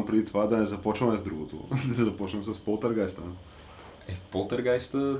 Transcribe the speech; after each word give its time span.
предлагам 0.00 0.06
преди 0.06 0.24
това 0.24 0.46
да 0.46 0.56
не 0.56 0.64
започваме 0.64 1.18
с 1.18 1.22
другото. 1.22 1.56
да 1.88 2.04
започнем 2.04 2.44
с 2.44 2.58
полтъргайста. 2.58 3.22
Е, 4.08 4.16
полтергайста, 4.30 5.16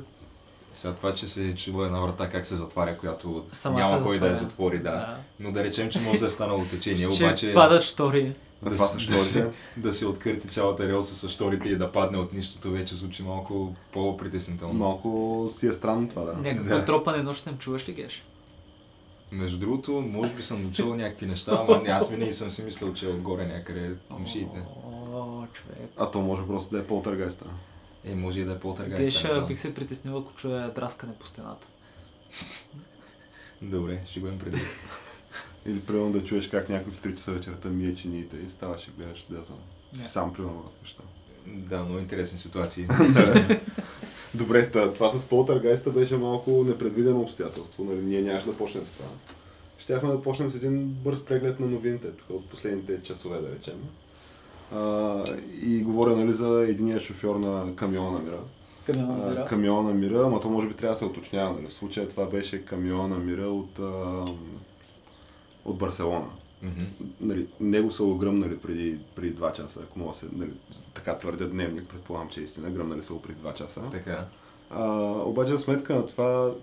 сега 0.74 0.94
това, 0.94 1.14
че 1.14 1.28
се 1.28 1.48
е 1.48 1.54
чува 1.54 1.86
една 1.86 2.00
врата 2.00 2.30
как 2.30 2.46
се 2.46 2.56
затваря, 2.56 2.96
която 2.98 3.44
Сама 3.52 3.80
няма 3.80 4.02
кой 4.04 4.18
да 4.18 4.28
я 4.28 4.34
затвори, 4.34 4.78
да. 4.78 5.18
Но 5.40 5.52
да 5.52 5.64
речем, 5.64 5.90
че 5.90 6.00
може 6.00 6.18
да 6.18 6.26
е 6.26 6.30
станало 6.30 6.64
течение, 6.64 7.08
Че 7.10 7.24
обаче 7.24 7.54
падат 7.54 7.82
штори. 7.82 8.34
Да, 8.62 8.70
това 8.70 8.88
да, 9.08 9.18
се, 9.18 9.50
да 9.76 9.92
се 9.92 10.06
откърти 10.06 10.48
цялата 10.48 10.88
релса 10.88 11.14
с 11.14 11.28
шторите 11.28 11.68
и 11.68 11.76
да 11.76 11.92
падне 11.92 12.18
от 12.18 12.32
нищото, 12.32 12.70
вече 12.70 12.94
звучи 12.94 13.22
малко 13.22 13.74
по-притеснително. 13.92 14.74
Малко 14.74 15.48
си 15.50 15.66
е 15.66 15.72
странно 15.72 16.08
това, 16.08 16.22
да. 16.22 16.32
Някакво 16.32 16.76
Да. 16.76 16.84
тропане 16.84 17.22
нощем 17.22 17.58
чуваш 17.58 17.88
ли 17.88 17.92
геш? 17.92 18.24
Между 19.32 19.58
другото, 19.58 19.92
може 19.92 20.32
би 20.32 20.42
съм 20.42 20.62
научил 20.62 20.94
някакви 20.94 21.26
неща, 21.26 21.66
не, 21.82 21.90
аз 21.90 22.10
винаги 22.10 22.32
съм 22.32 22.50
си 22.50 22.62
мислил, 22.62 22.94
че 22.94 23.06
е 23.06 23.08
отгоре 23.08 23.46
някъде 23.46 23.94
комшиите. 24.10 24.62
О, 25.12 25.46
човек. 25.52 25.90
А 25.96 26.10
то 26.10 26.20
може 26.20 26.46
просто 26.46 26.74
да 26.74 26.80
е 26.80 26.86
полтъргайста. 26.86 27.44
Е, 28.04 28.14
може 28.14 28.40
и 28.40 28.44
да 28.44 28.52
е 28.52 28.58
полтергайст. 28.58 29.04
Геш, 29.04 29.24
а, 29.24 29.46
бих 29.46 29.58
се 29.58 29.74
притеснил, 29.74 30.18
ако 30.18 30.32
чуя 30.32 30.72
драскане 30.74 31.12
по 31.14 31.26
стената. 31.26 31.66
Добре, 33.62 34.02
ще 34.06 34.20
го 34.20 34.26
имам 34.26 34.38
предвид. 34.38 34.80
Или 35.66 35.80
примерно 35.80 36.12
да 36.12 36.24
чуеш 36.24 36.48
как 36.48 36.68
някой 36.68 36.92
в 36.92 37.00
3 37.00 37.14
часа 37.14 37.32
вечерта 37.32 37.68
мие 37.68 37.94
чиниите 37.94 38.36
и 38.36 38.50
ставаш 38.50 38.88
и 38.88 38.90
гледаш 38.90 39.26
да 39.30 39.44
знам. 39.44 39.58
Сам 39.92 40.32
примерно 40.32 40.62
в 40.62 40.82
неща. 40.82 41.02
Да, 41.46 41.82
много 41.82 41.98
интересни 41.98 42.38
ситуации. 42.38 42.86
Добре, 44.34 44.70
това 44.70 45.10
с 45.10 45.26
полтъргайста 45.26 45.90
беше 45.90 46.16
малко 46.16 46.64
непредвидено 46.64 47.20
обстоятелство. 47.20 47.84
Нали? 47.84 48.02
Ние 48.02 48.22
нямаше 48.22 48.46
да 48.46 48.56
почнем 48.56 48.86
с 48.86 48.92
това. 48.92 49.08
Щяхме 49.78 50.10
да 50.10 50.22
почнем 50.22 50.50
с 50.50 50.54
един 50.54 50.84
бърз 50.84 51.24
преглед 51.24 51.60
на 51.60 51.66
новините 51.66 52.10
тук 52.10 52.30
от 52.30 52.50
последните 52.50 53.02
часове, 53.02 53.40
да 53.40 53.50
речем. 53.50 53.74
А, 54.74 55.24
и 55.62 55.82
говоря 55.82 56.16
нали, 56.16 56.32
за 56.32 56.66
единия 56.68 57.00
шофьор 57.00 57.36
на 57.36 57.76
камиона 57.76 58.10
на 58.10 58.18
мира. 58.18 58.38
Камиона 58.86 59.30
мира. 59.30 59.44
камиона 59.44 59.88
на 59.88 59.94
мира, 59.94 60.22
ама 60.26 60.40
то 60.40 60.48
може 60.48 60.68
би 60.68 60.74
трябва 60.74 60.94
да 60.94 60.98
се 60.98 61.04
уточнява. 61.04 61.54
Нали? 61.54 61.66
В 61.68 61.72
случая 61.72 62.08
това 62.08 62.26
беше 62.26 62.64
камиона 62.64 63.08
на 63.08 63.18
мира 63.18 63.48
от, 63.48 63.78
а, 63.78 64.24
от 65.64 65.78
Барселона. 65.78 66.26
Мгм. 66.62 66.84
Нали, 67.20 67.46
него 67.60 67.92
са 67.92 68.02
го 68.02 68.16
гръмнали 68.16 68.58
преди, 68.58 68.98
преди 69.14 69.34
2 69.34 69.52
часа, 69.52 69.80
ако 69.82 69.98
мога 69.98 70.14
се, 70.14 70.26
нали, 70.32 70.50
така 70.94 71.18
твърдят 71.18 71.52
дневник, 71.52 71.88
предполагам, 71.88 72.28
че 72.28 72.40
е 72.40 72.44
истина, 72.44 72.70
гръмнали 72.70 73.02
са 73.02 73.12
го 73.12 73.22
преди 73.22 73.40
2 73.40 73.54
часа. 73.54 73.82
Така. 73.90 74.26
А, 74.70 75.12
обаче 75.24 75.52
за 75.52 75.58
сметка 75.58 75.94
на 75.94 76.06
това, 76.06 76.54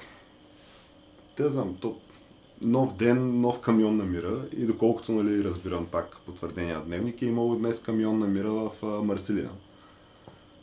те 1.36 1.50
знам, 1.50 1.78
то, 1.80 1.98
нов 2.62 2.96
ден, 2.96 3.42
нов 3.42 3.60
камион 3.60 3.98
на 3.98 4.04
мира 4.04 4.46
и 4.58 4.66
доколкото 4.66 5.12
нали, 5.12 5.44
разбирам 5.44 5.86
пак 5.86 6.18
потвърдения 6.26 6.82
дневник, 6.82 7.22
е 7.22 7.26
имало 7.26 7.56
днес 7.56 7.82
камион 7.82 8.20
на 8.20 8.28
мира 8.28 8.52
в 8.52 8.72
Марсилия. 9.04 9.50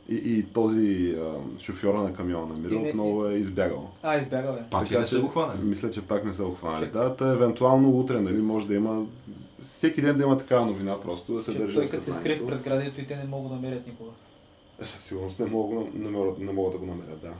И, 0.08 0.14
и 0.14 0.42
този 0.44 1.16
а, 1.18 1.32
шофьора 1.58 1.98
на 1.98 2.14
камиона 2.14 2.46
на 2.54 2.68
не- 2.70 2.88
отново 2.88 3.26
е 3.26 3.32
избягал. 3.32 3.90
А, 4.02 4.16
избяга, 4.16 4.52
бе. 4.52 4.58
Пак 4.70 4.88
Така 4.88 5.00
не 5.00 5.06
са 5.06 5.20
го 5.20 5.28
хванали? 5.28 5.58
Мисля, 5.60 5.90
че 5.90 6.02
пак 6.02 6.24
не 6.24 6.34
са 6.34 6.44
го 6.44 6.50
хванали. 6.52 6.86
Да, 6.86 7.16
та, 7.16 7.28
евентуално 7.28 7.90
утре 7.90 8.20
нали, 8.20 8.36
може 8.36 8.66
да 8.66 8.74
има 8.74 9.04
всеки 9.62 10.02
ден 10.02 10.16
да 10.18 10.24
има 10.24 10.38
такава 10.38 10.66
новина, 10.66 11.00
просто 11.00 11.34
да 11.34 11.42
се 11.42 11.52
Че 11.52 11.58
държи 11.58 11.74
той 11.74 11.86
като 11.86 11.94
се 11.94 12.12
скрие 12.12 12.36
съзнанието. 12.36 12.44
в 12.46 12.62
предградието 12.62 13.00
и 13.00 13.06
те 13.06 13.16
не 13.16 13.24
могат 13.24 13.48
да 13.50 13.56
намерят 13.56 13.86
никога. 13.86 14.10
Е, 14.80 14.86
със 14.86 15.02
сигурност 15.02 15.40
не 15.40 15.46
могат, 15.46 15.94
не, 15.94 16.10
могат, 16.10 16.38
не 16.38 16.52
могат 16.52 16.72
да 16.72 16.78
го 16.78 16.86
намерят, 16.86 17.20
да. 17.20 17.32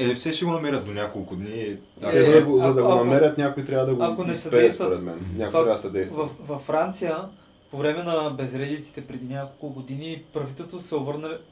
Е, 0.00 0.14
все 0.14 0.32
ще 0.32 0.44
го 0.44 0.50
намерят 0.50 0.86
до 0.86 0.92
няколко 0.92 1.36
дни. 1.36 1.50
Е, 1.52 1.78
Е, 2.02 2.22
за 2.24 2.32
да 2.32 2.42
го, 2.42 2.58
за 2.58 2.74
да 2.74 2.80
ако- 2.80 2.90
го 2.90 2.96
намерят, 2.96 3.38
някой 3.38 3.64
трябва 3.64 3.86
да 3.86 3.94
го 3.94 4.02
ако 4.02 4.24
не 4.24 4.34
съдействат- 4.34 4.88
според 4.88 5.02
мен. 5.02 5.14
Някой 5.14 5.36
Това- 5.38 5.50
трябва 5.50 5.72
да 5.72 5.78
съдейства. 5.78 6.24
В, 6.24 6.48
във 6.48 6.62
Франция, 6.62 7.18
по 7.72 7.78
време 7.78 8.02
на 8.02 8.30
безредиците 8.30 9.06
преди 9.06 9.34
няколко 9.34 9.68
години, 9.68 10.22
правителството 10.32 10.84
се 10.84 10.94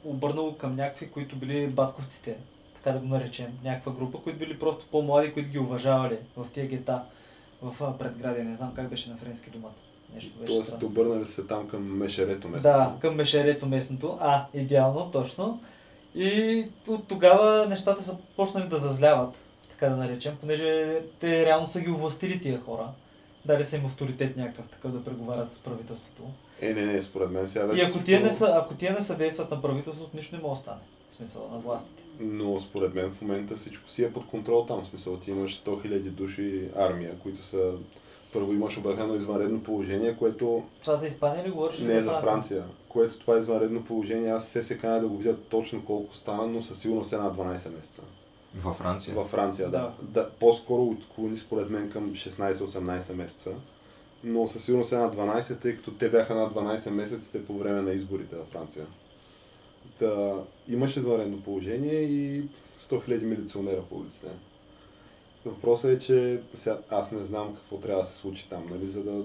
обърнало 0.05 0.55
към 0.57 0.75
някакви, 0.75 1.09
които 1.09 1.35
били 1.35 1.67
батковците, 1.67 2.37
така 2.75 2.91
да 2.91 2.99
го 2.99 3.07
наречем. 3.07 3.47
Някаква 3.63 3.91
група, 3.91 4.17
които 4.23 4.39
били 4.39 4.59
просто 4.59 4.85
по-млади, 4.91 5.33
които 5.33 5.49
ги 5.49 5.59
уважавали 5.59 6.17
в 6.37 6.47
тия 6.53 6.67
гета, 6.67 7.01
в 7.61 7.83
а, 7.83 7.97
предградие. 7.97 8.43
Не 8.43 8.55
знам 8.55 8.73
как 8.75 8.89
беше 8.89 9.09
на 9.09 9.17
френски 9.17 9.49
думата. 9.49 9.71
Нещо 10.13 10.39
беше 10.39 10.53
Тоест, 10.53 10.67
странно. 10.67 10.87
обърнали 10.87 11.27
се 11.27 11.43
там 11.43 11.67
към 11.67 11.97
мешерето 11.97 12.49
место. 12.49 12.67
Да, 12.69 12.93
към 12.99 13.15
мешерето 13.15 13.65
местното. 13.67 14.17
А, 14.21 14.45
идеално, 14.53 15.11
точно. 15.11 15.61
И 16.15 16.65
от 16.87 17.07
тогава 17.07 17.65
нещата 17.69 18.03
са 18.03 18.17
почнали 18.35 18.67
да 18.67 18.79
зазляват, 18.79 19.35
така 19.69 19.89
да 19.89 19.95
наречем, 19.95 20.37
понеже 20.41 20.99
те 21.19 21.45
реално 21.45 21.67
са 21.67 21.81
ги 21.81 21.89
овластили 21.89 22.39
тия 22.39 22.59
хора. 22.59 22.87
Дали 23.45 23.63
са 23.63 23.77
им 23.77 23.85
авторитет 23.85 24.37
някакъв 24.37 24.67
такъв 24.67 24.91
да 24.91 25.03
преговарят 25.03 25.51
с 25.51 25.59
правителството. 25.59 26.23
Е, 26.61 26.73
не, 26.73 26.85
не, 26.85 27.01
според 27.01 27.31
мен 27.31 27.49
сега 27.49 27.65
И 27.65 27.67
вече 27.67 27.81
ако 27.81 27.89
всичко- 27.89 28.05
тия, 28.05 28.21
не 28.21 28.31
са, 28.31 28.53
ако 28.55 28.73
тия 28.73 28.93
не 28.93 29.01
съдействат 29.01 29.51
на 29.51 29.61
правителството, 29.61 30.15
нищо 30.15 30.35
не 30.35 30.41
може 30.41 30.59
да 30.59 30.61
стане. 30.63 30.81
В 31.09 31.13
смисъл 31.13 31.49
на 31.51 31.59
властите. 31.59 32.03
Но 32.19 32.59
според 32.59 32.93
мен 32.93 33.11
в 33.11 33.21
момента 33.21 33.55
всичко 33.57 33.89
си 33.89 34.03
е 34.03 34.13
под 34.13 34.27
контрол 34.27 34.65
там. 34.65 34.83
В 34.83 34.87
смисъл, 34.87 35.17
ти 35.17 35.31
имаш 35.31 35.63
100 35.63 35.87
000 35.87 35.99
души 35.99 36.69
армия, 36.75 37.19
които 37.19 37.45
са... 37.45 37.71
Първо 38.33 38.53
имаш 38.53 38.77
обявено 38.77 39.15
извънредно 39.15 39.63
положение, 39.63 40.15
което 40.17 40.63
Това 40.81 40.95
за 40.95 41.07
Испания 41.07 41.45
ли 41.45 41.51
говориш? 41.51 41.79
не 41.79 41.95
е 41.95 42.01
за 42.01 42.19
Франция. 42.19 42.63
Което 42.89 43.19
това 43.19 43.37
извънредно 43.37 43.85
положение, 43.85 44.29
аз 44.31 44.47
се 44.47 44.63
се 44.63 44.77
каня 44.77 44.99
да 44.99 45.07
го 45.07 45.17
видя 45.17 45.37
точно 45.37 45.85
колко 45.85 46.15
стана, 46.15 46.47
но 46.47 46.63
със 46.63 46.79
сигурност 46.79 47.13
е 47.13 47.17
на 47.17 47.31
12 47.33 47.51
месеца. 47.51 48.01
Във 48.55 48.75
Франция. 48.75 49.15
Във 49.15 49.27
Франция, 49.27 49.69
да. 49.69 49.77
Да. 49.77 49.93
да. 50.01 50.29
По-скоро 50.29 50.83
отклони 50.83 51.37
според 51.37 51.69
мен 51.69 51.91
към 51.91 52.11
16-18 52.11 53.13
месеца. 53.13 53.51
Но 54.23 54.47
със 54.47 54.63
сигурност 54.63 54.91
е 54.91 54.97
на 54.97 55.11
12, 55.11 55.61
тъй 55.61 55.75
като 55.75 55.91
те 55.91 56.09
бяха 56.09 56.35
на 56.35 56.49
12 56.49 56.89
месеците 56.89 57.45
по 57.45 57.57
време 57.57 57.81
на 57.81 57.91
изборите 57.91 58.35
във 58.35 58.47
Франция. 58.47 58.85
Та, 59.99 60.33
имаше 60.67 60.99
извънредно 60.99 61.41
положение 61.41 62.01
и 62.01 62.43
100 62.43 62.47
000 62.79 63.23
милиционера 63.23 63.81
по 63.81 63.95
улиците. 63.95 64.27
Въпросът 65.45 65.91
е, 65.91 65.99
че 65.99 66.41
сега, 66.57 66.79
аз 66.89 67.11
не 67.11 67.23
знам 67.23 67.55
какво 67.55 67.77
трябва 67.77 68.01
да 68.01 68.07
се 68.07 68.17
случи 68.17 68.49
там, 68.49 68.67
нали, 68.69 68.89
за 68.89 69.03
да, 69.03 69.23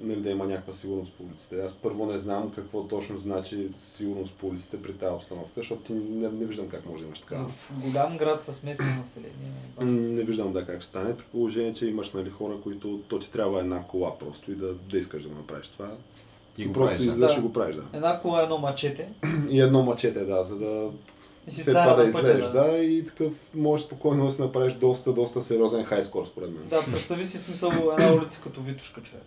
нали, 0.00 0.20
да 0.20 0.30
има 0.30 0.46
някаква 0.46 0.72
сигурност 0.72 1.12
по 1.12 1.24
улиците. 1.24 1.60
Аз 1.60 1.72
първо 1.72 2.06
не 2.06 2.18
знам 2.18 2.52
какво 2.54 2.84
точно 2.84 3.18
значи 3.18 3.68
сигурност 3.76 4.32
по 4.32 4.46
улиците 4.46 4.82
при 4.82 4.92
тази 4.92 5.14
обстановка, 5.14 5.50
защото 5.56 5.82
ти 5.82 5.92
не, 5.92 6.28
не 6.28 6.44
виждам 6.44 6.68
как 6.68 6.86
може 6.86 7.00
да 7.00 7.06
имаш 7.06 7.20
такава. 7.20 7.48
В 7.48 7.72
голям 7.82 8.16
град 8.16 8.44
с 8.44 8.52
смесено 8.52 8.96
население. 8.96 9.52
Не 9.80 10.22
виждам 10.22 10.52
да 10.52 10.66
как 10.66 10.80
ще 10.80 10.88
стане, 10.88 11.16
при 11.16 11.24
положение, 11.24 11.74
че 11.74 11.86
имаш 11.86 12.10
нали, 12.10 12.30
хора, 12.30 12.54
които 12.62 13.00
то 13.08 13.18
ти 13.18 13.32
трябва 13.32 13.60
една 13.60 13.82
кола 13.82 14.18
просто 14.18 14.52
и 14.52 14.54
да, 14.54 14.74
да 14.74 14.98
искаш 14.98 15.22
да 15.22 15.28
направиш 15.28 15.68
това. 15.68 15.96
И 16.58 16.66
го 16.66 16.72
просто 16.72 16.88
правиш, 16.88 17.06
да. 17.06 17.12
излезеш 17.12 17.34
Да. 17.34 17.40
и 17.40 17.42
го 17.42 17.52
правиш, 17.52 17.76
да. 17.76 17.82
Една 17.92 18.20
кола, 18.20 18.42
едно 18.42 18.58
мачете. 18.58 19.08
И 19.50 19.60
едно 19.60 19.82
мачете, 19.82 20.24
да, 20.24 20.44
за 20.44 20.56
да 20.56 20.90
И 21.48 21.50
си 21.50 21.62
след 21.62 21.74
това 21.74 21.94
да 21.94 22.04
излезеш, 22.04 22.50
да. 22.50 22.78
и 22.78 23.06
такъв 23.06 23.32
можеш 23.54 23.86
спокойно 23.86 24.26
да 24.26 24.32
си 24.32 24.42
направиш 24.42 24.74
доста, 24.74 25.12
доста 25.12 25.42
сериозен 25.42 25.84
хайскор, 25.84 26.26
според 26.26 26.50
мен. 26.50 26.68
Да, 26.68 26.84
представи 26.84 27.24
си 27.24 27.38
смисъл 27.38 27.70
една 27.98 28.14
улица 28.14 28.40
като 28.42 28.60
Витушка 28.60 29.00
човек. 29.02 29.24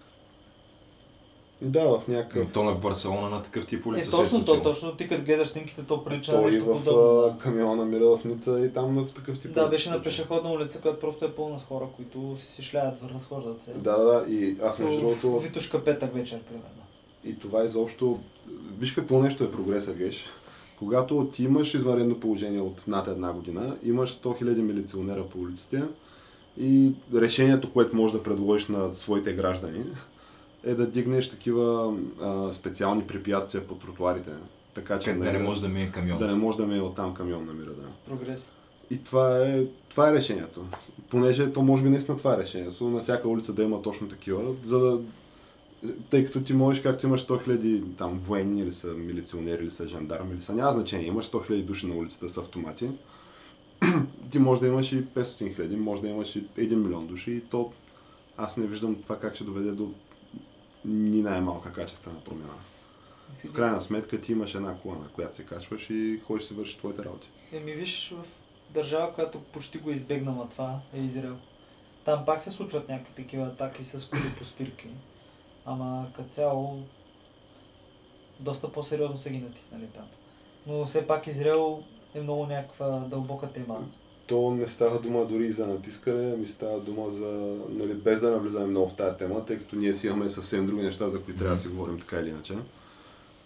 Да, 1.61 1.99
в 1.99 2.07
някакъв... 2.07 2.51
То 2.53 2.63
на 2.63 2.71
в 2.71 2.79
Барселона 2.79 3.29
на 3.29 3.43
такъв 3.43 3.65
тип 3.65 3.85
Е, 3.85 3.89
улица 3.89 4.11
точно 4.11 4.25
се 4.25 4.35
е 4.35 4.45
то, 4.45 4.61
точно 4.61 4.95
ти 4.95 5.07
като 5.07 5.23
гледаш 5.23 5.47
снимките, 5.47 5.83
то 5.83 6.03
прилича 6.03 6.41
и 6.41 6.45
нещо 6.45 6.65
в 6.65 6.83
подобно. 6.83 7.37
камиона 7.39 7.85
мира 7.85 8.05
в 8.05 8.25
Ница 8.25 8.65
и 8.65 8.73
там 8.73 9.05
в 9.05 9.13
такъв 9.13 9.39
тип. 9.39 9.53
Да, 9.53 9.67
беше 9.67 9.89
на 9.89 9.95
случва. 9.95 10.03
пешеходна 10.03 10.51
улица, 10.51 10.81
която 10.81 10.99
просто 10.99 11.25
е 11.25 11.31
пълна 11.31 11.59
с 11.59 11.63
хора, 11.63 11.85
които 11.95 12.35
си 12.39 12.47
си 12.47 12.61
шляят, 12.61 12.95
разхождат 13.13 13.61
се. 13.61 13.73
Да, 13.73 13.97
да, 13.97 14.25
и 14.29 14.57
аз 14.63 14.79
между 14.79 14.99
другото... 14.99 15.39
Витушка 15.39 15.83
петък 15.83 16.13
вечер, 16.13 16.39
примерно. 16.39 16.81
И 17.25 17.39
това 17.39 17.63
изобщо... 17.63 18.19
Виж 18.79 18.93
какво 18.93 19.19
нещо 19.19 19.43
е 19.43 19.51
прогреса, 19.51 19.93
геш. 19.93 20.25
Когато 20.79 21.29
ти 21.33 21.43
имаш 21.43 21.73
извънредно 21.73 22.19
положение 22.19 22.61
от 22.61 22.87
над 22.87 23.07
една 23.07 23.33
година, 23.33 23.77
имаш 23.83 24.17
100 24.17 24.43
000 24.43 24.61
милиционера 24.61 25.23
по 25.23 25.39
улиците 25.39 25.83
и 26.57 26.91
решението, 27.15 27.73
което 27.73 27.95
можеш 27.95 28.13
да 28.13 28.23
предложиш 28.23 28.67
на 28.67 28.93
своите 28.93 29.33
граждани 29.33 29.83
е 30.63 30.73
да 30.73 30.87
дигнеш 30.87 31.29
такива 31.29 31.97
а, 32.21 32.53
специални 32.53 33.07
препятствия 33.07 33.67
по 33.67 33.75
тротуарите. 33.75 34.31
Така 34.73 34.99
че 34.99 35.13
да 35.13 35.33
не 35.33 35.39
може 35.39 35.61
да 35.61 35.67
мине 35.67 35.91
камион. 35.91 36.19
да 36.19 36.27
не 36.27 36.35
може 36.35 36.57
да 36.57 36.67
ме 36.67 36.77
е 36.77 36.81
оттам 36.81 37.13
камион 37.13 37.45
намира, 37.45 37.69
да. 37.69 37.87
Прогрес. 38.07 38.53
И 38.89 39.03
това 39.03 39.37
е, 39.37 39.65
това 39.89 40.09
е 40.09 40.13
решението. 40.13 40.65
Понеже 41.09 41.53
то 41.53 41.61
може 41.61 41.83
би 41.83 41.89
наистина 41.89 42.17
това 42.17 42.33
е 42.33 42.37
решението. 42.37 42.89
На 42.89 42.99
всяка 42.99 43.27
улица 43.29 43.53
да 43.53 43.63
има 43.63 43.81
точно 43.81 44.07
такива, 44.07 44.53
за 44.63 44.79
да 44.79 44.99
тъй 46.09 46.25
като 46.25 46.41
ти 46.41 46.53
можеш, 46.53 46.83
както 46.83 47.05
имаш 47.05 47.27
100 47.27 47.47
000 47.47 47.97
там 47.97 48.19
военни 48.19 48.61
или 48.61 48.73
са 48.73 48.87
милиционери 48.87 49.63
или 49.63 49.71
са 49.71 49.87
жандарми 49.87 50.33
или 50.33 50.41
са, 50.41 50.53
няма 50.53 50.73
значение, 50.73 51.07
имаш 51.07 51.25
100 51.25 51.49
000 51.49 51.63
души 51.63 51.87
на 51.87 51.95
улицата 51.95 52.29
с 52.29 52.37
автомати, 52.37 52.89
ти 54.31 54.39
може 54.39 54.61
да 54.61 54.67
имаш 54.67 54.91
и 54.91 55.05
500 55.05 55.55
хиляди, 55.55 55.75
може 55.75 56.01
да 56.01 56.07
имаш 56.07 56.35
и 56.35 56.43
1 56.43 56.75
милион 56.75 57.07
души 57.07 57.31
и 57.31 57.41
то 57.41 57.71
аз 58.37 58.57
не 58.57 58.67
виждам 58.67 58.95
това 58.95 59.19
как 59.19 59.35
ще 59.35 59.43
доведе 59.43 59.71
до 59.71 59.91
ни 60.85 61.21
най-малка 61.21 61.73
качествена 61.73 62.19
промяна. 62.19 62.53
В 63.45 63.53
крайна 63.53 63.81
сметка 63.81 64.21
ти 64.21 64.31
имаш 64.31 64.55
една 64.55 64.77
кола, 64.77 64.95
на 64.95 65.07
която 65.07 65.35
се 65.35 65.45
качваш 65.45 65.89
и 65.89 66.21
ходиш 66.27 66.45
се 66.45 66.53
вършиш 66.53 66.77
твоите 66.77 67.05
работи. 67.05 67.29
Еми 67.51 67.71
виж, 67.71 68.09
в 68.09 68.25
държава, 68.73 69.13
която 69.13 69.41
почти 69.41 69.77
го 69.77 69.91
избегнала 69.91 70.49
това, 70.49 70.79
е 70.93 70.99
Израел. 70.99 71.37
Там 72.05 72.25
пак 72.25 72.41
се 72.41 72.49
случват 72.49 72.89
някакви 72.89 73.13
такива 73.13 73.47
атаки 73.47 73.83
с 73.83 74.09
коли 74.09 74.35
по 74.37 74.45
спирки. 74.45 74.87
Ама 75.65 76.07
като 76.15 76.29
цяло 76.29 76.83
доста 78.39 78.71
по-сериозно 78.71 79.17
са 79.17 79.29
ги 79.29 79.39
натиснали 79.39 79.87
там. 79.87 80.05
Но 80.67 80.85
все 80.85 81.07
пак 81.07 81.27
Израел 81.27 81.83
е 82.15 82.21
много 82.21 82.45
някаква 82.45 82.89
дълбока 82.89 83.51
тема. 83.51 83.87
То 84.31 84.51
не 84.51 84.67
става 84.67 84.99
дума 84.99 85.25
дори 85.25 85.51
за 85.51 85.67
натискане, 85.67 86.35
ми 86.35 86.47
става 86.47 86.79
дума 86.79 87.09
за, 87.09 87.57
нали, 87.69 87.93
без 87.93 88.21
да 88.21 88.31
навлизаме 88.31 88.65
много 88.65 88.89
в 88.89 88.95
тази 88.95 89.17
тема, 89.17 89.45
тъй 89.45 89.57
като 89.57 89.75
ние 89.75 89.93
си 89.93 90.07
имаме 90.07 90.29
съвсем 90.29 90.65
други 90.65 90.83
неща, 90.83 91.09
за 91.09 91.21
които 91.21 91.39
трябва 91.39 91.55
да 91.55 91.61
си 91.61 91.67
говорим 91.67 91.99
така 91.99 92.19
или 92.19 92.29
иначе. 92.29 92.55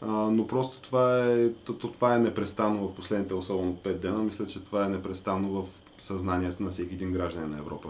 А, 0.01 0.07
но 0.11 0.47
просто 0.47 0.81
това 0.81 1.25
е, 1.25 1.49
то, 1.49 1.73
то, 1.73 1.91
това 1.91 2.15
е 2.15 2.19
непрестанно 2.19 2.87
в 2.87 2.95
последните, 2.95 3.33
особено 3.33 3.77
5 3.83 3.93
дена. 3.93 4.23
Мисля, 4.23 4.47
че 4.47 4.63
това 4.63 4.85
е 4.85 4.89
непрестанно 4.89 5.49
в 5.49 5.65
съзнанието 5.97 6.63
на 6.63 6.71
всеки 6.71 6.93
един 6.93 7.11
гражданин 7.11 7.49
на 7.49 7.57
Европа. 7.57 7.89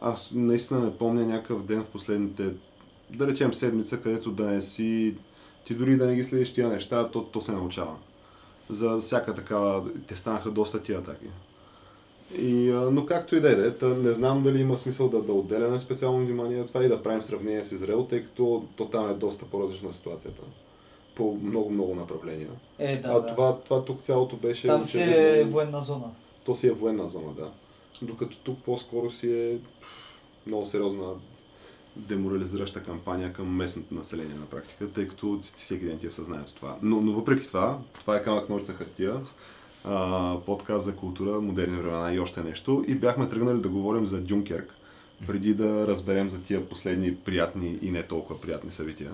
Аз 0.00 0.32
наистина 0.34 0.80
не 0.80 0.96
помня 0.96 1.26
някакъв 1.26 1.64
ден 1.64 1.82
в 1.82 1.88
последните, 1.88 2.50
да 3.10 3.26
речем 3.26 3.54
седмица, 3.54 4.00
където 4.00 4.30
да 4.30 4.44
не 4.44 4.62
си, 4.62 5.16
ти 5.64 5.74
дори 5.74 5.96
да 5.96 6.06
не 6.06 6.16
ги 6.16 6.24
следиш 6.24 6.52
тия 6.52 6.68
неща, 6.68 7.10
то, 7.10 7.24
то 7.24 7.40
се 7.40 7.52
научава. 7.52 7.96
За 8.70 8.98
всяка 8.98 9.34
такава, 9.34 9.84
те 10.06 10.16
станаха 10.16 10.50
доста 10.50 10.82
тия 10.82 10.98
атаки. 10.98 11.26
И, 12.34 12.70
но 12.92 13.06
както 13.06 13.36
и 13.36 13.40
да 13.40 13.50
е, 13.50 13.70
да, 13.70 13.88
не 13.88 14.12
знам 14.12 14.42
дали 14.42 14.60
има 14.60 14.76
смисъл 14.76 15.08
да, 15.08 15.22
да 15.22 15.32
отделяме 15.32 15.78
специално 15.78 16.18
внимание 16.18 16.58
на 16.58 16.66
това 16.66 16.84
и 16.84 16.88
да 16.88 17.02
правим 17.02 17.22
сравнение 17.22 17.64
с 17.64 17.72
Израел, 17.72 18.04
тъй 18.04 18.24
като 18.24 18.64
то 18.76 18.88
там 18.88 19.10
е 19.10 19.14
доста 19.14 19.44
по-различна 19.44 19.92
ситуацията. 19.92 20.42
По 21.14 21.38
много-много 21.42 21.94
направления. 21.94 22.48
Е, 22.78 22.96
да, 22.96 23.08
а 23.08 23.20
да. 23.20 23.26
това, 23.26 23.58
това 23.58 23.84
тук 23.84 24.00
цялото 24.00 24.36
беше... 24.36 24.66
Там 24.66 24.84
си 24.84 25.02
е 25.02 25.44
военна 25.50 25.80
зона. 25.80 26.10
То 26.44 26.54
си 26.54 26.68
е 26.68 26.72
военна 26.72 27.08
зона, 27.08 27.32
да. 27.36 27.50
Докато 28.02 28.36
тук 28.36 28.58
по-скоро 28.64 29.10
си 29.10 29.32
е 29.32 29.58
много 30.46 30.66
сериозна 30.66 31.12
деморализираща 31.96 32.82
кампания 32.82 33.32
към 33.32 33.56
местното 33.56 33.94
население 33.94 34.34
на 34.34 34.46
практика, 34.46 34.88
тъй 34.88 35.08
като 35.08 35.40
ти 35.42 35.52
всеки 35.56 35.84
ден 35.84 35.98
ти 35.98 36.06
е 36.06 36.10
в 36.10 36.14
съзнанието 36.14 36.54
това. 36.54 36.76
Но, 36.82 37.00
но 37.00 37.12
въпреки 37.12 37.46
това, 37.46 37.78
това 38.00 38.16
е 38.16 38.22
камък 38.22 38.48
ножица 38.48 38.72
хартия, 38.72 39.20
подкаст 40.46 40.84
за 40.84 40.92
култура, 40.92 41.40
модерни 41.40 41.76
времена 41.76 42.12
и 42.12 42.20
още 42.20 42.42
нещо. 42.42 42.84
И 42.88 42.94
бяхме 42.94 43.28
тръгнали 43.28 43.58
да 43.58 43.68
говорим 43.68 44.06
за 44.06 44.20
Дюнкерк, 44.20 44.74
преди 45.26 45.54
да 45.54 45.86
разберем 45.86 46.28
за 46.28 46.42
тия 46.42 46.68
последни 46.68 47.14
приятни 47.14 47.78
и 47.82 47.90
не 47.90 48.02
толкова 48.02 48.40
приятни 48.40 48.72
събития. 48.72 49.10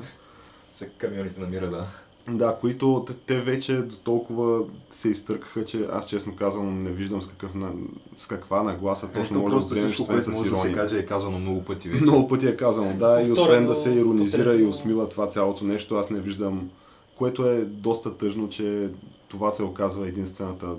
Се 0.73 0.87
камионите 0.89 1.41
намира, 1.41 1.71
да. 1.71 1.87
Да, 2.29 2.57
които 2.61 3.07
те- 3.27 3.41
вече 3.41 3.77
до 3.77 3.97
толкова 3.97 4.65
се 4.95 5.09
изтъркаха, 5.09 5.65
че 5.65 5.87
аз 5.93 6.09
честно 6.09 6.37
казвам 6.37 6.83
не 6.83 6.91
виждам 6.91 7.23
с, 7.23 7.29
какъв, 7.29 7.55
на, 7.55 7.71
с 8.17 8.27
каква 8.27 8.63
нагласа 8.63 9.09
точно 9.09 9.41
може 9.41 9.67
да 9.67 9.75
приемеш 9.75 9.97
това 9.97 10.17
и 10.17 10.21
с 10.21 10.29
може 10.29 10.51
да 10.51 10.57
се 10.57 10.63
ирония. 10.63 10.77
каже 10.77 10.99
е 10.99 11.07
казано 11.07 11.39
много 11.39 11.65
пъти 11.65 11.89
вече. 11.89 12.03
Много 12.03 12.29
пъти 12.29 12.47
е 12.47 12.57
казано, 12.57 12.93
да, 12.99 13.19
и 13.19 13.23
освен 13.23 13.35
Повторено, 13.35 13.69
да 13.69 13.75
се 13.75 13.91
иронизира 13.91 14.41
и 14.41 14.45
повторено. 14.45 14.69
усмива 14.69 15.09
това 15.09 15.29
цялото 15.29 15.65
нещо, 15.65 15.95
аз 15.95 16.11
не 16.11 16.21
виждам, 16.21 16.71
което 17.17 17.47
е 17.47 17.65
доста 17.65 18.17
тъжно, 18.17 18.49
че 18.49 18.89
това 19.33 19.51
се 19.51 19.63
оказва 19.63 20.09
единствената 20.09 20.77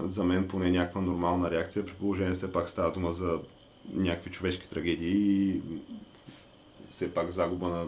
за 0.00 0.24
мен 0.24 0.48
поне 0.48 0.70
някаква 0.70 1.00
нормална 1.00 1.50
реакция, 1.50 1.84
при 1.84 1.92
положение 1.92 2.34
все 2.34 2.52
пак 2.52 2.68
става 2.68 2.92
дума 2.92 3.12
за 3.12 3.38
някакви 3.92 4.30
човешки 4.30 4.70
трагедии 4.70 5.48
и 5.48 5.62
все 6.90 7.14
пак 7.14 7.30
загуба 7.30 7.68
на 7.68 7.86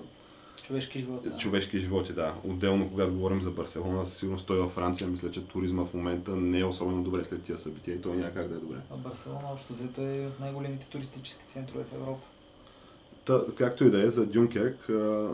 Човешки 0.62 0.98
живот. 0.98 1.22
да. 1.24 1.36
човешки 1.36 1.78
животи, 1.78 2.12
да. 2.12 2.34
Отделно, 2.44 2.90
когато 2.90 3.12
говорим 3.12 3.42
за 3.42 3.50
Барселона, 3.50 4.06
със 4.06 4.18
сигурност 4.18 4.46
той 4.46 4.58
във 4.58 4.72
Франция, 4.72 5.08
мисля, 5.08 5.30
че 5.30 5.46
туризма 5.46 5.84
в 5.84 5.94
момента 5.94 6.30
не 6.36 6.58
е 6.58 6.64
особено 6.64 7.02
добре 7.02 7.24
след 7.24 7.42
тия 7.42 7.58
събития 7.58 7.96
и 7.96 8.02
той 8.02 8.16
няма 8.16 8.32
как 8.32 8.48
да 8.48 8.54
е 8.54 8.58
добре. 8.58 8.76
А 8.90 8.96
Барселона 8.96 9.52
общо 9.52 9.72
взето 9.72 10.00
е 10.00 10.26
от 10.26 10.40
най-големите 10.40 10.86
туристически 10.86 11.44
центрове 11.46 11.84
в 11.84 11.94
Европа. 11.94 12.26
Та, 13.24 13.40
както 13.56 13.84
и 13.84 13.90
да 13.90 14.02
е, 14.02 14.10
за 14.10 14.26
Дюнкерк, 14.26 14.90
а, 14.90 15.28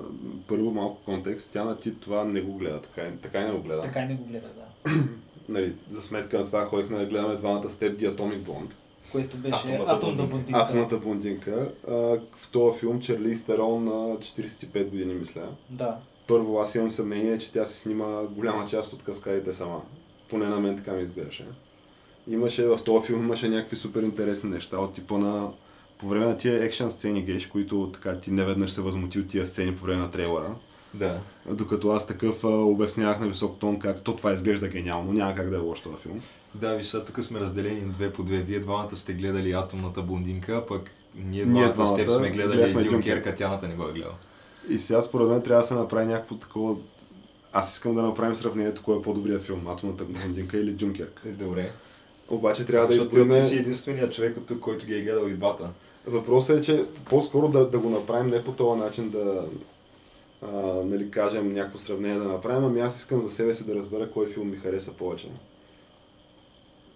първо 0.48 0.70
малко 0.70 1.02
контекст, 1.04 1.50
тя 1.52 1.64
на 1.64 1.76
ти 1.76 1.94
това 1.94 2.24
не 2.24 2.40
го 2.40 2.52
гледа, 2.52 2.80
така, 2.80 3.02
и- 3.02 3.16
така 3.16 3.40
и 3.40 3.44
не 3.44 3.52
го 3.52 3.62
гледа. 3.62 3.82
Така 3.82 4.00
и 4.00 4.06
не 4.06 4.14
го 4.14 4.24
гледа, 4.24 4.48
да. 4.48 4.90
Нали, 5.48 5.74
за 5.90 6.02
сметка 6.02 6.38
на 6.38 6.44
това 6.46 6.64
ходихме 6.64 6.98
да 6.98 7.06
гледаме 7.06 7.36
двамата 7.36 7.70
с 7.70 7.76
теб 7.76 7.98
The 8.00 8.10
Atomic 8.10 8.38
Blonde, 8.38 8.72
Което 9.12 9.36
беше 9.36 9.56
Атомната 9.56 9.92
атомна 9.92 10.24
блондинка. 10.24 10.60
атомната 10.60 10.98
блондинка. 10.98 11.70
А, 11.88 11.92
в 12.34 12.48
този 12.52 12.78
филм 12.78 13.00
Чарли 13.00 13.36
Стерон 13.36 13.84
на 13.84 13.90
45 13.90 14.84
години, 14.84 15.14
мисля. 15.14 15.42
Да. 15.70 15.96
Първо, 16.26 16.58
аз 16.58 16.74
имам 16.74 16.90
съмнение, 16.90 17.38
че 17.38 17.52
тя 17.52 17.66
си 17.66 17.78
снима 17.78 18.22
голяма 18.24 18.66
част 18.66 18.92
от 18.92 19.02
каскадите 19.02 19.52
сама. 19.52 19.82
Поне 20.30 20.46
на 20.46 20.60
мен 20.60 20.76
така 20.76 20.92
ми 20.92 21.02
изглеждаше. 21.02 21.46
Имаше, 22.28 22.66
в 22.66 22.78
този 22.84 23.06
филм 23.06 23.20
имаше 23.20 23.48
някакви 23.48 23.76
супер 23.76 24.02
интересни 24.02 24.50
неща 24.50 24.78
от 24.78 24.94
типа 24.94 25.18
на 25.18 25.48
по 25.98 26.08
време 26.08 26.26
на 26.26 26.36
тия 26.36 26.64
екшен 26.64 26.90
сцени, 26.90 27.22
геш, 27.22 27.46
които 27.46 27.90
така 27.94 28.20
ти 28.20 28.30
неведнъж 28.30 28.70
се 28.70 28.82
възмути 28.82 29.18
от 29.18 29.28
тия 29.28 29.46
сцени 29.46 29.76
по 29.76 29.84
време 29.84 30.00
на 30.00 30.10
трейлера. 30.10 30.54
Да. 30.94 31.20
Докато 31.50 31.90
аз 31.90 32.06
такъв 32.06 32.44
а, 32.44 32.48
обяснявах 32.48 33.20
на 33.20 33.28
висок 33.28 33.58
тон 33.58 33.78
как 33.78 34.02
то 34.02 34.16
това 34.16 34.32
изглежда 34.32 34.68
гениално, 34.68 35.12
няма 35.12 35.34
как 35.34 35.50
да 35.50 35.56
е 35.56 35.58
лош 35.58 35.80
този 35.80 35.96
филм. 35.96 36.20
Да, 36.54 36.74
виж, 36.74 36.86
сега 36.86 37.04
тук 37.04 37.24
сме 37.24 37.40
разделени 37.40 37.80
две 37.80 38.12
по 38.12 38.22
две. 38.22 38.36
Вие 38.36 38.60
двамата 38.60 38.96
сте 38.96 39.12
гледали 39.12 39.52
Атомната 39.52 40.02
блондинка, 40.02 40.66
пък 40.66 40.90
ние 41.14 41.44
Ние 41.44 41.68
двамата, 41.68 41.86
с 41.86 41.96
теб 41.96 42.06
двамата 42.06 42.20
сме 42.20 42.30
гледали 42.30 42.88
Дюнкерка, 42.88 43.34
Тяната 43.34 43.68
не 43.68 43.74
го 43.74 43.88
е 43.88 43.92
гледала. 43.92 44.14
И 44.68 44.78
сега 44.78 45.02
според 45.02 45.28
мен 45.28 45.42
трябва 45.42 45.62
да 45.62 45.68
се 45.68 45.74
направи 45.74 46.06
някакво 46.06 46.34
такова... 46.34 46.76
Аз 47.52 47.72
искам 47.72 47.94
да 47.94 48.02
направим 48.02 48.34
сравнението 48.34 48.82
кой 48.82 48.98
е 48.98 49.02
по-добрият 49.02 49.42
филм, 49.42 49.68
Атомната 49.68 50.04
блондинка 50.04 50.58
или 50.58 50.70
Дюнкерк. 50.70 51.22
Е, 51.26 51.28
Добре. 51.28 51.72
Обаче 52.28 52.66
трябва 52.66 52.88
да 52.88 52.94
Защото 52.94 53.18
изброим... 53.18 53.42
ти 53.42 53.48
си 53.48 53.56
единственият 53.56 54.14
човек 54.14 54.36
от 54.36 54.46
тук, 54.46 54.60
който 54.60 54.86
ги 54.86 54.94
е 54.94 55.00
гледал 55.00 55.28
и 55.28 55.32
двата. 55.32 55.70
Въпросът 56.08 56.58
е, 56.58 56.62
че 56.62 56.84
по-скоро 57.10 57.48
да, 57.48 57.70
да 57.70 57.78
го 57.78 57.90
направим 57.90 58.30
не 58.30 58.44
по 58.44 58.52
този 58.52 58.80
начин 58.80 59.10
да 59.10 59.46
а, 60.42 60.56
нали, 60.84 61.10
кажем 61.10 61.52
някакво 61.52 61.78
сравнение 61.78 62.18
да 62.18 62.24
направим, 62.24 62.64
ами 62.64 62.80
аз 62.80 62.96
искам 62.96 63.22
за 63.22 63.30
себе 63.30 63.54
си 63.54 63.66
да 63.66 63.74
разбера 63.74 64.10
кой 64.10 64.26
филм 64.26 64.50
ми 64.50 64.56
хареса 64.56 64.92
повече. 64.92 65.28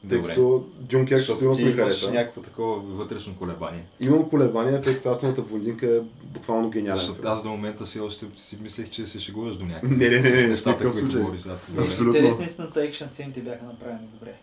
Тъй 0.08 0.18
Добре. 0.18 0.28
като 0.34 0.64
Дюнкерк 0.78 1.18
със 1.18 1.26
Защото 1.26 1.38
сигурност 1.38 1.58
ти 1.58 1.64
ми 1.64 1.70
имаш 1.70 1.82
хареса. 1.82 2.12
някакво 2.12 2.40
такова 2.40 2.76
вътрешно 2.80 3.34
колебание. 3.38 3.84
Имам 4.00 4.28
колебания, 4.28 4.82
тъй 4.82 4.94
като 4.94 5.08
Атомната 5.10 5.42
блондинка 5.42 5.86
е 5.96 6.00
буквално 6.24 6.70
гениален 6.70 6.96
Защото 6.96 7.20
филм. 7.20 7.32
аз 7.32 7.42
до 7.42 7.48
момента 7.48 7.86
си 7.86 8.00
още 8.00 8.26
си 8.36 8.58
мислех, 8.62 8.90
че 8.90 9.06
се 9.06 9.20
шегуваш 9.20 9.56
до 9.56 9.64
някъде. 9.64 9.94
Не, 10.10 10.16
не, 10.16 10.30
не, 10.30 10.30
не, 10.30 10.46
нещата, 10.46 10.82
които 10.84 10.96
случай. 10.96 11.20
говориш. 11.20 11.42
Абсолютно. 11.78 12.16
Интересни 12.16 12.44
истината 12.44 12.84
екшен 12.84 13.08
сцените 13.08 13.40
бяха 13.40 13.64
направени 13.64 14.06
добре. 14.14 14.34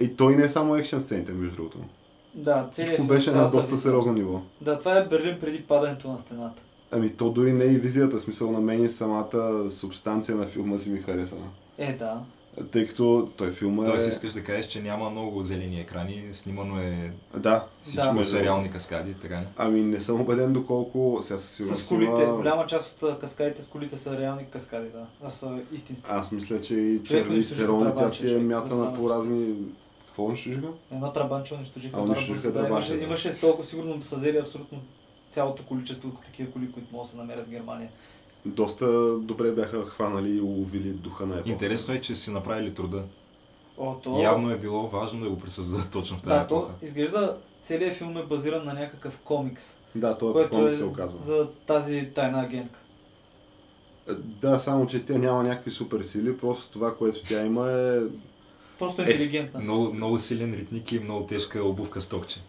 И 0.00 0.16
той 0.16 0.36
не 0.36 0.42
е 0.44 0.48
само 0.48 0.76
екшен 0.76 1.00
сцените, 1.00 1.32
между 1.32 1.56
другото. 1.56 1.78
Да, 2.34 2.68
целият 2.72 2.90
Всичко 2.90 3.06
беше 3.06 3.30
на 3.30 3.50
доста 3.50 3.76
сериозно 3.76 4.12
ниво. 4.12 4.40
Да, 4.60 4.78
това 4.78 4.98
е 4.98 5.06
Берлин 5.06 5.36
преди 5.40 5.62
падането 5.62 6.08
на 6.08 6.18
стената. 6.18 6.62
Ами 6.90 7.10
то 7.10 7.30
дори 7.30 7.52
не 7.52 7.64
е 7.64 7.68
и 7.68 7.78
визията, 7.78 8.20
смисъл 8.20 8.52
на 8.52 8.60
мен 8.60 8.84
и 8.84 8.88
самата 8.88 9.70
субстанция 9.70 10.36
на 10.36 10.46
филма 10.46 10.78
си 10.78 10.90
ми 10.90 10.98
хареса. 10.98 11.36
Е, 11.78 11.92
да. 11.92 12.20
Тъй 12.72 12.86
като 12.86 13.28
той 13.36 13.50
филма 13.50 13.84
Тоест 13.84 14.06
е... 14.06 14.10
искаш 14.10 14.32
да 14.32 14.44
кажеш, 14.44 14.66
че 14.66 14.82
няма 14.82 15.10
много 15.10 15.42
зелени 15.42 15.80
екрани, 15.80 16.24
снимано 16.32 16.80
е 16.80 17.12
Да, 17.36 17.64
всичко 17.82 18.14
Да. 18.14 18.24
са 18.24 18.42
реални 18.42 18.70
каскади, 18.70 19.14
така 19.14 19.40
ли? 19.40 19.44
Ами 19.56 19.82
не 19.82 20.00
съм 20.00 20.20
убеден 20.20 20.52
доколко 20.52 21.18
сега 21.22 21.38
със 21.38 21.50
сигурност 21.50 21.82
С 21.84 21.88
колите, 21.88 22.22
има- 22.22 22.36
голяма 22.36 22.66
част 22.66 23.02
от 23.02 23.18
каскадите 23.18 23.62
с 23.62 23.66
колите 23.66 23.96
са 23.96 24.18
реални 24.18 24.44
каскади, 24.50 24.88
да. 24.88 25.06
А 25.26 25.30
са 25.30 25.58
истински. 25.72 26.06
Аз 26.10 26.32
мисля, 26.32 26.60
че 26.60 26.74
и 26.74 27.00
унищожи 27.30 27.42
Стерон, 27.42 27.92
тя 27.96 28.10
си 28.10 28.34
е 28.34 28.38
мятана 28.38 28.94
по 28.94 29.10
разни... 29.10 29.54
Какво 30.14 30.24
унищожиха? 30.24 30.66
Едно 30.92 31.12
трабанче 31.12 31.54
унищожиха. 31.54 31.96
А, 31.98 32.02
унищожиха 32.02 32.52
да, 32.52 32.66
имаше, 32.66 32.94
имаше 32.94 33.40
толкова, 33.40 33.64
сигурно 33.64 34.02
са 34.02 34.16
взели 34.16 34.38
абсолютно 34.38 34.78
цялото 35.30 35.64
количество 35.64 36.08
от 36.08 36.22
такива 36.22 36.50
коли, 36.52 36.72
които 36.72 36.88
могат 36.92 37.06
да 37.06 37.10
се 37.10 37.16
намерят 37.16 37.46
в 37.46 37.50
Германия. 37.50 37.88
Доста 38.46 38.86
добре 39.18 39.50
бяха 39.52 39.84
хванали 39.84 40.30
и 40.36 40.40
уловили 40.40 40.88
духа 40.88 41.26
на 41.26 41.34
епохата. 41.34 41.50
Интересно 41.50 41.94
е, 41.94 42.00
че 42.00 42.14
си 42.14 42.30
направили 42.30 42.74
труда. 42.74 43.02
О, 43.78 43.94
то... 43.94 44.22
Явно 44.22 44.50
е 44.50 44.58
било 44.58 44.88
важно 44.88 45.20
да 45.20 45.30
го 45.30 45.38
пресъздадат 45.38 45.90
точно 45.90 46.18
в 46.18 46.22
тази 46.22 46.34
Да, 46.40 46.46
то 46.46 46.58
епоха. 46.58 46.72
изглежда, 46.82 47.36
целият 47.62 47.96
филм 47.96 48.16
е 48.18 48.22
базиран 48.22 48.64
на 48.64 48.74
някакъв 48.74 49.18
комикс, 49.18 49.78
Да, 49.94 50.18
той 50.18 50.30
е 50.30 50.32
което 50.32 50.50
комик 50.50 50.70
е 50.72 50.76
се 50.76 50.84
оказва. 50.84 51.18
за 51.22 51.48
тази 51.66 52.10
тайна 52.14 52.40
агентка. 52.40 52.78
Да, 54.18 54.58
само 54.58 54.86
че 54.86 55.04
тя 55.04 55.18
няма 55.18 55.42
някакви 55.42 55.70
супер 55.70 56.02
сили, 56.02 56.36
просто 56.36 56.70
това, 56.70 56.96
което 56.96 57.22
тя 57.28 57.46
има 57.46 57.70
е 57.70 58.00
Просто 58.78 59.02
Е, 59.02 59.04
интелигентна. 59.04 59.60
Много, 59.60 59.94
много 59.94 60.18
силен 60.18 60.54
ритник 60.54 60.92
и 60.92 61.00
много 61.00 61.26
тежка 61.26 61.62
обувка 61.64 62.00
с 62.00 62.06
токче. 62.06 62.40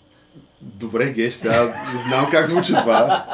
Добре, 0.61 1.11
Геш, 1.11 1.33
сега 1.33 1.73
знам 2.07 2.27
как 2.31 2.47
звучи 2.47 2.73
това. 2.73 3.25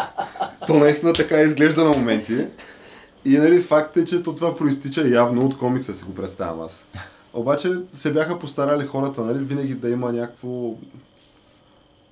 То 0.68 0.74
наистина 0.74 1.14
така 1.14 1.42
изглежда 1.42 1.84
на 1.84 1.90
моменти. 1.90 2.46
И 3.26 3.38
нали, 3.38 3.62
факт 3.62 3.98
е, 3.98 4.06
че 4.06 4.24
то 4.24 4.36
това 4.36 4.58
проистича 4.58 5.08
явно 5.08 5.46
от 5.46 5.58
комикса, 5.58 5.96
си 5.96 6.04
го 6.04 6.16
представям 6.16 6.62
аз. 6.62 6.86
Обаче 7.34 7.70
се 7.92 8.14
бяха 8.14 8.40
постарали 8.40 8.86
хората, 8.86 9.22
нали, 9.22 9.38
винаги 9.38 9.74
да 9.74 9.90
има 9.90 10.12
някакво 10.12 10.74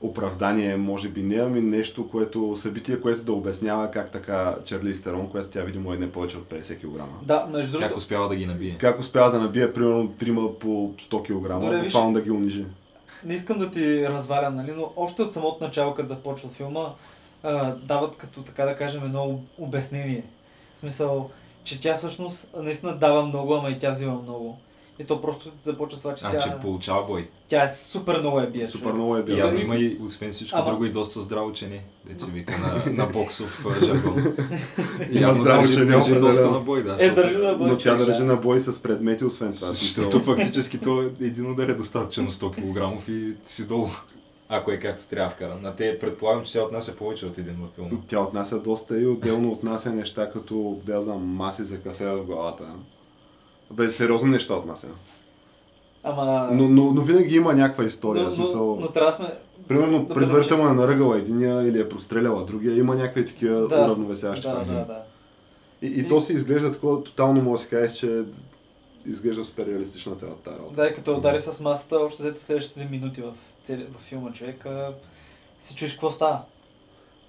оправдание, 0.01 0.77
може 0.77 1.09
би 1.09 1.23
не, 1.23 1.35
ами 1.35 1.61
нещо, 1.61 2.09
което, 2.09 2.55
събитие, 2.55 3.01
което 3.01 3.23
да 3.23 3.33
обяснява 3.33 3.91
как 3.91 4.11
така 4.11 4.55
Чарли 4.65 4.93
Стерон, 4.93 5.29
която 5.29 5.49
тя 5.49 5.61
видимо 5.61 5.93
е 5.93 5.97
не 5.97 6.11
повече 6.11 6.37
от 6.37 6.43
50 6.43 6.77
кг. 6.77 7.03
Да, 7.25 7.47
между 7.51 7.71
Как 7.71 7.79
другото, 7.81 7.97
успява 7.97 8.29
да 8.29 8.35
ги 8.35 8.45
набие? 8.45 8.77
Как 8.77 8.99
успява 8.99 9.31
да 9.31 9.39
набие 9.39 9.73
примерно 9.73 10.07
трима 10.07 10.53
по 10.59 10.93
100 11.09 11.23
кг, 11.23 11.61
Добре, 11.61 11.81
буквално 11.81 12.13
да 12.13 12.21
ги 12.21 12.31
унижи. 12.31 12.65
не 13.23 13.33
искам 13.33 13.59
да 13.59 13.71
ти 13.71 14.09
развалям, 14.09 14.55
нали, 14.55 14.71
но 14.71 14.91
още 14.95 15.21
от 15.21 15.33
самото 15.33 15.63
начало, 15.63 15.93
като 15.93 16.07
започва 16.07 16.49
филма, 16.49 16.93
а, 17.43 17.75
дават 17.75 18.15
като, 18.15 18.41
така 18.41 18.65
да 18.65 18.75
кажем, 18.75 19.03
едно 19.05 19.39
обяснение. 19.57 20.23
В 20.75 20.79
смисъл, 20.79 21.29
че 21.63 21.81
тя 21.81 21.93
всъщност 21.93 22.51
наистина 22.57 22.97
дава 22.97 23.25
много, 23.25 23.53
ама 23.53 23.69
и 23.69 23.79
тя 23.79 23.91
взима 23.91 24.13
много. 24.23 24.57
И 24.99 25.05
то 25.05 25.21
просто 25.21 25.51
започва 25.63 25.97
с 25.97 26.01
това, 26.01 26.15
че 26.15 26.25
А, 26.25 26.31
тя, 26.31 26.39
че 26.39 26.49
получава 26.61 27.05
бой. 27.05 27.29
тя 27.47 27.63
е 27.63 27.67
супер 27.67 28.19
много 28.19 28.39
е 28.39 28.47
бие. 28.47 28.65
Супер 28.65 28.79
човек. 28.79 28.95
много 28.95 29.17
е 29.17 29.23
бил. 29.23 29.35
Явно 29.37 29.59
има 29.59 29.75
и, 29.75 29.97
освен 30.01 30.31
всичко 30.31 30.57
Ама- 30.57 30.65
друго, 30.65 30.85
и 30.85 30.91
доста 30.91 31.21
здраво 31.21 31.47
учене. 31.47 31.83
Деца 32.05 32.25
вика 32.25 32.57
на, 32.57 32.93
на 32.93 33.05
боксов 33.05 33.65
жаргон. 33.81 34.17
Има 35.11 35.21
Явно 35.21 35.41
здраво 35.41 35.61
държи- 35.61 35.69
учене, 35.71 35.85
държи 35.85 36.15
доста 36.15 36.51
на 36.51 36.59
бой, 36.59 36.83
да. 36.83 36.97
Е, 36.99 37.09
държи 37.09 37.37
на 37.37 37.53
бой. 37.53 37.67
Но 37.67 37.77
тя 37.77 37.95
държи 37.95 38.23
на 38.23 38.35
бой 38.35 38.59
с 38.59 38.81
предмети, 38.81 39.25
освен 39.25 39.53
това. 39.53 39.67
Защото 39.67 40.19
фактически 40.19 40.77
то 40.77 41.01
е 41.01 41.25
един 41.25 41.51
удар 41.51 41.67
е 41.67 41.73
достатъчен 41.73 42.23
на 42.23 42.31
100 42.31 42.51
кг 42.97 43.09
и 43.09 43.33
си 43.45 43.67
долу. 43.67 43.87
Ако 44.49 44.71
е 44.71 44.77
както 44.77 45.07
трябва 45.07 45.29
вкаран. 45.29 45.65
А 45.65 45.73
те 45.73 45.99
предполагам, 45.99 46.45
че 46.45 46.53
тя 46.53 46.61
отнася 46.61 46.95
повече 46.95 47.25
от 47.25 47.37
един 47.37 47.55
във 47.55 47.69
филма. 47.71 48.01
Тя 48.07 48.19
отнася 48.19 48.59
доста 48.59 49.01
и 49.01 49.07
отделно 49.07 49.51
отнася 49.51 49.89
неща 49.89 50.29
като, 50.29 50.77
да 50.85 51.01
знам, 51.01 51.23
маси 51.25 51.63
за 51.63 51.79
кафе 51.79 52.05
в 52.05 52.23
главата. 52.23 52.63
Бе, 53.71 53.91
сериозни 53.91 54.29
неща 54.29 54.53
отнася. 54.53 54.87
Ама... 56.03 56.49
Но, 56.51 56.69
но, 56.69 56.91
но 56.91 57.01
винаги 57.01 57.35
има 57.35 57.53
някаква 57.53 57.83
история. 57.83 58.23
но, 58.23 58.29
в 58.31 58.37
но, 58.37 58.45
смисъл, 58.45 58.77
но, 58.81 58.87
трябва 58.87 59.11
сме... 59.11 59.33
примерно, 59.67 60.05
да 60.05 60.13
бъдем 60.27 60.67
е 60.67 60.73
наръгала 60.73 61.17
единия 61.17 61.63
или 61.63 61.79
е 61.79 61.89
простреляла 61.89 62.45
другия. 62.45 62.77
Има 62.77 62.95
някакви 62.95 63.25
такива 63.25 63.67
Да, 63.67 63.75
уравновесяващи 63.85 64.47
Да, 64.47 64.53
фактори. 64.53 64.75
да, 64.75 64.85
да. 64.85 65.01
И, 65.81 65.87
и, 65.87 66.07
то 66.07 66.21
си 66.21 66.33
изглежда 66.33 66.71
такова, 66.71 67.03
тотално 67.03 67.41
може 67.41 67.59
да 67.59 67.63
си 67.63 67.69
кажеш, 67.69 67.97
че 67.97 68.23
изглежда 69.05 69.45
супер 69.45 69.65
реалистична 69.65 70.15
цялата 70.15 70.41
тази 70.43 70.57
работа. 70.59 70.75
Да, 70.75 70.87
и 70.87 70.93
като 70.93 71.17
удари 71.17 71.39
с 71.39 71.59
масата, 71.59 71.95
още 71.95 72.23
взето 72.23 72.43
следващите 72.43 72.87
минути 72.91 73.21
в, 73.21 73.33
цели, 73.63 73.87
в 73.97 74.01
филма 74.01 74.31
човек, 74.31 74.65
а, 74.65 74.93
си 75.59 75.75
чуеш 75.75 75.91
какво 75.91 76.09
става. 76.09 76.41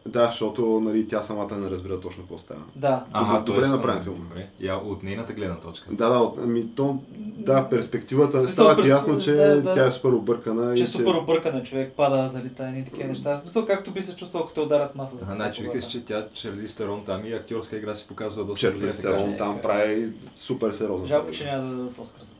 Да, 0.06 0.26
защото 0.26 0.80
нали, 0.80 1.08
тя 1.08 1.22
самата 1.22 1.56
не 1.56 1.70
разбира 1.70 2.00
точно 2.00 2.22
какво 2.22 2.38
става. 2.38 2.60
Да. 2.76 3.04
Добре- 3.08 3.26
добре 3.36 3.44
тоест, 3.46 3.70
направен 3.70 4.02
филм. 4.02 4.16
Добре. 4.18 4.48
Я, 4.60 4.76
от 4.76 5.02
нейната 5.02 5.32
гледна 5.32 5.56
точка. 5.56 5.88
Да, 5.90 6.08
да, 6.08 6.18
от- 6.18 6.38
ами 6.38 6.68
то, 6.68 6.98
да, 7.18 7.68
перспективата, 7.68 8.40
смисъл, 8.40 8.52
става 8.64 8.76
ти 8.76 8.82
персп- 8.82 8.88
ясно, 8.88 9.18
че 9.18 9.32
да, 9.32 9.62
да. 9.62 9.74
тя 9.74 9.86
е 9.86 9.90
супер 9.90 10.08
объркана. 10.08 10.74
Че 10.74 10.80
и 10.80 10.84
е 10.84 10.88
супер 10.88 11.14
объркана 11.14 11.62
човек, 11.62 11.92
пада, 11.92 12.26
залита 12.26 12.72
и 12.72 12.84
такива 12.84 13.08
неща. 13.08 13.36
В 13.36 13.40
смисъл, 13.40 13.66
както 13.66 13.90
би 13.90 14.00
се 14.00 14.16
чувствал, 14.16 14.48
те 14.54 14.60
ударят 14.60 14.94
маса 14.94 15.16
за 15.16 15.24
А, 15.24 15.34
значи 15.34 15.62
викаш, 15.62 15.86
че 15.86 16.04
тя 16.04 16.26
Чарли 16.34 16.68
Стерон 16.68 17.02
там 17.06 17.26
и 17.26 17.32
актьорска 17.32 17.76
игра 17.76 17.94
си 17.94 18.06
показва 18.08 18.44
доста 18.44 18.60
Черли 18.60 18.92
Стерон 18.92 19.34
там 19.38 19.58
прави 19.62 20.08
супер 20.36 20.72
сериозно. 20.72 21.06
Жалко, 21.06 21.30
че 21.30 21.44
няма 21.44 21.62
да 21.64 21.76
дадат 21.76 21.98
Оскар 21.98 22.22
за. 22.22 22.32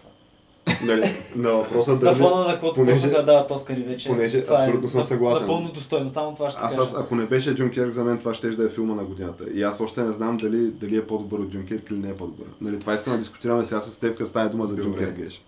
Нали, 0.85 1.03
на 1.37 1.51
въпроса 1.51 1.93
На 1.93 1.99
дали... 1.99 2.15
фона 2.15 2.37
на 2.39 2.53
каквото 2.53 2.75
понеже- 2.75 3.09
да 3.09 3.25
дават 3.25 3.51
Оскари 3.51 3.83
вече. 3.83 4.09
понеже 4.09 4.45
това 4.45 4.57
абсолютно 4.57 4.89
съм 4.89 5.01
нап- 5.01 5.05
съгласен. 5.05 5.41
Напълно 5.41 5.69
достойно, 5.69 6.11
само 6.11 6.35
това 6.35 6.51
ще 6.51 6.61
Аз, 6.63 6.69
кажа. 6.71 6.83
аз, 6.83 6.97
ако 6.97 7.15
не 7.15 7.27
беше 7.27 7.55
Дюнкерк, 7.55 7.93
за 7.93 8.05
мен 8.05 8.19
това 8.19 8.35
ще 8.35 8.49
да 8.49 8.65
е 8.65 8.69
филма 8.69 8.95
на 8.95 9.05
годината. 9.05 9.45
И 9.55 9.63
аз 9.63 9.81
още 9.81 10.03
не 10.03 10.13
знам 10.13 10.37
дали, 10.37 10.71
дали 10.71 10.97
е 10.97 11.07
по-добър 11.07 11.39
от 11.39 11.51
Дюнкерк 11.51 11.91
или 11.91 11.99
не 11.99 12.09
е 12.09 12.15
по-добър. 12.15 12.47
Нали, 12.61 12.79
това 12.79 12.95
искам 12.95 13.13
да 13.13 13.19
дискутираме 13.19 13.63
сега 13.63 13.81
с 13.81 13.97
теб, 13.97 14.17
като 14.19 14.31
стане 14.31 14.49
дума 14.49 14.67
за 14.67 14.77
Добре. 14.77 14.89
Дюнкерк. 14.91 15.17
Геш. 15.17 15.43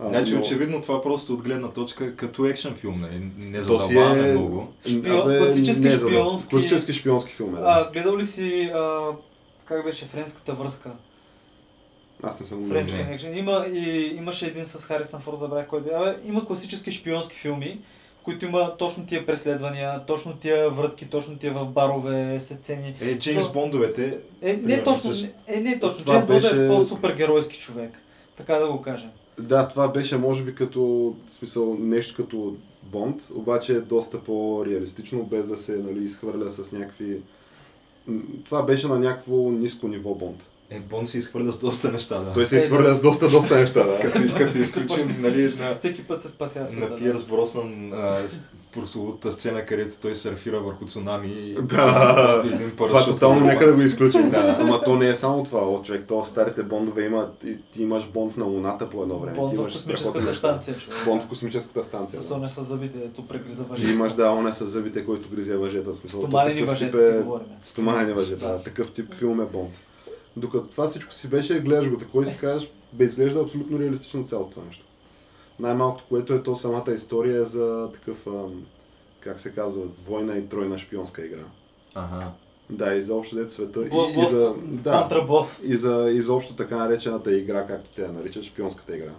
А, 0.00 0.08
Значи 0.08 0.34
но- 0.34 0.40
очевидно 0.40 0.82
това 0.82 1.02
просто 1.02 1.32
от 1.32 1.42
гледна 1.42 1.68
точка 1.68 2.16
като 2.16 2.46
екшен 2.46 2.74
филм, 2.74 3.00
нали? 3.00 3.30
Не 3.40 3.62
задълбаваме 3.62 4.28
е... 4.28 4.32
много. 4.32 4.68
Шпион- 4.86 5.22
Абе, 5.22 5.38
класически 5.38 5.82
не, 5.82 5.90
за 5.90 6.00
да- 6.00 6.10
шпионски- 6.10 6.48
Класически 6.50 6.92
шпионски 6.92 7.32
филм 7.32 7.56
е, 7.56 7.60
да. 7.60 7.64
А, 7.66 7.90
гледал 7.92 8.16
ли 8.16 8.26
си, 8.26 8.70
а, 8.74 9.00
как 9.64 9.84
беше, 9.84 10.04
френската 10.04 10.54
връзка? 10.54 10.90
Аз 12.22 12.40
не 12.40 12.46
съм 12.46 12.60
го 12.60 12.66
French. 12.66 12.88
Connection. 12.88 13.32
Има, 13.32 13.66
и, 13.68 14.06
имаше 14.16 14.46
един 14.46 14.64
с 14.64 14.86
Харисън 14.86 15.20
Форд, 15.20 15.38
забравих 15.38 15.66
кой 15.66 15.80
бе. 15.80 15.90
Абе, 15.90 16.16
има 16.24 16.46
класически 16.46 16.90
шпионски 16.90 17.36
филми, 17.36 17.80
които 18.22 18.44
има 18.44 18.76
точно 18.76 19.06
тия 19.06 19.26
преследвания, 19.26 20.00
точно 20.06 20.36
тия 20.36 20.70
врътки, 20.70 21.06
точно 21.06 21.38
тия 21.38 21.52
в 21.52 21.64
барове, 21.66 22.40
сцени. 22.40 22.94
Е, 23.00 23.18
Джеймс 23.18 23.46
So- 23.46 23.52
Бондовете, 23.52 24.18
Е, 24.42 24.52
не 24.52 24.62
Примерно 24.62 24.84
точно, 24.84 25.14
с- 25.14 25.22
не, 25.22 25.32
е, 25.48 25.60
не 25.60 25.78
точно. 25.78 26.04
Това 26.04 26.14
Джеймс 26.14 26.26
Бонд 26.26 26.42
беше- 26.42 26.64
е 26.64 26.68
по-супергеройски 26.68 27.58
човек. 27.58 27.90
Така 28.36 28.54
да 28.54 28.68
го 28.68 28.80
кажем. 28.80 29.10
Да, 29.40 29.68
това 29.68 29.88
беше 29.88 30.16
може 30.18 30.42
би 30.42 30.54
като, 30.54 31.14
смисъл, 31.30 31.76
нещо 31.80 32.14
като 32.16 32.54
Бонд, 32.82 33.22
обаче 33.34 33.72
е 33.72 33.80
доста 33.80 34.20
по-реалистично, 34.20 35.22
без 35.22 35.48
да 35.48 35.58
се 35.58 35.72
нали, 35.74 36.04
изхвърля 36.04 36.50
с 36.50 36.72
някакви... 36.72 37.20
Това 38.44 38.62
беше 38.62 38.88
на 38.88 38.98
някакво 38.98 39.50
ниско 39.50 39.88
ниво 39.88 40.14
Бонд. 40.14 40.44
Е, 40.70 40.80
Бонд 40.80 41.08
се 41.08 41.18
изхвърля 41.18 41.52
с 41.52 41.58
доста 41.58 41.92
неща, 41.92 42.18
да. 42.18 42.32
Той 42.32 42.46
се 42.46 42.56
Е, 42.56 42.58
изхвърля 42.58 42.88
да. 42.88 42.94
с 42.94 43.02
доста, 43.02 43.28
доста 43.28 43.56
неща, 43.56 43.84
да. 43.84 44.00
Като, 44.00 44.34
като 44.38 44.58
изключим, 44.58 45.08
нали, 45.20 45.54
на, 45.58 45.76
Всеки 45.78 46.02
път 46.02 46.22
се 46.22 46.28
спася 46.28 46.60
на 46.60 46.66
света. 46.66 46.96
Пиърс 46.96 47.24
Броснан 47.24 47.92
с- 48.26 48.42
прословутата 48.72 49.32
сцена, 49.32 49.64
където 49.64 49.96
той 49.96 50.14
серфира 50.14 50.60
върху 50.60 50.86
цунами 50.86 51.28
и 51.28 51.54
Да, 51.54 51.92
с 52.42 52.46
един 52.46 52.70
Това 52.76 53.04
тотално 53.04 53.40
нека 53.40 53.66
да 53.66 53.72
го 53.72 53.80
изключим. 53.80 54.30
Да. 54.30 54.56
Ама 54.60 54.82
то 54.82 54.96
не 54.96 55.08
е 55.08 55.16
само 55.16 55.44
това, 55.44 55.60
о, 55.60 55.82
човек, 55.82 56.04
то 56.08 56.24
старите 56.24 56.62
бондове 56.62 57.04
има, 57.04 57.30
ти, 57.34 57.58
ти 57.72 57.82
имаш 57.82 58.06
бонд 58.06 58.36
на 58.36 58.44
Луната 58.44 58.90
по 58.90 59.02
едно 59.02 59.18
време. 59.18 59.36
Бонд 59.36 59.50
ти 59.50 59.56
в 59.56 59.64
космическата 59.64 60.34
станция, 60.34 60.76
човек. 60.76 60.98
Бонд 61.04 61.22
в 61.22 61.26
космическата 61.26 61.84
станция. 61.84 62.20
С 62.20 62.30
оне 62.30 62.48
с 62.48 62.64
зъбите, 62.64 62.98
ето 62.98 63.26
прегриза 63.26 63.64
въжи. 63.64 63.84
Ти 63.84 63.92
имаш 63.92 64.12
да, 64.12 64.30
оне 64.30 64.54
с 64.54 64.66
зъбите, 64.66 65.04
който 65.04 65.28
гризе 65.28 65.56
въжета. 65.56 65.94
Смисъл, 65.94 66.20
то 66.20 66.26
Стоманени 66.26 66.62
въжета, 66.62 66.98
ти 67.04 67.16
е- 67.16 67.18
говорим. 67.18 67.46
Стоманени 67.62 68.12
въжета, 68.12 68.48
да. 68.48 68.58
такъв 68.58 68.92
тип 68.92 69.14
филм 69.14 69.40
е 69.40 69.46
Бонд. 69.46 69.70
Докато 70.38 70.66
това 70.66 70.88
всичко 70.88 71.12
си 71.12 71.28
беше, 71.28 71.60
гледаш 71.60 71.90
го 71.90 71.98
такой 71.98 72.24
и 72.24 72.28
си 72.28 72.38
кажеш, 72.38 72.70
бе 72.92 73.04
изглежда 73.04 73.40
абсолютно 73.40 73.78
реалистично 73.78 74.24
цялото 74.24 74.50
това 74.50 74.64
нещо. 74.64 74.84
Най-малкото, 75.60 76.04
което 76.08 76.34
е 76.34 76.42
то 76.42 76.56
самата 76.56 76.92
история 76.94 77.40
е 77.40 77.44
за 77.44 77.90
такъв, 77.94 78.26
ам, 78.26 78.66
как 79.20 79.40
се 79.40 79.52
казва, 79.52 79.86
двойна 79.86 80.36
и 80.36 80.48
тройна 80.48 80.78
шпионска 80.78 81.26
игра. 81.26 81.44
Ага. 81.94 82.32
Да, 82.70 82.94
и 82.94 83.02
за 83.02 83.14
общо 83.14 83.36
взето 83.36 83.52
света. 83.52 83.80
Блъв, 83.80 84.16
И, 84.16 84.20
и 84.20 84.26
за, 84.26 84.54
да, 84.62 85.08
и 85.62 85.76
за 85.76 86.10
изобщо 86.10 86.54
така 86.54 86.76
наречената 86.76 87.36
игра, 87.36 87.66
както 87.66 87.90
те 87.94 88.02
я 88.02 88.12
наричат, 88.12 88.44
шпионската 88.44 88.96
игра. 88.96 89.12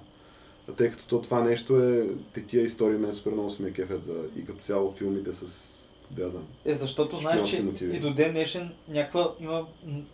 А 0.70 0.72
Тъй 0.72 0.92
като 0.92 1.08
то 1.08 1.22
това 1.22 1.42
нещо 1.42 1.84
е, 1.84 2.08
те 2.34 2.46
тия 2.46 2.64
истории 2.64 2.98
мен 2.98 3.14
супер 3.14 3.32
много 3.32 3.50
се 3.50 3.64
ме 3.64 3.72
кефят 3.72 4.04
за 4.04 4.16
и 4.36 4.46
като 4.46 4.60
цяло 4.60 4.92
филмите 4.92 5.34
с, 5.34 5.79
да 6.12 6.30
знам. 6.30 6.44
Е, 6.66 6.74
защото 6.74 7.18
знаеш, 7.18 7.50
че 7.50 7.62
мотиви. 7.62 7.98
и 7.98 8.00
до 8.00 8.14
ден 8.14 8.32
днешен 8.32 8.72
някаква 8.88 9.32
има 9.40 9.66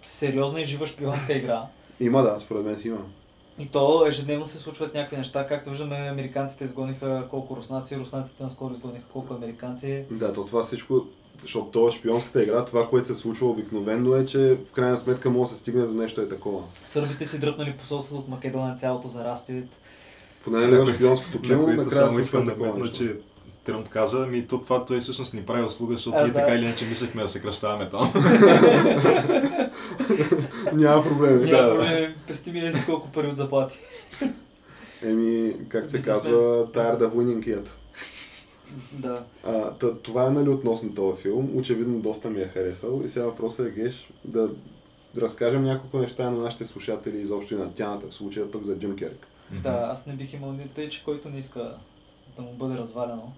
сериозна 0.06 0.62
и 0.62 0.66
жива 0.66 0.86
шпионска 0.86 1.34
игра. 1.38 1.64
Има 2.00 2.22
да, 2.22 2.40
според 2.40 2.66
мен 2.66 2.78
си 2.78 2.88
има. 2.88 3.02
И 3.60 3.68
то 3.68 4.08
ежедневно 4.08 4.46
се 4.46 4.58
случват 4.58 4.94
някакви 4.94 5.18
неща. 5.18 5.48
Както 5.48 5.70
виждаме, 5.70 5.96
американците 5.96 6.64
изгониха 6.64 7.28
колко 7.30 7.56
руснаци, 7.56 7.98
руснаците 7.98 8.44
наскоро 8.44 8.74
изгониха 8.74 9.08
колко 9.14 9.34
американци. 9.34 10.04
Да, 10.12 10.34
то 10.34 10.46
това 10.46 10.64
всичко, 10.64 11.06
защото 11.42 11.66
това 11.66 11.92
шпионската 11.92 12.44
игра, 12.44 12.66
това, 12.66 12.90
което 12.90 13.08
се 13.08 13.16
случва 13.16 13.50
обикновено 13.50 14.16
е, 14.16 14.26
че 14.26 14.58
в 14.70 14.72
крайна 14.72 14.98
сметка 14.98 15.30
може 15.30 15.50
да 15.50 15.56
се 15.56 15.62
стигне 15.62 15.86
до 15.86 15.94
нещо 15.94 16.22
е 16.22 16.30
такова. 16.30 16.64
Сърбите 16.84 17.26
си 17.26 17.40
дръпнали 17.40 17.74
посолството 17.74 18.22
от 18.22 18.28
Македония 18.28 18.76
цялото 18.76 19.08
за 19.08 19.24
разпит. 19.24 19.66
Поне 20.44 20.68
не 20.68 20.92
е 20.92 20.96
шпионското 20.96 21.42
кино, 21.42 21.68
накрая 21.68 22.08
само 22.08 22.20
искам 22.20 22.46
да 22.46 22.54
вметна, 22.54 22.92
че 22.92 23.16
Тръмп 23.66 23.90
каза, 23.90 24.24
ами 24.24 24.48
то 24.48 24.62
това 24.62 24.86
той 24.86 25.00
всъщност 25.00 25.34
ни 25.34 25.46
прави 25.46 25.64
услуга, 25.64 25.96
защото 25.96 26.18
А, 26.18 26.22
ние 26.22 26.32
да. 26.32 26.40
така 26.40 26.56
или 26.56 26.66
иначе 26.66 26.86
мислехме 26.86 27.22
да 27.22 27.28
се 27.28 27.42
кръщаваме 27.42 27.90
там. 27.90 28.14
Няма 30.74 31.04
проблеми. 31.04 31.52
Няма 31.52 31.68
Да. 31.68 31.76
проблем, 31.76 32.14
пести 32.28 32.52
ми 32.52 32.74
си 32.74 32.84
колко 32.86 33.12
пари 33.12 33.28
от 33.28 33.38
заплати. 33.38 33.78
Еми, 35.04 35.54
как 35.70 35.90
се 35.90 36.02
казва, 36.02 36.32
tired 36.68 37.00
of 37.00 37.12
winning 37.12 37.58
yet. 37.58 37.68
Да. 38.92 39.24
А, 39.44 39.72
това 40.04 40.26
е 40.26 40.30
нали 40.30 40.50
относно 40.50 40.96
този 40.96 41.22
филм. 41.22 41.50
Очевидно 41.56 42.00
доста 42.00 42.30
ми 42.30 42.42
е 42.42 42.48
харесал. 42.48 43.02
И 43.06 43.10
сега 43.10 43.26
въпросът 43.26 43.68
е, 43.68 43.72
Геш, 43.72 44.10
да 44.26 44.50
разкажем 45.18 45.64
няколко 45.64 45.98
неща 46.00 46.30
на 46.32 46.38
нашите 46.38 46.66
слушатели, 46.66 47.18
изобщо 47.18 47.54
и 47.54 47.58
на 47.58 47.74
тяната, 47.74 48.08
в 48.08 48.14
случая 48.14 48.52
пък 48.52 48.64
за 48.64 48.76
Дюнкерк. 48.76 49.28
Да, 49.52 49.88
аз 49.92 50.06
не 50.06 50.14
бих 50.14 50.34
имал 50.34 50.52
ни 50.52 50.68
тъй, 50.76 50.90
че 50.90 51.04
който 51.04 51.30
не 51.30 51.38
иска 51.38 51.72
да 52.36 52.42
му 52.42 52.54
бъде 52.54 52.76
разваляно. 52.76 53.34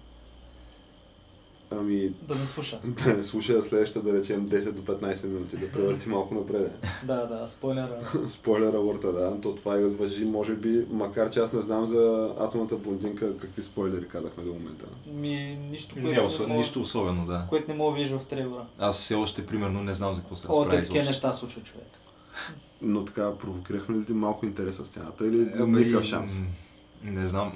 Ами, 1.70 2.12
Да 2.22 2.34
не 2.34 2.46
слуша. 2.46 2.78
да 3.04 3.14
не 3.16 3.22
слуша 3.22 3.62
следващата, 3.62 4.12
да 4.12 4.18
речем 4.18 4.48
10 4.48 4.72
до 4.72 4.82
15 4.82 5.26
минути, 5.26 5.56
да 5.56 5.72
превърти 5.72 6.08
малко 6.08 6.34
напред. 6.34 6.86
Да, 7.04 7.26
да, 7.26 7.46
спойлера. 7.46 7.98
Спойлер 8.28 8.74
алърта, 8.74 9.12
да. 9.12 9.40
То 9.40 9.54
това 9.54 9.78
и 9.78 9.84
въжи, 9.84 10.24
може 10.24 10.54
би, 10.54 10.86
макар 10.90 11.30
че 11.30 11.40
аз 11.40 11.52
не 11.52 11.62
знам 11.62 11.86
за 11.86 12.34
атомната 12.40 12.76
блондинка 12.76 13.38
какви 13.38 13.62
спойлери 13.62 14.08
казахме 14.08 14.44
до 14.44 14.52
момента. 14.52 14.84
Ми, 15.06 15.58
нищо, 15.70 15.94
което 15.94 16.08
Не, 16.08 16.20
осо... 16.20 16.42
мога, 16.42 16.54
нищо 16.54 16.80
особено, 16.80 17.26
да. 17.26 17.46
което 17.48 17.70
не 17.70 17.76
мога 17.76 17.92
да 17.92 17.96
видиш 17.96 18.12
в 18.12 18.24
трейлера. 18.26 18.66
Аз 18.78 18.98
все 19.00 19.14
още, 19.14 19.46
примерно, 19.46 19.82
не 19.82 19.94
знам 19.94 20.14
за 20.14 20.20
какво 20.20 20.36
се 20.36 20.46
О, 20.46 20.50
разправи 20.50 20.70
те 20.80 20.86
такива 20.86 21.04
неща 21.04 21.32
случва 21.32 21.62
човек. 21.62 21.86
Но 22.82 23.04
така, 23.04 23.34
провокирахме 23.38 23.98
ли 23.98 24.04
ти 24.04 24.12
малко 24.12 24.46
интерес 24.46 24.76
с 24.76 24.90
тяната 24.90 25.26
или 25.26 25.50
Ами, 25.58 25.80
никакъв 25.80 26.04
шанс? 26.04 26.42
Не 27.04 27.26
знам. 27.26 27.52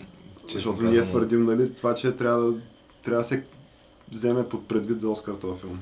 Защото 0.53 0.83
ние 0.83 1.05
твърдим, 1.05 1.45
нали, 1.45 1.75
това, 1.75 1.95
че 1.95 2.17
трябва 2.17 2.43
да, 2.43 2.59
трябва 3.03 3.23
да 3.23 3.29
се 3.29 3.45
вземе 4.13 4.49
под 4.49 4.69
предвид 4.69 5.01
за 5.01 5.11
Оскар 5.11 5.35
този 5.35 5.61
филм. 5.61 5.79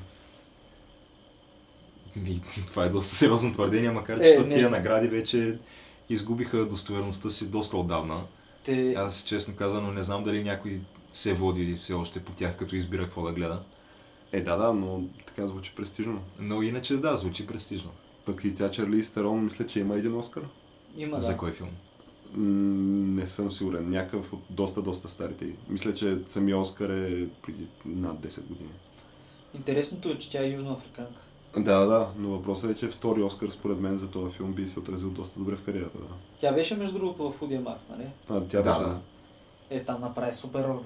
Ми, 2.16 2.40
това 2.66 2.84
е 2.84 2.88
доста 2.88 3.14
сериозно 3.14 3.52
твърдение, 3.52 3.90
макар 3.90 4.20
че 4.22 4.28
Е, 4.30 4.36
то 4.36 4.42
не. 4.46 4.54
тия 4.54 4.70
награди 4.70 5.08
вече 5.08 5.58
изгубиха 6.08 6.66
достоверността 6.66 7.30
си 7.30 7.50
доста 7.50 7.76
отдавна. 7.76 8.20
Те, 8.64 8.94
Аз 8.94 9.22
честно 9.22 9.56
казано 9.56 9.92
не 9.92 10.02
знам 10.02 10.24
дали 10.24 10.44
някой 10.44 10.80
се 11.12 11.34
води 11.34 11.74
все 11.76 11.92
още 11.94 12.20
по 12.20 12.32
тях, 12.32 12.56
като 12.56 12.76
избира 12.76 13.04
какво 13.04 13.22
да 13.22 13.32
гледа. 13.32 13.62
Е, 14.32 14.40
да, 14.40 14.56
да, 14.56 14.72
но 14.72 15.02
така 15.26 15.46
звучи 15.48 15.72
престижно. 15.76 16.22
Но 16.38 16.62
иначе 16.62 16.96
да, 16.96 17.16
звучи 17.16 17.46
престижно. 17.46 17.90
Пък 18.24 18.44
и 18.44 18.54
тя 18.54 18.70
Чарли 18.70 19.04
Стерон, 19.04 19.44
мисля, 19.44 19.66
че 19.66 19.80
има 19.80 19.96
един 19.96 20.14
Оскар. 20.14 20.42
има, 20.96 21.20
За 21.20 21.30
да. 21.30 21.36
кой 21.36 21.52
филм? 21.52 21.70
Не 22.36 23.26
съм 23.26 23.52
сигурен. 23.52 23.90
Някакъв 23.90 24.32
от 24.32 24.40
доста, 24.50 24.82
доста 24.82 25.08
старите. 25.08 25.46
Мисля, 25.68 25.94
че 25.94 26.18
самия 26.26 26.58
Оскар 26.58 26.90
е 26.90 27.28
преди 27.42 27.66
над 27.84 28.16
10 28.16 28.42
години. 28.42 28.70
Интересното 29.54 30.08
е, 30.08 30.18
че 30.18 30.30
тя 30.30 30.42
е 30.42 30.48
южноафриканка. 30.48 31.20
Да, 31.56 31.78
да, 31.78 31.86
да, 31.86 32.08
но 32.18 32.28
въпросът 32.28 32.70
е, 32.70 32.74
че 32.74 32.88
втори 32.88 33.22
Оскар 33.22 33.48
според 33.48 33.80
мен 33.80 33.98
за 33.98 34.10
този 34.10 34.34
филм 34.34 34.52
би 34.52 34.66
се 34.66 34.78
отразил 34.78 35.10
доста 35.10 35.38
добре 35.38 35.56
в 35.56 35.64
кариерата. 35.64 35.98
Да. 35.98 36.14
Тя 36.40 36.52
беше 36.52 36.76
между 36.76 36.98
другото 36.98 37.30
в 37.30 37.38
Худия 37.38 37.60
Макс, 37.60 37.88
нали? 37.88 38.06
А, 38.28 38.40
тя 38.40 38.62
Да, 38.62 38.70
беше, 38.70 38.84
да. 38.84 39.00
Е, 39.70 39.84
там 39.84 40.00
направи 40.00 40.32
супер 40.32 40.64
роля. 40.64 40.82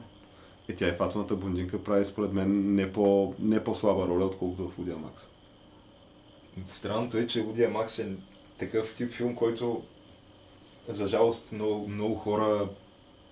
Е, 0.68 0.74
тя 0.74 0.88
и 0.88 0.92
фатоната 0.92 1.36
блондинка 1.36 1.84
прави 1.84 2.04
според 2.04 2.32
мен 2.32 2.74
не, 2.74 2.92
по, 2.92 3.34
не 3.38 3.64
по-слаба 3.64 4.06
роля, 4.08 4.24
отколкото 4.24 4.68
в 4.68 4.78
Удия 4.78 4.96
Макс. 4.96 5.22
Странното 6.66 7.16
е, 7.16 7.26
че 7.26 7.40
Лудия 7.40 7.70
Макс 7.70 7.98
е 7.98 8.16
такъв 8.58 8.94
тип 8.94 9.10
филм, 9.10 9.34
който 9.34 9.82
за 10.88 11.06
жалост 11.06 11.52
много, 11.52 11.88
много 11.88 12.14
хора 12.14 12.68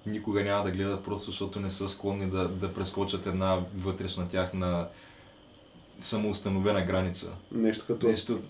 никога 0.07 0.45
няма 0.45 0.65
да 0.65 0.71
гледат, 0.71 1.05
просто 1.05 1.31
защото 1.31 1.61
не 1.61 1.71
са 1.71 1.89
склонни 1.89 2.31
да, 2.31 2.49
да 2.49 2.75
прескочат 2.75 3.27
една 3.27 3.61
вътрешна 3.77 4.29
тяхна 4.29 4.89
самоустановена 6.01 6.83
граница. 6.83 7.33
Нещо 7.53 7.85
като... 7.87 8.09
Нещо, 8.09 8.41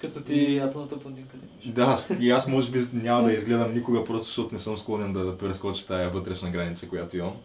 Като 0.00 0.22
ти 0.22 0.58
атомната 0.58 0.96
не 1.10 1.10
беше. 1.10 1.72
Да, 1.72 1.98
и 2.20 2.30
аз 2.30 2.48
може 2.48 2.70
би 2.70 2.80
няма 2.92 3.22
да 3.22 3.32
изгледам 3.32 3.74
никога, 3.74 4.04
просто 4.04 4.26
защото 4.26 4.54
не 4.54 4.60
съм 4.60 4.76
склонен 4.76 5.12
да 5.12 5.38
прескоча 5.38 5.86
тая 5.86 6.10
вътрешна 6.10 6.50
граница, 6.50 6.88
която 6.88 7.16
имам. 7.16 7.36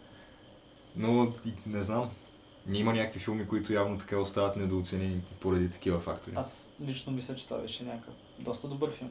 Но 0.96 1.32
не 1.66 1.82
знам. 1.82 2.10
Има 2.72 2.92
някакви 2.92 3.20
филми, 3.20 3.46
които 3.46 3.72
явно 3.72 3.98
така 3.98 4.18
остават 4.18 4.56
недооценени 4.56 5.20
поради 5.40 5.70
такива 5.70 6.00
фактори. 6.00 6.34
Аз 6.36 6.72
лично 6.86 7.12
мисля, 7.12 7.34
че 7.34 7.44
това 7.44 7.60
беше 7.60 7.84
някакъв 7.84 8.14
доста 8.38 8.68
добър 8.68 8.90
филм. 8.90 9.10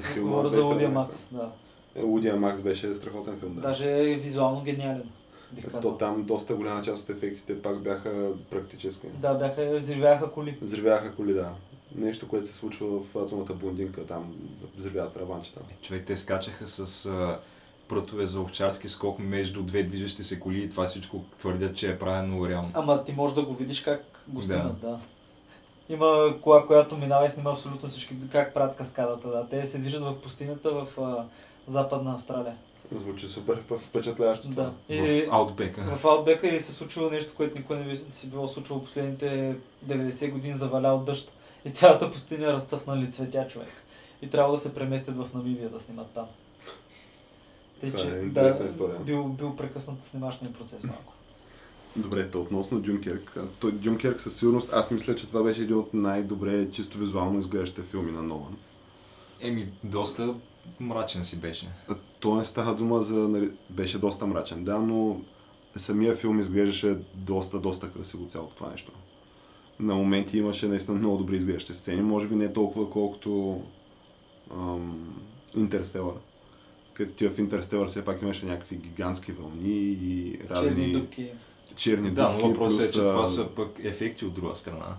Филма 0.00 0.30
Говоря 0.30 0.48
за 0.48 0.64
Лудия. 0.64 0.88
Макс, 0.90 1.28
да. 1.32 1.50
Е, 1.94 2.02
Лудия 2.02 2.36
Макс 2.36 2.60
беше 2.60 2.94
страхотен 2.94 3.38
филм, 3.38 3.54
да. 3.54 3.60
Даже 3.60 3.90
е 4.12 4.14
визуално 4.14 4.60
гениален, 4.62 5.10
бих 5.52 5.80
То 5.82 5.96
там 5.96 6.22
доста 6.24 6.54
голяма 6.54 6.82
част 6.82 7.02
от 7.04 7.16
ефектите 7.16 7.62
пак 7.62 7.82
бяха 7.82 8.30
практически. 8.50 9.06
Да, 9.06 9.34
бяха, 9.34 9.76
взривяха 9.76 10.32
коли. 10.32 10.58
Взривяха 10.62 11.14
коли, 11.14 11.34
да. 11.34 11.50
Нещо, 11.94 12.28
което 12.28 12.46
се 12.46 12.54
случва 12.54 12.86
в 13.00 13.16
атомната 13.16 13.54
блондинка, 13.54 14.06
там 14.06 14.34
взривяват 14.76 15.16
раванчета. 15.16 15.60
Човек, 15.82 16.04
те 16.06 16.16
скачаха 16.16 16.66
с 16.66 17.06
а, 17.06 17.38
прътове 17.88 18.26
за 18.26 18.40
овчарски 18.40 18.88
скок 18.88 19.18
между 19.18 19.62
две 19.62 19.82
движещи 19.82 20.24
се 20.24 20.40
коли 20.40 20.62
и 20.62 20.70
това 20.70 20.86
всичко 20.86 21.24
твърдят, 21.38 21.76
че 21.76 21.90
е 21.90 21.98
правено 21.98 22.48
реално. 22.48 22.70
Ама 22.74 23.04
ти 23.04 23.12
можеш 23.12 23.34
да 23.34 23.42
го 23.42 23.54
видиш 23.54 23.80
как 23.80 24.24
го 24.28 24.40
Да. 24.40 24.46
снимат, 24.46 24.80
да. 24.80 24.98
Има 25.88 26.34
кола, 26.40 26.66
която 26.66 26.96
минава 26.96 27.26
и 27.26 27.28
снима 27.28 27.50
абсолютно 27.50 27.88
всички, 27.88 28.14
как 28.32 28.54
правят 28.54 28.76
каскадата, 28.76 29.28
да. 29.28 29.46
Те 29.48 29.66
се 29.66 29.78
движат 29.78 30.02
в 30.02 30.20
пустинята 30.20 30.70
в 30.70 30.86
а, 31.00 31.24
западна 31.66 32.14
Австралия. 32.14 32.56
Звучи 32.94 33.28
супер 33.28 33.62
впечатляващо. 33.88 34.48
Да. 34.48 34.72
В 34.88 34.92
И 34.92 35.28
Аутбека. 35.30 35.82
в 35.96 36.04
Аутбека 36.04 36.48
и 36.48 36.60
се 36.60 36.72
случва 36.72 37.10
нещо, 37.10 37.34
което 37.36 37.58
никой 37.58 37.76
не 37.76 37.84
би 37.84 37.96
си 37.96 38.30
било 38.30 38.48
случвало 38.48 38.82
последните 38.82 39.56
90 39.86 40.30
години, 40.32 40.54
завалял 40.54 40.98
дъжд. 40.98 41.32
И 41.64 41.70
цялата 41.70 42.12
пустиня 42.12 42.50
е 42.50 42.52
разцъфнали 42.52 43.10
цветя 43.10 43.48
човек. 43.48 43.68
И 44.22 44.30
трябва 44.30 44.52
да 44.52 44.58
се 44.58 44.74
преместят 44.74 45.16
в 45.16 45.34
Намибия 45.34 45.68
да 45.68 45.80
снимат 45.80 46.06
там. 46.10 46.26
Тъй, 47.80 47.92
Това 47.92 48.04
е 48.04 48.10
че, 48.10 48.16
интересна 48.26 48.64
да, 48.64 48.68
история. 48.70 48.98
Бил, 48.98 49.24
бил 49.24 49.56
прекъснат 49.56 50.04
снимачния 50.04 50.52
процес 50.52 50.84
малко. 50.84 51.12
Добре, 51.96 52.30
то 52.30 52.40
относно 52.40 52.80
Дюнкерк. 52.80 53.38
Той 53.60 53.72
Дюнкерк 53.72 54.20
със 54.20 54.36
сигурност, 54.36 54.72
аз 54.72 54.90
мисля, 54.90 55.16
че 55.16 55.26
това 55.26 55.42
беше 55.42 55.62
един 55.62 55.76
от 55.76 55.94
най-добре 55.94 56.70
чисто 56.70 56.98
визуално 56.98 57.38
изглеждащите 57.38 57.82
филми 57.82 58.12
на 58.12 58.22
Нолан. 58.22 58.56
Еми, 59.40 59.72
доста 59.84 60.34
мрачен 60.80 61.24
си 61.24 61.40
беше. 61.40 61.68
То 62.20 62.34
не 62.34 62.44
става 62.44 62.74
дума 62.74 63.02
за... 63.02 63.28
нали, 63.28 63.50
Беше 63.70 63.98
доста 63.98 64.26
мрачен, 64.26 64.64
да, 64.64 64.78
но 64.78 65.20
самия 65.76 66.14
филм 66.14 66.40
изглеждаше 66.40 66.98
доста, 67.14 67.60
доста 67.60 67.92
красиво 67.92 68.26
цялото 68.26 68.54
това 68.54 68.70
нещо. 68.70 68.92
На 69.80 69.94
моменти 69.94 70.38
имаше 70.38 70.68
наистина 70.68 70.98
много 70.98 71.16
добри 71.16 71.36
изглеждащи 71.36 71.74
сцени, 71.74 72.02
може 72.02 72.26
би 72.26 72.34
не 72.36 72.52
толкова 72.52 72.90
колкото 72.90 73.62
ам, 74.54 75.14
Интерстелър. 75.56 76.14
Където 76.94 77.16
ти 77.16 77.28
в 77.28 77.38
Интерстелър 77.38 77.88
все 77.88 78.04
пак 78.04 78.22
имаше 78.22 78.46
някакви 78.46 78.76
гигантски 78.76 79.32
вълни 79.32 79.78
и 79.78 80.38
разни 80.50 80.68
Черни 80.68 80.92
дубки. 80.92 81.30
Черни 81.78 82.10
Да, 82.10 82.28
дупки, 82.28 82.44
но 82.44 82.48
въпросът 82.48 82.80
е, 82.80 82.92
че 82.92 82.98
това 82.98 83.26
са 83.26 83.48
пък 83.56 83.80
ефекти 83.82 84.24
от 84.24 84.34
друга 84.34 84.56
страна. 84.56 84.96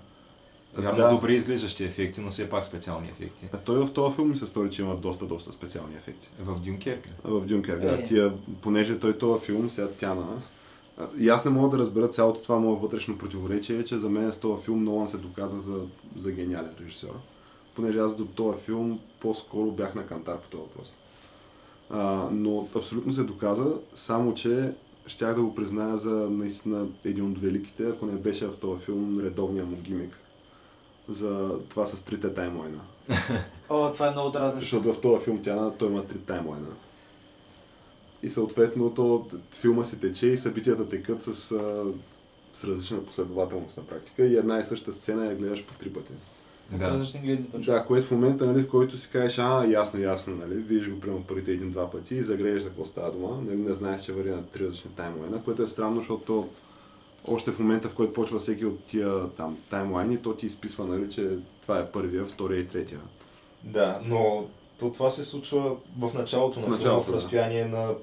Вярно, 0.78 0.98
Да. 0.98 1.10
добре 1.10 1.34
изглеждащи 1.34 1.84
ефекти, 1.84 2.22
но 2.22 2.30
все 2.30 2.50
пак 2.50 2.66
специални 2.66 3.10
ефекти. 3.10 3.46
А 3.54 3.58
той 3.58 3.86
в 3.86 3.92
този 3.94 4.16
филм 4.16 4.30
ми 4.30 4.38
се 4.38 4.48
стори, 4.48 4.70
че 4.72 4.82
има 4.82 4.96
доста, 4.96 5.26
доста 5.26 5.52
специални 5.52 5.96
ефекти. 5.96 6.30
В 6.40 6.60
Дюнкерк 6.60 7.08
ли? 7.08 7.12
В 7.24 7.46
Дюнкерк, 7.46 7.82
да. 7.82 7.92
Е. 7.92 8.04
Тия, 8.04 8.34
понеже 8.62 9.00
той 9.00 9.18
този 9.18 9.46
филм, 9.46 9.70
сега 9.70 9.88
Тяна, 9.88 10.42
и 11.18 11.30
аз 11.30 11.46
не 11.46 11.52
мога 11.52 11.70
да 11.70 11.78
разбера 11.78 12.08
цялото 12.08 12.42
това 12.42 12.60
мое 12.60 12.78
вътрешно 12.82 13.18
противоречие, 13.18 13.84
че 13.84 13.98
за 13.98 14.10
мен 14.10 14.32
с 14.32 14.40
този 14.40 14.64
филм 14.64 14.84
Нолан 14.84 15.08
се 15.08 15.18
доказа 15.18 15.62
за, 15.62 15.78
за 16.18 16.32
гениален 16.32 16.72
режисьор. 16.82 17.16
Понеже 17.76 18.00
аз 18.00 18.16
до 18.16 18.26
този 18.26 18.62
филм 18.62 19.00
по-скоро 19.20 19.72
бях 19.72 19.96
на 19.96 20.08
кантар 20.08 20.38
по 20.38 20.50
този 20.50 20.62
въпрос. 20.62 20.96
А, 21.90 22.28
но 22.32 22.68
абсолютно 22.76 23.14
се 23.14 23.24
доказа, 23.24 23.74
само 23.94 24.34
че 24.34 24.72
щях 25.10 25.36
да 25.36 25.42
го 25.42 25.56
призная 25.56 25.98
за 25.98 26.10
наистина 26.30 26.88
един 27.06 27.32
от 27.32 27.42
великите, 27.42 27.88
ако 27.88 28.06
не 28.06 28.16
беше 28.16 28.48
в 28.48 28.58
този 28.58 28.86
филм 28.86 29.20
редовния 29.20 29.66
му 29.66 29.78
гимик. 29.78 30.18
За 31.10 31.60
това 31.70 31.86
с 31.86 32.02
трите 32.02 32.34
таймлайна. 32.34 32.82
О, 33.70 33.92
това 33.92 34.08
е 34.08 34.12
много 34.12 34.30
дразнещо. 34.30 34.76
Защото 34.76 34.94
в 34.94 35.02
този 35.02 35.26
филм 35.26 35.42
тя, 35.44 35.72
той 35.80 35.90
има 35.90 36.06
три 36.06 36.18
таймлайна. 36.18 36.68
И 38.24 38.30
съответно 38.30 38.94
то, 38.94 39.28
филма 39.52 39.84
си 39.84 40.00
тече 40.00 40.28
и 40.28 40.38
събитията 40.38 40.90
текат 40.90 41.24
с, 41.24 41.34
с 42.52 42.64
различна 42.64 43.06
последователност 43.06 43.78
на 43.78 43.84
практика 43.84 44.26
и 44.26 44.38
една 44.38 44.60
и 44.60 44.64
съща 44.64 44.94
сцена 44.94 45.26
я 45.26 45.36
гледаш 45.36 45.66
по 45.66 45.74
три 45.74 45.94
пъти. 45.94 46.14
От 46.74 46.80
Да. 46.80 46.90
различни 46.90 47.20
гледни 47.20 47.46
точки. 47.52 47.72
Да, 47.72 47.86
което 47.86 48.08
в 48.08 48.12
момента, 48.12 48.46
нали, 48.46 48.62
в 48.62 48.70
който 48.70 48.98
си 48.98 49.10
кажеш, 49.12 49.40
а, 49.40 49.66
ясно, 49.66 50.00
ясно, 50.00 50.36
нали, 50.36 50.54
виждаш 50.56 50.90
го 50.94 51.00
примерно 51.00 51.24
първите 51.24 51.52
един-два 51.52 51.92
пъти 51.92 52.16
и 52.16 52.24
загрееш 52.24 52.64
за 52.64 52.70
какво 52.70 52.86
става 52.86 53.12
дума, 53.12 53.42
нали, 53.46 53.58
не 53.58 53.74
знаеш, 53.74 54.02
че 54.02 54.14
върви 54.14 54.30
на 54.30 54.44
три 54.46 54.66
различни 54.66 54.92
таймлайна, 54.92 55.44
което 55.44 55.64
е 55.64 55.68
странно, 55.68 55.96
защото 56.00 56.50
още 57.28 57.52
в 57.52 57.60
момента, 57.60 57.90
в 57.90 57.94
който 57.94 58.14
почва 58.14 58.40
всеки 58.40 58.66
от 58.66 58.84
тия 58.84 59.30
там 59.38 59.58
таймлайни, 59.70 60.18
то 60.18 60.34
ти 60.34 60.46
изписва, 60.46 60.86
нали, 60.86 61.10
че 61.10 61.30
това 61.62 61.80
е 61.80 61.92
първия, 61.92 62.26
втория 62.26 62.60
и 62.60 62.68
третия. 62.68 63.00
Да, 63.64 64.02
но 64.06 64.46
то 64.80 64.92
това 64.92 65.12
се 65.12 65.24
случва 65.24 65.76
в 66.00 66.14
началото 66.14 66.60
на 66.60 66.66
В 66.66 66.68
филма, 66.68 66.78
началото, 66.78 67.04
в 67.06 67.10
да. 67.10 67.14
разстояние 67.14 67.66
на 67.66 67.94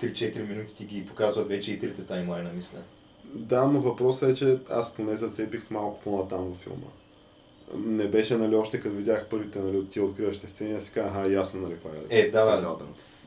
3-4 0.00 0.48
минути 0.48 0.76
ти 0.76 0.84
ги 0.84 1.06
показват 1.06 1.48
вече 1.48 1.72
и 1.72 1.78
трите 1.78 2.02
таймлайна, 2.02 2.50
мисля. 2.56 2.78
Да, 3.34 3.64
но 3.64 3.80
въпросът 3.80 4.30
е, 4.30 4.34
че 4.34 4.58
аз 4.70 4.94
поне 4.94 5.16
зацепих 5.16 5.70
малко 5.70 6.00
по-натам 6.04 6.44
във 6.44 6.56
филма. 6.56 6.86
Не 7.76 8.06
беше, 8.06 8.36
нали, 8.36 8.54
още 8.54 8.80
като 8.80 8.96
видях 8.96 9.26
първите, 9.30 9.58
нали, 9.58 9.76
от 9.76 9.88
тия 9.88 10.04
откриващи 10.04 10.48
сцени, 10.48 10.74
аз 10.74 10.84
си 10.84 10.92
казах, 10.92 11.16
аха, 11.16 11.32
ясно, 11.32 11.60
нали, 11.60 11.74
това 11.78 11.90
е. 12.10 12.18
Е, 12.18 12.30
да, 12.30 12.40
е 12.40 12.44
да. 12.44 12.60
цялата. 12.60 12.84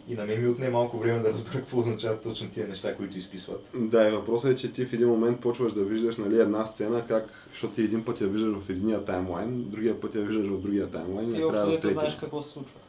И 0.08 0.14
на 0.14 0.26
мен 0.26 0.42
ми 0.42 0.50
отне 0.50 0.70
малко 0.70 0.98
време 0.98 1.20
да 1.20 1.30
разбера 1.30 1.58
какво 1.58 1.80
означават 1.80 2.24
точно 2.24 2.50
тия 2.50 2.68
неща, 2.68 2.96
които 2.96 3.18
изписват. 3.18 3.70
Да, 3.76 4.08
и 4.08 4.12
въпросът 4.12 4.52
е, 4.52 4.56
че 4.56 4.72
ти 4.72 4.86
в 4.86 4.94
един 4.94 5.08
момент 5.08 5.40
почваш 5.42 5.74
да 5.74 5.84
виждаш, 5.84 6.18
нали, 6.18 6.40
една 6.40 6.66
сцена, 6.66 7.06
как, 7.08 7.30
защото 7.52 7.74
ти 7.74 7.82
един 7.82 8.06
път 8.06 8.22
я 8.22 8.28
виждаш 8.28 8.54
в 8.64 8.70
единия 8.70 9.06
таймлайн, 9.06 9.70
другия 9.70 10.02
път 10.02 10.16
я 10.16 10.22
виждаш 10.22 10.48
в 10.48 10.62
другия 10.62 10.88
таймлайн, 10.88 11.34
Ти 11.34 11.44
общо 11.44 11.90
знаеш 11.90 12.16
какво 12.16 12.42
се 12.42 12.50
случва. 12.50 12.80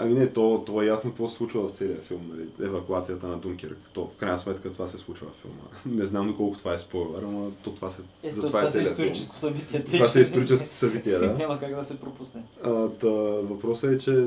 Ами 0.00 0.14
не, 0.14 0.32
то, 0.32 0.62
то 0.66 0.82
е 0.82 0.86
ясно 0.86 1.10
какво 1.10 1.28
се 1.28 1.36
случва 1.36 1.68
в 1.68 1.72
целия 1.72 2.00
филм, 2.00 2.30
нали? 2.30 2.68
евакуацията 2.68 3.26
на 3.28 3.36
Дункерк. 3.36 3.78
То 3.92 4.06
в 4.06 4.16
крайна 4.16 4.38
сметка 4.38 4.72
това 4.72 4.86
се 4.86 4.98
случва 4.98 5.26
в 5.26 5.42
филма. 5.42 5.62
Не 6.00 6.06
знам 6.06 6.28
доколко 6.28 6.58
това 6.58 6.74
е 6.74 6.78
спойлер, 6.78 7.22
но 7.22 7.50
то 7.50 7.70
това 7.70 7.90
се... 7.90 8.02
Е, 8.22 8.32
за 8.32 8.40
то, 8.40 8.46
това, 8.46 8.58
това 8.58 8.68
е 8.68 8.72
целият 8.72 8.90
историческо 8.90 9.36
филм. 9.36 9.56
събитие. 9.56 9.84
Това 9.84 10.06
са 10.06 10.20
историческите 10.20 10.74
събития, 10.74 11.20
да. 11.20 11.34
Няма 11.38 11.58
как 11.58 11.74
да 11.74 11.84
се 11.84 12.00
пропусне. 12.00 12.42
А, 12.64 12.88
та, 12.88 13.08
въпросът 13.08 13.92
е, 13.92 13.98
че 13.98 14.26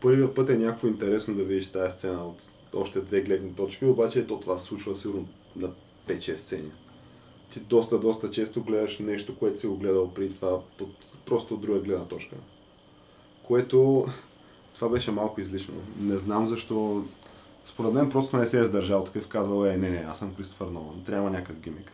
първият 0.00 0.34
път 0.34 0.50
е 0.50 0.58
някакво 0.58 0.88
интересно 0.88 1.34
да 1.34 1.44
видиш 1.44 1.68
тази 1.68 1.98
сцена 1.98 2.26
от 2.26 2.42
още 2.74 3.00
две 3.00 3.20
гледни 3.20 3.54
точки, 3.54 3.84
обаче 3.84 4.26
то 4.26 4.40
това 4.40 4.58
се 4.58 4.64
случва 4.64 4.94
сигурно 4.94 5.28
на 5.56 5.70
5-6 6.08 6.34
сцени. 6.34 6.70
Ти 7.52 7.60
доста, 7.60 7.98
доста 7.98 8.30
често 8.30 8.62
гледаш 8.62 8.98
нещо, 8.98 9.36
което 9.36 9.60
си 9.60 9.66
го 9.66 9.76
гледал 9.76 10.10
преди 10.14 10.34
това 10.34 10.60
под, 10.78 10.90
просто 11.26 11.54
от 11.54 11.60
друга 11.60 11.80
гледна 11.80 12.04
точка. 12.04 12.36
Което 13.42 14.06
това 14.82 14.92
беше 14.92 15.10
малко 15.10 15.40
излишно. 15.40 15.74
Не 16.00 16.18
знам 16.18 16.46
защо. 16.46 17.04
Според 17.64 17.92
мен 17.92 18.10
просто 18.10 18.36
не 18.36 18.46
се 18.46 18.60
е 18.60 18.64
сдържал 18.64 19.04
такъв, 19.04 19.28
казал 19.28 19.66
е, 19.66 19.76
не, 19.76 19.90
не, 19.90 20.06
аз 20.08 20.18
съм 20.18 20.34
Кристофър 20.34 20.66
Нолан, 20.66 21.04
трябва 21.04 21.30
някакъв 21.30 21.60
гимик. 21.60 21.92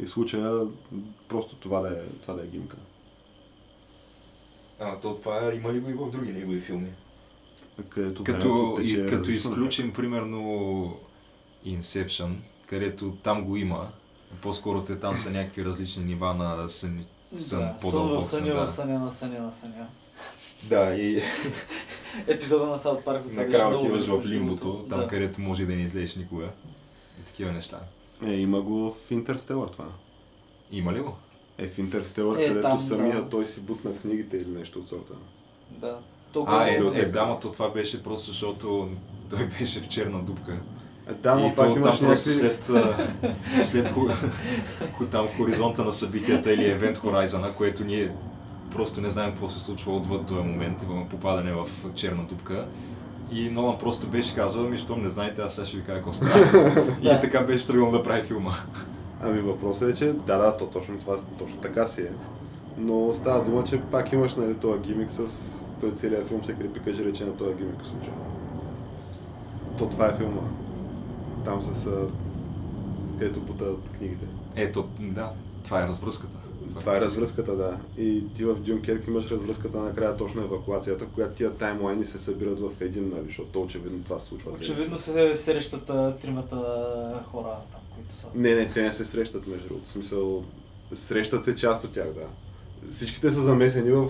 И 0.00 0.06
случая 0.06 0.66
просто 1.28 1.56
това 1.56 1.80
да 1.80 1.88
е, 1.88 2.02
това 2.22 2.34
да 2.34 2.42
е 2.42 2.46
гимка. 2.46 2.76
А, 4.80 5.00
то 5.00 5.14
това 5.14 5.54
има 5.54 5.72
ли 5.72 5.80
го 5.80 5.90
и 5.90 5.92
в 5.92 6.10
други 6.10 6.32
негови 6.32 6.60
филми? 6.60 6.92
Където 7.88 8.24
Като, 8.24 8.74
тече 8.76 9.00
и, 9.00 9.06
като 9.06 9.30
изключим, 9.30 9.92
примерно, 9.92 10.96
Inception, 11.66 12.34
където 12.66 13.16
там 13.22 13.44
го 13.44 13.56
има, 13.56 13.88
по-скоро 14.40 14.84
те 14.84 14.98
там 14.98 15.16
са 15.16 15.30
някакви 15.30 15.64
различни 15.64 16.04
нива 16.04 16.34
на 16.34 16.68
сън, 16.68 17.04
сън, 17.36 17.60
Да, 17.60 17.78
сън 17.78 17.90
по-дълбок 17.90 18.22
в 18.22 18.26
съня, 18.26 18.46
сън, 18.46 18.56
да. 18.56 18.66
в 18.66 18.72
съня, 18.72 18.98
на 18.98 19.10
съня, 19.10 19.40
на 19.40 19.52
съня. 19.52 19.86
Да, 20.62 20.94
и 20.94 21.22
Епизода 22.26 22.66
на 22.66 22.78
Саут 22.78 23.04
Парк 23.04 23.20
за 23.20 23.32
накрая 23.32 23.76
отиваш 23.76 24.06
в 24.06 24.22
лимбото, 24.26 24.86
там 24.88 25.00
да. 25.00 25.06
където 25.06 25.40
може 25.40 25.64
да 25.64 25.76
не 25.76 25.82
излезеш 25.82 26.16
никога. 26.16 26.48
И 27.20 27.24
такива 27.26 27.52
неща. 27.52 27.80
Е, 28.26 28.32
има 28.32 28.60
го 28.60 28.94
в 29.08 29.10
Интерстелър 29.10 29.68
това. 29.68 29.84
Има 30.72 30.92
ли 30.92 31.00
го? 31.00 31.14
Е, 31.58 31.68
в 31.68 31.78
Интерстелър, 31.78 32.38
Е, 32.38 32.48
където 32.48 32.68
там, 32.68 32.78
самия 32.80 33.22
да. 33.22 33.28
той 33.28 33.46
си 33.46 33.60
бутна 33.60 33.96
книгите 33.96 34.36
или 34.36 34.50
нещо 34.50 34.78
от 34.78 34.88
сорта. 34.88 35.12
Да. 35.70 35.98
Толкова 36.32 36.58
А, 36.58 36.74
е, 36.74 36.80
много- 36.80 36.96
е, 36.96 37.04
да, 37.04 37.26
но 37.26 37.38
то 37.40 37.52
това 37.52 37.68
беше 37.70 38.02
просто 38.02 38.26
защото 38.26 38.88
той 39.30 39.46
беше 39.58 39.80
в 39.80 39.88
черна 39.88 40.18
дупка. 40.18 40.58
Е, 41.10 41.12
да, 41.12 41.34
но 41.34 41.46
и 41.46 41.54
пак 41.56 41.76
имаш 41.76 42.00
някакви... 42.00 42.30
след, 42.30 42.70
след 43.62 43.90
ху, 43.90 44.06
там 45.10 45.28
хоризонта 45.36 45.84
на 45.84 45.92
събитията 45.92 46.52
или 46.52 46.62
Event 46.62 46.96
Horizon, 46.96 47.54
което 47.54 47.84
ние 47.84 48.12
просто 48.72 49.00
не 49.00 49.10
знаем 49.10 49.30
какво 49.30 49.48
се 49.48 49.60
случва 49.60 49.96
отвъд 49.96 50.26
този 50.26 50.40
момент, 50.40 50.82
имаме 50.82 51.08
попадане 51.08 51.52
в 51.52 51.66
черна 51.94 52.22
дупка. 52.24 52.66
И 53.32 53.50
Нолан 53.50 53.78
просто 53.78 54.06
беше 54.06 54.34
казал, 54.34 54.68
ми, 54.68 54.78
щом 54.78 55.02
не 55.02 55.08
знаете, 55.08 55.42
аз 55.42 55.54
сега 55.54 55.66
ще 55.66 55.76
ви 55.76 55.84
кажа 55.84 55.98
какво 55.98 56.12
става. 56.12 56.86
и 57.02 57.20
така 57.20 57.40
беше 57.42 57.66
тръгнал 57.66 57.90
да 57.90 58.02
прави 58.02 58.22
филма. 58.22 58.52
Ами 59.22 59.40
въпросът 59.40 59.90
е, 59.90 59.98
че 59.98 60.12
да, 60.12 60.38
да, 60.38 60.56
то 60.56 60.66
точно 60.66 60.98
това, 60.98 61.16
точно 61.38 61.56
така 61.56 61.86
си 61.86 62.00
е. 62.00 62.10
Но 62.78 63.12
става 63.12 63.44
дума, 63.44 63.64
че 63.64 63.80
пак 63.80 64.12
имаш 64.12 64.34
нали, 64.34 64.54
този 64.54 64.80
гимик 64.80 65.10
с... 65.10 65.48
Той 65.80 65.92
целият 65.92 66.28
филм 66.28 66.44
се 66.44 66.54
крепи, 66.54 66.80
кажи 66.80 67.04
рече 67.04 67.24
на 67.24 67.36
този 67.36 67.54
гимик 67.54 67.82
в 67.82 67.86
случая. 67.86 68.14
То 69.78 69.88
това 69.88 70.06
е 70.06 70.16
филма. 70.16 70.42
Там 71.44 71.62
с... 71.62 71.86
а, 71.86 71.90
където 73.18 73.40
бутат 73.40 73.88
книгите. 73.98 74.26
Ето, 74.56 74.88
да, 75.00 75.32
това 75.64 75.82
е 75.82 75.88
развръзката. 75.88 76.41
Това 76.80 76.96
е 76.96 77.00
развръзката, 77.00 77.56
да. 77.56 77.78
И 77.98 78.22
ти 78.34 78.44
в 78.44 78.54
Дюнкерк 78.54 79.06
имаш 79.06 79.30
развръзката 79.30 79.78
накрая 79.78 80.16
точно 80.16 80.42
евакуацията, 80.42 81.06
която 81.06 81.34
тия 81.34 81.50
таймлайни 81.50 82.04
се 82.04 82.18
събират 82.18 82.60
в 82.60 82.70
един, 82.80 83.08
нали, 83.08 83.26
защото 83.26 83.48
то 83.48 83.62
очевидно 83.62 84.04
това 84.04 84.18
се 84.18 84.26
случва. 84.26 84.50
Очевидно 84.52 84.98
се 84.98 85.36
срещат 85.36 85.90
а, 85.90 86.16
тримата 86.20 86.56
хора 87.30 87.56
там, 87.72 87.80
които 87.94 88.16
са. 88.16 88.28
Не, 88.34 88.54
не, 88.54 88.70
те 88.70 88.82
не 88.82 88.92
се 88.92 89.04
срещат 89.04 89.46
между 89.46 89.68
другото. 89.68 89.88
В 89.88 89.92
смисъл, 89.92 90.44
срещат 90.94 91.44
се 91.44 91.56
част 91.56 91.84
от 91.84 91.92
тях, 91.92 92.08
да. 92.12 92.26
Всичките 92.90 93.30
са 93.30 93.40
замесени 93.40 93.90
в 93.90 94.08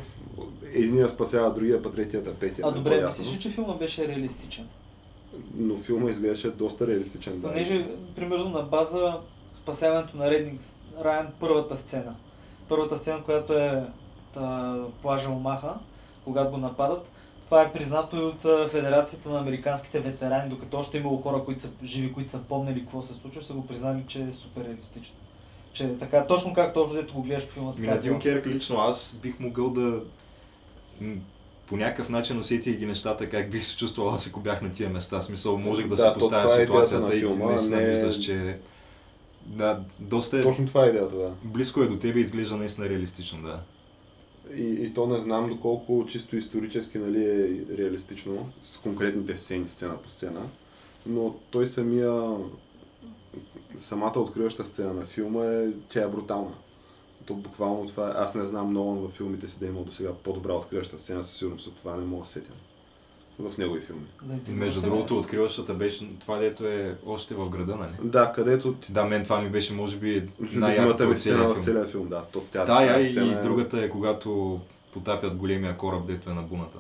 единия 0.75 1.09
спасява 1.09 1.55
другия, 1.55 1.83
па 1.83 1.92
третията, 1.92 2.35
петия. 2.35 2.64
А 2.66 2.70
нали, 2.70 2.75
то 2.75 2.83
добре, 2.83 2.98
е 2.98 3.05
мислиш 3.05 3.35
ли, 3.35 3.38
че 3.38 3.51
филма 3.51 3.75
беше 3.75 4.09
реалистичен? 4.09 4.68
Но 5.57 5.77
филма 5.77 6.11
изглеждаше 6.11 6.51
доста 6.51 6.87
реалистичен, 6.87 7.40
да. 7.40 7.48
Понеже, 7.48 7.88
примерно, 8.16 8.48
на 8.48 8.62
база 8.62 9.20
спасяването 9.62 10.16
на 10.16 10.31
Редник 10.31 10.61
Райан, 11.05 11.27
първата 11.40 11.77
сцена. 11.77 12.14
Първата 12.72 12.98
сцена, 12.98 13.22
която 13.22 13.52
е 13.52 13.85
та, 14.35 14.76
плажа 15.02 15.30
Омаха, 15.30 15.74
когато 16.24 16.50
го 16.50 16.56
нападат, 16.56 17.11
това 17.44 17.62
е 17.62 17.72
признато 17.72 18.16
и 18.16 18.20
от 18.20 18.70
Федерацията 18.70 19.28
на 19.28 19.38
американските 19.38 20.00
ветерани, 20.00 20.50
докато 20.50 20.78
още 20.78 20.96
е 20.96 21.00
имало 21.00 21.22
хора, 21.22 21.44
които 21.44 21.62
са 21.62 21.68
живи, 21.85 22.12
които 22.12 22.30
са 22.30 22.38
помнили 22.38 22.80
какво 22.80 23.02
се 23.02 23.14
случва, 23.14 23.42
са 23.42 23.52
го 23.52 23.66
признали, 23.66 24.04
че 24.06 24.22
е 24.22 24.32
супер 24.32 24.64
реалистично. 24.64 25.16
Че 25.72 25.85
е 25.85 25.98
така, 25.98 26.26
точно 26.26 26.52
както 26.52 26.80
общо 26.80 26.94
взето 26.96 27.14
го 27.14 27.22
гледаш 27.22 27.42
в 27.42 27.52
филма. 27.52 27.72
Ми 27.78 27.87
на 27.87 27.94
е. 27.94 27.98
Дюнкерк 27.98 28.46
лично 28.46 28.76
аз 28.78 29.18
бих 29.22 29.40
могъл 29.40 29.70
да 29.70 30.00
по 31.66 31.76
някакъв 31.76 32.08
начин 32.08 32.38
усетих 32.38 32.78
ги 32.78 32.87
нещата, 32.87 33.28
как 33.28 33.50
бих 33.50 33.64
се 33.64 33.76
чувствал 33.76 34.11
аз 34.11 34.26
ако 34.26 34.40
бях 34.40 34.62
на 34.62 34.74
тия 34.74 34.90
места. 34.90 35.20
Смисъл, 35.20 35.58
можех 35.58 35.88
да, 35.88 35.96
Да, 35.96 36.12
то 36.12 36.18
поставя 36.18 36.62
е 36.62 36.66
ситуацията 36.66 37.06
на 37.06 37.14
и 37.14 37.26
ти 37.26 37.35
наистина 37.35 37.76
не- 37.76 37.87
виждаш, 37.87 38.18
че 38.18 38.58
да, 39.46 39.85
доста 40.00 40.38
е, 40.38 40.42
Точно 40.42 40.66
това 40.66 40.87
е 40.87 40.88
идеята, 40.88 41.16
да. 41.16 41.33
близко 41.44 41.83
е 41.83 41.87
до 41.87 41.98
тебе 41.98 42.18
и 42.18 42.22
изглежда 42.22 42.57
наистина 42.57 42.88
реалистично, 42.88 43.42
да. 43.42 43.61
И, 44.57 44.62
и 44.62 44.94
то 44.94 45.07
не 45.07 45.20
знам 45.20 45.48
доколко 45.48 46.07
чисто 46.09 46.37
исторически 46.37 46.98
нали, 46.98 47.24
е 47.24 47.76
реалистично 47.78 48.48
с 48.62 48.78
конкретните 48.78 49.38
сцени, 49.38 49.68
сцена 49.68 49.96
по 49.96 50.09
сцена, 50.09 50.40
но 51.07 51.35
той 51.50 51.66
самия, 51.66 52.37
самата 53.78 54.20
откриваща 54.20 54.66
сцена 54.66 54.94
на 54.94 55.07
филма 55.07 55.44
е, 55.44 55.68
тя 55.88 56.02
е 56.02 56.09
брутална. 56.09 56.55
То 57.26 57.35
буквално 57.35 57.87
това 57.87 58.09
е, 58.09 58.12
аз 58.16 58.35
не 58.35 58.46
знам 58.46 58.72
Нолан 58.72 58.98
във 58.98 59.12
филмите 59.12 59.48
си 59.48 59.59
да 59.59 59.66
е 59.66 59.68
имал 59.68 59.85
до 59.85 59.92
сега 59.92 60.12
по-добра 60.14 60.52
откриваща 60.52 60.98
сцена, 60.98 61.24
със 61.24 61.37
сигурност 61.37 61.66
от 61.66 61.76
това 61.76 61.96
не 61.96 62.05
мога 62.05 62.22
да 62.22 62.28
се 62.28 62.33
сетя. 62.33 62.52
В 63.44 63.59
негови 63.59 63.81
филми. 63.81 64.02
Между 64.48 64.81
другото, 64.81 65.18
откриващата 65.18 65.74
беше 65.74 66.09
това, 66.20 66.38
дето 66.38 66.66
е 66.66 66.96
още 67.07 67.35
в 67.35 67.48
града, 67.48 67.76
нали? 67.76 67.92
Да, 68.02 68.33
където 68.33 68.72
ти- 68.72 68.92
Да, 68.92 69.05
мен 69.05 69.24
това 69.24 69.40
ми 69.40 69.48
беше, 69.48 69.74
може 69.74 69.96
би, 69.96 70.28
най-якото 70.52 71.09
ми 71.09 71.18
сцена 71.18 71.35
целия 71.35 71.48
в 71.48 71.55
филм. 71.55 71.64
целия 71.64 71.87
филм, 71.87 72.09
да. 72.09 72.22
То, 72.22 72.40
тя, 72.42 72.64
Тая 72.64 72.94
тази 72.94 73.09
и 73.09 73.11
сцена 73.11 73.33
е- 73.33 73.42
другата 73.42 73.81
е 73.81 73.88
когато 73.88 74.61
потапят 74.92 75.37
големия 75.37 75.76
кораб, 75.76 76.07
дето 76.07 76.31
е 76.31 76.35
на 76.35 76.42
буната. 76.42 76.78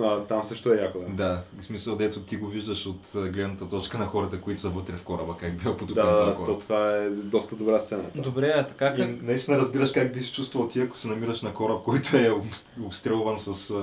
А, 0.00 0.18
там 0.18 0.44
също 0.44 0.72
е 0.72 0.76
яко, 0.76 0.98
да. 1.00 1.06
Да, 1.08 1.42
в 1.60 1.64
смисъл, 1.64 1.96
дето 1.96 2.20
ти 2.20 2.36
го 2.36 2.46
виждаш 2.46 2.86
от 2.86 3.00
гледната 3.14 3.68
точка 3.68 3.98
на 3.98 4.06
хората, 4.06 4.40
които 4.40 4.60
са 4.60 4.68
вътре 4.68 4.92
в 4.94 5.02
кораба, 5.02 5.36
как 5.36 5.52
бил 5.54 5.76
потопен 5.76 6.04
Да, 6.04 6.16
този 6.16 6.30
да, 6.30 6.36
кораб. 6.36 6.46
то, 6.48 6.58
това 6.58 6.94
е 6.94 7.10
доста 7.10 7.56
добра 7.56 7.80
сцена. 7.80 8.04
Това. 8.04 8.24
Добре, 8.24 8.52
а 8.56 8.66
така 8.66 8.86
И 8.88 8.96
как... 8.96 9.22
наистина 9.22 9.58
разбираш 9.58 9.92
как 9.92 10.12
би 10.12 10.20
се 10.20 10.32
чувствал 10.32 10.68
ти, 10.68 10.80
ако 10.80 10.96
се 10.96 11.08
намираш 11.08 11.42
на 11.42 11.54
кораб, 11.54 11.82
който 11.82 12.16
е 12.16 12.30
об- 12.30 12.44
обстрелван 12.84 13.38
с 13.38 13.74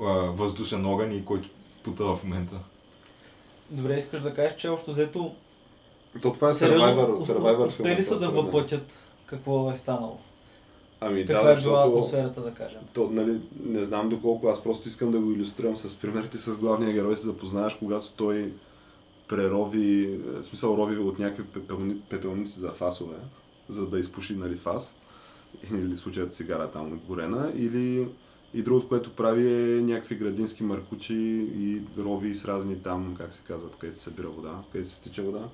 а, 0.00 0.04
въздушен 0.12 0.86
огън 0.86 1.12
и 1.12 1.24
който 1.24 1.48
потъва 1.82 2.16
в 2.16 2.24
момента. 2.24 2.56
Добре, 3.70 3.96
искаш 3.96 4.20
да 4.20 4.34
кажеш, 4.34 4.56
че 4.56 4.68
общо 4.68 4.90
взето 4.90 5.34
То 6.22 6.32
това 6.32 6.48
е 6.48 6.50
Survivor, 6.50 7.16
Survivor 7.16 7.66
успели 7.66 8.02
са 8.02 8.18
да 8.18 8.30
въплътят 8.30 9.06
какво 9.26 9.70
е 9.70 9.76
станало. 9.76 10.18
Ами 11.00 11.26
Каква 11.26 11.42
да, 11.42 11.52
е 11.52 11.62
била 11.62 11.86
атмосферата, 11.86 12.40
да 12.40 12.54
кажем. 12.54 12.80
То, 12.94 13.08
нали, 13.12 13.40
не 13.64 13.84
знам 13.84 14.08
доколко, 14.08 14.48
аз 14.48 14.62
просто 14.62 14.88
искам 14.88 15.12
да 15.12 15.20
го 15.20 15.32
иллюстрирам 15.32 15.76
с 15.76 15.96
примерите 15.96 16.38
с 16.38 16.56
главния 16.56 16.92
герой, 16.92 17.16
се 17.16 17.26
запознаеш, 17.26 17.74
когато 17.74 18.12
той 18.12 18.52
прерови, 19.28 20.06
в 20.16 20.44
смисъл 20.44 20.76
рови 20.76 20.98
от 20.98 21.18
някакви 21.18 21.44
пепелни, 21.44 22.00
пепелници 22.00 22.60
за 22.60 22.70
фасове, 22.70 23.16
за 23.68 23.86
да 23.86 23.98
изпуши 23.98 24.36
нали, 24.36 24.54
фас, 24.54 24.96
или 25.72 25.96
случаят 25.96 26.34
цигара 26.34 26.70
там 26.70 27.00
горена, 27.06 27.52
или 27.56 28.08
и 28.54 28.62
другото, 28.62 28.88
което 28.88 29.10
прави 29.10 29.52
е 29.52 29.80
някакви 29.82 30.14
градински 30.14 30.62
маркучи 30.62 31.14
и 31.58 31.80
рови 31.98 32.34
с 32.34 32.44
разни 32.44 32.82
там, 32.82 33.14
как 33.18 33.32
се 33.32 33.42
казват, 33.46 33.76
където 33.78 33.98
се 33.98 34.04
събира 34.04 34.28
вода, 34.28 34.54
където 34.72 34.90
се 34.90 34.96
стича 34.96 35.22
вода. 35.22 35.48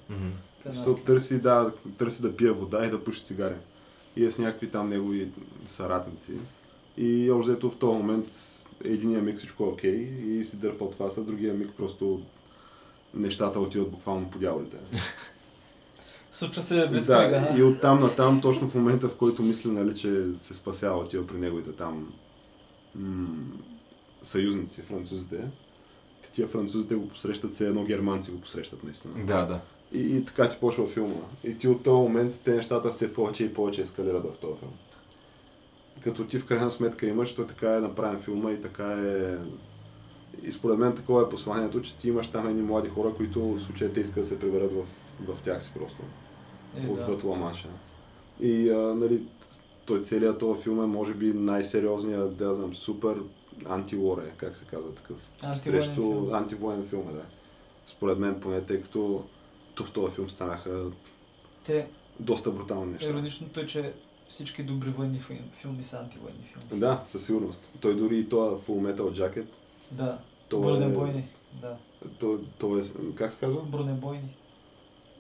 Смисъл, 0.70 0.94
търси, 0.94 1.40
да, 1.40 1.72
търси 1.98 2.22
да 2.22 2.36
пие 2.36 2.50
вода 2.50 2.86
и 2.86 2.90
да 2.90 3.04
пуши 3.04 3.24
цигари. 3.24 3.54
И 4.16 4.24
е 4.24 4.30
с 4.30 4.38
някакви 4.38 4.68
там 4.70 4.88
негови 4.88 5.28
съратници. 5.66 6.32
И 6.96 7.30
общо 7.30 7.50
взето 7.50 7.70
в 7.70 7.76
този 7.76 7.98
момент 7.98 8.26
единия 8.84 9.22
миг 9.22 9.38
всичко 9.38 9.64
е 9.64 9.66
окей 9.66 9.96
и 10.26 10.44
си 10.44 10.56
дърпа 10.56 10.84
от 10.84 10.94
фаса, 10.94 11.22
другия 11.22 11.54
миг 11.54 11.70
просто 11.76 12.22
нещата 13.14 13.60
отиват 13.60 13.90
буквално 13.90 14.30
по 14.30 14.38
дяволите. 14.38 14.76
Случва 16.32 16.62
се 16.62 16.76
Да, 16.76 16.88
блицкрига. 16.88 17.54
и 17.58 17.62
оттам 17.62 18.00
натам, 18.00 18.40
точно 18.40 18.68
в 18.68 18.74
момента, 18.74 19.08
в 19.08 19.14
който 19.14 19.42
мисля, 19.42 19.72
нали, 19.72 19.94
че 19.94 20.24
се 20.38 20.54
спасява, 20.54 20.98
отива 20.98 21.26
при 21.26 21.38
неговите 21.38 21.72
там 21.72 22.12
м- 22.94 23.52
съюзници, 24.22 24.82
французите. 24.82 25.44
Тия 26.32 26.48
французите 26.48 26.94
го 26.94 27.08
посрещат, 27.08 27.52
все 27.54 27.66
едно 27.68 27.84
германци 27.84 28.30
го 28.30 28.40
посрещат 28.40 28.84
наистина. 28.84 29.14
Да, 29.26 29.44
да. 29.46 29.60
И, 29.92 30.16
и 30.16 30.24
така 30.24 30.48
ти 30.48 30.56
почва 30.60 30.88
филма. 30.88 31.14
И 31.44 31.58
ти 31.58 31.68
от 31.68 31.82
този 31.82 32.02
момент 32.02 32.40
те 32.44 32.54
нещата 32.54 32.90
все 32.90 33.14
повече 33.14 33.44
и 33.44 33.54
повече 33.54 33.82
ескалират 33.82 34.24
в 34.24 34.38
този 34.38 34.58
филм. 34.58 34.72
като 36.04 36.24
ти 36.24 36.38
в 36.38 36.46
крайна 36.46 36.70
сметка 36.70 37.06
имаш, 37.06 37.34
то 37.34 37.46
така 37.46 37.76
е 37.76 37.80
направен 37.80 38.20
филма 38.22 38.50
и 38.52 38.60
така 38.60 38.92
е... 38.92 39.36
И 40.42 40.52
според 40.52 40.78
мен 40.78 40.96
такова 40.96 41.22
е 41.22 41.28
посланието, 41.28 41.82
че 41.82 41.96
ти 41.96 42.08
имаш 42.08 42.28
там 42.28 42.48
едни 42.48 42.62
млади 42.62 42.88
хора, 42.88 43.14
които 43.16 43.40
в 43.40 43.60
случая 43.60 43.92
те 43.92 44.00
искат 44.00 44.22
да 44.22 44.28
се 44.28 44.38
превърят 44.38 44.72
в, 44.72 44.84
в 45.32 45.42
тях 45.42 45.62
си 45.62 45.72
просто. 45.74 46.02
Е, 46.76 46.80
да. 46.80 46.90
отвъд 46.92 47.24
Ламанша. 47.24 47.68
И 48.40 48.70
а, 48.70 48.76
нали, 48.76 49.22
той 49.84 50.02
целият 50.02 50.38
този 50.38 50.62
филм 50.62 50.82
е 50.82 50.86
може 50.86 51.14
би 51.14 51.32
най-сериозният, 51.32 52.36
да 52.36 52.54
знам, 52.54 52.74
супер 52.74 53.16
антивор 53.66 54.18
е, 54.18 54.30
как 54.36 54.56
се 54.56 54.64
казва 54.64 54.94
такъв. 54.94 55.16
Антивоенен 55.42 55.84
срещу 55.84 56.02
филм. 56.02 56.34
антивоенен 56.34 56.88
филм 56.88 57.08
е, 57.08 57.12
да. 57.12 57.22
Според 57.86 58.18
мен 58.18 58.40
поне, 58.40 58.60
тъй 58.60 58.80
като 58.82 59.24
тук 59.74 59.86
в 59.86 59.92
този 59.92 60.14
филм 60.14 60.30
станаха 60.30 60.84
Те, 61.66 61.86
доста 62.20 62.50
брутални 62.50 62.92
неща. 62.92 63.08
ироничното 63.10 63.60
е, 63.60 63.66
че 63.66 63.92
всички 64.28 64.62
добри 64.62 64.90
военни 64.90 65.18
филми, 65.18 65.50
филми 65.52 65.82
са 65.82 65.98
антивоенни 65.98 66.44
филми. 66.44 66.80
Да, 66.80 67.02
със 67.06 67.26
сигурност. 67.26 67.68
Той 67.80 67.96
дори 67.96 68.18
и 68.18 68.28
този 68.28 68.56
Full 68.56 68.94
Metal 68.94 69.00
Jacket, 69.10 69.46
Да. 69.90 70.18
то 70.48 70.60
Бронебойни. 70.60 71.28
Да. 71.60 71.76
е, 72.06 72.08
то, 72.18 72.38
то 72.58 72.78
е, 72.78 72.82
как 73.14 73.32
се 73.32 73.40
казва? 73.40 73.62
Бронебойни. 73.62 74.36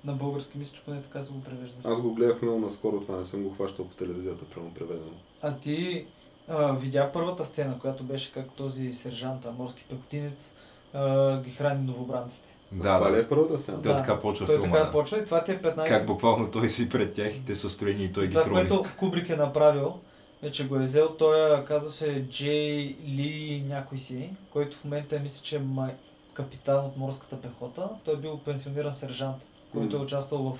На 0.04 0.12
български 0.12 0.58
мисля, 0.58 0.74
че 0.76 0.82
поне 0.82 1.02
така 1.02 1.22
се 1.22 1.32
го 1.32 1.40
превежда. 1.42 1.76
Аз 1.84 2.00
го 2.00 2.14
гледах 2.14 2.42
много 2.42 2.58
наскоро, 2.60 3.00
това 3.00 3.18
не 3.18 3.24
съм 3.24 3.42
го 3.42 3.50
хващал 3.54 3.88
по 3.88 3.96
телевизията, 3.96 4.44
прямо 4.44 4.70
преведено. 4.70 5.12
А 5.42 5.56
ти 5.56 6.06
а, 6.48 6.72
видя 6.72 7.10
първата 7.12 7.44
сцена, 7.44 7.78
която 7.78 8.04
беше 8.04 8.32
как 8.32 8.50
този 8.52 8.92
сержант, 8.92 9.46
морски 9.58 9.84
пехотинец, 9.88 10.54
а, 10.94 11.40
ги 11.40 11.50
храни 11.50 11.86
новобранците. 11.86 12.48
Да, 12.72 12.96
това 12.96 13.10
да. 13.10 13.16
ли 13.16 13.20
е 13.20 13.28
първата 13.28 13.58
сцена? 13.58 13.82
Той 13.82 13.92
Да. 13.92 13.98
така 13.98 14.20
почва 14.20 14.46
Той 14.46 14.60
филма. 14.60 14.72
така 14.72 14.84
да. 14.86 14.92
почва 14.92 15.18
и 15.18 15.24
това 15.24 15.44
ти 15.44 15.52
е 15.52 15.62
15 15.62 15.88
Как 15.88 16.06
буквално 16.06 16.50
той 16.50 16.68
си 16.68 16.88
пред 16.88 17.14
тях 17.14 17.36
и 17.36 17.44
те 17.44 17.54
са 17.54 17.70
строени 17.70 18.04
и 18.04 18.12
той 18.12 18.24
И 18.24 18.26
ги 18.26 18.32
това, 18.32 18.42
трони. 18.44 18.68
което 18.68 18.84
Кубрик 18.98 19.28
е 19.28 19.36
направил, 19.36 19.94
е, 20.42 20.50
че 20.50 20.68
го 20.68 20.76
е 20.76 20.82
взел, 20.82 21.08
той 21.08 21.58
е, 21.58 21.64
казва 21.64 21.90
се 21.90 22.22
Джей 22.22 22.96
Ли 23.06 23.64
някой 23.68 23.98
си, 23.98 24.30
който 24.50 24.76
в 24.76 24.84
момента 24.84 25.16
е, 25.16 25.18
мисля, 25.18 25.42
че 25.42 25.56
е 25.56 25.60
май... 25.60 25.94
капитан 26.34 26.84
от 26.84 26.96
морската 26.96 27.40
пехота. 27.40 27.88
Той 28.04 28.14
е 28.14 28.18
бил 28.18 28.38
пенсиониран 28.38 28.92
сержант, 28.92 29.36
който 29.72 29.96
е 29.96 30.00
участвал 30.00 30.42
в 30.42 30.58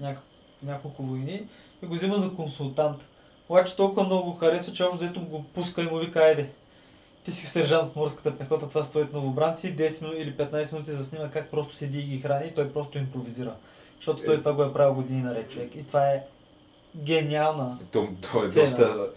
няк... 0.00 0.22
няколко 0.62 1.02
войни 1.02 1.48
и 1.82 1.86
го 1.86 1.94
взима 1.94 2.16
за 2.16 2.34
консултант. 2.34 3.08
Обаче 3.48 3.76
толкова 3.76 4.04
много 4.04 4.30
го 4.30 4.36
харесва, 4.36 4.72
че 4.72 4.82
още 4.84 5.06
дето 5.06 5.20
го 5.20 5.44
пуска 5.44 5.82
и 5.82 5.86
му 5.86 5.98
вика, 5.98 6.20
айде, 6.20 6.50
ти 7.24 7.32
си 7.32 7.46
сержант 7.46 7.88
от 7.88 7.96
морската 7.96 8.38
пехота, 8.38 8.68
това 8.68 8.82
са 8.82 8.90
твоите 8.90 9.16
новобранци, 9.16 9.76
10 9.76 10.02
минути 10.02 10.20
или 10.22 10.32
15 10.36 10.72
минути 10.72 10.90
заснима 10.90 11.30
как 11.30 11.50
просто 11.50 11.76
седи 11.76 11.98
и 11.98 12.02
ги 12.02 12.18
храни 12.20 12.52
той 12.54 12.72
просто 12.72 12.98
импровизира. 12.98 13.54
Защото 13.96 14.22
той 14.24 14.34
Е. 14.34 14.38
това 14.38 14.52
го 14.52 14.62
е 14.62 14.72
правил 14.72 14.94
години 14.94 15.22
наред 15.22 15.50
човек. 15.50 15.74
И 15.74 15.86
това 15.86 16.10
е 16.10 16.22
гениална. 16.96 17.78
То, 17.92 18.08
то 18.32 18.44
е 18.44 18.50
Сцена. 18.50 18.64
доста, 18.64 19.10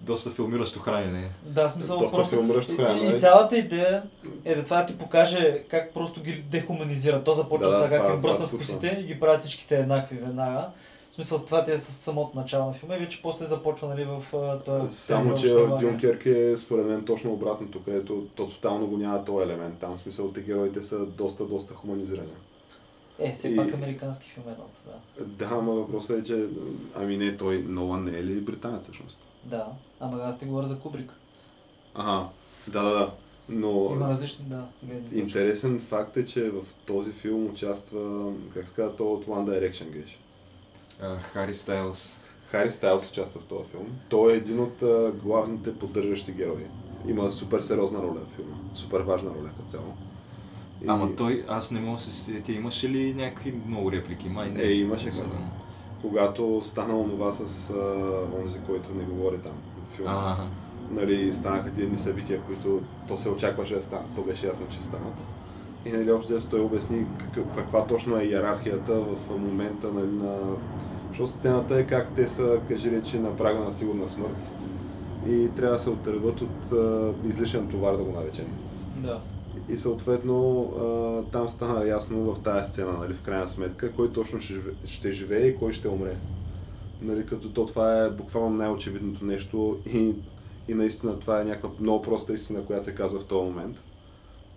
доста 0.00 0.30
филмиращо 0.30 0.80
хранене. 0.80 1.30
Да, 1.42 1.68
смисъл 1.68 1.98
Доста 1.98 2.16
просто... 2.16 2.30
филмиращо 2.30 2.72
И, 2.72 2.76
края, 2.76 3.12
и, 3.12 3.16
и 3.16 3.18
цялата 3.18 3.56
идея 3.56 4.02
е 4.44 4.54
да 4.54 4.64
това 4.64 4.80
да 4.80 4.86
ти 4.86 4.98
покаже 4.98 5.62
как 5.68 5.94
просто 5.94 6.22
ги 6.22 6.32
дехуманизира. 6.32 7.24
То 7.24 7.32
започва 7.32 7.66
Да, 7.66 7.70
с 7.70 7.74
да, 7.74 7.86
това 7.86 7.98
как 7.98 8.10
им 8.10 8.20
това 8.20 8.30
бръснат 8.30 8.50
косите 8.50 8.98
и 9.00 9.06
ги 9.06 9.20
правят 9.20 9.40
всичките 9.40 9.76
еднакви 9.76 10.16
веднага. 10.16 10.66
В 11.10 11.14
смисъл 11.14 11.38
това 11.38 11.64
ти 11.64 11.72
е 11.72 11.78
с 11.78 11.92
самото 11.92 12.38
начало 12.38 12.66
на 12.66 12.72
филма 12.72 12.96
и 12.96 12.98
вече 12.98 13.22
после 13.22 13.46
започва 13.46 13.88
нали, 13.88 14.04
в 14.04 14.22
този 14.64 14.94
Само, 14.94 15.34
че 15.34 15.54
в 15.54 15.78
Дюнкерк 15.80 16.26
е 16.26 16.56
според 16.58 16.86
мен 16.86 17.04
точно 17.04 17.32
обратното, 17.32 17.82
където 17.84 18.26
то 18.36 18.46
тотално 18.46 18.86
го 18.86 18.96
няма 18.96 19.24
този 19.24 19.50
елемент. 19.50 19.78
Там 19.80 19.96
в 19.96 20.00
смисъл 20.00 20.28
те 20.28 20.40
героите 20.40 20.82
са 20.82 21.06
доста, 21.06 21.44
доста 21.44 21.74
хуманизирани. 21.74 22.32
Е, 23.18 23.32
все 23.32 23.48
И- 23.48 23.56
пак 23.56 23.74
американски 23.74 24.30
филм 24.30 24.48
е 24.48 24.50
едното, 24.50 24.80
да. 24.86 25.24
Да, 25.24 25.54
ама 25.54 25.72
въпросът 25.72 26.20
е, 26.20 26.24
че 26.24 26.46
ами 26.96 27.16
не, 27.16 27.36
той 27.36 27.58
Нолан 27.68 28.04
не 28.04 28.18
е 28.18 28.24
ли 28.24 28.40
британец 28.40 28.82
всъщност? 28.82 29.18
Да, 29.44 29.66
ама 30.00 30.18
аз 30.18 30.38
ти 30.38 30.44
говоря 30.44 30.66
за 30.66 30.78
Кубрик. 30.78 31.12
Ага, 31.94 32.28
да, 32.68 32.82
да, 32.82 32.90
да. 32.90 33.10
Но 33.48 33.88
Има 33.92 34.08
различни, 34.08 34.44
да, 34.44 34.64
гледни 34.82 35.02
точки. 35.02 35.18
интересен 35.18 35.80
факт 35.80 36.16
е, 36.16 36.24
че 36.24 36.50
в 36.50 36.62
този 36.86 37.12
филм 37.12 37.46
участва, 37.46 38.32
как 38.54 38.68
се 38.68 38.74
казва, 38.74 38.96
той 38.96 39.06
от 39.06 39.26
One 39.26 39.44
Direction 39.44 39.90
геш. 39.90 40.18
Хари 41.22 41.54
Стайлс. 41.54 42.16
Хари 42.46 42.70
Стайлс 42.70 43.10
участва 43.10 43.40
в 43.40 43.44
този 43.44 43.68
филм. 43.70 43.86
Той 44.08 44.32
е 44.32 44.36
един 44.36 44.60
от 44.60 44.82
а, 44.82 45.12
главните 45.14 45.78
поддържащи 45.78 46.32
герои. 46.32 46.66
Има 47.08 47.30
супер 47.30 47.60
сериозна 47.60 47.98
роля 47.98 48.20
в 48.22 48.36
филма. 48.36 48.56
Супер 48.74 49.00
важна 49.00 49.30
роля 49.30 49.48
като 49.48 49.68
цяло. 49.68 49.94
И- 50.82 50.86
Ама 50.88 51.16
той, 51.16 51.44
аз 51.48 51.70
не 51.70 51.80
мога 51.80 51.92
да 51.92 52.02
се 52.02 52.12
сетя, 52.12 52.52
имаше 52.52 52.88
ли 52.88 53.14
някакви 53.14 53.52
много 53.66 53.92
реплики? 53.92 54.28
Май 54.28 54.50
не. 54.50 54.62
Е, 54.62 54.72
имаше. 54.72 55.08
Особено. 55.08 55.50
Когато 56.02 56.60
стана 56.62 57.00
онова 57.00 57.32
с 57.32 57.70
а, 57.70 57.74
онзи, 58.42 58.58
който 58.66 58.94
не 58.94 59.04
говори 59.04 59.38
там 59.38 59.52
в 59.52 59.96
филма. 59.96 60.12
Ага. 60.12 60.46
нали, 60.90 61.32
станаха 61.32 61.72
ти 61.72 61.82
едни 61.82 61.98
събития, 61.98 62.40
които 62.40 62.80
то 63.08 63.18
се 63.18 63.28
очакваше 63.28 63.74
да 63.74 63.82
станат. 63.82 64.06
То 64.14 64.22
беше 64.22 64.46
ясно, 64.46 64.66
че 64.70 64.82
станат. 64.82 65.14
И 65.86 65.92
нали, 65.92 66.12
общо 66.12 66.32
взето 66.32 66.50
той 66.50 66.60
обясни 66.60 67.06
какъв, 67.18 67.44
каква 67.56 67.86
точно 67.86 68.16
е 68.16 68.24
иерархията 68.24 69.00
в 69.00 69.38
момента 69.38 69.92
нали, 69.92 70.12
на... 70.12 70.36
Защото 71.08 71.30
сцената 71.30 71.78
е 71.78 71.86
как 71.86 72.08
те 72.16 72.28
са, 72.28 72.58
кажи 72.68 72.90
речи, 72.90 73.18
на 73.18 73.36
прага 73.36 73.60
на 73.60 73.72
сигурна 73.72 74.08
смърт 74.08 74.50
и 75.28 75.48
трябва 75.56 75.74
да 75.76 75.82
се 75.82 75.90
отърват 75.90 76.40
от 76.40 76.72
а, 76.72 77.12
излишен 77.24 77.68
товар, 77.68 77.96
да 77.96 78.04
го 78.04 78.12
наречем. 78.12 78.46
Да. 78.96 79.20
И 79.68 79.76
съответно 79.76 80.62
а, 80.62 81.30
там 81.30 81.48
стана 81.48 81.86
ясно 81.86 82.34
в 82.34 82.42
тази 82.42 82.70
сцена, 82.70 82.92
нали, 82.92 83.14
в 83.14 83.22
крайна 83.22 83.48
сметка, 83.48 83.92
кой 83.92 84.12
точно 84.12 84.40
ще, 84.40 84.52
живе, 84.54 84.72
ще 84.84 85.12
живее 85.12 85.46
и 85.46 85.56
кой 85.56 85.72
ще 85.72 85.88
умре. 85.88 86.16
Нали, 87.02 87.26
като 87.26 87.48
то 87.48 87.66
това 87.66 88.04
е 88.04 88.10
буквално 88.10 88.56
най-очевидното 88.56 89.24
нещо 89.24 89.78
и, 89.94 90.12
и 90.68 90.74
наистина 90.74 91.20
това 91.20 91.40
е 91.40 91.44
някаква 91.44 91.70
много 91.80 92.02
проста 92.02 92.32
истина, 92.32 92.64
която 92.64 92.84
се 92.84 92.94
казва 92.94 93.20
в 93.20 93.24
този 93.26 93.44
момент. 93.44 93.76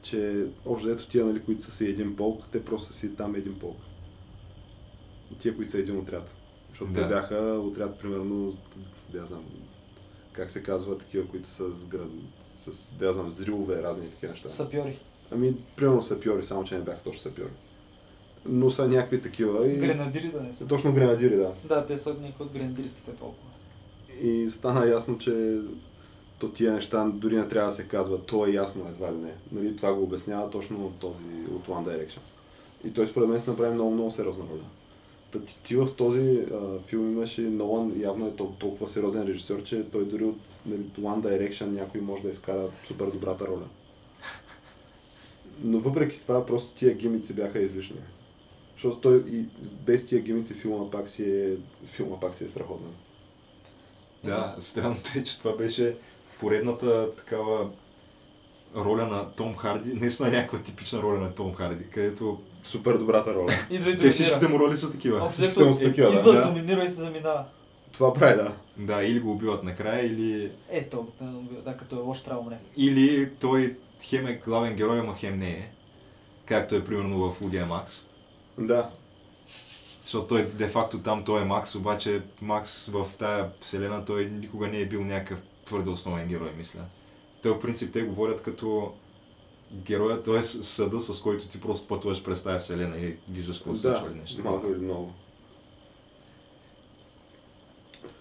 Че 0.01 0.45
общо 0.65 0.87
взето 0.87 1.07
тия, 1.07 1.25
нали, 1.25 1.41
които 1.41 1.63
са 1.63 1.71
си 1.71 1.85
един 1.85 2.15
полк, 2.15 2.43
те 2.51 2.65
просто 2.65 2.93
са 2.93 2.99
си 2.99 3.15
там 3.15 3.35
един 3.35 3.59
полк. 3.59 3.77
Тия, 5.39 5.55
които 5.55 5.71
са 5.71 5.79
един 5.79 5.97
отряд. 5.97 6.31
Защото 6.69 6.91
Да. 6.91 7.01
те 7.01 7.07
бяха 7.07 7.35
отряд, 7.63 7.99
примерно, 7.99 8.53
да 9.13 9.25
знам, 9.25 9.43
как 10.31 10.51
се 10.51 10.63
казва, 10.63 10.97
такива, 10.97 11.27
които 11.27 11.49
са 11.49 11.71
с, 11.71 11.85
град, 11.85 12.07
с 12.71 12.93
да 12.93 13.13
знам, 13.13 13.31
зрилове, 13.31 13.83
разни 13.83 14.09
такива 14.09 14.31
неща. 14.31 14.49
Сапьори. 14.49 14.99
Ами, 15.31 15.55
примерно 15.75 16.03
сапьори, 16.03 16.43
само 16.43 16.63
че 16.63 16.75
не 16.75 16.81
бяха 16.81 17.03
точно 17.03 17.21
сапьори. 17.21 17.51
Но 18.45 18.71
са 18.71 18.87
някакви 18.87 19.21
такива 19.21 19.67
и... 19.71 19.77
Гренадири 19.77 20.27
да 20.27 20.41
не 20.41 20.53
са. 20.53 20.67
Точно 20.67 20.93
гренадири, 20.93 21.35
да. 21.35 21.51
Да, 21.63 21.85
те 21.85 21.97
са 21.97 22.15
някои 22.21 22.45
от 22.45 22.51
гренадирските 22.51 23.11
полкове. 23.11 23.51
И 24.21 24.49
стана 24.49 24.87
ясно, 24.87 25.17
че 25.17 25.59
то 26.39 26.49
тия 26.49 26.73
неща 26.73 27.11
дори 27.13 27.35
не 27.35 27.47
трябва 27.47 27.69
да 27.69 27.75
се 27.75 27.87
казва, 27.87 28.21
то 28.21 28.45
е 28.45 28.51
ясно 28.51 28.87
едва 28.89 29.11
ли 29.11 29.17
не. 29.17 29.33
Нали, 29.51 29.75
това 29.75 29.93
го 29.93 30.03
обяснява 30.03 30.49
точно 30.49 30.85
от 30.85 30.95
този, 30.95 31.23
от 31.55 31.67
One 31.67 31.85
Direction. 31.85 32.19
И 32.83 32.93
той 32.93 33.07
според 33.07 33.29
мен 33.29 33.39
се 33.39 33.49
направи 33.49 33.73
много, 33.73 33.91
много 33.91 34.11
сериозна 34.11 34.43
роля. 34.51 34.65
Ти, 35.39 35.63
ти 35.63 35.75
в 35.75 35.95
този 35.97 36.45
а, 36.53 36.79
филм 36.87 37.11
имаше 37.11 37.41
Нолан, 37.41 38.01
явно 38.01 38.27
е 38.27 38.35
толкова, 38.35 38.59
толкова 38.59 38.87
сериозен 38.87 39.27
режисьор, 39.27 39.63
че 39.63 39.89
той 39.91 40.05
дори 40.05 40.23
от 40.23 40.39
нали, 40.65 40.81
One 40.99 41.21
Direction 41.21 41.65
някой 41.65 42.01
може 42.01 42.23
да 42.23 42.29
изкара 42.29 42.67
супер 42.87 43.05
добрата 43.05 43.47
роля. 43.47 43.65
Но 45.63 45.79
въпреки 45.79 46.19
това, 46.19 46.45
просто 46.45 46.75
тия 46.75 46.93
гимици 46.93 47.33
бяха 47.33 47.59
излишни. 47.59 47.97
Защото 48.73 48.97
той 48.97 49.23
и 49.27 49.45
без 49.85 50.05
тия 50.05 50.21
гимици 50.21 50.53
филма 50.53 50.91
пак 50.91 51.07
си 51.07 51.23
е, 51.23 51.57
филма 51.85 52.19
пак 52.19 52.35
си 52.35 52.45
е 52.45 52.49
страхотен. 52.49 52.91
Да, 54.23 54.55
странното 54.59 55.09
е, 55.15 55.23
че 55.23 55.39
това 55.39 55.55
беше 55.55 55.97
поредната 56.39 57.15
такава 57.15 57.69
роля 58.75 59.07
на 59.07 59.31
Том 59.31 59.55
Харди, 59.55 59.93
наистина 59.93 60.31
някаква 60.31 60.59
типична 60.59 61.01
роля 61.01 61.19
на 61.19 61.35
Том 61.35 61.53
Харди, 61.53 61.83
където 61.89 62.39
Супер 62.65 62.97
добрата 62.97 63.33
роля. 63.33 63.53
Идва 63.69 63.91
и 63.91 63.97
те 63.97 64.09
всичките 64.09 64.47
му 64.47 64.59
роли 64.59 64.77
са 64.77 64.91
такива. 64.91 65.17
Общо 65.17 65.31
Всичките 65.31 65.63
му 65.63 65.73
са 65.73 65.83
такива, 65.83 66.11
да. 66.11 66.19
Идва, 66.19 66.33
Да. 66.33 66.47
доминира 66.47 66.83
и 66.83 66.87
се 66.87 66.93
заминава. 66.93 67.45
Това 67.91 68.13
прави, 68.13 68.35
да. 68.35 68.53
Да, 68.77 69.03
или 69.03 69.19
го 69.19 69.31
убиват 69.31 69.63
накрая, 69.63 70.05
или, 70.05 70.51
Ето, 70.69 70.99
обикновено 70.99 71.39
убива. 71.39 71.61
да, 71.61 71.77
като 71.77 71.95
е 71.95 71.99
лош 71.99 72.23
трябва 72.23 72.41
умре. 72.41 72.57
или 72.77 73.29
той 73.31 73.77
хем 74.03 74.27
е 74.27 74.33
главен 74.35 74.75
герой, 74.75 74.99
ама 74.99 75.15
хем 75.15 75.39
не 75.39 75.49
е. 75.49 75.69
Както 76.45 76.75
е 76.75 76.85
примерно 76.85 77.31
в 77.31 77.41
Лудия 77.41 77.65
Макс. 77.65 78.05
Да. 78.57 78.89
Защото 80.03 80.27
той 80.27 80.43
де-факто 80.45 80.99
там 80.99 81.23
той 81.23 81.41
е 81.41 81.45
Макс, 81.45 81.75
обаче 81.75 82.21
Макс 82.41 82.85
в 82.85 83.05
тая 83.19 83.49
вселена 83.61 84.05
той 84.05 84.25
никога 84.25 84.67
не 84.67 84.79
е 84.79 84.85
бил 84.85 85.03
някакъв 85.03 85.41
твърде 85.65 85.89
основен 85.89 86.27
герой, 86.27 86.51
мисля. 86.57 86.79
Те 87.41 87.49
в 87.49 87.59
принцип 87.59 87.93
те 87.93 88.01
говорят 88.01 88.41
като 88.41 88.93
героя, 89.73 90.23
т.е. 90.23 90.43
съда, 90.43 90.99
с 90.99 91.19
който 91.19 91.47
ти 91.47 91.61
просто 91.61 91.87
пътуваш 91.87 92.23
през 92.23 92.43
тази 92.43 92.59
вселена 92.59 92.97
и 92.97 93.15
виждаш 93.29 93.57
какво 93.57 93.75
се 93.75 93.87
да, 93.87 93.95
случва 93.95 94.11
или 94.11 94.19
нещо. 94.19 94.43
малко 94.43 94.67
или 94.67 94.79
много. 94.79 95.13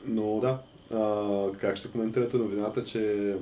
Но 0.07 0.40
да, 0.40 0.59
а, 0.94 1.59
как 1.59 1.76
ще 1.76 1.88
коментирате 1.88 2.37
новината, 2.37 2.85
че 2.85 3.35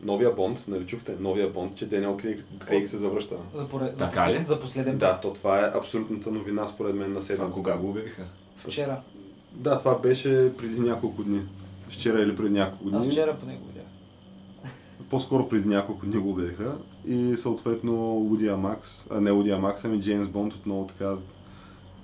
новия 0.00 0.32
Бонд, 0.32 0.64
нали 0.68 0.86
чухте, 0.86 1.16
новия 1.20 1.50
Бонд, 1.50 1.76
че 1.76 1.86
Дениел 1.86 2.16
Крейг, 2.16 2.44
Крейг 2.66 2.88
се 2.88 2.98
завръща. 2.98 3.36
За, 3.54 3.68
поред... 3.68 3.98
за, 3.98 4.10
послед... 4.10 4.46
за 4.46 4.60
последен 4.60 4.98
Да, 4.98 5.20
то 5.20 5.32
това 5.32 5.60
е 5.60 5.70
абсолютната 5.74 6.30
новина 6.30 6.66
според 6.66 6.94
мен 6.94 7.12
на 7.12 7.22
седмицата. 7.22 7.54
кога 7.54 7.76
го 7.76 7.90
обявиха? 7.90 8.24
Вчера. 8.56 9.00
Да, 9.52 9.78
това 9.78 9.98
беше 9.98 10.52
преди 10.56 10.80
няколко 10.80 11.22
дни. 11.22 11.42
вчера 11.88 12.22
или 12.22 12.36
преди 12.36 12.50
няколко 12.50 12.90
дни. 12.90 12.98
Аз 12.98 13.06
вчера 13.06 13.36
по 13.36 13.46
него 13.46 13.66
видях. 13.66 13.84
По-скоро 15.14 15.48
преди 15.48 15.68
няколко 15.68 16.06
дни 16.06 16.18
го 16.18 16.30
обявиха. 16.30 16.76
И 17.06 17.36
съответно 17.36 18.16
Удия 18.16 18.56
Макс, 18.56 19.06
а 19.10 19.20
не 19.20 19.32
Удия 19.32 19.58
Макс, 19.58 19.84
ами 19.84 20.00
Джеймс 20.00 20.28
Бонд 20.28 20.54
отново 20.54 20.86
така 20.86 21.14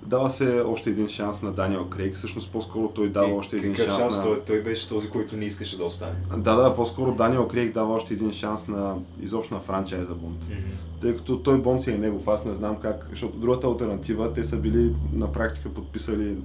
Дава 0.05 0.31
се 0.31 0.63
още 0.67 0.89
един 0.89 1.09
шанс 1.09 1.41
на 1.41 1.51
Даниел 1.51 1.85
Крейг, 1.85 2.15
всъщност 2.15 2.51
по-скоро 2.51 2.87
той 2.89 3.09
дава 3.09 3.29
И 3.29 3.33
още 3.33 3.57
един 3.57 3.75
шанс, 3.75 3.99
шанс 3.99 4.17
на... 4.17 4.23
той, 4.23 4.41
той 4.41 4.61
беше 4.61 4.89
този, 4.89 5.09
който 5.09 5.37
не 5.37 5.45
искаше 5.45 5.77
да 5.77 5.83
остане. 5.83 6.15
Да, 6.37 6.55
да, 6.55 6.75
по-скоро 6.75 7.11
Даниел 7.11 7.47
Крейг 7.47 7.73
дава 7.73 7.93
още 7.93 8.13
един 8.13 8.31
шанс 8.31 8.67
на 8.67 8.95
изобщо 9.21 9.53
на 9.53 9.59
франчайза 9.59 10.13
Бонд. 10.13 10.39
Тъй 11.01 11.17
като 11.17 11.37
той 11.37 11.61
Бонд 11.61 11.81
си 11.81 11.91
е 11.91 11.97
негов, 11.97 12.27
аз 12.27 12.45
не 12.45 12.53
знам 12.53 12.75
как, 12.81 13.07
защото 13.09 13.37
другата 13.37 13.67
альтернатива, 13.67 14.33
те 14.33 14.43
са 14.43 14.57
били 14.57 14.95
на 15.13 15.31
практика 15.31 15.69
подписали 15.69 16.37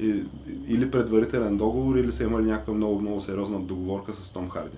и, 0.00 0.22
или 0.68 0.90
предварителен 0.90 1.56
договор, 1.56 1.96
или 1.96 2.12
са 2.12 2.24
имали 2.24 2.44
някаква 2.44 2.74
много, 2.74 3.00
много 3.00 3.20
сериозна 3.20 3.60
договорка 3.60 4.14
с 4.14 4.32
Том 4.32 4.50
Харди. 4.50 4.76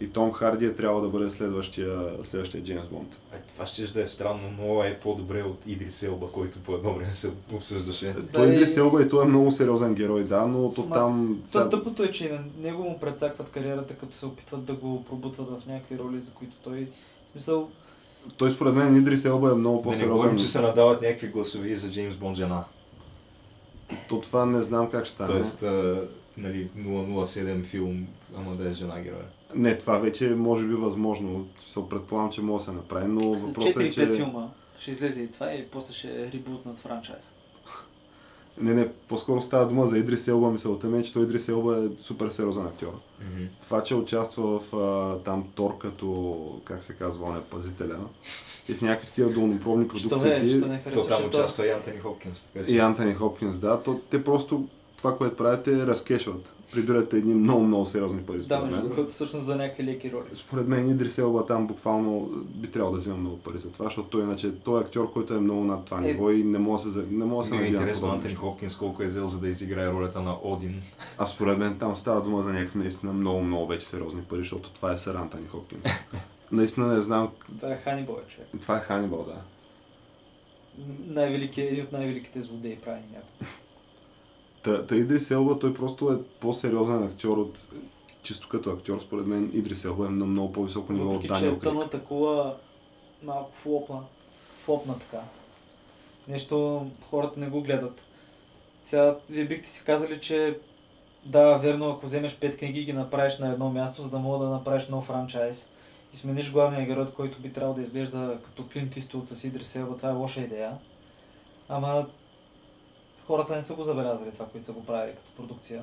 И 0.00 0.08
Том 0.08 0.32
Харди 0.32 0.66
е 0.66 0.74
трябва 0.74 1.00
да 1.00 1.08
бъде 1.08 1.30
следващия, 1.30 2.10
следващия 2.24 2.62
Джеймс 2.62 2.88
Бонд. 2.88 3.18
Е, 3.32 3.36
това 3.52 3.66
ще 3.66 3.82
да 3.84 4.02
е 4.02 4.06
странно, 4.06 4.50
но 4.58 4.84
е 4.84 4.98
по-добре 5.02 5.42
от 5.42 5.66
Идрис 5.66 6.02
Елба, 6.02 6.26
който 6.26 6.58
по 6.58 6.74
едно 6.74 6.94
време 6.94 7.14
се 7.14 7.30
обсъждаше. 7.52 8.14
той 8.32 8.46
и- 8.46 8.54
Идрис 8.54 8.76
Елба 8.76 9.02
и 9.02 9.08
той 9.08 9.24
е 9.24 9.28
много 9.28 9.52
сериозен 9.52 9.94
герой, 9.94 10.24
да, 10.24 10.46
но 10.46 10.72
то 10.72 10.82
Ма, 10.82 10.94
там... 10.96 11.42
Та, 11.52 11.68
тъпото 11.68 12.02
е, 12.02 12.10
че 12.10 12.32
на 12.32 12.40
него 12.60 12.82
му 12.82 13.00
прецакват 13.00 13.48
кариерата, 13.48 13.94
като 13.94 14.16
се 14.16 14.26
опитват 14.26 14.64
да 14.64 14.74
го 14.74 15.04
пробутват 15.04 15.48
в 15.48 15.66
някакви 15.66 15.98
роли, 15.98 16.20
за 16.20 16.30
които 16.30 16.56
той... 16.56 16.88
В 17.28 17.32
смисъл, 17.32 17.68
Той 18.36 18.50
според 18.50 18.74
мен 18.74 18.96
Идрис 18.96 19.24
Елба 19.24 19.50
е 19.50 19.54
много 19.54 19.76
Да 19.76 19.78
не 19.78 19.82
по-сериозен. 19.84 20.12
говорим, 20.12 20.38
че 20.38 20.48
се 20.48 20.60
надават 20.60 21.02
някакви 21.02 21.28
гласови 21.28 21.76
за 21.76 21.90
Джеймс 21.90 22.16
Бонд 22.16 22.36
жена. 22.36 22.64
То 24.08 24.20
това 24.20 24.46
не 24.46 24.62
знам 24.62 24.90
как 24.90 25.04
ще 25.04 25.14
стане. 25.14 25.30
Тоест, 25.32 25.62
а, 25.62 26.04
нали, 26.36 26.70
007 26.76 27.64
филм, 27.64 28.06
ама 28.36 28.54
да 28.54 28.70
е 28.70 28.74
жена 28.74 29.00
героя. 29.00 29.24
Не, 29.54 29.78
това 29.78 29.98
вече 29.98 30.32
е 30.32 30.34
може 30.34 30.66
би 30.66 30.74
възможно. 30.74 31.46
Се 31.66 31.80
предполагам, 31.90 32.32
че 32.32 32.42
може 32.42 32.64
да 32.64 32.70
се 32.70 32.76
направи, 32.76 33.06
но 33.08 33.34
въпросът 33.34 33.76
е, 33.76 33.90
4-5 33.90 33.92
че... 33.92 34.06
филма 34.06 34.48
ще 34.78 34.90
излезе 34.90 35.22
и 35.22 35.32
това 35.32 35.52
и 35.52 35.66
после 35.66 35.94
ще 35.94 36.22
е 36.22 36.32
ребут 36.32 36.66
над 36.66 36.78
франчайз. 36.78 37.32
Не, 38.60 38.74
не, 38.74 38.88
по-скоро 39.08 39.42
става 39.42 39.66
дума 39.66 39.86
за 39.86 39.98
Идрис 39.98 40.28
Елба. 40.28 40.50
Мисълта 40.50 40.86
ми 40.86 40.98
е, 40.98 41.02
че 41.02 41.12
той 41.12 41.22
Идрис 41.22 41.48
Елба 41.48 41.78
е 41.78 42.02
супер 42.02 42.28
сериозен 42.28 42.66
актьор. 42.66 43.00
Това, 43.62 43.82
че 43.82 43.94
участва 43.94 44.58
в 44.58 44.76
а, 44.76 45.18
там 45.24 45.44
Тор 45.54 45.78
като, 45.78 46.60
как 46.64 46.82
се 46.82 46.94
казва, 46.94 47.26
он 47.26 47.36
е 47.36 47.40
пазителя 47.40 47.98
и 48.68 48.74
в 48.74 48.82
някакви 48.82 49.06
такива 49.06 49.30
долнопробни 49.30 49.88
Що 49.98 50.08
бе, 50.08 50.08
продукции. 50.08 50.50
що 50.50 50.66
не 50.68 50.82
То 50.82 51.06
там 51.06 51.26
участва 51.26 51.66
и 51.66 51.70
Антони 51.70 51.98
Хопкинс, 51.98 52.42
така 52.42 52.66
че. 52.66 52.72
И 52.72 52.78
Антони 52.78 53.14
Хопкинс, 53.14 53.58
да, 53.58 53.82
то 53.82 54.00
те 54.10 54.24
просто 54.24 54.68
това, 54.96 55.16
което 55.16 55.36
правят 55.36 55.66
е 55.66 55.86
разкешват. 55.86 56.52
Прибирате 56.72 57.16
едни 57.16 57.34
много, 57.34 57.62
много 57.62 57.86
сериозни 57.86 58.22
пари, 58.22 58.38
Да, 58.38 58.60
между 58.60 58.82
другото, 58.82 59.06
всъщност 59.06 59.44
за 59.44 59.56
някакви 59.56 59.84
леки 59.84 60.12
роли. 60.12 60.24
Според 60.32 60.68
мен 60.68 60.90
Идрис 60.90 61.18
Елба 61.18 61.46
там 61.46 61.66
буквално 61.66 62.20
би 62.46 62.70
трябвало 62.70 62.94
да 62.94 63.00
взема 63.00 63.16
много 63.16 63.38
пари 63.38 63.58
за 63.58 63.72
това, 63.72 63.84
защото 63.84 64.08
той 64.08 64.22
иначе 64.22 64.54
той 64.54 64.80
е 64.80 64.84
актьор, 64.84 65.12
който 65.12 65.34
е 65.34 65.40
много 65.40 65.64
над 65.64 65.84
това 65.84 65.98
Е, 65.98 66.00
ниво 66.02 66.30
и 66.30 66.44
не 66.44 66.58
може 66.58 66.84
да 66.84 66.90
се, 66.90 66.94
за- 66.94 67.06
не 67.10 67.24
може 67.24 67.48
да 67.48 67.54
се 67.54 67.60
Ми 67.60 67.66
е 67.66 67.70
интересно 67.70 68.08
Антони. 68.08 68.34
Хопкинс 68.34 68.76
колко 68.76 69.02
е 69.02 69.06
взел 69.06 69.26
за 69.26 69.40
да 69.40 69.48
изиграе 69.48 69.88
ролята 69.88 70.20
на 70.20 70.36
Один. 70.42 70.82
А 71.18 71.26
според 71.26 71.58
мен 71.58 71.78
там 71.78 71.96
става 71.96 72.22
дума 72.22 72.42
за 72.42 72.52
някакви 72.52 72.78
наистина 72.78 73.12
много, 73.12 73.40
много 73.40 73.66
вече 73.66 73.86
сериозни 73.86 74.22
пари, 74.22 74.38
защото 74.38 74.70
това 74.70 74.92
е 74.92 74.98
сър 74.98 75.14
Антони 75.14 75.46
Хопкинс. 75.46 75.84
наистина 76.52 76.86
не 76.86 77.00
знам. 77.00 77.28
Това 77.56 77.72
е 77.72 77.76
Ханибал, 77.76 78.18
е 78.18 78.30
човек. 78.30 78.48
Това 78.60 78.76
е 78.76 78.80
Ханибал, 78.80 79.24
да. 79.24 79.40
Най-велики, 81.06 81.60
един 81.60 81.84
от 81.84 81.92
най-великите 81.92 82.40
злодеи 82.40 82.76
прави 82.76 83.00
някой. 83.12 83.48
Та, 84.62 84.86
та 84.86 84.96
Идрис 84.96 85.30
Елба, 85.30 85.58
той 85.58 85.74
просто 85.74 86.12
е 86.12 86.16
по-сериозен 86.40 87.02
актьор 87.02 87.36
от 87.38 87.66
чисто 88.22 88.48
като 88.48 88.70
актьор, 88.70 89.00
според 89.00 89.26
мен 89.26 89.50
Идрис 89.54 89.84
Елба 89.84 90.06
е 90.06 90.10
на 90.10 90.26
много 90.26 90.52
по-високо 90.52 90.92
ниво 90.92 91.06
от 91.08 91.12
Въпреки, 91.12 91.34
че 91.34 91.34
Даниел 91.34 91.48
е 91.48 91.50
Крейг. 91.50 91.62
тъмната 91.62 92.00
кула 92.00 92.56
малко 93.22 93.50
флопна. 93.62 94.00
Флопна 94.64 94.98
така. 94.98 95.20
Нещо 96.28 96.86
хората 97.10 97.40
не 97.40 97.48
го 97.48 97.62
гледат. 97.62 98.00
Сега, 98.84 99.16
вие 99.30 99.44
бихте 99.44 99.68
си 99.68 99.84
казали, 99.84 100.20
че 100.20 100.58
да, 101.24 101.56
верно, 101.56 101.90
ако 101.90 102.06
вземеш 102.06 102.38
пет 102.38 102.56
книги 102.56 102.80
и 102.80 102.84
ги 102.84 102.92
направиш 102.92 103.38
на 103.38 103.48
едно 103.52 103.70
място, 103.70 104.02
за 104.02 104.10
да 104.10 104.18
мога 104.18 104.44
да 104.44 104.50
направиш 104.50 104.88
нов 104.88 105.04
франчайз 105.04 105.70
и 106.12 106.16
смениш 106.16 106.52
главния 106.52 106.86
герой, 106.86 107.06
който 107.16 107.40
би 107.40 107.52
трябвало 107.52 107.74
да 107.74 107.82
изглежда 107.82 108.38
като 108.44 108.68
Клинт 108.72 108.96
Иствуд 108.96 109.28
с 109.28 109.44
Идрис 109.44 109.76
Елба, 109.76 109.96
това 109.96 110.08
е 110.08 110.12
лоша 110.12 110.40
идея. 110.40 110.72
Ама 111.68 112.06
хората 113.28 113.56
не 113.56 113.62
са 113.62 113.74
го 113.74 113.82
забелязали 113.82 114.32
това, 114.32 114.46
което 114.46 114.66
са 114.66 114.72
го 114.72 114.86
правили 114.86 115.14
като 115.16 115.30
продукция. 115.36 115.82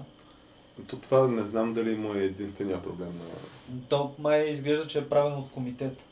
То 0.87 0.97
това 0.97 1.27
не 1.27 1.45
знам 1.45 1.73
дали 1.73 1.95
му 1.95 2.13
е 2.13 2.23
единствения 2.23 2.83
проблем 2.83 3.07
на... 3.07 3.81
То 3.89 4.15
май 4.19 4.45
изглежда, 4.45 4.87
че 4.87 4.99
е 4.99 5.09
правено 5.09 5.39
от 5.39 5.51
комитет. 5.51 6.03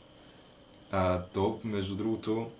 А, 0.90 1.22
то, 1.22 1.60
между 1.64 1.96
другото, 1.96 2.50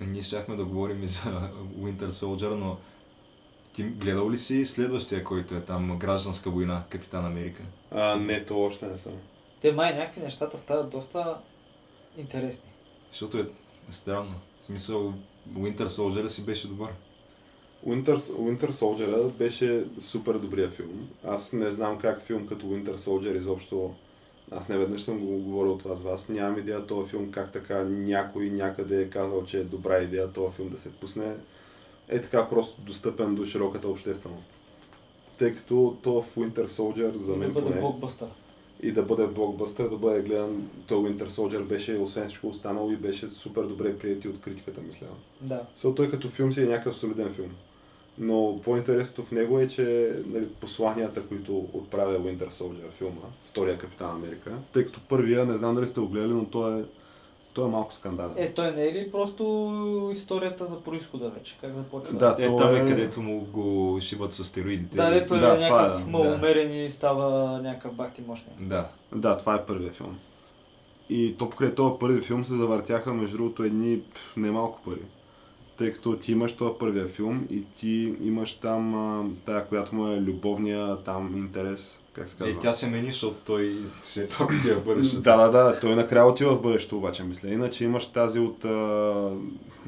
ние 0.00 0.22
щяхме 0.22 0.56
да 0.56 0.64
говорим 0.64 1.02
и 1.02 1.08
за 1.08 1.50
Winter 1.78 2.10
Soldier, 2.10 2.54
но 2.54 2.76
ти 3.72 3.82
гледал 3.82 4.30
ли 4.30 4.38
си 4.38 4.66
следващия, 4.66 5.24
който 5.24 5.54
е 5.54 5.60
там 5.60 5.98
Гражданска 5.98 6.50
война, 6.50 6.84
Капитан 6.90 7.26
Америка? 7.26 7.62
А, 7.90 8.16
не, 8.16 8.44
то 8.44 8.60
още 8.60 8.86
не 8.86 8.98
съм. 8.98 9.12
Те 9.60 9.72
май 9.72 9.94
някакви 9.94 10.20
нещата 10.20 10.58
стават 10.58 10.90
доста 10.90 11.38
интересни. 12.16 12.70
Защото 13.10 13.38
е 13.38 13.48
странно. 13.90 14.34
В 14.60 14.64
смисъл, 14.64 15.14
Winter 15.52 15.86
Soldier 15.86 16.26
си 16.26 16.44
беше 16.44 16.68
добър. 16.68 16.90
Winter, 17.86 18.16
Winter 18.16 18.70
Soldier 18.70 19.30
беше 19.30 19.84
супер 20.00 20.34
добрия 20.34 20.68
филм. 20.68 21.08
Аз 21.24 21.52
не 21.52 21.72
знам 21.72 21.98
как 21.98 22.22
филм 22.22 22.46
като 22.46 22.66
Winter 22.66 22.96
Soldier 22.96 23.36
изобщо... 23.36 23.94
Аз 24.50 24.68
не 24.68 24.78
веднъж 24.78 25.02
съм 25.02 25.18
го 25.18 25.38
говорил 25.38 25.72
от 25.72 25.82
вас. 25.82 26.02
Вас 26.02 26.28
нямам 26.28 26.58
идея 26.58 26.86
този 26.86 27.10
филм 27.10 27.30
как 27.30 27.52
така 27.52 27.84
някой 27.84 28.50
някъде 28.50 29.02
е 29.02 29.10
казал, 29.10 29.44
че 29.44 29.58
е 29.58 29.64
добра 29.64 30.02
идея 30.02 30.32
този 30.32 30.56
филм 30.56 30.68
да 30.68 30.78
се 30.78 30.92
пусне. 30.92 31.34
Е 32.08 32.20
така 32.20 32.48
просто 32.48 32.80
достъпен 32.80 33.34
до 33.34 33.44
широката 33.44 33.88
общественост. 33.88 34.58
Тъй 35.38 35.54
като 35.54 35.96
то 36.02 36.22
в 36.22 36.34
Winter 36.36 36.66
Soldier 36.66 37.16
за 37.16 37.32
да 37.32 37.38
мен 37.38 37.52
бъде 37.52 37.66
поне, 37.66 37.80
блокбъстър. 37.80 38.28
и 38.82 38.92
да 38.92 39.02
бъде 39.02 39.26
блокбъстър, 39.26 39.88
да 39.88 39.96
бъде 39.96 40.22
гледан, 40.22 40.70
то 40.86 40.94
Winter 40.94 41.28
Soldier 41.28 41.62
беше, 41.62 41.96
освен 41.96 42.28
всичко 42.28 42.48
останало, 42.48 42.90
и 42.90 42.96
беше 42.96 43.28
супер 43.28 43.62
добре 43.62 43.98
приети 43.98 44.28
от 44.28 44.40
критиката, 44.40 44.80
мисля. 44.80 45.06
Да. 45.40 45.66
So, 45.78 45.96
той 45.96 46.10
като 46.10 46.28
филм 46.28 46.52
си 46.52 46.62
е 46.62 46.66
някакъв 46.66 46.96
солиден 46.96 47.32
филм. 47.32 47.50
Но 48.18 48.60
по-интересното 48.64 49.22
в 49.22 49.32
него 49.32 49.58
е, 49.58 49.68
че 49.68 50.12
нали, 50.26 50.48
посланията, 50.48 51.26
които 51.26 51.66
отправя 51.72 52.18
Winter 52.18 52.50
Soldier 52.50 52.90
филма, 52.90 53.20
втория 53.44 53.78
Капитан 53.78 54.10
Америка, 54.10 54.52
тъй 54.72 54.86
като 54.86 55.00
първия, 55.08 55.44
не 55.44 55.56
знам 55.56 55.74
дали 55.74 55.86
сте 55.86 56.00
го 56.00 56.08
гледали, 56.08 56.32
но 56.32 56.44
той 56.44 56.80
е, 56.80 56.84
той 57.54 57.64
е 57.64 57.70
малко 57.70 57.94
скандален. 57.94 58.32
Е, 58.36 58.52
той 58.52 58.70
не 58.70 58.84
е 58.84 58.92
ли 58.92 59.10
просто 59.10 60.10
историята 60.12 60.66
за 60.66 60.80
происхода 60.80 61.28
вече? 61.28 61.56
Как 61.60 61.74
започва? 61.74 62.18
Да, 62.18 62.36
е, 62.38 62.56
там 62.56 62.74
е, 62.74 62.78
е- 62.78 62.86
където 62.86 63.22
му 63.22 63.40
го 63.40 63.98
шибат 64.00 64.34
с 64.34 64.44
стероидите. 64.44 64.96
Да, 64.96 65.10
дето 65.10 65.34
е 65.34 65.38
Да, 65.38 65.58
това 65.58 65.82
някакъв 65.82 66.06
е, 66.06 66.10
малоумерен 66.10 66.84
и 66.84 66.90
става 66.90 67.58
някакъв 67.62 67.94
бахти 67.94 68.22
мощния. 68.26 68.56
Да. 68.60 68.88
Да, 69.14 69.36
това 69.36 69.54
е 69.54 69.66
първия 69.66 69.92
филм. 69.92 70.18
И 71.10 71.34
то 71.38 71.50
покрай 71.50 71.74
този 71.74 71.94
първи 72.00 72.20
филм 72.20 72.44
се 72.44 72.54
завъртяха 72.54 73.14
между 73.14 73.36
другото 73.36 73.62
едни 73.62 74.00
немалко 74.36 74.80
пари. 74.84 75.02
Тъй 75.78 75.92
като 75.92 76.16
ти 76.16 76.32
имаш 76.32 76.52
този 76.52 76.74
първия 76.78 77.06
филм 77.06 77.46
и 77.50 77.64
ти 77.64 78.14
имаш 78.22 78.52
там 78.54 78.94
а, 78.94 79.24
тая, 79.46 79.66
която 79.66 79.94
му 79.94 80.06
е 80.08 80.20
любовния 80.20 80.96
там 81.04 81.36
интерес, 81.36 82.02
как 82.12 82.28
се 82.28 82.36
казва? 82.36 82.52
Е, 82.52 82.58
тя 82.58 82.72
се 82.72 82.86
мени, 82.86 83.06
защото 83.06 83.40
той 83.46 83.78
се 84.02 84.28
пак 84.28 84.50
отива 84.50 84.80
в 84.80 84.84
бъдещето. 84.84 85.22
Да, 85.22 85.36
да, 85.36 85.50
да, 85.50 85.80
той 85.80 85.96
накрая 85.96 86.26
отива 86.26 86.54
в 86.54 86.62
бъдещето 86.62 86.96
обаче, 86.96 87.22
мисля. 87.22 87.48
Иначе 87.48 87.84
имаш 87.84 88.06
тази 88.06 88.38
от 88.38 88.64
а, 88.64 89.30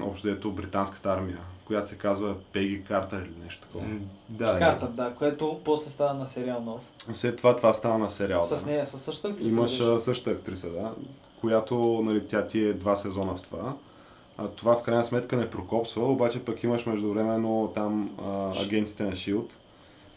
общо 0.01 0.29
взето 0.29 0.51
британската 0.51 1.09
армия, 1.11 1.38
която 1.64 1.88
се 1.88 1.96
казва 1.99 2.35
Пеги 2.53 2.85
Картер 2.85 3.18
или 3.18 3.44
нещо 3.44 3.61
такова. 3.62 3.85
М, 3.87 4.01
Да, 4.29 4.59
Карта, 4.59 4.88
да, 4.88 5.14
което 5.18 5.61
после 5.64 5.90
става 5.90 6.14
на 6.14 6.27
сериал 6.27 6.62
нов. 6.62 6.81
След 7.16 7.37
това 7.37 7.57
това 7.57 7.72
става 7.72 7.99
на 7.99 8.11
сериал. 8.11 8.42
С 8.44 8.64
да. 8.64 8.70
нея, 8.70 8.87
със 8.87 9.03
същата 9.03 9.29
актриса. 9.29 9.55
Имаш 9.55 9.79
беше. 9.79 10.01
същата 10.01 10.31
актриса, 10.31 10.70
да, 10.70 10.92
която, 11.40 12.03
нали, 12.05 12.27
тя 12.27 12.46
ти 12.46 12.61
е 12.61 12.72
два 12.72 12.96
сезона 12.96 13.37
в 13.37 13.40
това. 13.40 13.75
А, 14.38 14.49
това 14.49 14.77
в 14.77 14.83
крайна 14.83 15.05
сметка 15.05 15.37
не 15.37 15.51
прокопсва, 15.51 16.12
обаче 16.12 16.44
пък 16.44 16.62
имаш 16.62 16.87
междувременно 16.87 17.72
там 17.75 18.16
а, 18.25 18.62
агентите 18.64 19.03
на 19.03 19.12
SHIELD. 19.12 19.51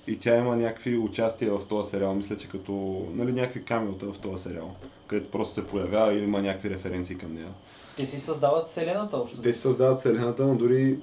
И 0.07 0.19
тя 0.19 0.37
има 0.37 0.55
някакви 0.55 0.97
участия 0.97 1.51
в 1.53 1.65
този 1.65 1.89
сериал, 1.89 2.13
мисля, 2.13 2.37
че 2.37 2.49
като, 2.49 3.05
нали, 3.13 3.33
някакви 3.33 3.65
камиота 3.65 4.05
в 4.05 4.19
този 4.19 4.43
сериал, 4.43 4.75
където 5.07 5.31
просто 5.31 5.53
се 5.53 5.67
появява 5.67 6.13
и 6.13 6.23
има 6.23 6.41
някакви 6.41 6.69
референции 6.69 7.17
към 7.17 7.33
нея. 7.33 7.47
Те 7.95 8.05
си 8.05 8.19
създават 8.19 8.67
вселената 8.67 9.17
общо. 9.17 9.41
Те 9.41 9.53
си 9.53 9.59
създават 9.59 9.97
вселената, 9.97 10.47
но 10.47 10.55
дори 10.55 10.97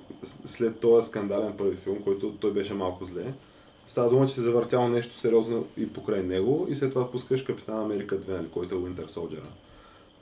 след 0.45 0.81
този 0.81 1.09
скандален 1.09 1.53
първи 1.53 1.77
филм, 1.77 1.99
който 2.05 2.33
той 2.33 2.53
беше 2.53 2.75
малко 2.75 3.05
зле, 3.05 3.25
става 3.89 4.11
дума, 4.11 4.27
че 4.27 4.35
се 4.35 4.41
завъртяло 4.41 4.89
нещо 4.89 5.19
сериозно 5.19 5.67
и 5.77 5.93
покрай 5.93 6.23
него 6.23 6.67
и 6.71 6.77
след 6.77 6.93
това 6.93 7.11
пускаш 7.11 7.43
Капитан 7.43 7.81
Америка 7.81 8.21
2, 8.21 8.29
нали, 8.29 8.49
който 8.49 8.75
е 8.75 8.79
Winter 8.79 9.07
Soldier. 9.07 9.43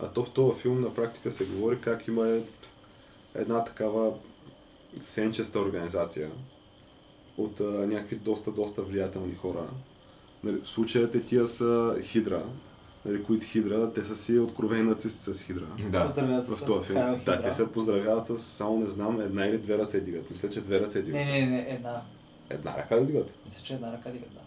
А 0.01 0.09
то 0.09 0.25
в 0.25 0.31
този 0.31 0.61
филм 0.61 0.81
на 0.81 0.95
практика 0.95 1.33
се 1.33 1.45
говори 1.45 1.79
как 1.81 2.09
има 2.09 2.39
една 3.35 3.65
такава 3.65 4.13
сенчеста 5.03 5.61
организация 5.61 6.31
от 7.37 7.61
а, 7.61 7.65
някакви 7.65 8.17
доста, 8.17 8.51
доста 8.51 8.83
влиятелни 8.83 9.35
хора, 9.35 9.67
Нали, 10.45 10.61
в 10.61 10.69
случая 10.69 11.11
те 11.11 11.23
тия 11.25 11.47
са 11.47 11.97
хидра, 12.03 12.43
нали, 13.05 13.25
които 13.25 13.47
хидра, 13.47 13.93
те 13.93 14.05
са 14.05 14.17
си 14.17 14.39
откровени 14.39 14.83
нацисти 14.83 15.35
с 15.35 15.43
хидра. 15.43 15.67
Да. 15.91 16.07
Поздравят 16.07 16.47
се 16.47 16.55
В 16.55 16.59
с 16.59 16.65
този 16.65 16.85
филм. 16.87 16.99
Хайл 16.99 17.15
Да, 17.15 17.19
Хидра. 17.19 17.43
те 17.43 17.53
се 17.55 17.73
поздравяват 17.73 18.27
с, 18.27 18.39
само 18.39 18.79
не 18.79 18.87
знам, 18.87 19.21
една 19.21 19.47
или 19.47 19.59
две 19.59 19.79
ръце 19.79 20.01
дигат. 20.01 20.31
Мисля, 20.31 20.51
че 20.51 20.61
две 20.61 20.81
ръце 20.81 21.03
дигат. 21.03 21.21
Не, 21.21 21.25
не, 21.25 21.47
не, 21.47 21.67
една. 21.71 22.03
Една 22.51 22.77
ръка 22.79 23.01
ли 23.01 23.07
дигат? 23.07 23.35
Мисля, 23.45 23.63
че 23.65 23.75
една 23.75 23.93
ръка 23.93 24.11
дигат, 24.11 24.31
да. 24.35 24.41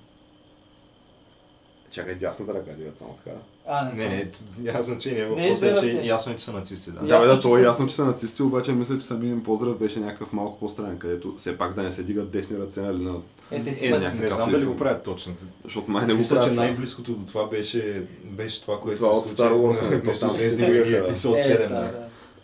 Чакай, 1.92 2.16
дясната 2.16 2.54
ръка 2.54 2.72
дигат 2.72 2.98
само 2.98 3.16
така. 3.16 3.38
А, 3.68 3.86
не 3.86 3.90
Не, 3.90 3.96
знам. 3.96 4.10
не, 4.10 4.32
няма 4.64 4.84
значение. 4.84 5.20
Не, 5.20 5.30
Въпросът 5.30 5.54
избират 5.54 5.84
е, 5.84 5.88
че 5.92 6.02
ясно 6.02 6.32
е, 6.32 6.36
че 6.36 6.44
са 6.46 6.54
нацисти, 6.54 6.92
да. 6.92 7.00
Да, 7.00 7.20
бе, 7.20 7.26
да, 7.26 7.40
то 7.40 7.58
е 7.58 7.62
ясно, 7.62 7.88
че 7.88 7.96
са 7.96 8.06
нацисти, 8.06 8.44
обаче 8.44 8.72
мисля, 8.72 9.00
че 9.00 9.06
самият 9.06 9.32
им 9.32 9.44
поздрав 9.44 9.78
беше 9.78 10.00
някакъв 10.00 10.34
малко 10.34 10.60
по-странен, 10.60 10.98
където 10.98 11.36
все 11.38 11.58
пак 11.58 11.74
да 11.74 11.84
не 11.84 11.92
се 11.92 12.04
дигат 12.04 12.30
десни 12.30 12.58
ръце, 12.58 12.82
нали, 12.82 13.04
на... 13.04 13.16
Е, 13.52 13.64
те 13.64 13.74
си 13.74 13.88
Е, 13.88 13.90
някакви 13.90 14.20
не 14.20 14.30
знам 14.30 14.52
дали 14.52 14.66
го 14.66 14.78
правят 14.78 15.04
точно. 15.04 15.34
Защото 15.64 15.92
май 15.92 16.06
не 16.06 16.14
го 16.14 16.18
Мисля, 16.18 16.30
правят. 16.30 16.46
че 16.46 16.52
това. 16.52 16.64
най-близкото 16.64 17.12
до 17.12 17.26
това 17.26 17.48
беше, 17.48 18.04
беше 18.24 18.62
това, 18.62 18.80
което 18.80 18.98
Това 18.98 19.14
се 19.14 19.20
от 19.20 19.26
случи 19.26 19.42
Star 19.42 19.52
Wars, 19.54 19.82
на- 19.84 19.90
нали, 19.90 20.02
между 20.04 20.28
Звездни 20.28 20.66
епизод 20.68 21.36
Е, 21.36 21.42
7. 21.42 21.58
да, 21.60 21.68
да. 21.70 21.82
да. 21.82 21.92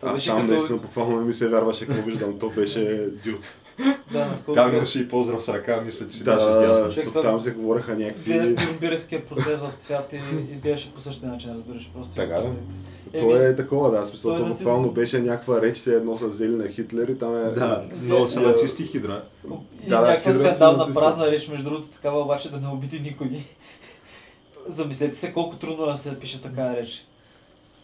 То 0.01 0.07
Аз 0.07 0.13
беше 0.13 0.27
там 0.27 0.47
наистина 0.47 0.77
буквално 0.77 1.19
не 1.19 1.25
ми 1.25 1.33
се 1.33 1.47
вярваше 1.47 1.87
какво 1.87 2.01
виждам. 2.01 2.39
То 2.39 2.49
беше 2.49 2.81
дюд. 3.25 3.39
Да, 4.11 4.26
наскоро. 4.26 4.55
Там 4.55 4.76
имаше 4.76 4.99
и 4.99 5.07
поздрав 5.07 5.43
с 5.43 5.49
ръка, 5.49 5.82
мисля, 5.86 6.09
че 6.09 6.24
Да, 6.24 6.36
беше 6.36 6.74
с 6.74 6.93
Човек, 6.93 7.21
там 7.21 7.39
се 7.39 7.51
говореха 7.51 7.95
някакви... 7.95 8.39
Нюрнбергския 8.39 9.26
процес 9.26 9.59
в 9.59 9.71
цвят 9.78 10.13
и 10.13 10.21
изглеждаше 10.51 10.93
по 10.93 11.01
същия 11.01 11.30
начин, 11.30 11.51
разбираш. 11.55 11.89
Просто 11.93 12.15
Така, 12.15 12.34
да. 12.34 12.47
Еми, 13.13 13.30
То 13.30 13.38
е 13.38 13.55
такова, 13.55 13.91
да, 13.91 14.07
смисъл, 14.07 14.32
е 14.32 14.38
то 14.38 14.45
буквално 14.45 14.91
беше 14.91 15.19
някаква 15.19 15.61
реч, 15.61 15.78
се 15.78 15.95
едно 15.95 16.17
с 16.17 16.32
зели 16.32 16.55
на 16.55 16.67
Хитлер 16.67 17.07
и 17.07 17.17
там 17.17 17.38
е... 17.38 17.51
Да, 17.51 17.84
много 18.01 18.28
са 18.28 18.39
Е, 18.39 18.43
нацисти 18.43 18.84
хидра. 18.84 19.24
И 19.45 19.89
Да, 19.89 20.01
да, 20.01 20.07
някаква 20.07 20.32
хидра 20.32 20.49
са 20.49 20.55
скандална 20.55 20.93
празна 20.93 21.32
реч, 21.32 21.47
между 21.47 21.69
другото, 21.69 21.88
такава 21.88 22.21
обаче 22.21 22.51
да 22.51 22.59
не 22.59 22.67
обиди 22.67 22.99
никой. 22.99 23.28
Замислете 24.67 25.15
се 25.17 25.34
колко 25.34 25.55
трудно 25.55 25.86
да 25.86 25.97
се 25.97 26.19
пише 26.19 26.41
такава 26.41 26.76
реч. 26.78 27.07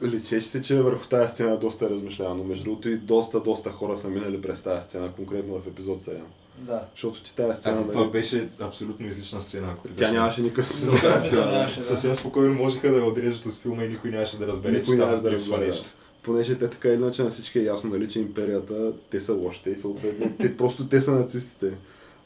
Личеше 0.04 0.48
се, 0.48 0.62
че 0.62 0.82
върху 0.82 1.08
тази 1.08 1.30
сцена 1.30 1.54
е 1.54 1.58
доста 1.58 1.90
размишлявано. 1.90 2.44
Между 2.44 2.64
другото 2.64 2.90
и 2.90 2.98
доста, 2.98 3.40
доста 3.40 3.70
хора 3.72 3.98
са 3.98 4.10
минали 4.10 4.42
през 4.42 4.62
тази 4.62 4.84
сцена, 4.84 5.12
конкретно 5.16 5.62
в 5.62 5.68
епизод 5.68 6.00
7. 6.00 6.18
Да. 6.58 6.82
Защото 6.96 7.24
ти 7.24 7.36
тази 7.36 7.52
А, 7.52 7.56
сцена, 7.56 7.88
това 7.88 8.02
нали, 8.02 8.12
беше 8.12 8.50
абсолютно 8.60 9.08
излишна 9.08 9.42
сцена. 9.42 9.68
ако 9.72 9.88
тя 9.98 10.12
нямаше 10.12 10.42
никакъв 10.42 10.68
смисъл 10.68 10.96
тази 11.02 11.28
сцена. 11.28 11.70
Съвсем 11.82 12.16
спокойно 12.16 12.54
можеха 12.54 12.92
да 12.92 12.98
я 12.98 13.06
отрежат 13.06 13.46
от 13.46 13.56
филма 13.56 13.84
и 13.84 13.90
никой 13.90 14.12
нямаше 14.12 14.38
да 14.38 14.48
разбере, 14.48 14.72
Никой 14.72 14.96
че 14.96 15.00
нямаше 15.00 15.16
там 15.16 15.24
да 15.24 15.32
разбере, 15.32 15.66
нещо. 15.66 15.90
Понеже 16.24 16.58
те 16.58 16.70
така 16.70 16.88
или 16.90 16.96
иначе 16.96 17.24
на 17.24 17.30
всички 17.30 17.60
е 17.60 17.64
ясно, 17.64 17.90
нали, 17.90 18.10
че 18.10 18.20
империята, 18.20 18.92
те 19.10 19.22
са 19.22 19.34
лошите 19.34 19.70
и 19.70 19.76
съответно, 19.78 20.32
те 20.42 20.58
просто 20.58 20.88
те 20.88 21.02
са 21.02 21.12
нацистите. 21.12 21.74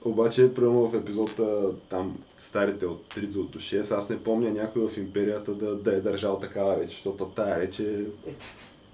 Обаче, 0.05 0.53
примерно 0.53 0.81
в 0.81 0.95
епизода 0.95 1.59
там 1.89 2.17
старите 2.37 2.85
от 2.85 3.13
3 3.15 3.21
до, 3.21 3.43
до 3.43 3.59
6, 3.59 3.91
аз 3.91 4.09
не 4.09 4.19
помня 4.19 4.49
някой 4.51 4.87
в 4.87 4.97
империята 4.97 5.53
да, 5.53 5.75
да 5.75 5.95
е 5.95 6.01
държал 6.01 6.39
такава 6.39 6.77
реч, 6.77 6.89
защото 6.89 7.25
тая 7.25 7.59
реч 7.59 7.79
е... 7.79 7.83
Е, 8.27 8.33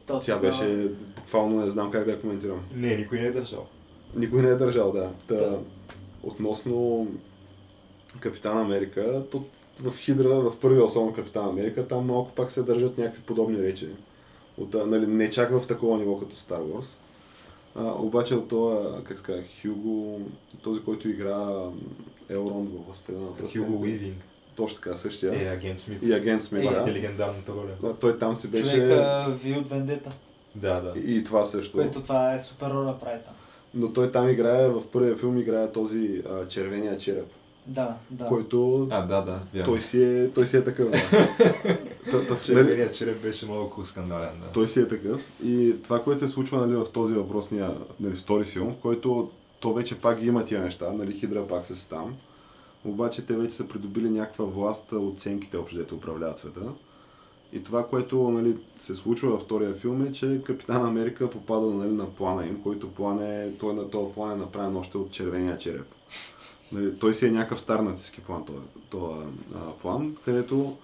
то- 0.08 0.20
Тя 0.20 0.36
тогава- 0.36 0.42
беше 0.42 0.88
буквално 1.16 1.62
не 1.62 1.70
знам 1.70 1.92
как 1.92 2.06
да 2.06 2.12
я 2.12 2.22
коментирам. 2.22 2.60
Не, 2.76 2.96
никой 2.96 3.20
не 3.20 3.28
е 3.28 3.32
държал. 3.32 3.66
Никой 4.16 4.42
не 4.42 4.50
е 4.50 4.56
държал, 4.56 4.92
да. 4.92 5.12
Та, 5.28 5.36
Да. 5.36 5.60
Относно 6.24 7.08
Капитан 8.20 8.58
Америка, 8.58 9.24
то 9.32 9.44
в 9.82 9.98
Хидра, 9.98 10.30
в 10.30 10.54
първия 10.62 10.84
особено 10.86 11.14
Капитан 11.14 11.50
Америка, 11.50 11.88
там 11.88 12.06
малко 12.06 12.32
пак 12.32 12.52
се 12.52 12.64
държат 12.64 12.98
някакви 12.98 13.22
подобни 13.22 13.58
речи. 13.58 13.88
От, 14.58 14.74
нали, 14.88 15.08
не 15.08 15.30
чак 15.30 15.52
в 15.52 15.68
такова 15.68 15.98
ниво 15.98 16.20
като 16.20 16.36
Star 16.36 16.62
Wars. 16.62 16.88
А, 17.76 17.84
обаче 17.84 18.36
от 18.36 18.48
това, 18.48 19.02
как 19.04 19.20
ска, 19.20 19.44
Хюго, 19.62 20.22
този, 20.62 20.82
който 20.82 21.10
игра 21.10 21.48
Елрон 22.30 22.68
в 22.68 22.86
Властелина. 22.86 23.28
Хюго 23.54 23.82
Уивинг 23.82 24.16
Точно 24.56 24.76
така, 24.82 24.96
същия. 24.96 25.44
е 25.44 25.54
агент 25.54 25.80
Смит. 25.80 26.00
И 26.08 26.14
агент 26.14 26.44
Смит, 26.44 26.64
Е, 26.64 26.74
да. 26.74 26.90
Е 26.90 26.94
легендарната 26.94 27.52
роля. 27.52 27.96
Той 28.00 28.20
там 28.20 28.36
си 28.36 28.48
беше... 28.48 28.72
Човека 28.72 29.38
ви 29.44 29.54
от 29.54 29.70
Вендета. 29.70 30.12
Да, 30.56 30.82
да. 30.82 31.00
И, 31.00 31.18
и 31.18 31.24
това 31.24 31.46
също. 31.46 31.78
Което 31.78 32.02
това 32.02 32.34
е 32.34 32.40
супер 32.40 32.70
роля 32.70 33.00
прави 33.00 33.20
там. 33.26 33.34
Но 33.74 33.94
той 33.94 34.12
там 34.12 34.30
играе, 34.30 34.68
в 34.70 34.82
първия 34.92 35.16
филм 35.16 35.38
играе 35.38 35.72
този 35.72 36.24
а, 36.32 36.48
червения 36.48 36.98
череп, 36.98 37.28
Да, 37.68 37.96
да. 38.10 38.26
който 38.26 38.88
А, 38.92 39.02
да, 39.02 39.22
да, 39.22 39.42
вярно. 39.54 39.66
Той 39.66 39.82
си 39.82 40.04
е, 40.04 40.32
той 40.32 40.48
си 40.48 40.58
е 40.58 40.64
такъв. 40.64 40.90
Да. 40.90 40.98
Нали, 42.54 42.90
череп 42.94 43.22
беше 43.22 43.46
малко 43.46 43.86
скандален, 43.86 44.30
да. 44.42 44.52
той 44.54 44.68
си 44.68 44.80
е 44.80 44.88
такъв. 44.88 45.32
И 45.44 45.76
това, 45.84 46.04
което 46.04 46.20
се 46.20 46.28
случва 46.28 46.68
нали, 46.68 46.76
в 46.76 46.86
този 46.94 47.14
въпросния 47.14 47.72
нали, 48.00 48.16
втори 48.16 48.44
филм, 48.44 48.74
в 48.74 48.82
който 48.82 49.32
то 49.60 49.74
вече 49.74 50.00
пак 50.00 50.20
ги 50.20 50.28
има 50.28 50.46
тия 50.46 50.62
неща, 50.62 50.92
нали, 50.94 51.14
Хидра 51.14 51.48
пак 51.48 51.66
са 51.66 51.90
там. 51.90 52.16
Обаче 52.86 53.26
те 53.26 53.34
вече 53.34 53.56
са 53.56 53.68
придобили 53.68 54.10
някаква 54.10 54.46
власт 54.46 54.92
от 54.92 55.20
сенките, 55.20 55.58
общо 55.58 55.78
дето 55.78 55.96
управляват 55.96 56.40
света. 56.40 56.62
И 57.54 57.64
това, 57.64 57.88
което 57.88 58.30
нали, 58.30 58.58
се 58.80 58.96
случва 58.96 59.30
във 59.30 59.42
втория 59.42 59.74
филм 59.74 60.06
е, 60.06 60.12
че 60.12 60.42
Капитан 60.44 60.86
Америка 60.86 61.30
попада 61.30 61.68
нали, 61.68 61.92
на 61.92 62.10
плана 62.10 62.48
им, 62.48 62.62
който 62.64 62.92
план 62.92 63.24
е, 63.24 63.52
той 63.60 63.74
на 63.74 63.90
този 63.90 64.14
план 64.14 64.32
е 64.32 64.36
направен 64.36 64.78
още 64.78 64.98
от 64.98 65.12
червения 65.12 65.58
череп. 65.58 65.86
Нали, 66.72 67.00
той 67.00 67.14
си 67.14 67.26
е 67.26 67.32
някакъв 67.32 67.62
стар 67.62 67.80
нацистски 67.80 68.22
план, 68.22 68.46
този, 68.46 68.60
този 68.90 69.14
а, 69.56 69.72
план, 69.82 70.16
където 70.26 70.78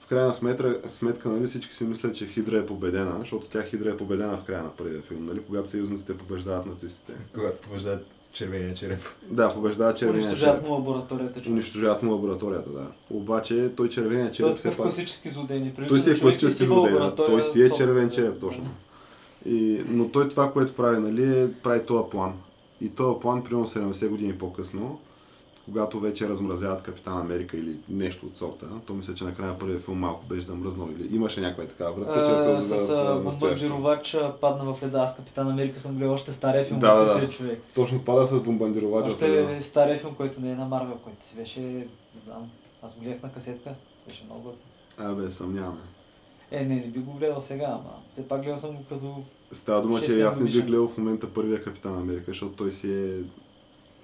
в 0.00 0.06
крайна 0.06 0.34
сметка, 0.34 0.80
сметка 0.90 1.28
нали, 1.28 1.46
всички 1.46 1.74
си 1.74 1.84
мислят, 1.84 2.16
че 2.16 2.26
Хидра 2.26 2.58
е 2.58 2.66
победена, 2.66 3.18
защото 3.18 3.46
тя 3.46 3.62
Хидра 3.62 3.90
е 3.90 3.96
победена 3.96 4.36
в 4.36 4.44
края 4.44 4.62
на 4.62 4.70
първия 4.70 5.02
филм, 5.02 5.26
нали, 5.26 5.40
когато 5.46 5.70
съюзниците 5.70 6.18
побеждават 6.18 6.66
нацистите. 6.66 7.12
Когато 7.34 7.58
побеждават 7.58 8.06
червения 8.32 8.74
череп. 8.74 9.00
Да, 9.30 9.54
побеждава 9.54 9.94
червения 9.94 10.26
Унищожават 10.26 10.56
череп. 10.56 10.68
му 10.68 10.74
лабораторията. 10.74 11.32
човек. 11.32 11.48
Унищожават 11.48 12.02
му 12.02 12.12
лабораторията, 12.12 12.70
да. 12.70 12.86
Обаче 13.10 13.72
той 13.76 13.88
червения 13.88 14.26
Той 14.26 14.30
е 14.30 14.34
череп 14.34 14.56
такъв 14.56 14.76
пак... 14.76 14.86
класически 14.86 15.28
злодей. 15.28 15.72
Той 15.88 16.00
си 16.00 16.10
е 16.10 16.14
класически 16.14 16.64
злодей, 16.64 16.92
да. 16.92 17.14
Той 17.14 17.42
си 17.42 17.62
е 17.62 17.70
червен 17.70 18.10
череп, 18.10 18.40
точно. 18.40 18.64
И, 19.46 19.82
но 19.88 20.08
той 20.08 20.28
това, 20.28 20.52
което 20.52 20.74
прави, 20.74 21.00
нали, 21.00 21.40
е, 21.40 21.52
прави 21.62 21.86
този 21.86 22.10
план. 22.10 22.32
И 22.80 22.88
този 22.88 23.20
план, 23.20 23.44
примерно 23.44 23.66
70 23.66 24.08
години 24.08 24.38
по-късно, 24.38 25.00
когато 25.64 26.00
вече 26.00 26.28
размразяват 26.28 26.82
Капитан 26.82 27.18
Америка 27.18 27.56
или 27.56 27.76
нещо 27.88 28.26
от 28.26 28.38
сорта, 28.38 28.66
то 28.86 28.94
мисля, 28.94 29.14
че 29.14 29.24
накрая 29.24 29.52
на 29.52 29.58
първия 29.58 29.78
филм 29.78 29.98
малко 29.98 30.26
беше 30.26 30.40
замръзнал 30.40 30.88
или 30.98 31.16
имаше 31.16 31.40
някаква 31.40 31.64
такава 31.64 31.92
вратка, 31.92 32.22
че 32.22 32.42
се 32.42 32.50
А, 32.50 32.56
озове 32.56 32.78
С 32.78 33.22
бомбардировач 33.22 34.14
а, 34.14 34.36
падна 34.40 34.74
в 34.74 34.82
леда. 34.82 35.00
Аз 35.00 35.16
Капитан 35.16 35.50
Америка 35.50 35.80
съм 35.80 35.96
гледал 35.96 36.14
още 36.14 36.32
стария 36.32 36.64
филм. 36.64 36.80
Да, 36.80 36.94
да, 36.94 37.18
да. 37.18 37.24
е 37.24 37.30
човек. 37.30 37.62
Точно 37.74 38.04
пада 38.04 38.26
с 38.26 38.40
бомбардировача. 38.40 39.10
Още 39.10 39.60
стария 39.60 39.98
филм, 39.98 40.14
който 40.14 40.40
не 40.40 40.50
е 40.50 40.54
на 40.54 40.64
Марвел, 40.64 40.96
който 41.04 41.24
си 41.24 41.36
беше, 41.36 41.60
не 41.60 42.20
знам, 42.24 42.50
аз 42.82 42.94
го 42.94 43.00
гледах 43.00 43.22
на 43.22 43.32
касетка, 43.32 43.70
беше 44.06 44.24
много 44.24 44.42
готин. 44.42 45.06
Абе, 45.06 45.30
съмняваме. 45.30 45.80
Е, 46.50 46.64
не, 46.64 46.74
не 46.74 46.86
би 46.86 47.00
го 47.00 47.12
гледал 47.12 47.40
сега, 47.40 47.66
ама 47.68 47.92
все 48.10 48.28
пак 48.28 48.42
гледал 48.42 48.58
съм 48.58 48.76
го 48.76 48.84
като... 48.88 49.22
Става 49.52 49.82
дума, 49.82 50.00
че 50.00 50.10
6-7 50.10 50.28
аз 50.28 50.38
не 50.38 50.44
бих 50.44 50.66
гледал 50.66 50.88
в 50.88 50.98
момента 50.98 51.32
първия 51.32 51.62
Капитан 51.62 51.98
Америка, 51.98 52.24
защото 52.26 52.52
той 52.52 52.72
си 52.72 52.92
е... 52.92 53.22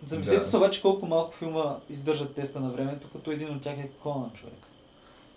Замислете 0.06 0.38
Да. 0.38 0.46
се 0.46 0.56
обаче 0.56 0.82
колко 0.82 1.06
малко 1.06 1.34
филма 1.34 1.76
издържат 1.90 2.34
теста 2.34 2.60
на 2.60 2.70
времето, 2.70 3.08
като 3.12 3.30
един 3.30 3.54
от 3.54 3.62
тях 3.62 3.78
е 3.78 3.90
Конан 4.02 4.30
човек. 4.34 4.54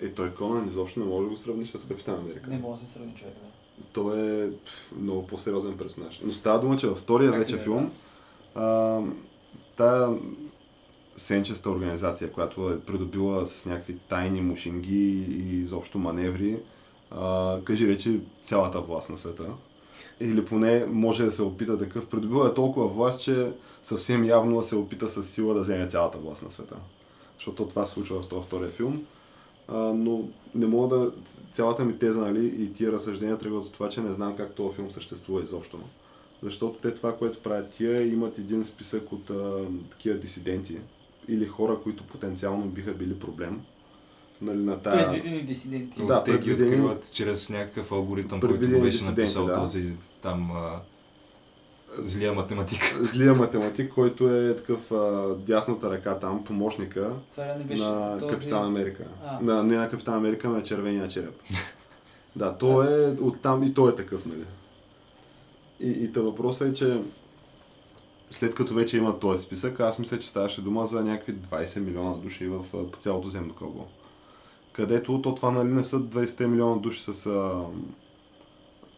Е, 0.01 0.09
той 0.13 0.33
Конан 0.33 0.67
изобщо 0.67 0.99
не 0.99 1.05
може 1.05 1.23
да 1.23 1.29
го 1.29 1.37
сравниш 1.37 1.69
с 1.69 1.87
Капитан 1.87 2.15
Америка. 2.15 2.49
Не 2.49 2.57
мога 2.57 2.73
да 2.73 2.79
се 2.79 2.85
сравни 2.85 3.13
човек, 3.15 3.33
да. 3.33 3.83
Той 3.93 4.43
е 4.43 4.49
много 4.97 5.27
по-сериозен 5.27 5.77
персонаж. 5.77 6.21
Но 6.23 6.33
става 6.33 6.59
дума, 6.59 6.77
че 6.77 6.87
във 6.87 6.99
втория 6.99 7.31
Как 7.31 7.39
вече 7.39 7.57
да 7.57 7.63
филм, 7.63 7.91
а, 8.55 8.99
тая 9.77 10.09
сенчеста 11.17 11.69
организация, 11.69 12.31
която 12.31 12.69
е 12.69 12.79
придобила 12.79 13.47
с 13.47 13.65
някакви 13.65 13.97
тайни 13.97 14.41
мушинги 14.41 15.25
и 15.29 15.61
изобщо 15.61 15.99
маневри, 15.99 16.59
а, 17.11 17.57
кажи 17.63 17.87
речи 17.87 18.19
цялата 18.41 18.81
власт 18.81 19.09
на 19.09 19.17
света. 19.17 19.45
Или 20.19 20.45
поне 20.45 20.85
може 20.85 21.25
да 21.25 21.31
се 21.31 21.43
опита 21.43 21.79
такъв. 21.79 22.07
Придобила 22.07 22.47
е 22.47 22.53
толкова 22.53 22.87
власт, 22.87 23.21
че 23.21 23.51
съвсем 23.83 24.23
явно 24.23 24.63
се 24.63 24.75
опита 24.75 25.09
с 25.09 25.23
сила 25.23 25.53
да 25.53 25.61
вземе 25.61 25.87
цялата 25.87 26.17
власт 26.17 26.43
на 26.43 26.51
света. 26.51 26.75
Защото 27.37 27.67
това 27.67 27.85
се 27.85 27.93
случва 27.93 28.21
в 28.21 28.27
този 28.27 28.47
втория 28.47 28.69
филм. 28.69 29.05
А, 29.67 29.77
но 29.77 30.23
не 30.55 30.67
мога 30.67 30.97
да... 30.97 31.11
Цялата 31.51 31.85
ми 31.85 31.97
теза, 31.97 32.19
нали, 32.19 32.45
и 32.63 32.73
тия 32.73 32.91
разсъждения 32.91 33.37
тръгват 33.37 33.65
от 33.65 33.73
това, 33.73 33.89
че 33.89 34.01
не 34.01 34.13
знам 34.13 34.35
как 34.37 34.53
този 34.53 34.75
филм 34.75 34.91
съществува 34.91 35.43
изобщо. 35.43 35.79
Защото 36.43 36.79
те 36.79 36.95
това, 36.95 37.17
което 37.17 37.39
правят 37.39 37.69
тия, 37.69 38.07
имат 38.07 38.37
един 38.37 38.65
списък 38.65 39.11
от 39.11 39.29
а, 39.29 39.65
такива 39.89 40.17
дисиденти 40.17 40.77
или 41.27 41.45
хора, 41.45 41.79
които 41.83 42.03
потенциално 42.03 42.65
биха 42.65 42.93
били 42.93 43.19
проблем. 43.19 43.61
Нали, 44.41 44.57
на 44.57 44.79
тая... 44.79 45.09
Предвидени 45.09 45.43
дисиденти. 45.43 46.05
Да, 46.05 46.23
те 46.23 46.39
ги 46.39 46.53
откриват 46.53 47.11
чрез 47.13 47.49
някакъв 47.49 47.91
алгоритъм, 47.91 48.39
който 48.39 48.69
го 48.69 48.81
беше 48.81 49.03
написал 49.03 49.45
да. 49.45 49.53
този 49.53 49.93
там 50.21 50.51
а, 50.51 50.79
злия 51.97 52.33
математик. 52.33 52.81
Злия 53.01 53.33
математик, 53.33 53.93
който 53.93 54.35
е 54.35 54.55
такъв 54.55 54.91
а, 54.91 55.35
дясната 55.37 55.91
ръка 55.91 56.19
там, 56.19 56.43
помощника 56.43 57.13
Това 57.31 57.45
не 57.45 57.63
беше 57.63 57.83
на 57.83 58.17
този... 58.19 58.33
Капитан 58.33 58.65
Америка. 58.65 59.03
А. 59.25 59.39
На, 59.41 59.63
не 59.63 59.77
на 59.77 59.89
Капитан 59.89 60.13
Америка, 60.13 60.49
на 60.49 60.63
червения 60.63 61.07
череп. 61.07 61.41
да, 62.35 62.57
то 62.57 62.83
е 62.83 63.17
оттам 63.21 63.63
и 63.63 63.73
той 63.73 63.91
е 63.91 63.95
такъв, 63.95 64.25
нали? 64.25 64.45
И, 65.79 65.89
и 65.89 66.13
та 66.13 66.21
въпросът 66.21 66.67
е, 66.67 66.73
че 66.73 67.01
след 68.29 68.55
като 68.55 68.73
вече 68.73 68.97
има 68.97 69.19
този 69.19 69.43
списък, 69.43 69.79
аз 69.79 69.99
мисля, 69.99 70.19
че 70.19 70.27
ставаше 70.27 70.61
дума 70.61 70.85
за 70.85 71.03
някакви 71.03 71.35
20 71.35 71.79
милиона 71.79 72.13
души 72.13 72.47
в 72.47 72.65
а, 72.73 72.91
по 72.91 72.99
цялото 72.99 73.29
земно 73.29 73.53
кълбо. 73.53 73.87
Където 74.73 75.21
то 75.21 75.35
това 75.35 75.51
нали, 75.51 75.67
не 75.67 75.83
са 75.83 75.99
20 75.99 76.45
милиона 76.45 76.75
души 76.75 77.13
с 77.13 77.25
а, 77.25 77.63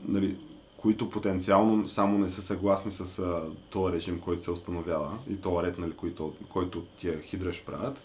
нали, 0.01 0.37
които 0.77 1.09
потенциално 1.09 1.87
само 1.87 2.17
не 2.17 2.29
са 2.29 2.41
съгласни 2.41 2.91
с 2.91 3.21
този 3.69 3.95
режим, 3.95 4.19
който 4.19 4.43
се 4.43 4.51
установява 4.51 5.11
и 5.29 5.35
този 5.35 5.67
ред, 5.67 5.77
нали, 5.77 5.91
който, 5.91 6.33
който 6.49 6.83
тия 6.99 7.21
хидраш 7.21 7.63
правят. 7.65 8.01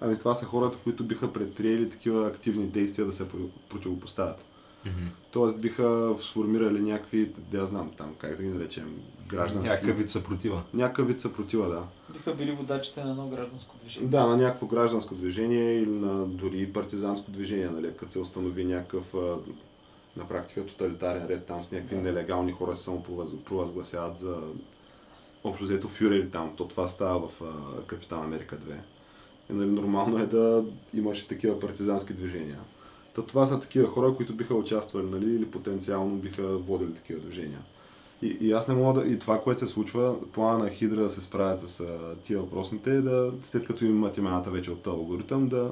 Ами 0.00 0.18
това 0.18 0.34
са 0.34 0.44
хората, 0.44 0.78
които 0.84 1.04
биха 1.04 1.32
предприели 1.32 1.90
такива 1.90 2.26
активни 2.26 2.66
действия 2.66 3.06
да 3.06 3.12
се 3.12 3.28
про- 3.28 3.48
противопоставят. 4.84 5.16
Тоест 5.30 5.60
биха 5.60 6.14
сформирали 6.20 6.80
някакви, 6.80 7.32
да 7.50 7.58
я 7.58 7.66
знам 7.66 7.90
там, 7.96 8.14
как 8.18 8.36
да 8.36 8.42
ги 8.42 8.48
наречем, 8.48 8.96
граждански... 9.28 9.70
Някакъв 9.70 9.98
вид 9.98 10.10
съпротива. 10.10 10.62
Някакъв 10.74 11.06
вид 11.08 11.20
съпротива, 11.20 11.68
да. 11.68 11.82
Биха 12.12 12.34
били 12.34 12.52
водачите 12.52 13.04
на 13.04 13.10
едно 13.10 13.28
гражданско 13.28 13.76
движение. 13.80 14.08
Да, 14.08 14.26
на 14.26 14.36
някакво 14.36 14.66
гражданско 14.66 15.14
движение 15.14 15.74
или 15.74 15.90
на 15.90 16.26
дори 16.26 16.72
партизанско 16.72 17.30
движение, 17.30 17.70
нали, 17.70 17.90
като 17.96 18.12
се 18.12 18.18
установи 18.18 18.64
някакъв 18.64 19.14
на 20.16 20.28
практика 20.28 20.66
тоталитарен 20.66 21.26
ред 21.26 21.44
там 21.46 21.64
с 21.64 21.70
някакви 21.72 21.96
Да. 21.96 22.02
нелегални 22.02 22.52
хора 22.52 22.76
се 22.76 22.82
само 22.84 22.98
провъз- 23.02 23.36
провъзгласяват 23.36 24.18
за 24.18 24.38
общо 25.44 25.64
взето 25.64 25.88
фюрери 25.88 26.30
там. 26.30 26.52
То 26.56 26.68
това 26.68 26.88
става 26.88 27.28
в 27.28 27.40
Капитан 27.86 28.22
Америка 28.24 28.56
2. 28.58 28.72
И, 29.50 29.52
нали, 29.52 29.70
нормално 29.70 30.18
е 30.18 30.26
да 30.26 30.64
имаш 30.94 31.22
и 31.22 31.28
такива 31.28 31.60
партизански 31.60 32.12
движения. 32.12 32.58
Та 33.14 33.22
това 33.22 33.46
са 33.46 33.60
такива 33.60 33.88
хора, 33.88 34.14
които 34.16 34.34
биха 34.34 34.54
участвали, 34.54 35.06
нали, 35.06 35.34
или 35.34 35.50
потенциално 35.50 36.16
биха 36.16 36.42
водили 36.42 36.94
такива 36.94 37.20
движения. 37.20 37.60
И, 38.22 38.26
и 38.40 38.52
аз 38.52 38.68
не 38.68 38.74
мога 38.74 39.00
да... 39.00 39.08
И 39.08 39.18
това, 39.18 39.40
което 39.40 39.60
се 39.60 39.66
случва, 39.66 40.14
плана 40.32 40.64
на 40.64 40.70
Хидра 40.70 41.02
да 41.02 41.10
се 41.10 41.20
справят 41.20 41.60
с 41.60 41.80
а, 41.80 42.14
тия 42.24 42.40
въпросните 42.40 42.90
е 42.90 43.00
да, 43.00 43.32
след 43.42 43.66
като 43.66 43.84
имат 43.84 44.16
имената 44.16 44.50
вече 44.50 44.70
от 44.70 44.82
този 44.82 44.96
алгоритъм, 44.96 45.48
да 45.48 45.70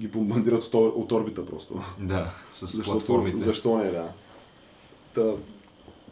ги 0.00 0.08
бомбандират 0.08 0.62
от, 0.62 0.74
от 0.74 1.12
орбита 1.12 1.46
просто. 1.46 1.82
Да, 1.98 2.34
с 2.52 2.60
Защото, 2.60 2.90
платформите. 2.90 3.38
Защо 3.38 3.78
не, 3.78 3.90
да. 3.90 4.08
Та, 5.14 5.32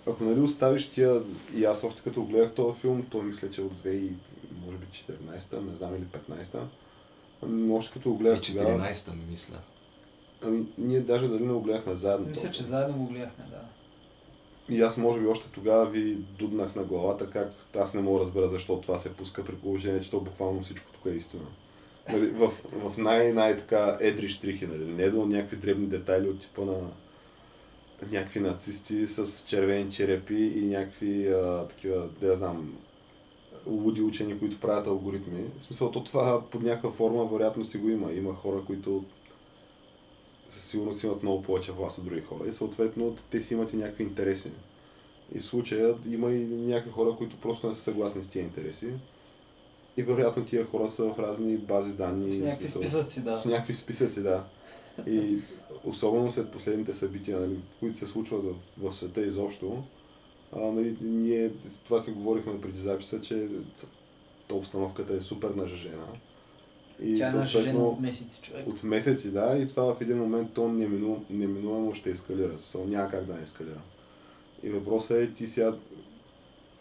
ако 0.06 0.24
нали 0.24 0.40
оставиш 0.40 0.90
тия, 0.90 1.22
и 1.54 1.64
аз 1.64 1.84
още 1.84 2.02
като 2.02 2.24
гледах 2.24 2.54
този 2.54 2.80
филм, 2.80 3.06
той 3.10 3.22
мисля, 3.22 3.50
че 3.50 3.62
от 3.62 3.72
2000, 3.72 4.10
може 4.66 4.76
би 4.76 4.86
14-та, 4.86 5.60
не 5.60 5.74
знам 5.74 5.94
или 5.96 6.04
15-та, 6.04 6.58
но 7.46 7.74
още 7.74 7.92
като 7.92 8.10
го 8.10 8.14
И 8.14 8.18
гледах 8.18 8.40
тогава, 8.42 8.70
14-та, 8.70 9.12
мисля. 9.30 9.56
Ами, 10.45 10.64
ние 10.78 11.01
даже 11.01 11.28
дали 11.28 11.47
не 11.47 11.53
го 11.53 11.61
гледахме 11.61 11.95
заедно. 11.95 12.26
Мисля, 12.26 12.43
толкова. 12.43 12.55
че 12.55 12.62
заедно 12.62 12.99
го 12.99 13.07
гледахме, 13.07 13.45
да. 13.51 13.61
И 14.74 14.80
аз 14.80 14.97
може 14.97 15.20
би 15.20 15.26
още 15.26 15.49
тогава 15.53 15.86
ви 15.86 16.14
дуднах 16.14 16.74
на 16.74 16.84
главата 16.84 17.30
как 17.30 17.53
аз 17.76 17.95
не 17.95 18.03
мога 18.03 18.18
да 18.18 18.24
разбера 18.24 18.49
защо 18.49 18.80
това 18.80 18.99
се 18.99 19.12
пуска 19.12 19.45
при 19.45 19.55
положение, 19.55 20.01
че 20.01 20.11
то 20.11 20.20
буквално 20.20 20.62
всичко 20.62 20.93
тук 20.93 21.12
е 21.12 21.16
истина. 21.16 21.45
Нали, 22.12 22.26
в, 22.26 22.53
в 22.72 22.99
най-най 22.99 23.57
така 23.57 23.97
едри 24.01 24.28
штрихи, 24.28 24.66
нали, 24.66 24.84
не 24.84 25.11
до 25.11 25.26
някакви 25.26 25.57
дребни 25.57 25.86
детайли 25.86 26.28
от 26.28 26.40
типа 26.40 26.64
на 26.64 26.90
някакви 28.11 28.40
нацисти 28.40 29.07
с 29.07 29.45
червени 29.47 29.93
черепи 29.93 30.53
и 30.57 30.66
някакви 30.66 31.28
а, 31.28 31.66
такива, 31.68 32.09
да 32.20 32.36
знам, 32.36 32.74
луди 33.66 34.03
учени, 34.03 34.38
които 34.38 34.61
правят 34.61 34.86
алгоритми. 34.86 35.45
В 35.59 35.62
смисъл, 35.62 35.90
то 35.90 36.05
това 36.05 36.43
под 36.51 36.62
някаква 36.62 36.90
форма 36.90 37.24
вероятно 37.24 37.64
си 37.64 37.78
го 37.78 37.88
има. 37.88 38.12
Има 38.12 38.34
хора, 38.34 38.62
които 38.66 39.05
със 40.53 40.64
сигурност 40.64 41.03
имат 41.03 41.22
много 41.22 41.42
повече 41.42 41.72
власт 41.72 41.98
от 41.98 42.05
други 42.05 42.20
хора 42.20 42.48
и 42.48 42.53
съответно 42.53 43.16
те 43.30 43.40
си 43.40 43.55
имат 43.55 43.72
и 43.72 43.76
някакви 43.76 44.05
интереси. 44.05 44.50
И 45.34 45.38
в 45.38 45.44
случая 45.44 45.94
има 46.11 46.32
и 46.32 46.44
някакви 46.44 46.90
хора, 46.90 47.14
които 47.18 47.36
просто 47.36 47.68
не 47.68 47.74
са 47.74 47.80
съгласни 47.80 48.22
с 48.22 48.28
тия 48.28 48.42
интереси. 48.42 48.88
И 49.96 50.03
вероятно 50.03 50.44
тия 50.44 50.66
хора 50.66 50.90
са 50.90 51.05
в 51.05 51.18
разни 51.18 51.57
бази 51.57 51.92
данни. 51.92 52.32
С 52.32 52.38
някакви 52.38 52.68
смисъл, 52.68 52.82
списъци, 52.82 53.20
да. 53.20 53.36
С 53.36 53.44
някакви 53.44 53.74
списъци, 53.74 54.22
да. 54.22 54.44
И 55.07 55.38
особено 55.84 56.32
след 56.32 56.50
последните 56.50 56.94
събития, 56.94 57.40
нали, 57.40 57.57
които 57.80 57.98
се 57.98 58.07
случват 58.07 58.44
в, 58.44 58.55
в 58.78 58.92
света 58.92 59.20
изобщо, 59.20 59.82
а, 60.53 60.61
нали, 60.61 60.96
ние 61.00 61.50
това 61.84 62.00
си 62.00 62.11
говорихме 62.11 62.61
преди 62.61 62.78
записа, 62.78 63.20
че 63.20 63.48
обстановката 64.53 65.14
е 65.14 65.20
супер 65.20 65.50
нажежена. 65.50 66.07
И 67.01 67.18
Тя 67.18 67.28
е 67.28 67.32
нажежена 67.32 67.84
от 67.84 68.01
месеци, 68.01 68.43
човек. 68.43 68.66
от 68.66 68.82
месеци, 68.82 69.30
да, 69.30 69.59
и 69.59 69.66
това 69.66 69.95
в 69.95 70.01
един 70.01 70.18
момент 70.18 70.51
то 70.55 70.68
немину, 70.68 71.24
неминуемо 71.30 71.95
ще 71.95 72.11
ескалира. 72.11 72.59
Смисъл, 72.59 72.84
няма 72.86 73.11
как 73.11 73.24
да 73.24 73.34
не 73.34 73.43
ескалира. 73.43 73.80
И 74.62 74.70
въпросът 74.70 75.18
е 75.18 75.32
ти 75.32 75.47
сега 75.47 75.74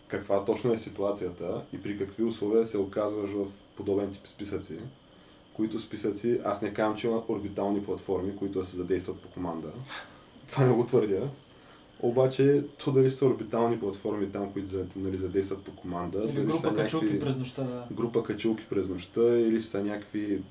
каква 0.07 0.45
точно 0.45 0.73
е 0.73 0.77
ситуацията 0.77 1.61
и 1.73 1.83
при 1.83 1.97
какви 1.97 2.23
условия 2.23 2.67
се 2.67 2.77
оказваш 2.77 3.31
в 3.31 3.45
подобен 3.75 4.11
тип 4.11 4.27
списъци, 4.27 4.77
които 5.53 5.79
списъци, 5.79 6.39
аз 6.45 6.61
не 6.61 6.73
казвам, 6.73 6.97
че 6.97 7.07
има 7.07 7.23
орбитални 7.29 7.83
платформи, 7.83 8.35
които 8.35 8.59
да 8.59 8.65
се 8.65 8.75
задействат 8.75 9.19
по 9.19 9.29
команда. 9.29 9.71
Това 10.47 10.65
не 10.65 10.73
го 10.73 10.85
твърдя. 10.85 11.29
Обаче, 12.01 12.63
то 12.77 12.91
дали 12.91 13.11
са 13.11 13.25
орбитални 13.25 13.79
платформи 13.79 14.31
там, 14.31 14.53
които 14.53 14.67
за- 14.67 14.85
нали, 14.95 15.17
задействат 15.17 15.61
по 15.61 15.71
команда, 15.71 16.19
Или 16.19 16.31
дали 16.31 16.45
група 16.45 16.57
са 16.59 16.73
качулки 16.73 17.05
някакви- 17.05 17.19
през 17.19 17.37
нощта, 17.37 17.63
да. 17.63 17.83
група 17.91 18.23
качулки 18.23 18.63
през 18.69 18.89
нощта 18.89 19.21
или 19.29 19.61
са 19.61 19.83
някакви 19.83 20.41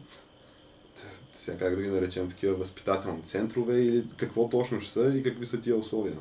сега 1.34 1.58
как 1.58 1.76
да 1.76 1.82
ги 1.82 1.88
наречем, 1.88 2.28
такива 2.28 2.54
възпитателни 2.54 3.22
центрове 3.22 3.74
или 3.74 4.04
какво 4.16 4.48
точно 4.48 4.80
ще 4.80 4.92
са 4.92 5.12
и 5.16 5.22
какви 5.22 5.46
са 5.46 5.60
тия 5.60 5.76
условия. 5.76 6.16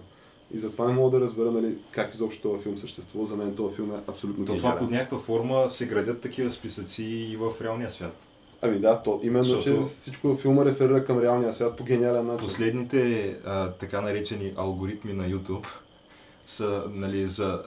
И 0.53 0.59
затова 0.59 0.87
не 0.87 0.93
мога 0.93 1.09
да 1.09 1.21
разбера 1.21 1.51
нали, 1.51 1.77
как 1.91 2.13
изобщо 2.13 2.41
този 2.41 2.63
филм 2.63 2.77
съществува. 2.77 3.25
За 3.25 3.35
мен 3.35 3.55
този 3.55 3.75
филм 3.75 3.91
е 3.91 3.99
абсолютно 4.07 4.45
То 4.45 4.57
това 4.57 4.75
под 4.77 4.91
някаква 4.91 5.19
форма 5.19 5.69
се 5.69 5.85
градят 5.85 6.21
такива 6.21 6.51
списъци 6.51 7.03
и 7.03 7.37
в 7.37 7.51
реалния 7.61 7.89
свят. 7.89 8.25
Ами 8.61 8.79
да, 8.79 9.01
то, 9.03 9.19
именно, 9.23 9.43
Защото- 9.43 9.81
че 9.81 9.81
всичко 9.81 10.35
филма 10.37 10.65
реферира 10.65 11.05
към 11.05 11.19
реалния 11.19 11.53
свят 11.53 11.77
по 11.77 11.83
гениален 11.83 12.25
начин. 12.25 12.43
Последните 12.47 13.29
а, 13.45 13.71
така 13.71 14.01
наречени 14.01 14.53
алгоритми 14.57 15.13
на 15.13 15.29
YouTube 15.29 15.67
са, 16.45 16.83
нали, 16.89 17.27
за... 17.27 17.63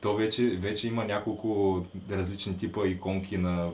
То 0.00 0.16
вече, 0.16 0.42
вече 0.42 0.88
има 0.88 1.04
няколко 1.04 1.82
различни 2.10 2.58
типа 2.58 2.86
иконки 2.86 3.38
на, 3.38 3.68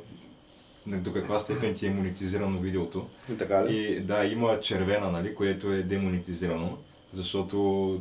до 0.86 1.12
каква 1.12 1.38
степен 1.38 1.74
ти 1.74 1.86
е 1.86 1.90
монетизирано 1.90 2.58
видеото. 2.58 3.06
И 3.32 3.36
така 3.36 3.64
ли? 3.66 3.76
И 3.76 4.00
да, 4.00 4.24
има 4.24 4.60
червена, 4.60 5.10
нали, 5.10 5.34
което 5.34 5.72
е 5.72 5.82
демонетизирано, 5.82 6.78
защото 7.12 8.00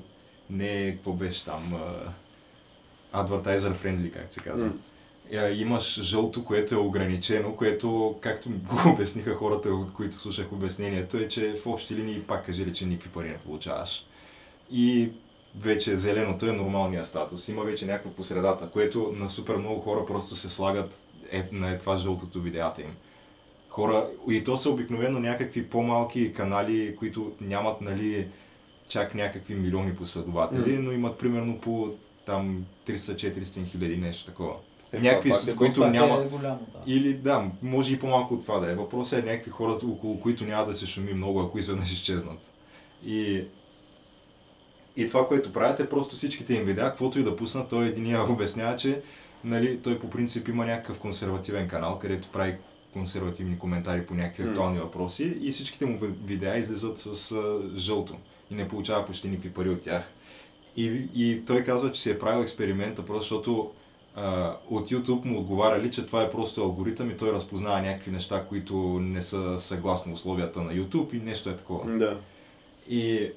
не 0.49 0.87
е, 0.87 0.91
какво 0.91 1.13
беше 1.13 1.45
там, 1.45 1.73
а, 3.13 3.23
advertiser 3.23 3.73
friendly, 3.73 4.11
как 4.13 4.33
се 4.33 4.39
казва. 4.39 4.65
М. 4.65 4.73
Е, 5.31 5.51
Имаш 5.53 6.01
жълто, 6.01 6.45
което 6.45 6.75
е 6.75 6.77
ограничено, 6.77 7.55
което, 7.55 8.15
както 8.21 8.49
го 8.49 8.89
обясниха 8.93 9.35
хората, 9.35 9.69
от 9.69 9.93
които 9.93 10.15
слушах 10.15 10.51
обяснението, 10.51 11.17
е, 11.17 11.27
че 11.27 11.55
в 11.63 11.67
общи 11.67 11.95
линии 11.95 12.21
пак 12.21 12.45
кажели, 12.45 12.73
че 12.73 12.85
никакви 12.85 13.09
пари 13.09 13.27
не 13.29 13.37
получаваш. 13.37 14.05
И 14.71 15.09
вече 15.59 15.97
зеленото 15.97 16.45
е 16.45 16.51
нормалния 16.51 17.05
статус. 17.05 17.47
Има 17.47 17.63
вече 17.63 17.85
някаква 17.85 18.11
посредата, 18.11 18.69
което 18.69 19.13
на 19.17 19.29
супер 19.29 19.55
много 19.55 19.81
хора 19.81 20.05
просто 20.05 20.35
се 20.35 20.49
слагат 20.49 21.01
е, 21.31 21.43
на 21.51 21.71
е 21.71 21.77
това 21.77 21.95
жълтото 21.95 22.41
видеята 22.41 22.81
им. 22.81 22.95
Хора, 23.69 24.07
и 24.29 24.43
то 24.43 24.57
са 24.57 24.69
обикновено 24.69 25.19
някакви 25.19 25.69
по-малки 25.69 26.33
канали, 26.33 26.95
които 26.95 27.31
нямат, 27.41 27.81
нали, 27.81 28.27
чак 28.87 29.15
някакви 29.15 29.55
милиони 29.55 29.95
последователи, 29.95 30.77
М. 30.77 30.83
но 30.83 30.91
имат 30.91 31.17
примерно 31.17 31.59
по 31.59 31.93
там 32.25 32.65
300-400 32.87 33.65
хиляди, 33.65 33.97
нещо 33.97 34.25
такова. 34.25 34.53
Е, 34.97 35.01
някакви, 35.01 35.29
това 35.29 35.41
с 35.41 35.47
е 35.47 35.55
които 35.55 35.87
няма... 35.87 36.21
е 36.21 36.27
голямо, 36.27 36.67
да. 36.73 36.79
Или 36.85 37.13
да, 37.13 37.45
може 37.61 37.93
и 37.93 37.99
по-малко 37.99 38.33
от 38.33 38.41
това 38.41 38.59
да 38.59 38.71
е. 38.71 38.75
Въпросът 38.75 39.19
е 39.19 39.29
някакви 39.31 39.51
хора, 39.51 39.71
около 39.71 40.19
които 40.19 40.43
няма 40.45 40.65
да 40.65 40.75
се 40.75 40.87
шуми 40.87 41.13
много, 41.13 41.39
ако 41.39 41.57
изведнъж 41.57 41.93
изчезнат. 41.93 42.39
И, 43.05 43.43
и 44.97 45.07
това, 45.07 45.27
което 45.27 45.53
правят 45.53 45.79
е 45.79 45.89
просто 45.89 46.15
всичките 46.15 46.53
им 46.53 46.63
видеа, 46.63 46.89
каквото 46.89 47.19
и 47.19 47.23
да 47.23 47.35
пуснат, 47.35 47.69
той 47.69 47.85
единия 47.85 48.23
обяснява, 48.31 48.77
че 48.77 49.01
нали, 49.43 49.79
той 49.79 49.99
по 49.99 50.09
принцип 50.09 50.47
има 50.47 50.65
някакъв 50.65 50.99
консервативен 50.99 51.67
канал, 51.67 51.99
където 51.99 52.27
прави 52.27 52.55
консервативни 52.93 53.59
коментари 53.59 54.05
по 54.05 54.13
някакви 54.13 54.43
актуални 54.43 54.79
въпроси 54.79 55.37
и 55.41 55.51
всичките 55.51 55.85
му 55.85 55.99
ви- 55.99 56.13
видеа 56.25 56.57
излизат 56.57 56.97
с 56.97 57.31
а, 57.31 57.59
жълто 57.77 58.15
и 58.51 58.55
не 58.55 58.67
получава 58.67 59.05
почти 59.05 59.27
никакви 59.27 59.53
пари 59.53 59.69
от 59.69 59.81
тях. 59.81 60.11
И, 60.77 61.07
и 61.15 61.45
той 61.45 61.63
казва, 61.63 61.91
че 61.91 62.01
си 62.01 62.09
е 62.09 62.19
правил 62.19 62.41
експеримента, 62.41 63.05
просто 63.05 63.21
защото 63.23 63.71
а, 64.15 64.55
от 64.69 64.89
YouTube 64.89 65.25
му 65.25 65.39
отговаряли, 65.39 65.91
че 65.91 66.05
това 66.05 66.23
е 66.23 66.31
просто 66.31 66.61
алгоритъм 66.61 67.11
и 67.11 67.17
той 67.17 67.31
разпознава 67.33 67.81
някакви 67.81 68.11
неща, 68.11 68.45
които 68.49 68.75
не 69.01 69.21
са 69.21 69.59
съгласно 69.59 70.13
условията 70.13 70.61
на 70.61 70.73
YouTube 70.73 71.13
и 71.13 71.19
нещо 71.19 71.49
е 71.49 71.57
такова. 71.57 71.97
Да. 71.97 72.17
И, 72.89 73.31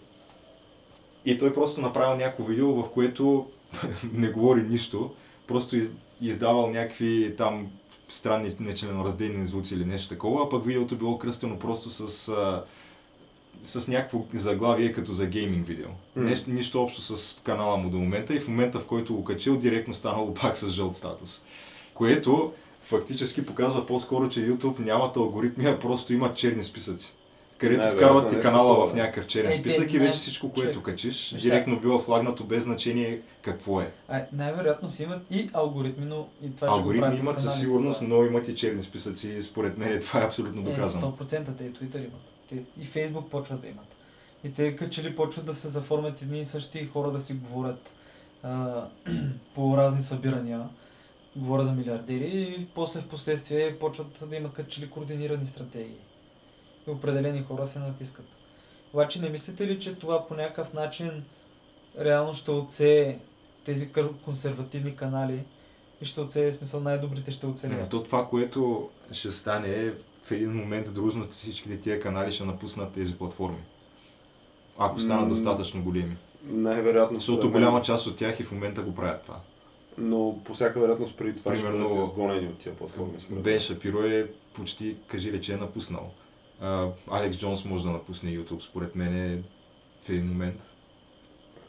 и 1.25 1.39
той 1.39 1.55
просто 1.55 1.81
направил 1.81 2.17
някакво 2.17 2.45
видео, 2.45 2.83
в 2.83 2.91
което 2.91 3.47
не 4.13 4.29
говори 4.29 4.63
нищо, 4.63 5.15
просто 5.47 5.77
из- 5.77 5.91
издавал 6.21 6.71
някакви 6.71 7.35
там 7.37 7.69
странни 8.09 8.57
нечленоразделни 8.61 9.47
звуци 9.47 9.75
или 9.75 9.85
нещо 9.85 10.09
такова, 10.09 10.45
а 10.45 10.49
пък 10.49 10.65
видеото 10.65 10.97
било 10.97 11.19
кръстено 11.19 11.59
просто 11.59 11.91
с 11.91 12.29
а, 12.29 12.65
с 13.65 13.89
някакво 13.89 14.25
заглавие 14.35 14.93
като 14.93 15.13
за 15.13 15.27
гейминг 15.27 15.67
видео. 15.67 15.89
М. 16.17 16.25
Нещо, 16.25 16.51
нищо 16.51 16.83
общо 16.83 17.17
с 17.17 17.41
канала 17.43 17.77
му 17.77 17.91
до 17.91 17.97
момента 17.99 18.35
и 18.35 18.41
в 18.41 18.49
момента 18.49 18.79
в 18.79 18.85
който 18.85 19.15
го 19.15 19.25
качил, 19.25 19.57
директно 19.57 19.95
станало 19.95 20.35
пак 20.43 20.57
с 20.57 20.69
жълт 20.69 20.97
статус. 20.97 21.43
Което 21.95 22.53
фактически 22.83 23.47
показва 23.47 23.87
по-скоро, 23.87 24.29
че 24.29 24.51
YouTube 24.51 24.79
нямат 24.79 25.17
алгоритми, 25.17 25.67
а 25.67 25.79
просто 25.79 26.13
имат 26.13 26.37
черни 26.37 26.65
списъци. 26.65 27.15
Където 27.59 27.81
Най-вероятно 27.81 28.09
вкарват 28.21 28.37
ти 28.37 28.41
канала 28.43 28.87
в 28.87 28.95
някакъв 28.95 29.27
черен 29.27 29.51
Е, 29.51 29.55
списък 29.55 29.93
и 29.93 29.99
вече 29.99 30.19
всичко, 30.19 30.53
което 30.53 30.73
човек. 30.73 30.85
качиш, 30.85 31.35
директно 31.43 31.81
бива 31.81 31.99
флагнато 31.99 32.45
без 32.45 32.65
значение 32.65 33.21
какво 33.43 33.81
е. 33.81 33.91
А, 34.09 34.23
най-вероятно 34.33 34.89
си 34.89 35.03
имат 35.03 35.23
и 35.31 35.51
алгоритми, 35.53 36.07
но 36.07 36.29
и 36.43 36.55
това, 36.55 36.67
че 36.67 36.71
го 36.71 36.77
Алгоритми 36.77 37.01
правят 37.01 37.19
с 37.19 37.23
имат 37.23 37.41
със 37.41 37.59
сигурност, 37.61 38.01
това 38.01 38.17
но 38.17 38.25
имат 38.25 38.49
и 38.49 38.55
черни 38.55 38.83
списъци. 38.83 39.43
Според 39.43 39.79
мен 39.79 40.01
това 40.01 40.21
е 40.21 40.25
абсолютно 40.25 40.61
Е, 40.61 40.65
доказано. 40.65 41.17
100% 41.21 41.57
те 41.59 41.65
и 41.65 41.73
Twitter 41.73 41.99
имат. 41.99 42.21
Те 42.49 42.55
и 42.55 42.87
Facebook 42.87 43.29
почват 43.29 43.61
да 43.61 43.69
имат. 43.69 43.97
И 44.45 44.53
те 44.53 44.77
като 44.77 44.91
че 44.91 45.03
ли 45.03 45.17
почват 45.17 45.47
да 45.47 45.55
се 45.55 45.69
заформят 45.69 46.23
едни 46.23 46.41
и 46.41 46.45
същи 46.45 46.87
хора 46.87 47.11
да 47.11 47.21
си 47.21 47.35
говорят 47.35 47.91
а, 48.43 48.85
по 49.55 49.77
разни 49.77 50.03
събирания. 50.03 50.69
Говоря 51.37 51.65
за 51.65 51.73
милиардери 51.73 52.57
и 52.59 52.67
после 52.75 53.01
в 53.01 53.09
последствие 53.09 53.79
почват 53.79 54.25
да 54.31 54.37
имат 54.37 54.53
като 54.53 54.71
че 54.71 54.81
ли 54.81 54.91
координирани 54.91 55.47
стратегии. 55.47 55.99
И 56.87 56.91
определени 56.91 57.43
хора 57.43 57.67
се 57.67 57.79
натискат. 57.79 58.27
Обаче 58.93 59.21
не 59.21 59.29
мислите 59.29 59.67
ли, 59.67 59.81
че 59.81 59.95
това 59.95 60.27
по 60.27 60.35
някакъв 60.35 60.73
начин 60.73 61.25
реално 62.01 62.33
ще 62.33 62.51
отсее 62.51 63.19
тези 63.65 63.93
консервативни 64.25 64.97
канали 64.97 65.45
и 66.01 66.05
ще 66.05 66.21
оцелее, 66.21 66.53
смисъл 66.53 66.81
най-добрите 66.81 67.31
ще 67.31 67.47
Но 67.47 67.53
оцелеят? 67.53 67.91
то 67.91 68.03
това, 68.03 68.29
което 68.29 68.91
ще 69.13 69.33
стане 69.33 69.69
е 69.69 69.93
в 70.29 70.33
един 70.33 70.53
момент 70.53 70.95
дружно 70.95 71.27
всичките 71.29 71.81
тия 71.81 72.01
канали 72.01 72.33
ще 72.33 72.45
напуснат 72.45 72.93
тези 72.93 73.19
платформи. 73.19 73.59
Ако 74.79 75.01
станат 75.01 75.23
М, 75.23 75.29
достатъчно 75.29 75.83
големи. 75.83 76.17
Най-вероятно. 76.45 77.19
Защото 77.19 77.51
голяма 77.51 77.83
част 77.83 78.07
от 78.07 78.17
тях 78.17 78.41
и 78.41 78.43
в 78.43 78.53
момента 78.53 78.83
го 78.83 78.95
правят 78.95 79.23
това. 79.23 79.41
Но 79.99 80.39
по 80.45 80.55
всяка 80.55 80.81
вероятност 80.81 81.17
преди 81.17 81.37
това 81.37 81.53
Примерно, 81.53 81.79
ще 81.79 81.89
бъдат 81.89 82.09
изгонени 82.09 82.47
от 82.47 82.59
тия 82.59 82.75
платформи. 82.75 83.13
Бен. 83.31 83.61
Шапиро 83.61 84.03
е 84.03 84.31
почти, 84.53 84.97
кажи 85.07 85.33
рече, 85.33 85.53
е 85.53 85.57
напуснал. 85.57 86.11
А, 86.61 86.89
Алекс 87.11 87.39
Джонс 87.39 87.65
може 87.65 87.85
да 87.85 87.91
напусне 87.91 88.31
YouTube, 88.31 88.63
според 88.63 88.97
мен 88.97 89.17
е 89.17 89.43
в 90.03 90.09
един 90.09 90.27
момент. 90.27 90.61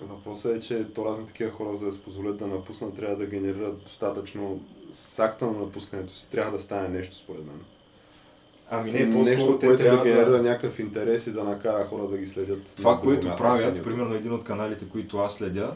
Въпросът 0.02 0.58
е, 0.58 0.60
че 0.60 0.94
то 0.94 1.06
разни 1.06 1.28
такива 1.28 1.52
хора, 1.52 1.76
за 1.76 1.86
да 1.86 1.94
се 1.94 2.04
позволят 2.04 2.38
да 2.38 2.48
напуснат, 2.48 2.96
трябва 2.96 3.16
да 3.16 3.26
генерират 3.26 3.84
достатъчно 3.84 4.62
с 4.92 5.20
акта 5.20 5.46
на 5.46 5.60
напускането 5.60 6.16
си. 6.16 6.30
Трябва 6.32 6.52
да 6.52 6.60
стане 6.60 6.90
нещо, 6.90 7.16
според 7.16 7.46
мен. 7.46 7.62
Ами 8.72 8.92
нещо, 8.92 9.60
което 9.60 9.84
да 9.84 10.04
генерира 10.04 10.42
някакъв 10.42 10.80
интерес 10.80 11.28
и 11.28 11.32
да 11.32 11.44
накара 11.44 11.86
хора 11.86 12.08
да 12.08 12.18
ги 12.18 12.28
следят. 12.28 12.62
Това, 12.78 13.00
което 13.00 13.28
място, 13.28 13.44
правят, 13.44 13.72
освен 13.72 13.84
примерно 13.84 14.16
един 14.16 14.34
от 14.34 14.44
каналите, 14.44 14.86
които 14.86 15.18
аз 15.18 15.34
следя, 15.34 15.76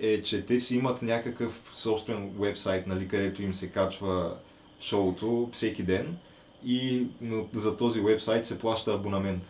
е, 0.00 0.22
че 0.22 0.46
те 0.46 0.58
си 0.58 0.76
имат 0.76 1.02
някакъв 1.02 1.60
собствен 1.72 2.30
вебсайт, 2.40 2.86
нали, 2.86 3.08
където 3.08 3.42
им 3.42 3.54
се 3.54 3.68
качва 3.68 4.34
шоуто 4.80 5.48
всеки 5.52 5.82
ден 5.82 6.16
и 6.64 7.06
за 7.54 7.76
този 7.76 8.00
вебсайт 8.00 8.46
се 8.46 8.58
плаща 8.58 8.94
абонамент. 8.94 9.42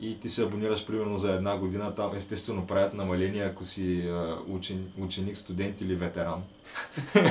И 0.00 0.20
ти 0.20 0.28
се 0.28 0.42
абонираш 0.42 0.86
примерно 0.86 1.16
за 1.16 1.32
една 1.32 1.56
година, 1.56 1.94
там 1.94 2.16
естествено 2.16 2.66
правят 2.66 2.94
намаления, 2.94 3.46
ако 3.46 3.64
си 3.64 4.10
учен, 4.48 4.92
ученик, 5.00 5.36
студент 5.36 5.80
или 5.80 5.94
ветеран. 5.94 6.42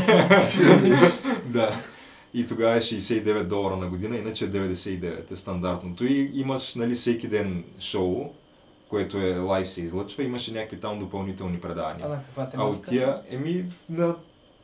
да. 1.45 1.81
И 2.37 2.47
тогава 2.47 2.75
е 2.75 2.79
69 2.79 3.43
долара 3.43 3.77
на 3.77 3.87
година, 3.87 4.17
иначе 4.17 4.45
е 4.45 4.49
99 4.49 5.31
е 5.31 5.35
стандартното. 5.35 6.05
И 6.05 6.31
имаш 6.33 6.75
нали, 6.75 6.95
всеки 6.95 7.27
ден 7.27 7.63
шоу, 7.79 8.33
което 8.89 9.17
е 9.17 9.37
лайв 9.37 9.69
се 9.69 9.81
излъчва, 9.81 10.23
имаше 10.23 10.53
някакви 10.53 10.79
там 10.79 10.99
допълнителни 10.99 11.59
предавания. 11.59 12.05
А 12.05 12.09
на 12.09 12.15
каква 12.17 12.43
А 12.43 12.45
от 12.45 12.51
тематика? 12.51 12.89
тия, 12.89 13.21
еми, 13.29 13.65
на, 13.89 14.15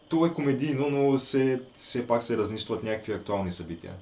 то 0.09 0.25
е 0.25 0.33
комедийно, 0.33 0.89
но 0.89 1.19
се, 1.19 1.61
все 1.75 2.07
пак 2.07 2.23
се 2.23 2.37
разнищват 2.37 2.83
някакви 2.83 3.13
актуални 3.13 3.51
събития. 3.51 3.93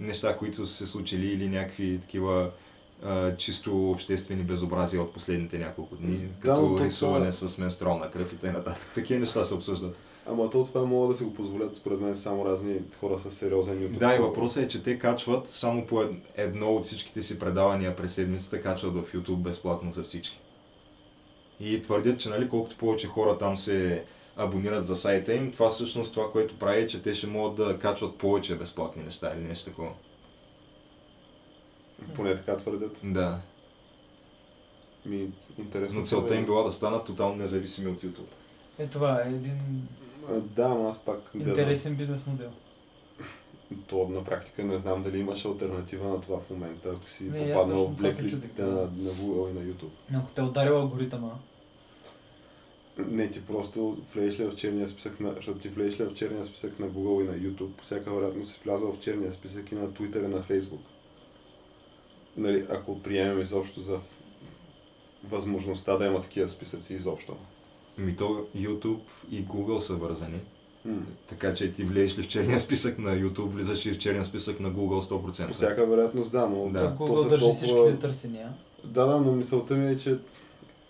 Неща, 0.00 0.36
които 0.36 0.66
са 0.66 0.74
се 0.74 0.86
случили 0.86 1.26
или 1.26 1.48
някакви 1.48 1.98
такива 2.00 2.50
а, 3.04 3.36
чисто 3.36 3.90
обществени 3.90 4.42
безобразия 4.42 5.02
от 5.02 5.12
последните 5.12 5.58
няколко 5.58 5.96
дни, 5.96 6.16
Да, 6.16 6.28
като 6.40 6.80
рисуване 6.80 7.32
са- 7.32 7.48
с 7.48 7.58
менструална 7.58 8.10
кръв 8.10 8.32
и 8.32 8.36
т.н. 8.36 8.74
Такива 8.94 9.20
неща 9.20 9.44
се 9.44 9.54
обсъждат. 9.54 9.96
Ама 10.28 10.50
то 10.50 10.64
това 10.64 10.84
могат 10.84 11.10
да 11.10 11.16
си 11.16 11.24
го 11.24 11.34
позволят, 11.34 11.74
според 11.74 12.00
мен, 12.00 12.16
само 12.16 12.44
разни 12.44 12.80
хора 13.00 13.18
с 13.18 13.30
сериозен 13.30 13.78
YouTube. 13.78 13.98
Да, 13.98 14.16
и 14.16 14.18
въпросът 14.18 14.64
е, 14.64 14.68
че 14.68 14.82
те 14.82 14.98
качват 14.98 15.48
само 15.48 15.86
по 15.86 16.02
ед- 16.02 16.10
едно 16.36 16.74
от 16.74 16.84
всичките 16.84 17.22
си 17.22 17.38
предавания 17.38 17.96
през 17.96 18.14
седмицата, 18.14 18.62
качват 18.62 18.94
в 18.94 19.12
YouTube 19.12 19.36
безплатно 19.36 19.92
за 19.92 20.02
всички. 20.02 20.40
И 21.60 21.82
твърдят, 21.82 22.20
че 22.20 22.28
нали, 22.28 22.48
колкото 22.48 22.76
повече 22.76 23.06
хора 23.06 23.38
там 23.38 23.56
се 23.56 24.04
абонират 24.36 24.86
за 24.86 24.96
сайта 24.96 25.34
им, 25.34 25.52
това 25.52 25.70
всъщност 25.70 26.14
това, 26.14 26.32
което 26.32 26.58
прави 26.58 26.80
е, 26.80 26.86
че 26.86 27.02
те 27.02 27.14
ще 27.14 27.26
могат 27.26 27.56
да 27.56 27.78
качват 27.78 28.18
повече 28.18 28.56
безплатни 28.56 29.02
неща 29.02 29.32
или 29.36 29.44
нещо 29.44 29.70
такова. 29.70 29.90
Поне 32.14 32.34
така 32.34 32.56
твърдят. 32.56 33.00
Да. 33.04 33.40
Ми, 35.06 35.28
интересно. 35.58 36.00
Но 36.00 36.06
целта 36.06 36.24
това 36.26 36.36
е. 36.36 36.38
им 36.38 36.44
била 36.44 36.62
да 36.62 36.72
станат 36.72 37.06
тотално 37.06 37.36
независими 37.36 37.90
от 37.90 38.02
YouTube. 38.02 38.32
Е, 38.78 38.86
това 38.86 39.22
е 39.22 39.28
един 39.28 39.88
Да, 40.34 40.64
ама 40.64 40.90
аз 40.90 40.98
пак 40.98 41.30
интересен 41.34 41.94
бизнес 41.94 42.26
модел. 42.26 42.50
То 43.86 44.08
на 44.08 44.24
практика 44.24 44.64
не 44.64 44.78
знам 44.78 45.02
дали 45.02 45.18
имаш 45.18 45.44
альтернатива 45.44 46.08
на 46.08 46.20
това 46.20 46.40
в 46.40 46.50
момента, 46.50 46.88
ако 46.96 47.10
си 47.10 47.24
Не, 47.24 47.52
попаднал 47.52 47.84
в 47.84 47.96
блеклистите 47.96 48.62
на, 48.62 48.74
да. 48.74 48.80
на 48.80 49.10
Google 49.10 49.50
и 49.50 49.52
на 49.52 49.60
YouTube. 49.60 50.16
Ако 50.16 50.32
те 50.32 50.40
е 50.40 50.44
ударил 50.44 50.76
алгоритъма, 50.76 51.30
Не, 52.98 53.30
ти 53.30 53.46
просто 53.46 53.96
влезеш 54.14 54.40
ли 54.40 54.44
в 54.44 54.54
черния 54.54 54.88
списък 54.88 55.20
на, 55.20 55.32
защото 55.36 55.58
ти 55.58 55.68
влезеш 55.68 56.00
ли 56.00 56.04
в 56.04 56.14
черния 56.14 56.44
списък 56.44 56.78
на 56.78 56.86
Google 56.86 57.22
и 57.22 57.26
на 57.26 57.50
YouTube, 57.50 57.72
по 57.72 57.84
всяка 57.84 58.14
вероятност 58.14 58.52
си 58.52 58.60
влязал 58.64 58.92
в 58.92 59.00
черния 59.00 59.32
списък 59.32 59.72
и 59.72 59.74
на 59.74 59.88
Twitter 59.88 60.24
и 60.24 60.28
на 60.28 60.42
Facebook. 60.42 60.80
Нали, 62.36 62.66
ако 62.70 63.02
приемем 63.02 63.40
изобщо 63.40 63.80
за 63.80 64.00
възможността 65.24 65.96
да 65.96 66.06
има 66.06 66.20
такива 66.20 66.48
списъци 66.48 66.94
изобщо. 66.94 67.36
Ми 67.98 68.16
то 68.16 68.46
YouTube 68.56 68.98
и 69.30 69.44
Google 69.44 69.78
са 69.78 69.94
вързани. 69.94 70.40
М. 70.84 70.96
Така 71.26 71.54
че 71.54 71.72
ти 71.72 71.84
влезеш 71.84 72.18
ли 72.18 72.22
в 72.22 72.28
черния 72.28 72.60
списък 72.60 72.98
на 72.98 73.10
YouTube, 73.10 73.46
влизаш 73.46 73.86
и 73.86 73.92
в 73.92 73.98
черния 73.98 74.24
списък 74.24 74.60
на 74.60 74.70
Google 74.70 75.00
100%. 75.02 75.48
По 75.48 75.54
всяка 75.54 75.86
вероятност 75.86 76.32
да, 76.32 76.48
но 76.48 76.68
Да. 76.68 76.80
да. 76.80 76.96
то 76.96 77.04
Google 77.04 77.22
са 77.22 77.28
държи 77.28 77.40
толкова... 77.40 77.66
всичките 77.66 77.98
търсения. 77.98 78.48
Да, 78.84 79.06
да, 79.06 79.20
но 79.20 79.32
мисълта 79.32 79.74
ми 79.74 79.88
е, 79.88 79.96
че 79.96 80.16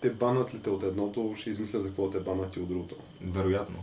те 0.01 0.09
банат 0.09 0.53
ли 0.53 0.59
те 0.59 0.69
от 0.69 0.83
едното, 0.83 1.33
ще 1.37 1.49
измисля 1.49 1.79
за 1.79 1.87
какво 1.87 2.09
те 2.09 2.19
банат 2.19 2.55
и 2.55 2.59
от 2.59 2.67
другото. 2.67 2.95
Вероятно. 3.23 3.75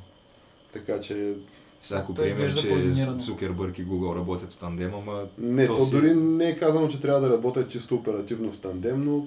Така 0.72 1.00
че 1.00 1.34
Сега 1.80 2.00
ако 2.00 2.14
То 2.14 2.22
приемем, 2.22 2.48
че. 2.50 3.16
Цукербърг 3.24 3.78
и 3.78 3.86
Google 3.86 4.16
работят 4.16 4.52
в 4.52 4.58
тандем, 4.58 4.94
ама 4.94 5.24
Не, 5.38 5.66
То 5.66 5.76
то, 5.76 5.84
си- 5.84 5.90
дори 5.90 6.14
не 6.14 6.48
е 6.48 6.58
казано, 6.58 6.88
че 6.88 7.00
трябва 7.00 7.20
да 7.20 7.30
работят 7.30 7.70
чисто 7.70 7.94
оперативно 7.94 8.52
в 8.52 8.58
тандем, 8.58 9.04
но 9.04 9.26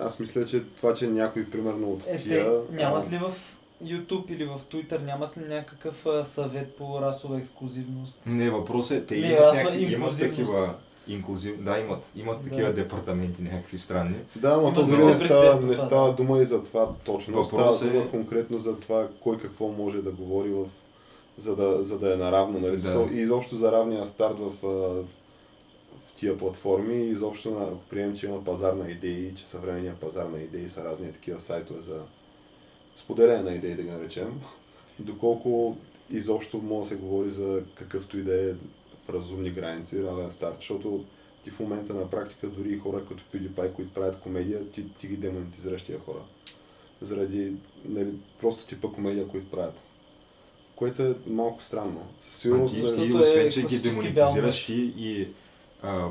аз 0.00 0.18
мисля, 0.20 0.46
че 0.46 0.62
това, 0.76 0.94
че 0.94 1.06
някой 1.06 1.44
примерно 1.44 1.90
от 1.90 2.06
Е, 2.06 2.16
тия... 2.16 2.66
те 2.66 2.74
нямат 2.74 3.12
ли 3.12 3.18
в 3.18 3.34
YouTube 3.84 4.30
или 4.30 4.44
в 4.44 4.60
Twitter, 4.72 5.04
нямат 5.04 5.38
ли 5.38 5.42
някакъв 5.48 6.06
а, 6.06 6.24
съвет 6.24 6.76
по 6.76 7.00
расова 7.00 7.38
ексклюзивност? 7.38 8.20
не, 8.26 8.50
въпросът 8.50 8.98
е, 8.98 9.06
те 9.06 9.16
Не, 9.16 9.26
имат, 9.26 9.54
някакви, 9.54 9.92
имат 9.92 10.18
такива 10.18 10.74
инклюзив, 11.08 11.62
да, 11.62 11.78
имат, 11.78 12.04
имат 12.16 12.42
Да. 12.42 12.50
такива 12.50 12.72
департаменти 12.72 13.42
някакви 13.42 13.78
странни. 13.78 14.14
Да, 14.36 14.56
но 14.56 14.72
то 14.72 14.86
дори 14.86 15.06
не 15.06 15.16
става, 15.16 15.60
не 15.60 15.74
става 15.74 16.06
да. 16.08 16.14
дума 16.14 16.38
и 16.38 16.44
за 16.44 16.62
това 16.64 16.88
точно. 17.04 17.34
Въпрос 17.34 17.76
става 17.76 17.90
дума 17.92 18.04
е- 18.04 18.08
конкретно 18.08 18.58
за 18.58 18.76
това 18.76 19.08
кой 19.20 19.38
какво 19.38 19.68
може 19.68 20.02
да 20.02 20.10
говори 20.10 20.48
в 20.48 20.64
за 21.36 21.56
да, 21.56 21.84
за 21.84 21.98
да 21.98 22.12
е 22.14 22.16
наравно, 22.16 22.58
нали? 22.60 22.76
Да. 22.76 23.06
И 23.12 23.16
изобщо 23.20 23.56
за 23.56 23.72
равния 23.72 24.06
старт 24.06 24.36
в, 24.38 24.66
а, 24.66 24.68
в 24.68 25.04
тия 26.18 26.38
платформи, 26.38 26.96
и 26.96 27.10
изобщо 27.10 27.50
на, 27.50 27.64
ако 27.64 27.78
приемем, 27.90 28.16
че 28.16 28.26
има 28.26 28.44
пазар 28.44 28.72
на 28.72 28.90
идеи, 28.90 29.34
че 29.34 29.46
съвременния 29.46 29.94
пазар 29.94 30.26
на 30.26 30.38
идеи 30.38 30.68
са 30.68 30.84
разни 30.84 31.12
такива 31.12 31.40
сайтове 31.40 31.80
за 31.80 32.02
споделяне 32.96 33.50
на 33.50 33.56
идеи, 33.56 33.74
да 33.74 33.82
ги 33.82 33.90
наречем, 33.90 34.40
доколко 34.98 35.76
изобщо 36.10 36.58
може 36.58 36.82
да 36.82 36.88
се 36.88 37.00
говори 37.00 37.30
за 37.30 37.62
какъвто 37.74 38.18
и 38.18 38.22
да 38.22 38.50
е 38.50 38.52
в 39.04 39.08
разумни 39.08 39.50
граници, 39.50 40.02
равен 40.02 40.30
старт, 40.30 40.56
защото 40.58 41.04
ти 41.44 41.50
в 41.50 41.60
момента 41.60 41.94
на 41.94 42.10
практика 42.10 42.48
дори 42.48 42.72
и 42.72 42.78
хора 42.78 43.04
като 43.08 43.22
PewDiePie, 43.32 43.72
които 43.72 43.94
правят 43.94 44.20
комедия, 44.20 44.70
ти, 44.70 44.94
ти 44.94 45.06
ги 45.06 45.16
демонетизираш 45.16 45.82
тия 45.82 45.98
хора. 45.98 46.20
Заради 47.02 47.52
нали, 47.84 48.10
просто 48.40 48.66
типа 48.66 48.88
комедия, 48.88 49.28
които 49.28 49.50
правят. 49.50 49.74
Което 50.76 51.02
е 51.02 51.14
малко 51.26 51.62
странно. 51.62 52.06
Със 52.20 52.34
А 52.34 52.38
сигурност, 52.38 52.74
ти, 52.74 52.82
нали, 52.82 53.06
ти 53.06 53.12
освен, 53.12 53.46
е 53.46 53.50
че 53.50 53.60
ги 53.60 53.66
класически 53.66 54.12
демонетизираш 54.12 54.66
ти 54.66 54.92
и 54.96 55.28
а, 55.82 56.06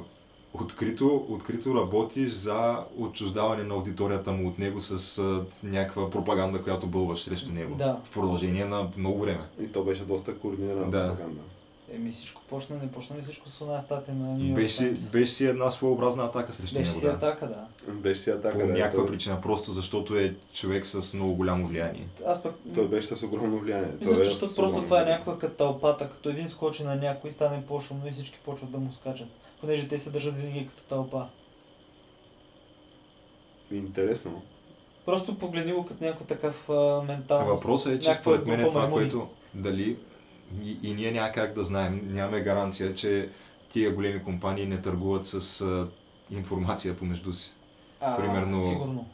открито, 0.54 1.26
открито 1.30 1.76
работиш 1.76 2.32
за 2.32 2.78
отчуждаване 2.98 3.64
на 3.64 3.74
аудиторията 3.74 4.32
му 4.32 4.48
от 4.48 4.60
него 4.60 4.82
с 4.82 5.18
а, 5.18 5.46
някаква 5.64 6.10
пропаганда, 6.10 6.62
която 6.62 6.88
бълваш 6.88 7.20
срещу 7.20 7.52
него. 7.52 7.76
Да. 7.76 8.00
В 8.04 8.12
продължение 8.12 8.66
на 8.66 8.90
много 8.98 9.20
време. 9.20 9.42
и 9.62 9.68
то 9.68 9.84
беше 9.84 10.04
доста 10.04 10.38
координирана 10.38 10.92
Да. 10.92 11.08
пропаганда. 11.08 11.42
Еми 11.94 12.12
всичко 12.12 12.42
почна, 12.50 12.76
не 12.76 12.92
почна 12.92 13.18
ли 13.18 13.22
всичко 13.22 13.50
с 13.50 13.62
една 13.62 13.80
статия 13.80 14.16
на 14.16 14.38
Нью 14.38 14.56
Беше, 14.56 14.96
си- 14.96 15.12
беше 15.12 15.32
си 15.34 15.46
една 15.46 15.72
своеобразна 15.72 16.24
атака 16.24 16.54
срещу 16.54 16.76
Беше 16.76 16.90
него. 16.90 17.00
си 17.00 17.06
да. 17.06 17.12
атака, 17.12 17.48
да. 17.48 17.92
Беше 17.94 18.22
си 18.22 18.30
атака, 18.30 18.60
По 18.60 18.68
да. 18.68 18.74
някаква 18.74 19.00
той, 19.00 19.08
причина, 19.08 19.42
просто 19.42 19.72
защото 19.72 20.18
е 20.18 20.36
човек 20.54 20.86
с 20.86 21.14
много 21.14 21.36
голямо 21.36 21.66
влияние. 21.68 22.08
Аз 22.28 22.44
пък... 22.44 22.56
той 22.76 22.88
беше 22.88 23.08
с 23.08 23.24
огромно 23.24 23.60
влияние. 23.60 23.96
Мисля, 24.00 24.14
той 24.14 24.22
е 24.22 24.26
защото 24.26 24.56
просто 24.56 24.82
това 24.82 25.02
е 25.02 25.06
някаква 25.06 25.38
като 25.38 25.56
тълпата, 25.56 26.10
като 26.10 26.30
един 26.30 26.48
скочи 26.48 26.84
на 26.84 26.96
някой, 26.96 27.32
стане 27.32 27.64
по-шумно 27.66 28.08
и 28.08 28.12
всички 28.12 28.38
почват 28.46 28.72
да 28.72 28.78
му 28.78 28.92
скачат. 28.92 29.28
Понеже 29.62 29.88
те 29.88 29.98
се 29.98 30.10
държат 30.10 30.38
винаги 30.38 30.68
като 30.68 30.84
тълпа. 30.84 31.28
Интересно. 33.72 34.42
Просто 35.06 35.40
погледни 35.40 35.74
го 35.74 35.86
като 35.86 36.04
някакъв 36.04 36.28
такъв 36.28 36.70
а, 36.70 37.02
менталност. 37.02 37.64
Въпросът 37.64 37.94
е, 37.94 38.00
че 38.00 38.14
според 38.14 38.46
мен 38.48 38.60
е 38.60 38.64
това, 38.64 38.82
маймуни. 38.82 38.96
което 39.02 39.28
дали 39.54 39.98
и, 40.64 40.78
и 40.84 40.94
ние 40.94 41.12
няма 41.12 41.32
как 41.32 41.54
да 41.54 41.64
знаем, 41.64 42.02
нямаме 42.06 42.42
гаранция, 42.42 42.96
че 42.96 43.30
тия 43.70 43.92
големи 43.92 44.24
компании 44.24 44.66
не 44.66 44.82
търгуват 44.82 45.26
с 45.26 45.62
а, 45.62 45.88
информация 46.32 46.98
помежду 46.98 47.34
си. 47.34 47.52
А, 48.02 48.18
примерно- 48.18 48.70
Сигурно. 48.70 49.08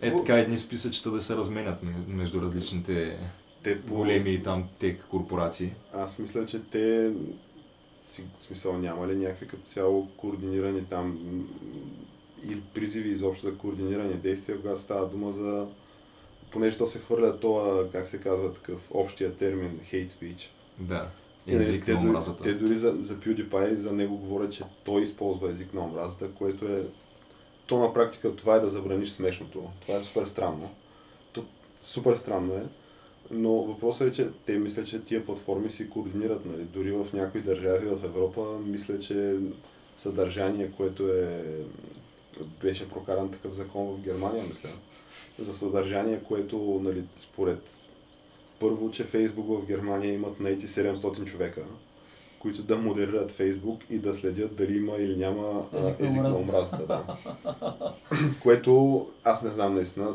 Е 0.00 0.16
така 0.16 0.38
едни 0.38 0.58
списъчета 0.58 1.10
да 1.10 1.22
се 1.22 1.36
разменят 1.36 1.82
ме- 1.82 2.04
между 2.08 2.42
различните 2.42 3.18
Те 3.62 3.82
по... 3.82 3.94
големи 3.94 4.42
там 4.42 4.68
тек 4.78 5.04
корпорации. 5.04 5.72
Аз 5.94 6.18
мисля, 6.18 6.46
че 6.46 6.62
те 6.62 7.12
в 8.04 8.42
смисъл 8.42 8.78
няма 8.78 9.08
ли 9.08 9.16
някакви 9.16 9.48
като 9.48 9.62
цяло 9.62 10.08
координирани 10.16 10.84
там 10.84 11.18
или 12.42 12.60
призиви 12.74 13.10
изобщо 13.10 13.46
за 13.46 13.58
координирани 13.58 14.14
действия, 14.14 14.60
когато 14.60 14.80
става 14.80 15.08
дума 15.08 15.32
за 15.32 15.66
понеже 16.50 16.78
то 16.78 16.86
се 16.86 16.98
хвърля 16.98 17.40
това, 17.40 17.88
как 17.92 18.08
се 18.08 18.20
казва 18.20 18.52
такъв 18.52 18.80
общия 18.90 19.36
термин 19.36 19.80
hate 19.92 20.08
speech. 20.08 20.48
Да. 20.78 21.08
И, 21.46 21.54
нали, 21.54 21.64
Език 21.64 21.84
те, 21.84 21.94
на 21.94 22.00
омразата. 22.00 22.42
те 22.42 22.54
дори 22.54 22.76
за, 22.76 22.96
за 23.00 23.16
PewDiePie, 23.16 23.74
за 23.74 23.92
него 23.92 24.16
говорят, 24.16 24.52
че 24.52 24.64
той 24.84 25.02
използва 25.02 25.50
език 25.50 25.74
на 25.74 25.84
омразата, 25.84 26.30
което 26.30 26.64
е... 26.64 26.86
То 27.66 27.78
на 27.78 27.94
практика 27.94 28.36
това 28.36 28.56
е 28.56 28.60
да 28.60 28.70
забраниш 28.70 29.10
смешното. 29.10 29.70
Това 29.80 29.98
е 29.98 30.02
супер 30.02 30.24
странно. 30.24 30.70
То, 31.32 31.44
супер 31.80 32.16
странно 32.16 32.54
е. 32.54 32.64
Но 33.30 33.52
въпросът 33.52 34.08
е, 34.08 34.12
че 34.12 34.28
те 34.46 34.58
мислят, 34.58 34.86
че 34.86 35.04
тия 35.04 35.26
платформи 35.26 35.70
си 35.70 35.90
координират. 35.90 36.46
Нали? 36.46 36.62
Дори 36.62 36.92
в 36.92 37.06
някои 37.12 37.40
държави 37.40 37.86
в 37.86 38.04
Европа 38.04 38.58
мисля, 38.66 38.98
че 38.98 39.36
съдържание, 39.96 40.70
което 40.76 41.08
е... 41.08 41.44
Беше 42.62 42.90
прокаран 42.90 43.30
такъв 43.30 43.52
закон 43.52 43.86
в 43.86 44.00
Германия, 44.00 44.44
мисля. 44.48 44.68
За 45.38 45.54
съдържание, 45.54 46.20
което 46.28 46.80
нали, 46.84 47.02
според 47.16 47.58
първо, 48.60 48.90
че 48.90 49.04
Фейсбук 49.04 49.46
в 49.48 49.66
Германия 49.66 50.12
имат 50.12 50.40
наети 50.40 50.66
700 50.66 51.24
човека, 51.24 51.64
които 52.38 52.62
да 52.62 52.76
модерират 52.76 53.30
Фейсбук 53.30 53.80
и 53.90 53.98
да 53.98 54.14
следят 54.14 54.56
дали 54.56 54.76
има 54.76 54.96
или 54.96 55.16
няма 55.16 55.64
Език 55.98 56.00
на 56.00 56.36
омразата. 56.36 56.86
Да. 56.86 57.16
което 58.42 59.06
аз 59.24 59.42
не 59.42 59.50
знам 59.50 59.74
наистина. 59.74 60.14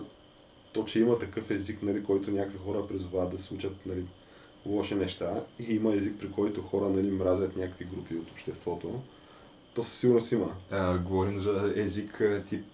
То, 0.79 0.85
че 0.85 0.99
има 0.99 1.19
такъв 1.19 1.51
език, 1.51 1.83
нали, 1.83 2.03
който 2.03 2.31
някакви 2.31 2.57
хора 2.65 2.87
призовават 2.87 3.31
да 3.31 3.39
се 3.39 3.53
учат 3.53 3.75
нали, 3.85 4.03
лоши 4.65 4.95
неща 4.95 5.43
и 5.59 5.75
има 5.75 5.93
език, 5.93 6.13
при 6.19 6.31
който 6.31 6.61
хора 6.61 6.89
нали, 6.89 7.11
мразят 7.11 7.57
някакви 7.57 7.85
групи 7.85 8.15
от 8.15 8.31
обществото, 8.31 8.91
то 9.73 9.83
със 9.83 9.93
сигурност 9.93 10.31
има. 10.31 10.51
А, 10.71 10.97
говорим 10.97 11.37
за 11.37 11.73
език 11.75 12.21
тип 12.49 12.65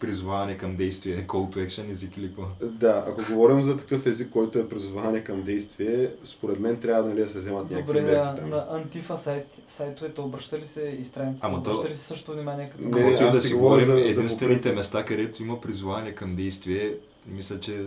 призваване 0.00 0.58
към 0.58 0.76
действие, 0.76 1.26
call 1.26 1.56
to 1.56 1.66
action 1.66 1.90
език 1.90 2.16
или 2.16 2.26
какво? 2.28 2.44
Да, 2.62 3.04
ако 3.08 3.20
говорим 3.32 3.62
за 3.62 3.76
такъв 3.78 4.06
език, 4.06 4.30
който 4.30 4.58
е 4.58 4.68
призоваване 4.68 5.24
към 5.24 5.42
действие, 5.42 6.10
според 6.24 6.60
мен 6.60 6.80
трябва 6.80 7.08
нали, 7.08 7.20
да 7.20 7.30
се 7.30 7.38
вземат 7.38 7.70
някакви 7.70 7.82
Добре, 7.82 8.00
мерки 8.02 8.40
там. 8.40 8.50
на 8.50 8.66
антифа 8.70 9.16
сайт, 9.16 9.46
сайтовете 9.66 10.20
обръща 10.20 10.58
ли 10.58 10.66
се 10.66 10.96
и 11.00 11.04
страниците, 11.04 11.46
Ама 11.46 11.56
то- 11.56 11.70
обръща 11.70 11.88
ли 11.88 11.94
се 11.94 12.04
също 12.04 12.32
внимание 12.32 12.70
като 12.70 12.84
Не, 12.84 12.90
Каквото 12.90 13.22
и 13.22 13.26
аз 13.26 13.34
да 13.34 13.40
си 13.40 13.54
говорим, 13.54 13.84
за- 13.84 13.92
за 13.92 14.00
единствените 14.00 14.38
конкуренция. 14.38 14.74
места, 14.74 15.04
където 15.04 15.42
има 15.42 15.60
призваване 15.60 16.12
към 16.12 16.36
действие, 16.36 16.94
мисля, 17.26 17.60
че 17.60 17.86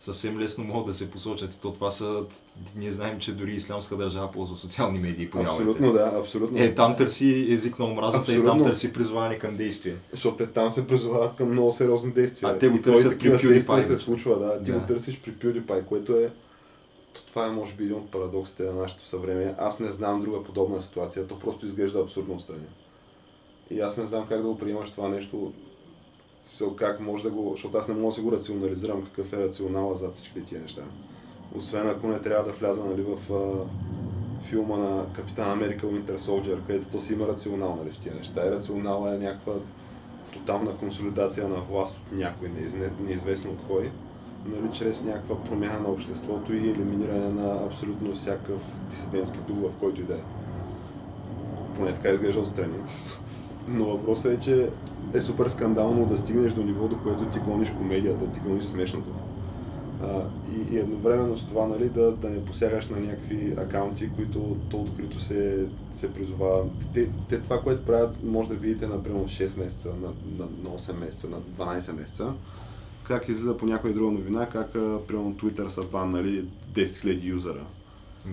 съвсем 0.00 0.38
лесно 0.38 0.64
могат 0.64 0.86
да 0.86 0.94
се 0.94 1.10
посочат. 1.10 1.58
То 1.62 1.72
това 1.72 1.90
са, 1.90 2.24
ние 2.76 2.92
знаем, 2.92 3.18
че 3.18 3.32
дори 3.32 3.52
Ислямска 3.52 3.96
държава 3.96 4.32
ползва 4.32 4.56
социални 4.56 4.98
медии 4.98 5.30
по 5.30 5.38
Абсолютно 5.38 5.92
да, 5.92 6.12
абсолютно. 6.20 6.58
Е, 6.58 6.74
там 6.74 6.96
търси 6.96 7.46
език 7.50 7.78
на 7.78 7.84
омразата 7.84 8.32
и 8.32 8.34
там 8.34 8.44
Абсолютно. 8.44 8.64
търси 8.64 8.92
призваване 8.92 9.38
към 9.38 9.56
действие. 9.56 9.96
Защото 10.12 10.36
те 10.36 10.46
там 10.46 10.70
се 10.70 10.86
призовават 10.86 11.36
към 11.36 11.50
много 11.52 11.72
сериозни 11.72 12.12
действия. 12.12 12.50
А 12.50 12.58
те 12.58 12.68
го 12.68 12.82
търсят 12.82 13.18
при 13.18 13.30
PewDiePie, 13.30 13.80
се 13.82 13.98
случва, 13.98 14.38
да. 14.38 14.62
Ти 14.64 14.72
Да. 14.72 14.78
го 14.78 14.86
търсиш 14.86 15.20
при 15.20 15.32
PewDiePie, 15.32 15.84
което 15.84 16.16
е... 16.16 16.30
то 17.12 17.26
Това 17.26 17.46
е 17.46 17.50
може 17.50 17.74
би 17.74 17.84
един 17.84 17.96
от 17.96 18.10
парадоксите 18.10 18.62
на 18.62 18.72
нашето 18.72 19.06
съвремие. 19.06 19.54
Аз 19.58 19.80
не 19.80 19.92
знам 19.92 20.20
друга 20.20 20.42
подобна 20.44 20.82
ситуация. 20.82 21.26
То 21.26 21.38
просто 21.38 21.66
изглежда 21.66 21.98
абсурдно 22.00 22.34
отстрани. 22.34 22.66
И 23.70 23.80
аз 23.80 23.96
не 23.96 24.06
знам 24.06 24.26
как 24.28 24.42
да 24.42 24.48
го 24.48 24.58
приемаш 24.58 24.90
това 24.90 25.08
нещо. 25.08 25.52
Смисъл, 26.46 26.76
как 26.76 27.00
може 27.00 27.22
да 27.22 27.30
го... 27.30 27.50
Защото 27.50 27.78
аз 27.78 27.88
не 27.88 27.94
мога 27.94 28.06
да 28.06 28.12
си 28.12 28.20
го 28.20 28.32
рационализирам 28.32 29.04
какъв 29.04 29.32
е 29.32 29.36
рационала 29.36 29.96
зад 29.96 30.14
всички 30.14 30.44
тия 30.44 30.60
неща. 30.60 30.82
Освен 31.54 31.88
ако 31.88 32.08
не 32.08 32.18
трябва 32.18 32.44
да 32.44 32.52
вляза 32.52 32.84
нали, 32.84 33.02
в 33.02 33.32
а, 33.32 33.64
филма 34.44 34.76
на 34.76 35.04
Капитан 35.12 35.50
Америка 35.50 35.86
Winter 35.86 36.16
Soldier, 36.18 36.66
където 36.66 36.88
то 36.88 37.00
си 37.00 37.12
има 37.12 37.28
рационал 37.28 37.76
нали, 37.76 37.90
в 37.90 37.98
тия 37.98 38.14
неща. 38.14 38.46
И 38.46 38.50
рационала 38.50 39.14
е 39.14 39.18
някаква 39.18 39.52
тотална 40.32 40.76
консолидация 40.76 41.48
на 41.48 41.56
власт 41.56 41.96
от 41.96 42.18
някой, 42.18 42.48
неизне- 42.48 43.00
неизвестно 43.06 43.50
от 43.50 43.58
кой, 43.68 43.90
нали, 44.46 44.72
чрез 44.72 45.04
някаква 45.04 45.44
промяна 45.44 45.80
на 45.80 45.88
обществото 45.88 46.54
и 46.54 46.70
елиминиране 46.70 47.28
на 47.28 47.64
абсолютно 47.66 48.14
всякакъв 48.14 48.60
дисидентски 48.90 49.38
дух, 49.48 49.56
в 49.56 49.80
който 49.80 50.00
и 50.00 50.04
да 50.04 50.14
е. 50.14 50.22
Поне 51.76 51.94
така 51.94 52.08
изглежда 52.08 52.40
отстрани. 52.40 52.78
Но 53.68 53.84
въпросът 53.84 54.32
е, 54.32 54.38
че 54.38 54.68
е 55.14 55.20
супер 55.20 55.48
скандално 55.48 56.06
да 56.06 56.18
стигнеш 56.18 56.52
до 56.52 56.62
ниво, 56.62 56.88
до 56.88 56.98
което 56.98 57.24
ти 57.24 57.38
гониш 57.38 57.70
комедията, 57.70 58.30
ти 58.30 58.40
гониш 58.40 58.64
смешното. 58.64 59.08
А, 60.02 60.22
и, 60.52 60.74
и 60.74 60.78
едновременно 60.78 61.38
с 61.38 61.44
това 61.46 61.66
нали, 61.66 61.88
да, 61.88 62.12
да 62.12 62.30
не 62.30 62.44
посягаш 62.44 62.88
на 62.88 63.00
някакви 63.00 63.54
акаунти, 63.56 64.10
които 64.16 64.56
то 64.70 64.76
открито 64.76 65.20
се, 65.20 65.66
се 65.92 66.12
призовават. 66.12 66.66
Те, 66.94 67.08
те 67.28 67.40
това, 67.40 67.60
което 67.60 67.86
правят, 67.86 68.24
може 68.24 68.48
да 68.48 68.54
видите 68.54 68.86
на 68.86 69.02
примерно 69.02 69.24
6 69.24 69.58
месеца, 69.58 69.88
на, 69.88 70.08
на, 70.38 70.50
на 70.64 70.78
8 70.78 70.98
месеца, 70.98 71.28
на 71.28 71.40
12 71.66 71.92
месеца. 71.92 72.32
Как 73.04 73.28
излиза 73.28 73.56
по 73.56 73.66
някоя 73.66 73.94
друга 73.94 74.12
новина, 74.12 74.46
как 74.46 74.72
примерно 75.08 75.34
Twitter 75.34 75.68
са 75.68 75.82
баннали 75.82 76.48
10 76.72 76.84
000 76.84 77.24
юзера. 77.24 77.64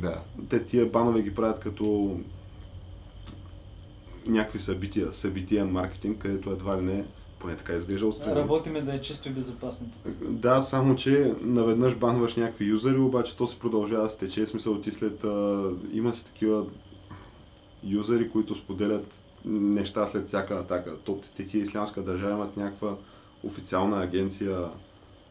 Да. 0.01 0.21
Те 0.49 0.63
тия 0.65 0.86
банове 0.86 1.21
ги 1.21 1.36
правят 1.36 1.59
като 1.59 2.17
някакви 4.28 4.59
събития, 4.59 5.13
събития 5.13 5.65
маркетинг, 5.65 6.17
където 6.17 6.49
едва 6.49 6.78
ли 6.78 6.82
не, 6.82 7.05
поне 7.39 7.55
така 7.55 7.74
изглежда 7.74 8.07
отстрани. 8.07 8.36
Работиме 8.36 8.82
да 8.82 8.95
е 8.95 9.01
чисто 9.01 9.30
и 9.30 9.32
безопасно. 9.32 9.88
Да, 10.21 10.61
само 10.61 10.95
че 10.95 11.34
наведнъж 11.41 11.95
банваш 11.95 12.36
някакви 12.36 12.65
юзери, 12.65 12.97
обаче 12.97 13.38
то 13.38 13.47
се 13.47 13.59
продължава 13.59 14.09
се 14.09 14.17
тече. 14.17 14.45
Смисъл 14.45 14.82
ти 14.82 14.91
след... 14.91 15.24
А, 15.24 15.69
има 15.93 16.13
си 16.13 16.26
такива 16.26 16.65
юзери, 17.84 18.30
които 18.30 18.55
споделят 18.55 19.24
неща 19.45 20.07
след 20.07 20.28
всяка 20.28 20.53
атака. 20.53 20.97
То, 21.03 21.19
те 21.36 21.45
тия 21.45 21.63
ислямска 21.63 22.01
държава 22.01 22.32
имат 22.32 22.57
някаква 22.57 22.95
официална 23.43 24.03
агенция 24.03 24.69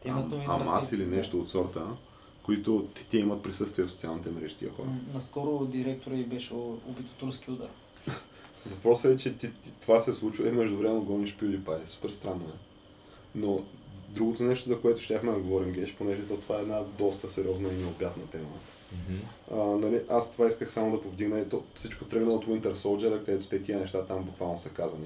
Те 0.01 0.09
имат 0.09 0.29
новини 0.29 0.45
Амас 0.49 0.91
или 0.91 1.05
нещо 1.05 1.39
от 1.39 1.49
сорта, 1.49 1.85
които 2.43 2.87
те, 2.95 3.05
те 3.09 3.17
имат 3.17 3.43
присъствие 3.43 3.85
в 3.85 3.91
социалните 3.91 4.29
мрежи 4.29 4.57
тия 4.57 4.71
хора. 4.71 4.87
Наскоро 5.13 5.65
директора 5.65 6.15
и 6.15 6.23
беше 6.23 6.53
убит 6.53 7.05
от 7.05 7.17
турски 7.17 7.51
удар. 7.51 7.69
Въпросът 8.69 9.13
е, 9.13 9.17
че 9.17 9.37
ти, 9.37 9.51
ти, 9.61 9.71
това 9.81 9.99
се 9.99 10.13
случва 10.13 10.49
и 10.49 10.51
между 10.51 10.77
време 10.77 10.99
гониш 10.99 11.37
PewDiePie. 11.37 11.85
Супер 11.85 12.09
странно 12.09 12.43
е. 12.43 12.57
Но 13.35 13.63
другото 14.09 14.43
нещо, 14.43 14.69
за 14.69 14.81
което 14.81 15.01
щяхме 15.01 15.31
да 15.31 15.39
говорим, 15.39 15.71
Геш, 15.71 15.95
понеже 15.95 16.27
то 16.27 16.37
това 16.37 16.57
е 16.59 16.61
една 16.61 16.81
доста 16.97 17.29
сериозна 17.29 17.69
и 17.69 17.77
необятна 17.77 18.27
тема. 18.27 18.45
Мгм. 18.91 19.19
А, 19.51 19.55
нали, 19.55 20.01
аз 20.09 20.31
това 20.31 20.47
исках 20.47 20.71
само 20.71 20.91
да 20.91 21.01
повдигна 21.01 21.39
и 21.39 21.49
то 21.49 21.63
всичко 21.75 22.05
тръгна 22.05 22.33
от 22.33 22.45
Winter 22.45 22.73
Soldier, 22.73 23.25
където 23.25 23.47
те 23.47 23.63
тия 23.63 23.79
неща 23.79 24.05
там 24.05 24.23
буквално 24.23 24.57
са 24.57 24.69
казани. 24.69 25.05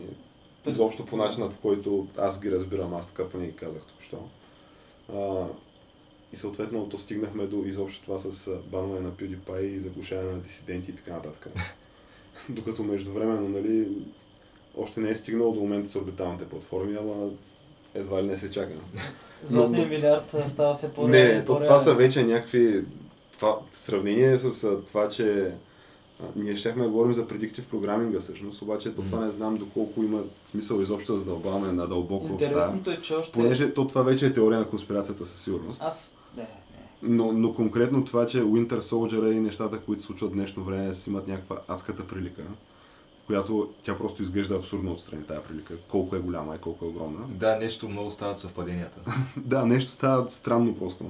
Изобщо 0.68 1.06
по 1.06 1.18
начина, 1.18 1.50
по 1.50 1.62
който 1.62 2.08
аз 2.18 2.40
ги 2.40 2.52
разбирам, 2.52 2.94
аз 2.94 3.08
така 3.08 3.30
поне 3.30 3.46
ги 3.46 3.56
казах 3.56 3.82
току-що. 3.82 4.30
И 6.34 6.38
съответно 6.38 6.90
то 6.90 6.98
стигнахме 6.98 7.48
до 7.48 7.64
изобщо 7.66 8.02
това 8.02 8.18
с 8.18 8.50
банване 8.66 9.00
на 9.00 9.12
PewDiePie 9.12 9.60
и 9.60 9.80
заглушаване 9.80 10.32
на 10.32 10.40
дисиденти 10.40 10.92
и 10.92 10.96
така 10.96 11.14
нататък. 11.14 11.48
Докато 12.50 12.84
междувременно, 12.84 13.50
нали, 13.50 13.88
още 14.78 15.00
не 15.00 15.10
е 15.10 15.16
стигнало 15.16 15.52
до 15.52 15.60
момента 15.60 15.90
с 15.90 15.96
орбиталните 15.96 16.46
платформи, 16.46 16.98
ама 17.00 17.30
едва 17.96 18.24
ли 18.24 18.28
не 18.28 18.38
се 18.38 18.52
чака. 18.52 18.74
Златният 19.44 19.88
Но- 19.88 19.96
милиард 19.96 20.36
става 20.48 20.74
все 20.74 20.94
по 20.94 21.08
Не, 21.08 21.46
то 21.46 21.60
това 21.60 21.80
са 21.80 21.94
вече 21.94 22.24
някакви... 22.24 22.84
Това, 23.34 23.60
в 23.72 23.78
сравнение 23.78 24.38
с 24.38 24.64
а, 24.64 24.84
това, 24.86 25.10
че 25.10 25.52
ние 26.36 26.56
щяхме 26.56 26.84
да 26.84 26.90
говорим 26.90 27.14
за 27.14 27.28
предиктив 27.28 27.68
програминга 27.68 28.20
всъщност, 28.20 28.62
обаче 28.62 28.96
то 28.96 29.02
това 29.02 29.26
не 29.26 29.32
знам 29.32 29.58
доколко 29.58 30.04
има 30.04 30.24
смисъл 30.42 30.82
изобщо 30.82 31.14
да 31.14 31.20
задълбаваме 31.20 31.72
надълбоко 31.72 32.28
в 32.28 32.38
тази. 32.38 32.44
Интересното 32.44 32.92
е, 32.92 33.02
че 33.02 33.14
още... 33.14 33.32
Понеже 33.34 33.74
то 33.74 33.88
това 33.88 34.02
вече 34.02 34.26
е 34.26 34.34
теория 34.34 34.60
на 34.60 34.68
конспирацията 34.68 35.26
със 35.26 35.42
сигурност. 35.42 35.82
Аз... 35.84 36.12
Но, 37.02 37.32
но 37.32 37.54
конкретно 37.54 38.06
това, 38.06 38.26
че 38.26 38.44
Winter 38.44 38.80
Soldier 38.80 39.32
и 39.32 39.40
нещата, 39.40 39.80
които 39.80 40.02
се 40.02 40.06
случват 40.08 40.32
в 40.32 40.34
днешно 40.34 40.64
време, 40.64 40.96
си 40.96 41.10
имат 41.10 41.28
някаква 41.28 41.58
адската 41.68 42.08
прилика, 42.08 42.42
която 43.28 43.70
тя 43.84 43.98
просто 43.98 44.24
изглежда 44.24 44.56
абсурдно 44.56 44.92
отстрани 44.92 45.24
тази 45.24 45.42
прилика. 45.42 45.74
Колко 45.88 46.16
е 46.16 46.20
голяма 46.20 46.56
и 46.56 46.60
колко 46.60 46.86
е 46.86 46.88
огромна. 46.88 47.20
Да, 47.30 47.56
нещо 47.56 47.90
много 47.90 48.12
стават 48.12 48.40
съвпаденията. 48.40 49.12
да, 49.38 49.66
нещо 49.66 49.92
става 49.92 50.30
странно 50.30 50.76
просто. 50.78 51.06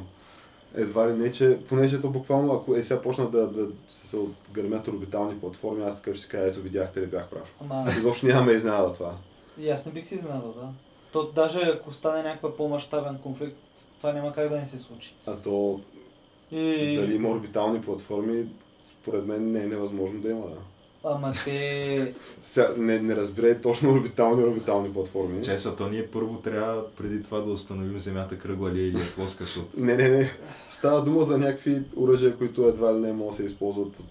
Едва 0.76 1.10
ли 1.10 1.14
не, 1.14 1.32
че, 1.32 1.60
понеже 1.70 2.02
то 2.02 2.10
буквално, 2.10 2.54
ако 2.54 2.76
е 2.76 2.84
сега 2.84 3.02
почна 3.02 3.30
да, 3.30 3.48
да 3.48 3.68
се 3.90 4.18
отгърмят 4.18 4.88
орбитални 4.88 5.40
платформи, 5.40 5.84
аз 5.84 5.96
такъв 5.96 6.16
ще 6.16 6.24
си 6.24 6.30
кажа, 6.30 6.46
ето 6.46 6.62
видяхте 6.62 7.02
ли 7.02 7.06
бях 7.08 7.28
прав. 7.28 7.56
Ама 7.62 7.92
Изобщо 8.00 8.26
нямаме 8.26 8.52
изненада 8.52 8.94
това. 8.94 9.14
и 9.60 9.70
аз 9.70 9.86
не 9.86 9.92
бих 9.92 10.06
си 10.06 10.16
изненадал, 10.16 10.54
да. 10.62 10.68
То 11.12 11.32
даже 11.32 11.60
ако 11.62 11.94
стане 11.94 12.24
някакъв 12.24 12.58
по-масштабен 12.58 13.18
конфликт, 13.24 13.58
това 13.98 14.14
няма 14.14 14.34
как 14.34 14.50
да 14.50 14.56
не 14.56 14.66
се 14.66 14.80
случи. 14.80 15.16
А 15.26 15.36
то 15.36 15.80
И... 16.52 16.96
дали 16.96 17.16
има 17.16 17.30
орбитални 17.30 17.82
платформи, 17.82 18.46
според 19.02 19.26
мен 19.26 19.52
не 19.52 19.64
е 19.64 19.68
невъзможно 19.68 20.20
да 20.20 20.30
има, 20.30 20.48
да. 20.48 20.58
Ама 21.04 21.34
те... 21.46 22.14
Сега, 22.44 22.74
не, 22.78 23.00
не 23.00 23.16
разбирай 23.16 23.62
точно 23.62 23.92
орбитални 23.92 24.44
орбитални 24.44 24.94
платформи. 24.94 25.44
Че 25.44 25.58
са, 25.58 25.76
то 25.76 25.90
ние 25.90 26.08
първо 26.08 26.36
трябва 26.36 26.96
преди 26.96 27.24
това 27.24 27.40
да 27.40 27.52
установим 27.52 28.00
земята 28.00 28.38
кръгла 28.40 28.72
ли 28.72 28.82
е 28.82 28.88
или 28.88 29.02
е 29.02 29.12
плоска, 29.16 29.44
защото 29.44 29.68
Не, 29.78 29.96
не, 29.96 30.10
не. 30.10 30.32
Става 30.70 31.04
дума 31.04 31.24
за 31.24 31.38
някакви 31.38 31.84
оръжия, 31.96 32.38
които 32.38 32.68
едва 32.68 32.94
ли 32.94 33.00
не 33.00 33.14
могат 33.14 33.32
да 33.32 33.38
се 33.38 33.44
използват 33.44 34.00
от 34.00 34.06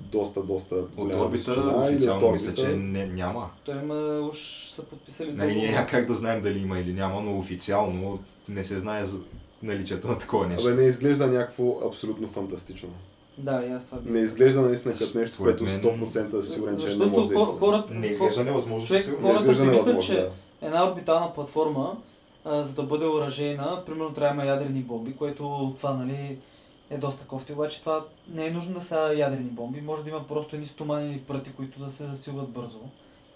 доста, 0.00 0.42
доста 0.42 0.74
от 0.74 0.90
орбита 0.98 1.28
височина 1.28 1.76
официално 1.76 2.26
от 2.26 2.32
мисля, 2.32 2.48
орбита. 2.50 2.62
че 2.62 2.76
не, 2.76 3.06
няма. 3.06 3.50
Той 3.64 3.76
има, 3.76 4.28
уж 4.30 4.38
са 4.70 4.84
подписали 4.84 5.32
Нали, 5.32 5.70
няма 5.70 5.86
как 5.86 6.06
да 6.06 6.14
знаем 6.14 6.40
дали 6.40 6.58
има 6.58 6.78
или 6.78 6.92
няма, 6.92 7.20
но 7.20 7.38
официално 7.38 8.18
не 8.48 8.64
се 8.64 8.78
знае 8.78 9.04
за 9.04 9.18
наличието 9.62 10.08
на 10.08 10.18
такова 10.18 10.46
нещо. 10.46 10.68
Абе, 10.68 10.76
не 10.76 10.86
изглежда 10.88 11.26
някакво 11.26 11.78
абсолютно 11.88 12.28
фантастично. 12.28 12.88
Да, 13.38 13.64
и 13.68 13.72
аз 13.72 13.86
това 13.86 13.98
бих. 13.98 14.12
Не 14.12 14.18
изглежда 14.20 14.60
наистина 14.60 14.94
като 14.94 15.18
нещо, 15.18 15.38
което 15.38 15.64
мен- 15.64 15.80
100% 15.82 16.40
сигурен, 16.40 16.78
че 16.78 16.96
не 16.96 17.06
може 17.06 17.28
да 17.28 17.34
изглежда. 17.34 17.44
хората, 17.58 17.94
Не 17.94 18.06
изглежда 18.06 18.44
невъзможно, 18.44 18.86
Човек, 18.86 19.02
че 19.02 19.08
сигурно. 19.08 19.28
Не 19.28 19.34
хората 19.34 19.50
изглежда 19.52 19.64
си 19.64 19.90
мислят, 19.92 20.02
че 20.02 20.14
да. 20.16 20.30
една 20.62 20.90
орбитална 20.90 21.34
платформа, 21.34 21.96
а, 22.44 22.62
за 22.62 22.74
да 22.74 22.82
бъде 22.82 23.06
оръжейна, 23.06 23.82
примерно 23.86 24.12
трябва 24.12 24.36
да 24.36 24.42
има 24.42 24.52
ядрени 24.52 24.80
бомби, 24.80 25.16
което 25.16 25.74
това 25.76 25.92
нали, 25.92 26.38
е 26.90 26.98
доста 26.98 27.26
кофти, 27.26 27.52
обаче 27.52 27.80
това 27.80 28.04
не 28.28 28.46
е 28.46 28.50
нужно 28.50 28.74
да 28.74 28.80
са 28.80 29.14
ядрени 29.16 29.50
бомби, 29.50 29.80
може 29.80 30.04
да 30.04 30.10
има 30.10 30.26
просто 30.26 30.56
едни 30.56 30.66
стоманени 30.66 31.20
пръти, 31.20 31.52
които 31.52 31.78
да 31.78 31.90
се 31.90 32.06
засилват 32.06 32.48
бързо 32.48 32.80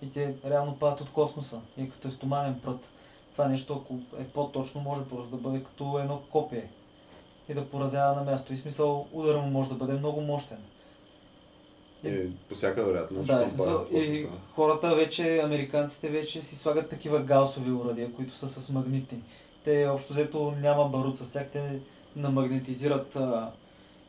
и 0.03 0.11
те 0.11 0.35
реално 0.47 0.77
падат 0.79 1.01
от 1.01 1.11
космоса. 1.11 1.61
И 1.79 1.91
като 1.91 2.09
е 2.09 2.11
стоманен 2.11 2.61
прът, 2.65 2.89
това 3.33 3.49
нещо, 3.49 3.83
ако 3.85 4.21
е 4.23 4.25
по-точно, 4.25 4.81
може 4.81 5.05
просто 5.05 5.31
да 5.31 5.37
бъде 5.37 5.65
като 5.65 5.99
едно 5.99 6.23
копие 6.31 6.71
и 7.49 7.55
да 7.55 7.69
поразява 7.69 8.15
на 8.15 8.31
място. 8.31 8.53
И 8.53 8.57
смисъл, 8.57 9.07
удара 9.13 9.39
му 9.39 9.51
може 9.51 9.69
да 9.69 9.75
бъде 9.75 9.93
много 9.93 10.21
мощен. 10.21 10.59
Е, 12.05 12.27
по 12.49 12.55
всяка 12.55 12.85
вероятност. 12.85 13.27
Да, 13.27 13.43
е 13.43 13.47
смисъл, 13.47 13.87
и 13.93 14.27
хората 14.51 14.95
вече, 14.95 15.39
американците 15.39 16.09
вече 16.09 16.43
си 16.43 16.57
слагат 16.57 16.89
такива 16.89 17.21
гаусови 17.21 17.73
урадия, 17.73 18.13
които 18.13 18.37
са 18.37 18.49
с 18.49 18.71
магнити. 18.71 19.17
Те 19.65 19.87
общо 19.87 20.13
взето 20.13 20.55
няма 20.61 20.89
барут 20.89 21.19
с 21.19 21.33
тях, 21.33 21.49
те 21.53 21.81
намагнетизират 22.17 23.17
а, 23.17 23.51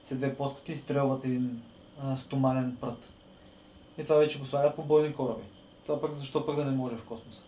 се 0.01 0.15
две 0.15 0.35
плоскоти 0.35 0.71
и 0.71 0.75
стрелват 0.75 1.25
един 1.25 1.61
а, 2.03 2.15
стоманен 2.15 2.77
прът. 2.81 3.09
И 3.97 4.03
това 4.03 4.15
вече 4.15 4.39
го 4.39 4.45
слагат 4.45 4.75
по 4.75 4.83
бойни 4.83 5.13
кораби. 5.13 5.43
Това 5.85 6.01
пък 6.01 6.13
защо 6.13 6.45
пък 6.45 6.55
да 6.55 6.65
не 6.65 6.71
може 6.71 6.95
в 6.95 7.03
космоса? 7.03 7.43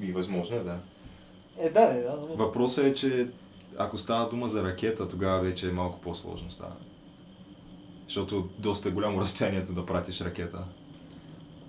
И 0.00 0.12
възможно 0.12 0.56
е, 0.56 0.60
да. 0.60 0.78
Е, 1.58 1.70
да, 1.70 1.82
е, 1.82 2.02
да. 2.02 2.18
Но... 2.28 2.36
Въпросът 2.36 2.84
е, 2.84 2.94
че 2.94 3.28
ако 3.78 3.98
става 3.98 4.30
дума 4.30 4.48
за 4.48 4.64
ракета, 4.64 5.08
тогава 5.08 5.40
вече 5.40 5.68
е 5.68 5.72
малко 5.72 6.00
по-сложно 6.00 6.50
става. 6.50 6.76
Защото 8.04 8.48
доста 8.58 8.90
голямо 8.90 9.20
разстоянието 9.20 9.72
да 9.72 9.86
пратиш 9.86 10.20
ракета. 10.20 10.64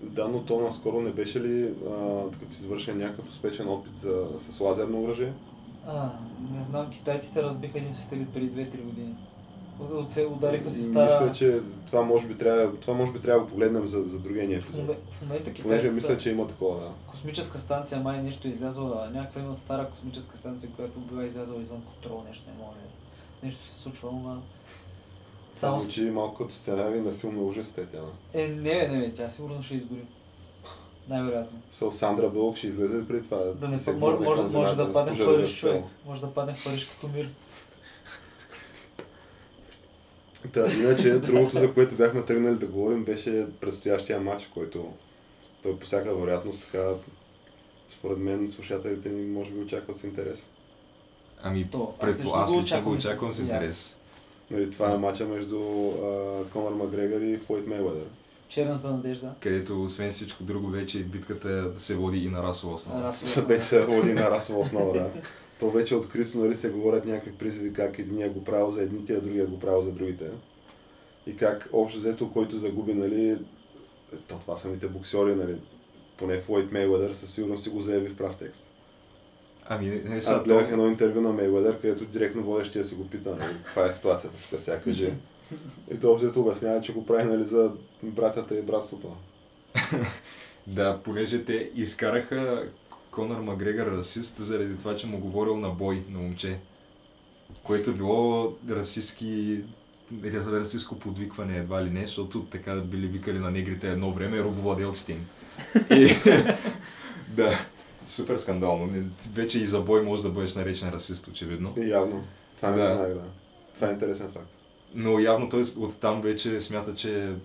Да, 0.01 0.27
но 0.27 0.43
то 0.43 0.59
наскоро 0.59 1.01
не 1.01 1.11
беше 1.11 1.41
ли 1.41 1.73
а, 1.89 2.29
такъв 2.31 2.51
извършен 2.51 2.97
някакъв 2.97 3.29
успешен 3.29 3.69
опит 3.69 3.97
за, 3.97 4.27
с 4.37 4.59
лазерно 4.59 5.03
оръжие? 5.03 5.33
А, 5.87 6.09
не 6.57 6.63
знам, 6.63 6.89
китайците 6.89 7.43
разбиха 7.43 7.77
един 7.77 7.93
сателит 7.93 8.33
преди 8.33 8.49
2-3 8.49 8.83
години. 8.83 9.15
Удариха 10.31 10.69
си 10.69 10.83
стара... 10.83 11.21
Мисля, 11.21 11.31
че 11.31 11.61
това 11.87 12.01
може 12.01 12.27
би 12.27 12.37
трябва, 12.37 12.75
това 12.75 12.93
може 12.93 13.11
би 13.11 13.21
трябва 13.21 13.39
да 13.39 13.45
го 13.45 13.49
погледнем 13.49 13.85
за, 13.87 14.03
за 14.03 14.19
другия 14.19 14.47
ни 14.47 14.53
епизод. 14.53 14.73
в 15.11 15.21
момента 15.21 15.43
Понеже 15.43 15.53
китайската... 15.53 15.93
мисля, 15.93 16.17
че 16.17 16.31
има 16.31 16.47
такова, 16.47 16.79
да. 16.79 16.91
космическа 17.07 17.59
станция 17.59 18.01
май 18.01 18.23
нещо 18.23 18.47
е 18.47 18.51
излязла, 18.51 19.09
някаква 19.13 19.41
има 19.41 19.57
стара 19.57 19.89
космическа 19.89 20.37
станция, 20.37 20.69
която 20.75 20.99
била 20.99 21.25
излязла 21.25 21.59
извън 21.59 21.81
контрол, 21.81 22.23
нещо 22.27 22.43
не 22.47 22.65
може. 22.65 22.79
Нещо 23.43 23.67
се 23.67 23.73
случва, 23.73 24.11
но... 24.11 24.41
Само... 25.55 25.79
Звучи 25.79 26.01
малко 26.01 26.37
като 26.37 26.53
сценарий 26.53 27.01
на 27.01 27.11
филм 27.11 27.35
на 27.35 27.41
ужасите, 27.41 27.85
тя. 27.85 27.99
Е, 28.33 28.47
не, 28.47 28.87
не, 28.87 28.99
бе, 28.99 29.13
тя 29.13 29.29
сигурно 29.29 29.63
ще 29.63 29.75
изгори. 29.75 30.05
Най-вероятно. 31.09 31.59
Со 31.71 31.91
Сандра 31.91 32.29
Бълк 32.29 32.57
ще 32.57 32.67
излезе 32.67 33.07
преди 33.07 33.23
това? 33.23 33.37
Да 33.37 33.67
не 33.67 33.79
се 33.79 33.93
може, 33.93 34.17
може, 34.17 34.41
може 34.41 34.47
земята, 34.47 34.75
да 34.75 34.93
падне 34.93 35.13
в 35.13 35.25
Париж, 35.25 35.59
човек. 35.59 35.83
Може 36.05 36.21
да 36.21 36.33
падне 36.33 36.53
в 36.53 36.63
Париж 36.63 36.85
като 36.85 37.07
мир. 37.07 37.29
Та, 40.53 40.71
иначе, 40.73 41.09
другото, 41.11 41.59
за 41.59 41.73
което 41.73 41.95
бяхме 41.95 42.21
тръгнали 42.21 42.55
да 42.55 42.67
говорим, 42.67 43.03
беше 43.03 43.47
предстоящия 43.61 44.19
матч, 44.19 44.45
който 44.45 44.93
той 45.63 45.79
по 45.79 45.85
всяка 45.85 46.15
вероятност 46.15 46.61
така, 46.61 46.93
според 47.89 48.17
мен, 48.17 48.47
слушателите 48.47 49.09
ни 49.09 49.25
може 49.25 49.51
би 49.51 49.59
очакват 49.59 49.97
с 49.97 50.03
интерес. 50.03 50.49
Ами, 51.43 51.69
То, 51.71 51.93
аз 51.93 51.99
предпо... 51.99 52.31
аз 52.35 52.51
го 52.53 52.61
лично 52.61 52.81
го 52.83 52.91
очаквам 52.91 53.31
с- 53.33 53.35
аз. 53.35 53.39
интерес. 53.39 53.95
Нали, 54.51 54.71
това 54.71 54.91
е 54.91 54.97
матча 54.97 55.25
между 55.25 55.59
Конор 56.53 56.71
Макгрегор 56.71 57.21
и 57.21 57.37
Флойд 57.37 57.67
Мейуедър. 57.67 58.05
Черната 58.53 58.91
надежда. 58.91 59.33
Където, 59.39 59.83
освен 59.83 60.11
всичко 60.11 60.43
друго, 60.43 60.67
вече 60.67 61.03
битката 61.03 61.71
се 61.77 61.95
води 61.95 62.17
и 62.17 62.29
на 62.29 62.43
расова 62.43 62.73
основа. 62.73 63.03
Расова. 63.03 63.47
Вече 63.47 63.65
се 63.65 63.85
води 63.85 64.13
на 64.13 64.31
расова 64.31 64.59
основа, 64.59 64.93
да. 64.93 65.11
То 65.59 65.69
вече 65.69 65.95
открито 65.95 66.37
нали, 66.37 66.55
се 66.55 66.69
говорят 66.69 67.05
някакви 67.05 67.31
призиви 67.31 67.73
как 67.73 67.99
единия 67.99 68.29
го 68.29 68.43
правил 68.43 68.71
за 68.71 68.81
едните, 68.81 69.13
а 69.13 69.21
другия 69.21 69.45
го 69.45 69.59
правил 69.59 69.81
за 69.81 69.91
другите. 69.91 70.31
И 71.27 71.35
как 71.35 71.69
общо 71.73 71.99
взето, 71.99 72.31
който 72.31 72.57
загуби, 72.57 72.93
нали, 72.93 73.37
то 74.27 74.39
това 74.39 74.57
самите 74.57 74.87
боксери, 74.87 75.35
нали, 75.35 75.55
поне 76.17 76.39
Флойд 76.39 76.71
Мейуедър 76.71 77.13
със 77.13 77.33
сигурност 77.33 77.63
си 77.63 77.69
го 77.69 77.81
заяви 77.81 78.09
в 78.09 78.17
прав 78.17 78.35
текст. 78.35 78.65
Ами, 79.65 80.01
не, 80.05 80.17
Аз 80.17 80.43
гледах 80.43 80.71
едно 80.71 80.87
интервю 80.87 81.21
на 81.21 81.33
Мейуедър, 81.33 81.81
където 81.81 82.05
директно 82.05 82.43
водещия 82.43 82.85
си 82.85 82.95
го 82.95 83.09
пита, 83.09 83.35
нали, 83.35 83.55
каква 83.65 83.85
е 83.85 83.91
ситуацията, 83.91 84.35
тук 84.49 84.59
сега 84.59 84.79
кажи. 84.79 85.13
И 85.93 85.99
той 85.99 86.11
общо 86.11 86.25
взето 86.25 86.41
обяснява, 86.41 86.81
че 86.81 86.93
го 86.93 87.05
прави 87.05 87.23
нали, 87.23 87.45
за 87.45 87.71
братята 88.03 88.59
и 88.59 88.61
братството. 88.61 89.15
Да, 90.67 90.99
понеже 91.03 91.45
те 91.45 91.71
изкараха 91.75 92.63
Конор 93.11 93.41
Макгрегор 93.41 93.85
расист 93.85 94.35
заради 94.39 94.77
това, 94.77 94.95
че 94.95 95.07
му 95.07 95.19
говорил 95.19 95.57
на 95.57 95.69
бой 95.69 96.03
на 96.09 96.19
момче. 96.19 96.59
Което 97.63 97.93
било 97.93 98.53
расистски 98.69 99.61
расистско 100.33 100.99
подвикване 100.99 101.57
едва 101.57 101.83
ли 101.83 101.89
не, 101.89 102.01
защото 102.07 102.45
така 102.45 102.75
били 102.75 103.07
викали 103.07 103.39
на 103.39 103.51
негрите 103.51 103.91
едно 103.91 104.11
време 104.11 104.43
робовладелците 104.43 105.11
им. 105.11 105.27
И, 105.91 106.15
да, 107.29 107.59
супер 108.05 108.37
скандално. 108.37 108.89
Вече 109.33 109.59
и 109.59 109.65
за 109.65 109.79
бой 109.81 110.01
може 110.01 110.23
да 110.23 110.29
бъдеш 110.29 110.55
наречен 110.55 110.89
расист, 110.89 111.27
очевидно. 111.27 111.73
И 111.77 111.89
явно. 111.89 112.23
Това 112.57 112.71
не 112.71 112.77
Да. 112.77 112.89
знаех, 112.89 113.13
да. 113.13 113.25
Това 113.75 113.89
е 113.89 113.91
интересен 113.91 114.31
факт. 114.31 114.49
Но 114.95 115.19
явно 115.19 115.49
той 115.49 115.63
оттам 115.77 116.21
вече 116.21 116.61
смята, 116.61 116.95
че 116.95 117.35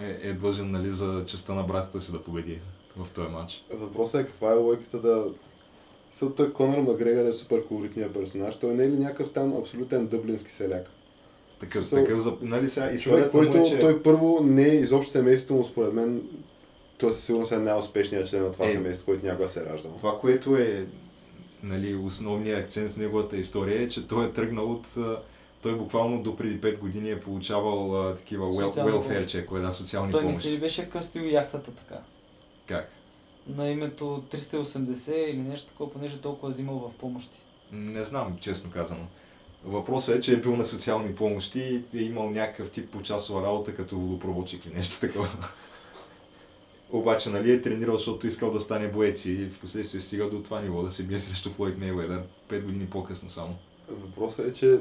е, 0.00 0.28
е 0.28 0.32
длъжен 0.32 0.70
нали, 0.70 0.90
за 0.90 1.24
честа 1.26 1.54
на 1.54 1.62
братята 1.62 2.00
си 2.00 2.12
да 2.12 2.22
победи 2.22 2.58
в 2.96 3.12
този 3.12 3.28
матч. 3.28 3.64
Въпросът 3.72 4.20
е 4.20 4.26
каква 4.26 4.52
е 4.52 4.56
логиката 4.56 4.98
да... 5.00 5.32
Съл, 6.12 6.30
той 6.30 6.52
Конор 6.52 6.78
Макгрегор 6.78 7.24
е 7.24 7.32
супер 7.32 7.66
колоритният 7.66 8.14
персонаж. 8.14 8.58
Той 8.58 8.74
не 8.74 8.84
е 8.84 8.88
ли 8.88 8.96
някакъв 8.98 9.32
там 9.32 9.56
абсолютен 9.56 10.06
дъблински 10.06 10.50
селяк? 10.50 10.86
Такъв, 11.60 11.86
Смисъл, 11.86 12.04
такъв, 12.04 12.20
за- 12.20 12.36
нали 12.40 12.70
сега 12.70 12.98
Човек, 12.98 13.30
който 13.30 13.56
му 13.56 13.62
е, 13.62 13.68
че... 13.68 13.80
той 13.80 14.02
първо 14.02 14.40
не 14.44 14.64
е 14.68 14.74
изобщо 14.74 15.12
семейството 15.12 15.54
му, 15.54 15.64
според 15.64 15.92
мен, 15.92 16.22
той 16.98 17.14
със 17.14 17.24
сигурност 17.24 17.52
е 17.52 17.58
най-успешният 17.58 18.28
член 18.28 18.42
на 18.42 18.52
това 18.52 18.66
Е. 18.66 18.70
семейство, 18.70 19.06
който 19.06 19.26
някога 19.26 19.48
се 19.48 19.60
е 19.60 19.64
раждал. 19.64 19.92
Това, 19.96 20.18
което 20.20 20.56
е 20.56 20.86
нали, 21.62 21.94
основният 21.94 22.64
акцент 22.64 22.92
в 22.92 22.96
неговата 22.96 23.36
история 23.36 23.82
е, 23.82 23.88
че 23.88 24.08
той 24.08 24.26
е 24.26 24.32
тръгнал 24.32 24.70
от... 24.70 24.86
Той 25.62 25.76
буквално 25.78 26.22
до 26.22 26.36
преди 26.36 26.60
5 26.60 26.78
години 26.78 27.10
е 27.10 27.20
получавал 27.20 28.08
а, 28.08 28.14
такива 28.14 28.52
Социални 28.52 28.92
welfare 28.92 29.06
помощи. 29.06 29.28
чекове, 29.30 29.60
да, 29.60 29.72
социални 29.72 30.12
Той 30.12 30.24
не 30.24 30.32
си 30.34 30.38
ли 30.38 30.42
помощи. 30.42 30.60
беше 30.60 30.90
кръстил 30.90 31.22
яхтата 31.22 31.70
така? 31.70 32.00
Как? 32.66 32.92
На 33.48 33.68
името 33.68 34.24
380 34.30 35.12
или 35.14 35.38
нещо 35.38 35.68
такова, 35.68 35.92
понеже 35.92 36.20
толкова 36.20 36.48
е 36.48 36.52
взимал 36.52 36.78
в 36.78 36.94
помощи. 36.94 37.38
Не 37.72 38.04
знам, 38.04 38.36
честно 38.40 38.70
казано. 38.70 39.06
Въпросът 39.64 40.16
е, 40.16 40.20
че 40.20 40.32
е 40.32 40.40
бил 40.40 40.56
на 40.56 40.64
социални 40.64 41.14
помощи 41.14 41.82
и 41.92 41.98
е 41.98 42.02
имал 42.02 42.30
някакъв 42.30 42.70
тип 42.70 42.90
почасова 42.90 43.42
работа 43.42 43.74
като 43.74 43.98
водопроводчик 43.98 44.66
или 44.66 44.74
нещо 44.74 45.00
такова. 45.00 45.28
Обаче, 46.92 47.30
нали, 47.30 47.52
е 47.52 47.62
тренирал, 47.62 47.96
защото 47.96 48.26
искал 48.26 48.50
да 48.50 48.60
стане 48.60 48.88
боец 48.88 49.24
и 49.24 49.36
в 49.46 49.60
последствие 49.60 50.00
стига 50.00 50.30
до 50.30 50.42
това 50.42 50.60
ниво 50.60 50.82
да 50.82 50.90
се 50.90 51.02
бие 51.02 51.18
срещу 51.18 51.50
Флойд 51.50 51.78
Мейуедър. 51.78 52.22
Пет 52.48 52.64
години 52.64 52.86
по-късно 52.86 53.30
само. 53.30 53.56
Въпросът 53.88 54.46
е, 54.46 54.52
че 54.52 54.78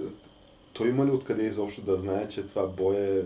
той 0.77 0.89
има 0.89 1.05
ли 1.05 1.11
откъде 1.11 1.43
изобщо 1.43 1.81
да 1.81 1.95
знае, 1.95 2.27
че 2.27 2.43
това 2.43 2.67
бой 2.67 2.95
е 2.95 3.21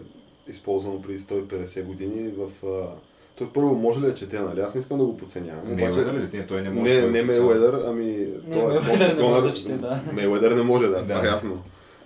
използвано 0.48 1.02
преди 1.02 1.20
150 1.20 1.84
години 1.84 2.32
в... 2.38 2.68
А... 2.68 2.88
Той 3.36 3.50
първо 3.54 3.76
може 3.76 4.00
ли 4.00 4.06
да 4.06 4.14
чете, 4.14 4.40
нали? 4.40 4.60
Аз 4.62 4.74
не 4.74 4.80
искам 4.80 4.98
да 4.98 5.06
го 5.06 5.18
подценявам. 5.18 5.76
Не, 5.76 5.84
обаче... 5.84 6.00
ли? 6.00 6.38
Не, 6.38 6.46
той 6.46 6.62
не 6.62 6.70
може. 6.70 6.94
Не, 6.94 7.08
не 7.08 7.20
е 7.20 7.24
Мейуедър, 7.24 7.84
ами... 7.88 8.06
Не, 8.48 8.54
той 8.54 8.78
е- 8.78 8.80
Мейуедър 8.80 9.16
не 9.16 9.24
може 9.24 9.42
да 9.42 9.54
чете, 9.54 9.74
да. 9.74 10.02
Мейуедър 10.14 10.52
не 10.52 10.62
може, 10.64 10.88
да, 10.88 11.02
това 11.02 11.24
е 11.24 11.28
ясно. 11.28 11.64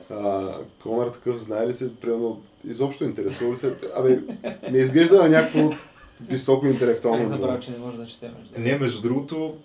А, 0.09 0.51
Конър 0.83 1.07
такъв 1.07 1.37
знае 1.37 1.67
ли 1.67 1.73
се, 1.73 1.95
примерно, 1.95 2.41
изобщо 2.67 3.03
интересува 3.03 3.51
ли 3.53 3.57
се? 3.57 3.75
Абе, 3.95 4.19
не 4.71 4.77
изглежда 4.77 5.23
на 5.23 5.29
някакво 5.29 5.71
високо 6.29 6.67
интелектуално. 6.67 7.17
Ниво. 7.17 7.29
забравя, 7.29 7.59
че 7.59 7.71
не 7.71 7.77
може 7.77 7.97
да 7.97 8.05
чете 8.05 8.31
между 8.39 8.61
Не, 8.61 8.77
между 8.77 9.01
другото, 9.01 9.55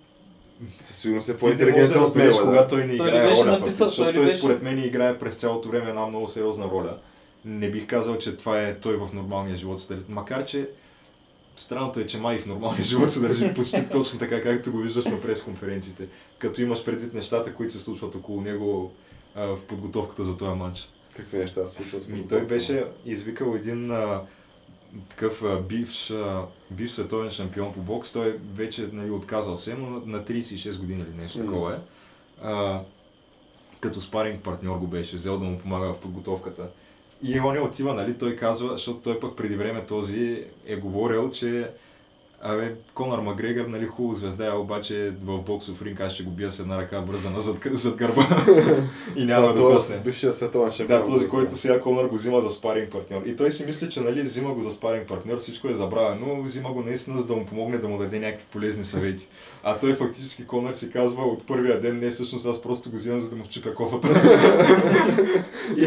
Със 0.81 0.97
сигурност 0.97 1.29
е 1.29 1.39
по-интелигентен 1.39 1.93
да 1.93 1.99
от 1.99 2.05
разбереш 2.07 2.35
Мейуедър. 2.35 2.45
кога 2.45 2.67
той 2.67 2.87
не 2.87 2.97
Той 2.97 3.09
играе 3.09 3.29
беше 3.29 3.41
роля, 3.41 3.51
написал, 3.51 3.79
той 3.79 3.89
защото 3.89 4.11
ли 4.11 4.15
той 4.15 4.25
беше- 4.25 4.39
според 4.39 4.63
мен 4.63 4.79
играе 4.79 5.19
през 5.19 5.35
цялото 5.35 5.69
време 5.69 5.89
една 5.89 6.07
много 6.07 6.29
сериозна 6.29 6.65
роля. 6.65 6.99
Не 7.45 7.71
бих 7.71 7.87
казал, 7.87 8.19
че 8.19 8.37
това 8.37 8.63
е 8.63 8.79
той 8.81 8.97
в 8.97 9.09
нормалния 9.13 9.57
живот. 9.57 9.89
Макар, 10.09 10.45
че 10.45 10.69
странното 11.57 12.01
е, 12.01 12.07
че 12.07 12.19
май 12.19 12.39
в 12.39 12.47
нормалния 12.47 12.83
живот 12.91 13.11
се 13.11 13.21
държи 13.21 13.55
почти 13.55 13.89
точно 13.93 14.19
така, 14.19 14.43
както 14.43 14.73
го 14.73 14.79
виждаш 14.79 15.05
на 15.05 15.21
пресконференциите. 15.21 16.07
Като 16.39 16.63
имаш 16.63 16.85
предвид 16.85 17.15
нещата, 17.15 17.55
които 17.55 17.73
се 17.73 17.79
случват 17.79 18.15
около 18.15 18.41
него 18.41 18.93
а, 19.35 19.47
в 19.47 19.59
подготовката 19.69 20.25
за 20.25 20.37
този 20.37 20.59
матч. 20.59 20.89
Какви 21.17 21.39
неща 21.39 21.67
се 21.67 21.75
случват? 21.75 22.09
Ми, 22.09 22.29
той 22.29 22.41
беше 22.41 22.85
извикал 23.07 23.55
един 23.57 23.91
а, 23.91 24.21
такъв 25.09 25.43
а, 25.43 25.61
бивш, 25.61 26.11
а, 26.11 26.43
бивш 26.71 26.91
световен 26.91 27.31
шампион 27.31 27.73
по 27.73 27.81
бокс. 27.81 28.13
Той 28.13 28.39
вече 28.55 28.89
нали, 28.93 29.11
отказал 29.11 29.57
се, 29.57 29.75
но 29.75 29.91
на- 29.91 30.01
на 30.07 30.25
36 30.25 30.79
години 30.79 31.03
или 31.03 31.23
нещо 31.23 31.39
такова 31.39 31.75
е. 31.75 31.79
А, 32.43 32.81
като 33.81 34.01
спаринг 34.01 34.43
партньор 34.43 34.77
го 34.79 34.87
беше 34.87 35.17
взел 35.17 35.39
да 35.39 35.45
му 35.45 35.59
помага 35.59 35.93
в 35.93 36.01
подготовката. 36.01 36.69
И 37.23 37.41
он 37.41 37.59
отива, 37.59 37.95
нали, 37.95 38.19
той 38.19 38.37
казва, 38.37 38.69
защото 38.69 39.01
той 39.01 39.21
пък 39.21 39.37
преди 39.37 39.57
време 39.57 39.87
този 39.87 40.45
е 40.67 40.77
говорил, 40.77 41.31
че 41.31 41.71
Абе, 42.43 42.75
Конор 42.95 43.19
Макгрегор, 43.19 43.67
нали, 43.67 43.87
хубаво 43.87 44.15
звезда 44.15 44.47
е, 44.47 44.51
обаче 44.51 45.13
в 45.23 45.43
боксов 45.43 45.83
ринг 45.83 46.01
аз 46.01 46.13
ще 46.13 46.23
го 46.23 46.31
бия 46.31 46.53
с 46.53 46.59
една 46.59 46.79
ръка 46.79 47.01
вързана 47.01 47.41
зад, 47.41 47.57
зад 47.73 47.97
гърба 47.97 48.29
и 49.17 49.25
няма 49.25 49.47
да 49.47 49.55
той 49.55 49.97
е 49.97 49.99
бившия 49.99 50.33
световен 50.33 50.73
шампион. 50.73 51.01
Да, 51.01 51.07
този, 51.07 51.29
който 51.29 51.57
сега 51.57 51.81
Конор 51.81 52.09
го 52.09 52.15
взима 52.15 52.41
за 52.41 52.51
спаринг 52.51 52.91
партньор. 52.91 53.23
И 53.27 53.37
той 53.37 53.51
си 53.51 53.67
мисли, 53.67 53.91
че 53.91 54.01
нали, 54.01 54.23
взима 54.23 54.55
го 54.55 54.61
за 54.61 54.71
спаринг 54.71 55.09
партньор, 55.09 55.39
всичко 55.39 55.69
е 55.69 55.75
забравено, 55.75 56.27
но 56.27 56.43
взима 56.43 56.73
го 56.73 56.83
наистина, 56.83 57.19
за 57.19 57.27
да 57.27 57.35
му 57.35 57.47
помогне 57.47 57.79
да 57.79 57.89
му 57.89 57.99
даде 57.99 58.19
някакви 58.19 58.47
полезни 58.53 58.85
съвети. 58.85 59.29
А 59.63 59.79
той 59.79 59.95
фактически 59.95 60.47
Конор 60.47 60.73
си 60.73 60.91
казва 60.91 61.23
от 61.23 61.47
първия 61.47 61.81
ден, 61.81 61.99
не 61.99 62.11
всъщност 62.11 62.47
аз 62.47 62.63
просто 62.63 62.91
го 62.91 62.97
взимам, 62.97 63.21
за 63.21 63.31
да 63.31 63.37
му 63.37 63.45
чупя 63.51 63.75
кофата. 63.75 64.09
и, 65.77 65.83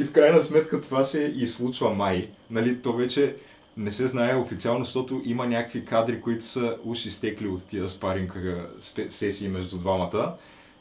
и, 0.00 0.04
в 0.04 0.12
крайна 0.12 0.42
сметка 0.42 0.80
това 0.80 1.04
се 1.04 1.32
и 1.36 1.46
случва 1.46 1.90
май. 1.90 2.28
Нали, 2.50 2.82
то 2.82 2.92
вече 2.92 3.36
не 3.76 3.90
се 3.90 4.06
знае 4.06 4.36
официално, 4.36 4.84
защото 4.84 5.22
има 5.24 5.46
някакви 5.46 5.84
кадри, 5.84 6.20
които 6.20 6.44
са 6.44 6.76
уж 6.84 7.06
изтекли 7.06 7.48
от 7.48 7.64
тия 7.64 7.88
спаринг 7.88 8.38
сесии 9.08 9.48
между 9.48 9.78
двамата. 9.78 10.34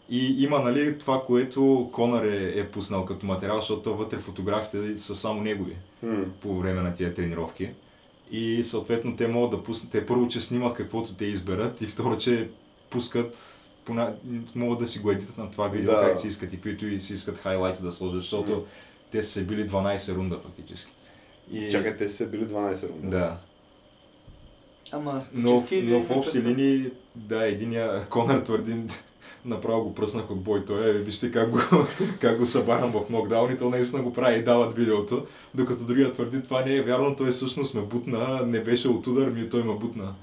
И 0.09 0.43
има 0.43 0.59
нали, 0.59 0.97
това, 0.97 1.21
което 1.21 1.89
Конър 1.93 2.23
е, 2.23 2.59
е 2.59 2.67
пуснал 2.67 3.05
като 3.05 3.25
материал, 3.25 3.55
защото 3.55 3.95
вътре 3.97 4.17
фотографите 4.19 4.97
са 4.97 5.15
само 5.15 5.41
негови 5.41 5.75
М. 6.03 6.25
по 6.41 6.59
време 6.59 6.81
на 6.81 6.95
тия 6.95 7.13
тренировки. 7.13 7.69
И 8.31 8.63
съответно 8.63 9.15
те 9.15 9.27
могат 9.27 9.51
да 9.51 9.63
пуснат, 9.63 9.91
те 9.91 10.05
първо, 10.05 10.27
че 10.27 10.41
снимат 10.41 10.73
каквото 10.73 11.13
те 11.13 11.25
изберат 11.25 11.81
и 11.81 11.87
второ, 11.87 12.17
че 12.17 12.49
пускат, 12.89 13.37
пона... 13.85 14.13
могат 14.55 14.79
да 14.79 14.87
си 14.87 14.99
го 14.99 15.11
едитат 15.11 15.37
на 15.37 15.51
това 15.51 15.67
видео, 15.67 15.91
Да. 15.91 16.01
как 16.01 16.19
си 16.19 16.27
искат 16.27 16.53
и 16.53 16.61
които 16.61 16.87
и 16.87 17.01
си 17.01 17.13
искат 17.13 17.37
хайлайти 17.37 17.81
да 17.83 17.91
сложат, 17.91 18.21
защото 18.21 18.51
М. 18.51 18.61
те 19.11 19.23
са 19.23 19.41
били 19.43 19.69
12 19.69 20.15
рунда 20.15 20.39
фактически. 20.39 20.91
И... 21.51 21.71
Чакай, 21.71 21.97
те 21.97 22.09
са 22.09 22.27
били 22.27 22.45
12 22.45 22.89
рунда. 22.89 23.09
Да. 23.09 23.37
Ама 24.91 25.21
Но, 25.33 25.47
спичевки 25.47 25.75
или 25.75 25.91
но 25.91 26.03
в 26.03 26.11
общи 26.11 26.41
линии, 26.41 26.91
да, 27.15 27.47
единия 27.47 28.05
Конър 28.09 28.39
твърди, 28.39 28.75
направо 29.45 29.83
го 29.83 29.95
пръснах 29.95 30.31
от 30.31 30.41
бой. 30.41 30.65
Той 30.65 30.89
е, 30.89 30.93
вижте 30.93 31.31
как 31.31 31.49
го, 31.49 31.59
как 32.21 32.37
го 32.37 32.45
събарям 32.45 32.91
в 32.91 33.09
нокдаун 33.09 33.51
и 33.51 33.57
то 33.57 33.69
наистина 33.69 34.03
го 34.03 34.13
прави 34.13 34.39
и 34.39 34.43
дават 34.43 34.75
видеото. 34.75 35.25
Докато 35.55 35.83
другия 35.83 36.13
твърди, 36.13 36.43
това 36.43 36.65
не 36.65 36.75
е 36.75 36.81
вярно, 36.81 37.15
той 37.15 37.31
всъщност 37.31 37.73
ме 37.73 37.81
бутна, 37.81 38.41
не 38.45 38.59
беше 38.59 38.87
от 38.87 39.07
удар, 39.07 39.27
ми 39.27 39.49
той 39.49 39.63
ме 39.63 39.73
бутна. 39.73 40.13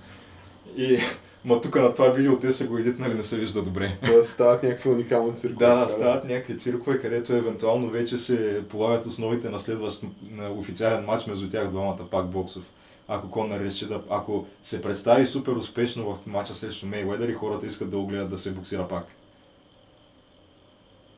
И 0.76 0.98
ма 1.44 1.60
тук 1.60 1.74
на 1.74 1.94
това 1.94 2.08
видео 2.08 2.38
те 2.38 2.52
са 2.52 2.66
го 2.66 2.78
едитнали, 2.78 3.14
не 3.14 3.24
се 3.24 3.38
вижда 3.38 3.62
добре. 3.62 3.98
Тоест 4.06 4.30
стават 4.30 4.62
някакви 4.62 4.90
уникални 4.90 5.34
циркове. 5.34 5.66
Да, 5.66 5.88
стават 5.88 6.24
някакви 6.24 6.58
циркове, 6.58 6.98
където 6.98 7.32
евентуално 7.32 7.90
вече 7.90 8.18
се 8.18 8.64
полагат 8.68 9.06
основите 9.06 9.50
на 9.50 9.58
следващ 9.58 10.02
на 10.30 10.50
официален 10.52 11.04
матч 11.04 11.26
между 11.26 11.50
тях 11.50 11.70
двамата, 11.70 12.10
пак 12.10 12.26
боксов. 12.26 12.72
Ако 13.08 13.30
Конър 13.30 13.60
реши 13.60 13.86
да... 13.86 14.02
Ако 14.10 14.46
се 14.62 14.82
представи 14.82 15.26
супер 15.26 15.52
успешно 15.52 16.14
в 16.14 16.26
матча 16.26 16.54
срещу 16.54 16.86
Мейуедър 16.86 17.28
и 17.28 17.34
хората 17.34 17.66
искат 17.66 17.90
да 17.90 17.96
го 17.96 18.06
гледат 18.06 18.30
да 18.30 18.38
се 18.38 18.50
боксира 18.50 18.88
пак. 18.88 19.04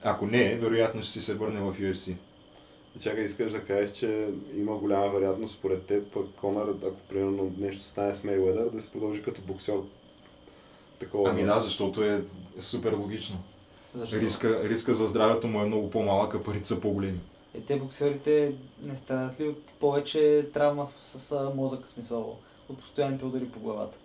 Ако 0.02 0.26
не, 0.26 0.54
вероятно 0.54 1.02
ще 1.02 1.12
си 1.12 1.20
се 1.20 1.34
върне 1.34 1.60
в 1.60 1.74
UFC. 1.80 2.14
Чакай, 3.00 3.24
искаш 3.24 3.52
да 3.52 3.64
кажеш, 3.64 3.90
че 3.90 4.28
има 4.56 4.76
голяма 4.76 5.08
вероятност 5.08 5.54
според 5.54 5.82
теб, 5.82 6.12
пък 6.12 6.26
Конър, 6.40 6.68
ако 6.68 6.96
примерно 7.08 7.52
нещо 7.58 7.82
стане 7.82 8.14
с 8.14 8.24
Мейуедър, 8.24 8.70
да 8.70 8.82
се 8.82 8.90
продължи 8.90 9.22
като 9.22 9.40
боксер. 9.40 9.74
Такова. 11.05 11.30
Ами 11.30 11.44
да, 11.44 11.61
защото 11.61 12.05
е 12.05 12.22
супер 12.61 12.92
логично. 12.92 13.36
Защо? 13.94 14.16
Риска, 14.16 14.68
риска 14.68 14.94
за 14.94 15.07
здравето 15.07 15.48
му 15.48 15.62
е 15.62 15.66
много 15.66 15.90
по-малък, 15.90 16.34
а 16.34 16.42
парите 16.42 16.66
са 16.66 16.80
по-големи. 16.80 17.20
Е, 17.55 17.61
те 17.61 17.76
боксерите 17.76 18.53
не 18.82 18.96
стават 18.96 19.40
ли 19.40 19.48
от 19.48 19.62
повече 19.80 20.46
травма 20.53 20.86
с 21.00 21.32
а, 21.32 21.50
мозък, 21.57 21.88
смисъл, 21.88 22.38
от 22.68 22.78
постоянните 22.78 23.24
удари 23.24 23.44
по 23.44 23.61
главата? 23.61 23.98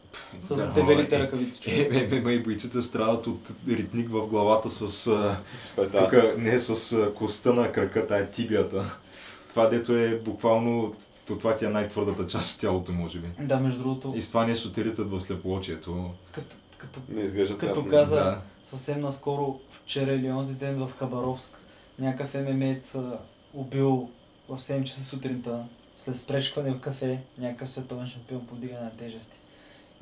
С 0.43 0.55
Да, 0.55 0.67
дебелите 0.71 1.15
е, 1.15 1.19
ръкавици, 1.19 1.71
Е, 1.71 1.97
е, 1.97 2.29
е, 2.29 2.33
и 2.33 2.43
бойците 2.43 2.81
страдат 2.81 3.27
от 3.27 3.51
ритник 3.69 4.09
в 4.09 4.27
главата 4.27 4.69
с... 4.69 5.07
а. 5.07 5.37
Тук 5.75 6.37
не 6.37 6.53
е 6.53 6.59
с 6.59 6.93
а, 6.93 7.13
коста 7.13 7.53
на 7.53 7.71
крака, 7.71 8.07
тая 8.07 8.31
тибията. 8.31 8.97
Това 9.49 9.67
дето 9.67 9.97
е 9.97 10.19
буквално, 10.25 10.95
то 11.27 11.37
това 11.37 11.55
ти 11.55 11.65
е 11.65 11.69
най-твърдата 11.69 12.27
част 12.27 12.55
от 12.55 12.61
тялото, 12.61 12.91
може 12.91 13.19
би. 13.19 13.27
Да, 13.39 13.57
между 13.57 13.79
другото, 13.79 14.13
И 14.15 14.21
с 14.21 14.27
това 14.27 14.53
те 14.75 14.83
ритат 14.83 15.11
в 15.11 15.19
слепоочието. 15.19 16.11
като, 16.31 16.55
като, 16.77 16.99
Не 17.09 17.21
изглежда 17.21 17.57
като 17.57 17.73
приятно. 17.73 17.91
каза 17.91 18.15
Да. 18.15 18.41
съвсем 18.61 18.99
наскоро, 18.99 19.59
вчера 19.83 20.13
или 20.13 20.31
онзи 20.31 20.55
ден 20.55 20.75
в 20.77 20.91
Хабаровск, 20.91 21.57
някакъв 21.99 22.33
ММЕец 22.33 22.95
а, 22.95 23.19
убил 23.53 24.09
в 24.49 24.57
7 24.57 24.83
часа 24.83 25.03
сутринта, 25.03 25.63
след 25.95 26.15
спречкване 26.15 26.71
в 26.71 26.79
кафе, 26.79 27.19
някакъв 27.37 27.69
световен 27.69 28.07
шампион 28.07 28.47
по 28.47 28.55
дигане 28.55 28.79
на 28.79 28.91
тежести. 28.91 29.37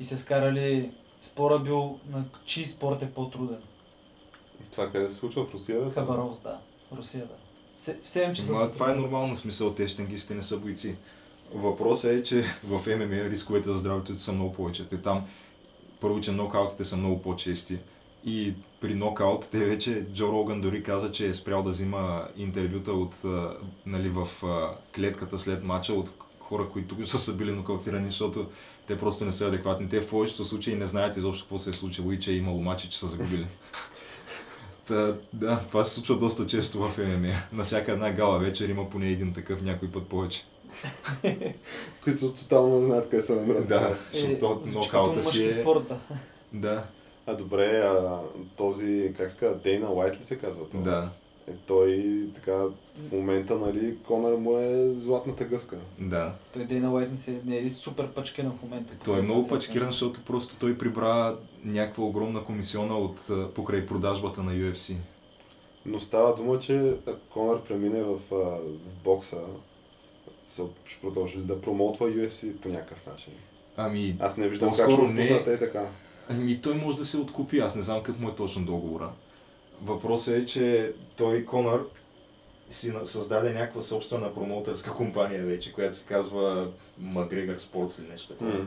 И 0.00 0.04
се 0.04 0.16
скарали, 0.16 0.90
спора 1.20 1.58
бил 1.58 1.98
на 2.10 2.24
чий 2.44 2.64
спорт 2.66 3.02
е 3.02 3.10
по-труден. 3.10 3.60
Това 4.72 4.90
къде 4.90 5.10
се 5.10 5.16
случва 5.16 5.44
в 5.46 5.54
Русия? 5.54 5.84
Да? 5.84 5.90
Хабаровск, 5.90 6.42
да. 6.42 6.58
Русия, 6.92 7.26
да. 7.26 7.34
В 7.76 7.80
7 8.08 8.32
часа 8.32 8.52
Ма, 8.52 8.58
това 8.58 8.86
е 8.86 8.88
сутринта. 8.88 8.96
нормално 9.00 9.36
смисъл, 9.36 9.74
те 9.74 9.88
щенгистите 9.88 10.34
не 10.34 10.42
са 10.42 10.56
бойци. 10.58 10.96
Въпросът 11.54 12.10
е, 12.10 12.22
че 12.22 12.44
в 12.64 12.96
ММА 12.96 13.30
рисковете 13.30 13.68
за 13.68 13.78
здравето 13.78 14.18
са 14.18 14.32
много 14.32 14.52
повече. 14.52 14.88
Те 14.88 15.02
там, 15.02 15.26
първо, 16.00 16.20
че 16.20 16.32
нокаутите 16.32 16.84
са 16.84 16.96
много 16.96 17.22
по-чести. 17.22 17.78
И 18.24 18.54
при 18.80 18.94
нокаут, 18.94 19.48
те 19.50 19.58
вече, 19.58 20.06
Джо 20.14 20.32
Роган 20.32 20.60
дори 20.60 20.82
каза, 20.82 21.12
че 21.12 21.28
е 21.28 21.34
спрял 21.34 21.62
да 21.62 21.70
взима 21.70 22.28
интервюта 22.36 22.92
от, 22.92 23.14
нали, 23.86 24.08
в 24.08 24.28
клетката 24.94 25.38
след 25.38 25.64
матча 25.64 25.92
от 25.92 26.10
хора, 26.40 26.68
които 26.68 27.06
са, 27.06 27.18
са 27.18 27.34
били 27.34 27.52
нокаутирани, 27.52 28.04
защото 28.04 28.46
те 28.86 28.98
просто 28.98 29.24
не 29.24 29.32
са 29.32 29.46
адекватни. 29.46 29.88
Те 29.88 30.00
в 30.00 30.08
повечето 30.08 30.44
случаи 30.44 30.74
не 30.74 30.86
знаят 30.86 31.16
изобщо 31.16 31.44
какво 31.44 31.58
се 31.58 31.70
е 31.70 31.72
случило 31.72 32.12
и 32.12 32.20
че 32.20 32.32
е 32.32 32.36
имало 32.36 32.62
матчи, 32.62 32.90
че 32.90 32.98
са 32.98 33.08
загубили. 33.08 33.46
Та, 34.86 35.14
да, 35.32 35.60
това 35.68 35.84
се 35.84 35.94
случва 35.94 36.18
доста 36.18 36.46
често 36.46 36.78
в 36.80 36.98
ММА. 36.98 37.34
На 37.52 37.64
всяка 37.64 37.92
една 37.92 38.12
гала 38.12 38.38
вечер 38.38 38.68
има 38.68 38.90
поне 38.90 39.08
един 39.08 39.32
такъв, 39.32 39.62
някой 39.62 39.90
път 39.90 40.08
повече. 40.08 40.44
Които 42.04 42.32
тотално 42.32 42.78
не 42.80 42.86
знаят 42.86 43.08
къде 43.10 43.22
се 43.22 43.34
намират. 43.34 43.68
Да, 43.68 43.96
Е, 44.14 44.16
защото 44.18 44.68
звучи 44.68 44.88
нокаута 44.92 45.22
си 45.22 45.26
мъжки 45.26 45.42
е... 45.44 45.50
спорт, 45.50 45.88
да. 45.88 45.98
Да, 46.52 46.84
А 47.26 47.34
добре, 47.34 47.78
а, 47.78 48.20
този, 48.56 49.12
как 49.16 49.30
се 49.30 49.36
казва, 49.38 49.58
Дейна 49.58 49.92
Уайт 49.92 50.20
ли 50.20 50.24
се 50.24 50.38
казва? 50.38 50.68
това? 50.70 50.82
да, 50.82 51.08
Е, 51.48 51.56
той 51.66 52.04
така, 52.34 52.52
в 53.08 53.12
момента, 53.12 53.58
нали, 53.58 53.96
Конър 54.06 54.36
му 54.36 54.58
е 54.58 54.94
златната 54.96 55.44
гъска. 55.44 55.76
да. 55.98 56.32
Той 56.52 56.64
Дейна 56.64 56.92
Уайт 56.92 57.10
не, 57.10 57.16
се, 57.16 57.40
не 57.44 57.56
е 57.58 57.62
ли 57.62 57.70
супер 57.70 58.08
пъчкена 58.08 58.50
в 58.50 58.62
момента? 58.62 58.92
Той 59.04 59.18
е 59.18 59.22
много 59.22 59.48
пачкиран, 59.48 59.90
защото 59.90 60.20
просто 60.26 60.56
той 60.56 60.78
прибра 60.78 61.36
някаква 61.64 62.04
огромна 62.04 62.44
комисиона 62.44 62.98
от 62.98 63.16
покрай 63.54 63.86
продажбата 63.86 64.42
на 64.42 64.52
UFC. 64.52 64.96
Но 65.86 66.00
става 66.00 66.36
дума, 66.36 66.58
че 66.58 66.94
ако 67.06 67.18
Конър 67.30 67.60
премине 67.62 68.02
в, 68.02 68.18
в 68.30 68.58
бокса, 69.04 69.36
ще 70.84 71.00
продължи 71.00 71.38
да 71.38 71.60
промотва 71.60 72.08
UFC 72.08 72.52
по 72.52 72.68
някакъв 72.68 73.06
начин. 73.06 73.32
Ами, 73.76 74.16
Аз 74.20 74.36
не 74.36 74.48
виждам 74.48 74.68
как 74.68 74.74
ще 74.74 74.84
По-скоро 74.84 75.06
го 75.06 75.12
не. 75.12 75.20
пуснат 75.20 75.46
е 75.46 75.58
така. 75.58 75.88
ами 76.28 76.60
той 76.60 76.74
може 76.74 76.96
да 76.96 77.04
се 77.04 77.18
откупи, 77.18 77.58
аз 77.58 77.74
не 77.74 77.82
знам 77.82 78.02
как 78.02 78.20
му 78.20 78.28
е 78.28 78.34
точно 78.34 78.64
договора. 78.64 79.10
Въпросът 79.82 80.34
е, 80.34 80.46
че 80.46 80.92
той 81.16 81.44
Конър 81.44 81.80
си 82.70 82.92
създаде 83.04 83.52
някаква 83.52 83.82
собствена 83.82 84.34
промоутърска 84.34 84.90
компания 84.90 85.42
вече, 85.42 85.72
която 85.72 85.96
се 85.96 86.04
казва 86.04 86.68
McGregor 87.02 87.56
Sports 87.56 88.00
или 88.00 88.08
нещо 88.08 88.28
такова. 88.28 88.50
М. 88.50 88.66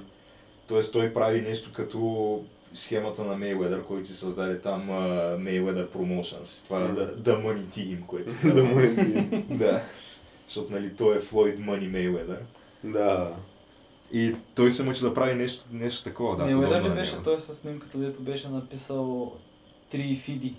Тоест 0.67 0.93
той 0.93 1.13
прави 1.13 1.41
нещо 1.41 1.71
като 1.75 2.43
схемата 2.73 3.23
на 3.23 3.35
Mayweather, 3.35 3.83
който 3.83 4.07
си 4.07 4.13
създаде 4.13 4.59
там 4.59 4.89
uh, 4.89 5.37
Mayweather 5.37 5.87
Promotions. 5.87 6.63
Това 6.63 6.79
е 6.79 6.83
Мгм. 6.83 6.95
the, 6.95 7.15
the 7.15 7.45
Money 7.45 7.65
Team, 7.67 8.05
което 8.05 8.31
Да 8.43 8.49
казва. 8.49 8.63
му 8.63 8.79
е 8.79 8.95
ти. 8.95 9.43
да. 9.55 9.81
Защото 10.49 10.71
нали, 10.73 10.95
той 10.95 11.17
е 11.17 11.19
Флойд 11.19 11.59
Money 11.59 11.91
Mayweather. 11.91 12.39
Да. 12.83 13.35
И 14.11 14.35
той 14.55 14.71
се 14.71 14.83
мъчи 14.83 15.01
да 15.01 15.13
прави 15.13 15.35
нещо, 15.35 15.65
нещо 15.71 16.03
такова. 16.03 16.35
Да, 16.37 16.57
Уедър 16.57 16.83
ли 16.83 16.89
беше 16.89 17.15
той 17.23 17.39
с 17.39 17.53
снимката, 17.53 17.97
дето 17.97 18.21
беше 18.21 18.49
написал 18.49 19.33
три 19.91 20.15
фиди. 20.15 20.55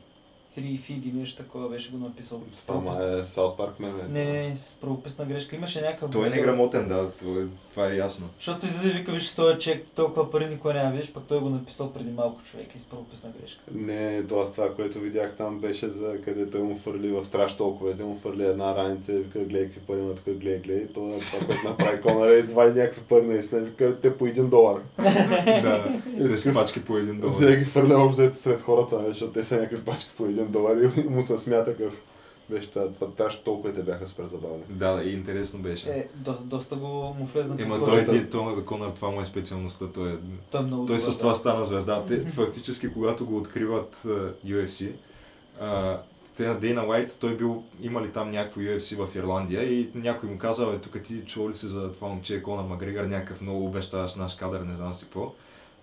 Три 0.55 0.78
фиди, 0.78 1.12
нещо 1.12 1.43
такова 1.43 1.68
беше 1.68 1.91
го 1.91 1.99
написал. 1.99 2.43
С 2.53 2.66
Това 2.66 2.80
правопис- 2.80 3.22
е 3.22 3.24
Саут 3.24 3.57
Парк 3.57 3.80
меме. 3.80 4.03
Не, 4.09 4.24
не, 4.24 4.49
не, 4.49 4.57
с 4.57 4.74
правописна 4.74 5.24
грешка. 5.24 5.57
Имаше 5.57 5.80
някакъв... 5.80 6.11
Той 6.11 6.26
е 6.26 6.30
неграмотен, 6.30 6.88
да, 6.88 7.11
това 7.11 7.41
е, 7.43 7.45
това 7.71 7.87
е 7.87 7.97
ясно. 7.97 8.29
Защото 8.39 8.66
излиза 8.66 8.89
и 8.89 8.93
вика, 8.93 9.12
виж, 9.12 9.35
този 9.35 9.59
чек, 9.59 9.87
толкова 9.95 10.31
пари 10.31 10.47
никой 10.47 10.75
няма, 10.75 10.97
виж, 10.97 11.12
пък 11.12 11.23
той 11.29 11.41
го 11.41 11.49
написал 11.49 11.93
преди 11.93 12.11
малко 12.11 12.43
човек 12.43 12.75
и 12.75 12.79
с 12.79 12.85
правописна 12.85 13.31
грешка. 13.41 13.61
Не, 13.75 14.27
то 14.27 14.41
аз 14.41 14.53
това, 14.53 14.75
което 14.75 15.01
видях 15.01 15.35
там 15.37 15.59
беше 15.59 15.89
за 15.89 16.21
къде 16.25 16.51
той 16.51 16.62
му 16.62 16.79
фърли 16.79 17.09
в 17.09 17.27
траш 17.33 17.57
толковете, 17.57 18.05
му 18.05 18.18
фърли 18.23 18.45
една 18.45 18.77
раница 18.77 19.12
и 19.12 19.16
вика, 19.16 19.39
гледай 19.39 19.64
какви 19.64 19.81
пари 19.81 19.99
има 19.99 20.14
тук, 20.14 20.25
гледай, 20.25 20.59
гледай. 20.59 20.87
То 20.87 21.09
е 21.09 21.18
това, 21.18 21.47
което 21.47 21.68
направи 21.68 22.01
Конър 22.01 22.33
е 22.33 22.39
извади 22.39 22.81
някакви 22.81 23.03
пари 23.03 23.27
наистина, 23.27 23.61
вика, 23.61 24.01
те 24.01 24.18
по 24.18 24.27
един 24.27 24.49
долар. 24.49 24.81
да, 25.45 26.03
те 26.18 26.39
си 26.39 26.55
пачки 26.55 26.85
по 26.85 26.97
един 26.97 27.21
долар. 27.21 27.33
Взе 27.33 27.57
ги 27.57 27.64
фърля 27.64 27.95
общо 27.95 28.23
взето 28.23 28.39
сред 28.39 28.61
хората, 28.61 29.05
защото 29.09 29.33
те 29.33 29.45
са 29.45 29.57
някакви 29.57 29.85
пачки 29.85 30.11
по 30.16 30.25
един 30.25 30.47
долар 30.47 30.77
и 30.77 31.09
му 31.09 31.23
се 31.23 31.39
смята 31.39 31.77
какъв. 31.77 32.03
Беше 32.51 32.70
това, 32.70 32.92
това 32.92 33.11
траш 33.11 33.42
толковете 33.42 33.82
бяха 33.82 34.07
супер 34.07 34.24
забавни. 34.24 34.62
Да, 34.68 34.92
да, 34.92 35.03
и 35.03 35.12
интересно 35.12 35.59
беше. 35.59 35.90
Е, 35.90 36.09
до, 36.14 36.34
доста 36.44 36.76
го 36.76 36.86
му 37.18 37.28
влезна 37.34 37.62
Ема 37.62 37.84
той 37.84 38.01
е 38.01 38.05
диетона 38.05 38.55
да 38.55 38.64
Конър, 38.64 38.90
това 38.90 39.11
му 39.11 39.20
е 39.20 39.24
специалността. 39.24 39.86
Той, 39.94 40.12
е... 40.12 40.16
Той 40.51 40.61
е 40.61 40.64
много 40.64 40.86
той 40.86 40.96
добър, 40.96 41.11
с 41.11 41.18
това 41.18 41.30
да. 41.30 41.34
стана 41.34 41.64
звезда. 41.64 42.05
Те, 42.07 42.20
фактически, 42.20 42.92
когато 42.92 43.26
го 43.26 43.36
откриват 43.36 44.03
а, 44.07 44.32
UFC, 44.46 44.92
а, 45.61 46.01
те 46.36 46.48
на 46.48 46.55
Дейна 46.55 46.86
Уайт, 46.86 47.16
той 47.20 47.36
бил, 47.36 47.62
имали 47.82 48.12
там 48.12 48.30
някакво 48.30 48.61
UFC 48.61 49.07
в 49.07 49.16
Ирландия 49.16 49.62
и 49.72 49.90
някой 49.94 50.30
му 50.30 50.38
казал, 50.38 50.72
е, 50.72 50.78
тук 50.78 51.03
ти 51.03 51.24
чувал 51.26 51.51
ли 51.51 51.55
си 51.55 51.66
за 51.66 51.92
това 51.92 52.09
момче 52.09 52.42
Конър 52.42 52.64
Макгрегор, 52.64 53.05
някакъв 53.05 53.40
много 53.40 53.66
обещаващ 53.66 54.16
наш 54.16 54.34
кадър, 54.34 54.61
не 54.61 54.76
знам 54.76 54.94
си 54.94 55.05
какво. 55.05 55.34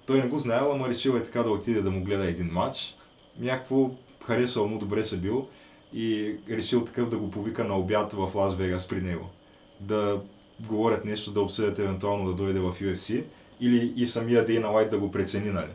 Той 0.05 0.21
не 0.21 0.27
го 0.27 0.37
знаел, 0.37 0.71
ама 0.71 0.89
решил 0.89 1.11
е 1.11 1.23
така 1.23 1.43
да 1.43 1.49
отиде 1.49 1.81
да 1.81 1.91
му 1.91 2.03
гледа 2.03 2.25
един 2.25 2.49
матч. 2.51 2.95
Някакво 3.39 3.89
харесал 4.25 4.67
му, 4.67 4.77
добре 4.77 5.03
се 5.03 5.17
бил 5.17 5.47
и 5.93 6.35
решил 6.49 6.85
такъв 6.85 7.09
да 7.09 7.17
го 7.17 7.31
повика 7.31 7.63
на 7.63 7.77
обяд 7.77 8.13
в 8.13 8.35
Лас 8.35 8.55
Вегас 8.55 8.87
при 8.87 9.01
него. 9.01 9.29
Да 9.79 10.21
говорят 10.59 11.05
нещо, 11.05 11.31
да 11.31 11.41
обсъдят 11.41 11.79
евентуално 11.79 12.25
да 12.25 12.33
дойде 12.33 12.59
в 12.59 12.75
UFC 12.81 13.23
или 13.61 13.93
и 13.95 14.05
самия 14.05 14.45
Дейна 14.45 14.67
Лайт 14.67 14.91
да 14.91 14.99
го 14.99 15.11
прецени, 15.11 15.49
нали. 15.49 15.71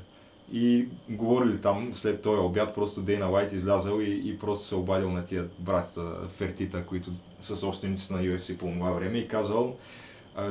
И 0.52 0.88
говорили 1.08 1.60
там, 1.60 1.94
след 1.94 2.22
този 2.22 2.40
обяд, 2.40 2.74
просто 2.74 3.00
Дейна 3.00 3.26
Лайт 3.26 3.52
излязал 3.52 4.00
и, 4.00 4.22
и 4.24 4.38
просто 4.38 4.66
се 4.66 4.74
обадил 4.74 5.10
на 5.10 5.24
тия 5.24 5.48
братята 5.58 6.28
Фертита, 6.36 6.86
които 6.86 7.10
са 7.40 7.56
собствениците 7.56 8.14
на 8.14 8.20
UFC 8.20 8.58
по 8.58 8.66
това 8.66 8.90
време 8.90 9.18
и 9.18 9.28
казал, 9.28 9.76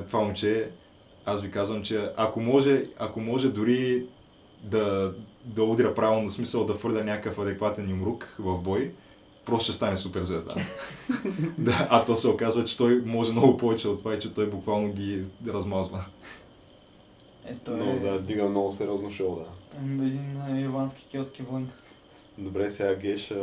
това 0.07 0.19
момче, 0.19 0.69
аз 1.25 1.41
ви 1.41 1.51
казвам, 1.51 1.83
че 1.83 2.09
ако 2.17 2.39
може, 2.39 2.85
ако 2.99 3.19
може 3.19 3.49
дори 3.49 4.05
да, 4.63 5.13
да 5.45 5.63
удря 5.63 5.93
правилно, 5.93 6.29
смисъл 6.29 6.65
да 6.65 6.73
фърля 6.73 7.03
някакъв 7.03 7.39
адекватен 7.39 7.89
юмрук 7.89 8.35
в 8.39 8.61
бой, 8.61 8.91
просто 9.51 9.63
ще 9.63 9.73
стане 9.73 9.97
супер 9.97 10.23
звезда. 10.23 10.55
да, 11.57 11.87
а 11.89 12.05
то 12.05 12.15
се 12.15 12.27
оказва, 12.27 12.65
че 12.65 12.77
той 12.77 13.01
може 13.05 13.31
много 13.31 13.57
повече 13.57 13.87
от 13.87 13.99
това 13.99 14.15
и 14.15 14.19
че 14.19 14.33
той 14.33 14.49
буквално 14.49 14.93
ги 14.93 15.23
размазва. 15.47 16.05
Е, 17.45 17.55
той 17.65 17.77
Но 17.77 17.91
е 17.91 17.99
да, 17.99 18.21
дига 18.21 18.49
много 18.49 18.71
сериозно 18.71 19.11
шоу, 19.11 19.35
да. 19.35 19.45
един 20.05 20.37
ирландски 20.65 21.07
келтски 21.11 21.41
войн. 21.41 21.69
Добре, 22.37 22.71
сега 22.71 22.95
Геш, 22.95 23.33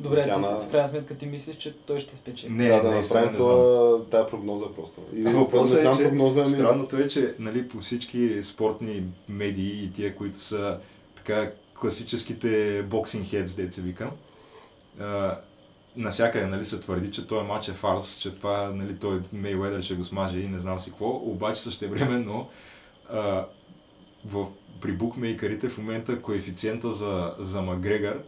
Добре, 0.00 0.22
ти 0.22 0.28
Тяна- 0.28 0.60
в 0.60 0.70
крайна 0.70 0.88
сметка 0.88 1.14
ти 1.16 1.26
мислиш, 1.26 1.56
че 1.56 1.76
той 1.76 1.98
ще 1.98 2.16
спечели. 2.16 2.52
Не, 2.52 2.68
да, 2.68 2.82
да 2.82 2.90
направим 2.90 3.30
не 3.30 3.36
знам. 3.36 3.36
това, 3.36 4.04
тая 4.10 4.30
прогноза 4.30 4.64
просто. 4.76 5.00
Не 5.12 5.30
Въпросът 5.30 5.78
е, 5.78 5.82
знам 5.82 5.96
че 5.96 6.02
прогноза, 6.02 6.40
ами... 6.40 6.50
Странното 6.50 6.96
е, 6.96 7.08
че 7.08 7.34
нали, 7.38 7.68
по 7.68 7.80
всички 7.80 8.42
спортни 8.42 9.02
медии 9.28 9.84
и 9.84 9.92
тия, 9.92 10.14
които 10.16 10.40
са 10.40 10.78
така 11.16 11.50
класическите 11.80 12.82
боксинг 12.82 13.26
хедс, 13.26 13.54
деца 13.54 13.82
викам, 13.82 14.10
а, 15.00 15.38
насякъде 15.96 16.46
нали, 16.46 16.64
се 16.64 16.80
твърди, 16.80 17.10
че 17.10 17.26
този 17.26 17.46
матч 17.46 17.68
е 17.68 17.72
фарс, 17.72 18.16
че 18.16 18.34
това 18.34 18.70
нали, 18.74 18.96
той 18.96 19.20
Мейуедър 19.32 19.80
ще 19.80 19.94
го 19.94 20.04
смаже 20.04 20.38
и 20.38 20.48
не 20.48 20.58
знам 20.58 20.78
си 20.78 20.90
какво, 20.90 21.10
обаче 21.10 21.62
същевременно 21.62 22.48
а, 23.10 23.46
в, 24.24 24.46
при 24.80 24.92
букмейкерите 24.92 25.68
в 25.68 25.78
момента 25.78 26.22
коефициента 26.22 26.92
за, 26.92 27.34
за 27.38 27.62
Макгрегор 27.62 28.22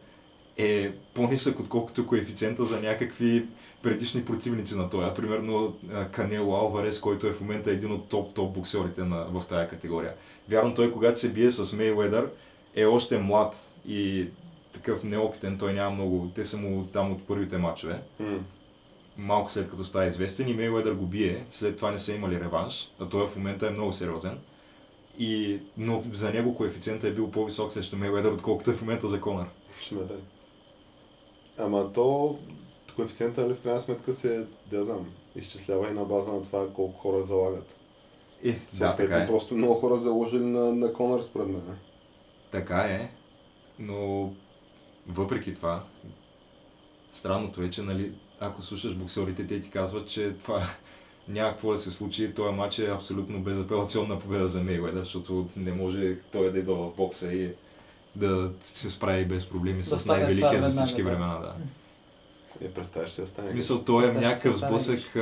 е 0.56 0.92
по-нисък, 1.14 1.60
отколкото 1.60 2.06
коефициента 2.06 2.64
за 2.64 2.80
някакви 2.80 3.46
предишни 3.82 4.24
противници 4.24 4.76
на 4.76 4.90
този. 4.90 5.14
Примерно 5.14 5.76
Канело 6.12 6.56
Алварес, 6.56 7.00
който 7.00 7.26
е 7.26 7.32
в 7.32 7.40
момента 7.40 7.70
един 7.70 7.92
от 7.92 8.08
топ-топ 8.08 8.52
боксерите 8.52 9.04
на, 9.04 9.24
в 9.24 9.42
тая 9.48 9.68
категория. 9.68 10.14
Вярно, 10.48 10.74
той 10.74 10.92
когато 10.92 11.18
се 11.18 11.32
бие 11.32 11.50
с 11.50 11.76
Мейуедър 11.76 12.30
е 12.74 12.84
още 12.84 13.18
млад 13.18 13.54
и 13.88 14.28
такъв 14.77 15.05
неопитен, 15.05 15.59
той 15.59 15.72
няма 15.72 15.91
много, 15.91 16.31
те 16.35 16.45
са 16.45 16.57
му 16.57 16.87
там 16.87 17.12
от 17.12 17.27
първите 17.27 17.59
матчове. 17.59 18.03
М. 18.20 18.39
Малко 19.18 19.53
след 19.53 19.70
като 19.70 19.85
става 19.85 20.07
известен 20.07 20.49
и 20.49 20.55
Мейуедър 20.55 20.95
го 20.95 21.07
бие, 21.07 21.47
след 21.51 21.77
това 21.77 21.91
не 21.91 21.99
са 21.99 22.12
имали 22.12 22.41
реванш, 22.41 22.91
а 23.01 23.09
той 23.09 23.27
в 23.27 23.37
момента 23.37 23.66
е 23.66 23.70
много 23.70 23.93
сериозен. 23.93 24.39
И, 25.18 25.61
но 25.77 26.03
за 26.12 26.31
него 26.31 26.55
коефициентът 26.57 27.11
е 27.11 27.14
бил 27.14 27.31
по-висок 27.31 27.72
срещу 27.72 27.97
Мейуедър, 27.97 28.33
отколкото 28.33 28.70
е 28.70 28.74
в 28.74 28.81
момента 28.81 29.09
за 29.09 29.20
Конър. 29.20 29.47
Шметен. 29.81 30.20
Ама 31.59 31.93
то, 31.93 32.39
коефициента, 32.97 33.41
нали, 33.41 33.55
в 33.55 33.62
крайна 33.62 33.81
сметка 33.81 34.14
се, 34.14 34.47
да 34.70 34.85
знам, 34.85 35.07
изчислява 35.37 35.91
и 35.91 35.95
на 35.95 36.05
база 36.05 36.33
на 36.33 36.43
това 36.43 36.68
колко 36.74 37.01
хора 37.01 37.22
залагат. 37.22 37.77
Е, 38.45 38.59
да, 38.79 38.97
така 38.97 39.16
е. 39.16 39.27
просто 39.27 39.55
много 39.55 39.74
хора 39.74 39.97
заложили 39.97 40.45
на, 40.45 40.72
на 40.72 40.93
Конър, 40.93 41.22
според 41.22 41.49
мен. 41.49 41.77
Така 42.51 42.79
е, 42.79 43.11
но 43.79 44.33
въпреки 45.09 45.54
това, 45.54 45.84
странното 47.12 47.62
е, 47.62 47.70
че 47.70 47.82
нали, 47.82 48.12
ако 48.40 48.62
слушаш 48.62 48.94
боксерите, 48.94 49.46
те 49.46 49.61
ти 49.61 49.70
казват, 49.70 50.09
че 50.09 50.32
това 50.32 50.62
няма 51.28 51.50
какво 51.50 51.72
да 51.72 51.78
се 51.78 51.90
случи. 51.90 52.34
Този 52.34 52.54
матч 52.54 52.78
е 52.78 52.90
абсолютно 52.90 53.40
безапелационна 53.40 54.18
победа 54.18 54.48
за 54.48 54.62
Мейуедър, 54.62 55.02
защото 55.02 55.48
не 55.57 55.72
може 55.72 56.18
той 56.32 56.52
да 56.52 56.59
идва 56.59 56.74
в 56.74 56.96
бокса 56.96 57.32
и 57.32 57.50
да 58.16 58.50
се 58.62 58.90
справи 58.90 59.24
без 59.24 59.46
проблеми 59.46 59.82
Да 59.82 59.98
с 59.98 60.07
най-великия 60.07 60.62
за 60.62 60.70
всички 60.70 61.02
да. 61.02 61.09
времена. 61.09 61.38
Да. 61.38 61.54
Е, 62.61 62.68
представяш 62.68 63.11
се 63.11 63.26
стане. 63.26 63.48
В 63.48 63.52
смисъл, 63.52 63.84
той 63.84 64.09
е 64.09 64.12
някакъв 64.12 64.57
сблъсък 64.57 65.16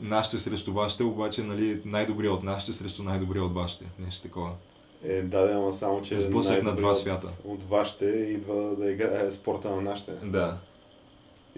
нашите 0.00 0.38
срещу 0.38 0.72
вашите, 0.72 1.02
обаче 1.02 1.42
нали, 1.42 1.80
най-добрия 1.84 2.32
от 2.32 2.42
нашите 2.42 2.72
срещу 2.72 3.02
най-добрия 3.02 3.44
от 3.44 3.54
вашите. 3.54 3.84
Нещо 3.98 4.22
такова. 4.22 4.50
Е, 5.04 5.22
да, 5.22 5.40
да, 5.40 5.52
ама 5.52 5.74
само, 5.74 6.02
че 6.02 6.18
Сблъсък 6.18 6.62
на 6.62 6.74
два 6.74 6.90
от- 6.90 6.98
свята. 6.98 7.28
От 7.44 7.62
вашите 7.62 8.04
идва 8.06 8.76
да 8.76 8.90
играе 8.90 9.32
спорта 9.32 9.70
на 9.70 9.80
нашите. 9.80 10.12
Да. 10.24 10.58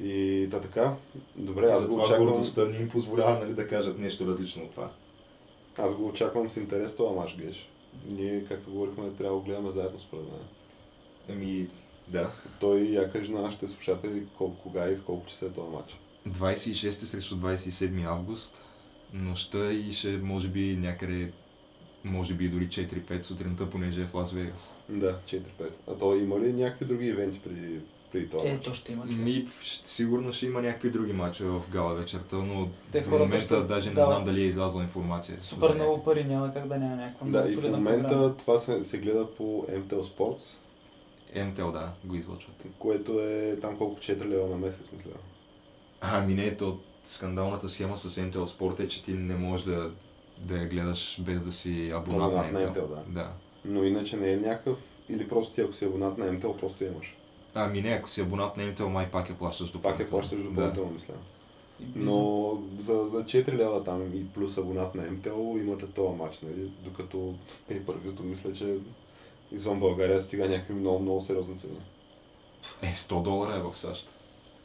И 0.03 0.49
та 0.51 0.61
така, 0.61 0.95
добре, 1.37 1.67
аз 1.67 1.77
го 1.77 1.83
Затова 1.83 2.03
очаквам. 2.03 2.29
гордостта 2.29 2.65
не 2.65 2.77
им 2.77 2.89
позволява 2.89 3.39
нали, 3.39 3.55
да 3.55 3.69
кажат 3.69 3.99
нещо 3.99 4.27
различно 4.27 4.63
от 4.63 4.71
това. 4.71 4.91
Аз 5.79 5.95
го 5.95 6.07
очаквам 6.07 6.51
с 6.51 6.57
интерес 6.57 6.97
това 6.97 7.13
мач, 7.13 7.37
Геш. 7.37 7.69
Ние, 8.11 8.45
както 8.45 8.71
говорихме, 8.71 9.11
трябва 9.11 9.35
да 9.35 9.41
го 9.41 9.47
гледаме 9.47 9.71
заедно 9.73 10.01
според 10.01 10.25
мен. 10.25 10.41
Ами, 11.31 11.67
да. 12.09 12.31
Той 12.61 12.79
я 12.81 13.11
кажи 13.13 13.33
на 13.33 13.43
нашите 13.43 13.69
слушатели 13.69 14.23
колко, 14.39 14.57
кога 14.63 14.89
и 14.89 14.95
в 14.95 15.03
колко 15.05 15.27
часа 15.27 15.47
е 15.47 15.51
този 15.51 15.71
матч. 15.71 15.97
26 16.29 16.91
срещу 16.91 17.35
27 17.37 18.05
август, 18.07 18.65
нощта 19.13 19.73
и 19.73 19.93
ще 19.93 20.09
може 20.09 20.49
би 20.49 20.77
някъде, 20.77 21.33
може 22.11 22.35
би 22.35 22.49
дори 22.49 22.69
4-5 22.69 23.23
сутринта, 23.23 23.71
понеже 23.71 24.03
е 24.03 24.07
в 24.07 24.15
Лас 24.15 24.33
Вегас. 24.33 24.75
Да, 24.89 25.19
4-5. 25.27 25.43
А 25.91 25.95
то 25.95 26.15
има 26.15 26.41
ли 26.41 26.53
някакви 26.53 26.85
други 26.85 27.07
ивенти 27.07 27.41
преди, 27.45 27.81
преди 28.13 28.29
този 28.29 28.49
Е, 28.49 28.59
то 28.59 28.73
ще 28.73 28.93
има 28.93 29.03
човек. 29.03 29.19
Ми, 29.19 29.49
ще, 29.63 29.89
сигурно 29.89 30.33
ще 30.33 30.47
има 30.47 30.63
някакви 30.63 30.91
други 30.91 31.13
матчове 31.13 31.51
в 31.51 31.63
гала 31.71 31.95
вечерта, 31.95 32.37
но 32.37 32.69
Те 32.93 33.03
хората 33.03 33.25
момента 33.25 33.45
ще 33.45 33.63
даже 33.63 33.89
не 33.89 33.95
дават 33.95 34.15
знам 34.15 34.25
дали 34.25 34.43
е 34.43 34.47
излязла 34.47 34.83
информация. 34.83 35.41
Супер 35.41 35.75
много 35.75 36.05
пари, 36.05 36.25
няма 36.25 36.53
как 36.53 36.69
да 36.69 36.79
няма 36.79 36.97
някаква 36.97 37.27
Да, 37.43 37.51
и 37.51 37.55
в 37.55 37.71
момента 37.71 38.09
програма. 38.09 38.37
това 38.37 38.59
се, 38.59 38.85
се 38.85 38.99
гледа 38.99 39.35
по 39.35 39.67
MTL 39.71 40.03
Sports, 40.03 40.43
МТЛ, 41.45 41.71
да, 41.71 41.93
го 42.05 42.15
излъчват. 42.15 42.55
което 42.79 43.21
е 43.21 43.59
там 43.61 43.77
колко 43.77 44.01
4 44.01 44.25
лева 44.29 44.49
на 44.49 44.57
месец, 44.57 44.93
мисля. 44.93 45.11
Ами 46.01 46.35
не, 46.35 46.57
то 46.57 46.79
скандалната 47.05 47.69
схема 47.69 47.97
с 47.97 48.21
MTL 48.21 48.45
Sport 48.45 48.81
е, 48.81 48.89
че 48.89 49.03
ти 49.03 49.13
не 49.13 49.37
можеш 49.37 49.67
да, 49.67 49.91
да 50.39 50.59
я 50.59 50.69
гледаш 50.69 51.21
без 51.21 51.43
да 51.43 51.53
си 51.53 51.91
абонат 51.91 52.33
на 52.33 52.41
Абонат 52.41 52.53
на. 52.53 52.61
MTL, 52.61 52.89
да. 52.89 53.03
да. 53.09 53.31
Но 53.65 53.85
иначе 53.85 54.17
не 54.17 54.33
е 54.33 54.37
някакъв, 54.37 54.79
или 55.09 55.29
просто 55.29 55.55
ти 55.55 55.61
ако 55.61 55.73
си 55.73 55.85
абонат 55.85 56.19
на 56.19 56.25
MTL, 56.27 56.61
просто 56.61 56.85
имаш. 56.85 57.17
Ами 57.55 57.83
не, 57.83 57.89
ако 57.89 58.11
си 58.11 58.21
абонат 58.21 58.57
на 58.57 58.63
Intel, 58.63 58.87
май 58.87 59.11
пак 59.11 59.29
я 59.29 59.39
плащаш 59.39 59.67
Пак 59.67 59.73
допълнително. 59.73 60.05
я 60.07 60.11
плащаш 60.11 60.39
допълнително, 60.39 60.91
мисля. 60.91 61.15
И 61.81 61.85
близо- 61.85 62.05
Но 62.07 62.63
за, 62.79 63.09
за 63.09 63.19
4 63.19 63.53
лева 63.53 63.85
там 63.85 64.15
и 64.15 64.29
плюс 64.29 64.59
абонат 64.59 64.95
на 64.95 65.03
МТО 65.03 65.57
имате 65.59 65.87
този 65.87 66.17
матч, 66.17 66.41
нали? 66.41 66.71
Докато 66.85 67.35
per 67.71 68.21
мисля, 68.23 68.53
че 68.53 68.77
извън 69.53 69.81
България 69.81 70.21
стига 70.21 70.49
някакви 70.49 70.75
много, 70.75 70.99
много 70.99 71.21
сериозни 71.21 71.59
цени. 71.59 71.79
Е, 72.83 72.93
100 72.95 73.23
долара 73.23 73.57
е 73.57 73.61
в 73.61 73.77
САЩ. 73.77 74.15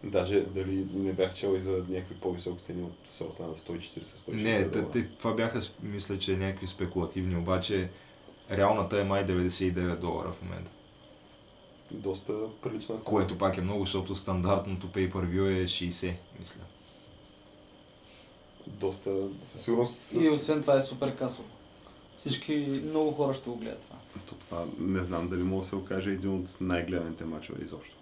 Даже 0.03 0.41
дали 0.41 0.87
не 0.93 1.13
бях 1.13 1.35
чел 1.35 1.55
и 1.55 1.59
за 1.59 1.71
някакви 1.89 2.15
по-високи 2.15 2.63
цени 2.63 2.83
от 2.83 2.93
сорта 3.05 3.43
на 3.43 3.55
140-160 3.55 4.33
Не, 4.33 4.69
те, 4.69 4.83
те, 4.83 5.07
това 5.07 5.33
бяха, 5.33 5.59
мисля, 5.83 6.19
че 6.19 6.37
някакви 6.37 6.67
спекулативни, 6.67 7.35
обаче 7.35 7.89
реалната 8.51 9.01
е 9.01 9.03
май 9.03 9.25
99 9.25 9.95
долара 9.95 10.31
в 10.31 10.41
момента. 10.41 10.71
Доста 11.91 12.33
прилична 12.61 12.95
цена. 12.95 13.05
Което 13.05 13.37
пак 13.37 13.57
е 13.57 13.61
много, 13.61 13.85
защото 13.85 14.15
стандартното 14.15 14.87
pay-per-view 14.87 15.61
е 15.61 15.67
60, 15.67 16.13
мисля. 16.39 16.61
Доста, 18.67 19.29
със 19.43 19.61
сигурност... 19.61 20.13
И 20.13 20.29
освен 20.29 20.61
това 20.61 20.75
е 20.75 20.81
супер 20.81 21.15
касово. 21.15 21.49
Всички, 22.17 22.81
много 22.85 23.11
хора 23.11 23.33
ще 23.33 23.49
го 23.49 23.55
гледат 23.55 23.81
това. 23.81 23.97
То 24.29 24.35
това 24.35 24.65
не 24.79 25.03
знам 25.03 25.29
дали 25.29 25.43
мога 25.43 25.61
да 25.61 25.67
се 25.67 25.75
окаже 25.75 26.09
един 26.11 26.35
от 26.35 26.61
най-гледаните 26.61 27.25
мачове 27.25 27.63
изобщо. 27.63 27.95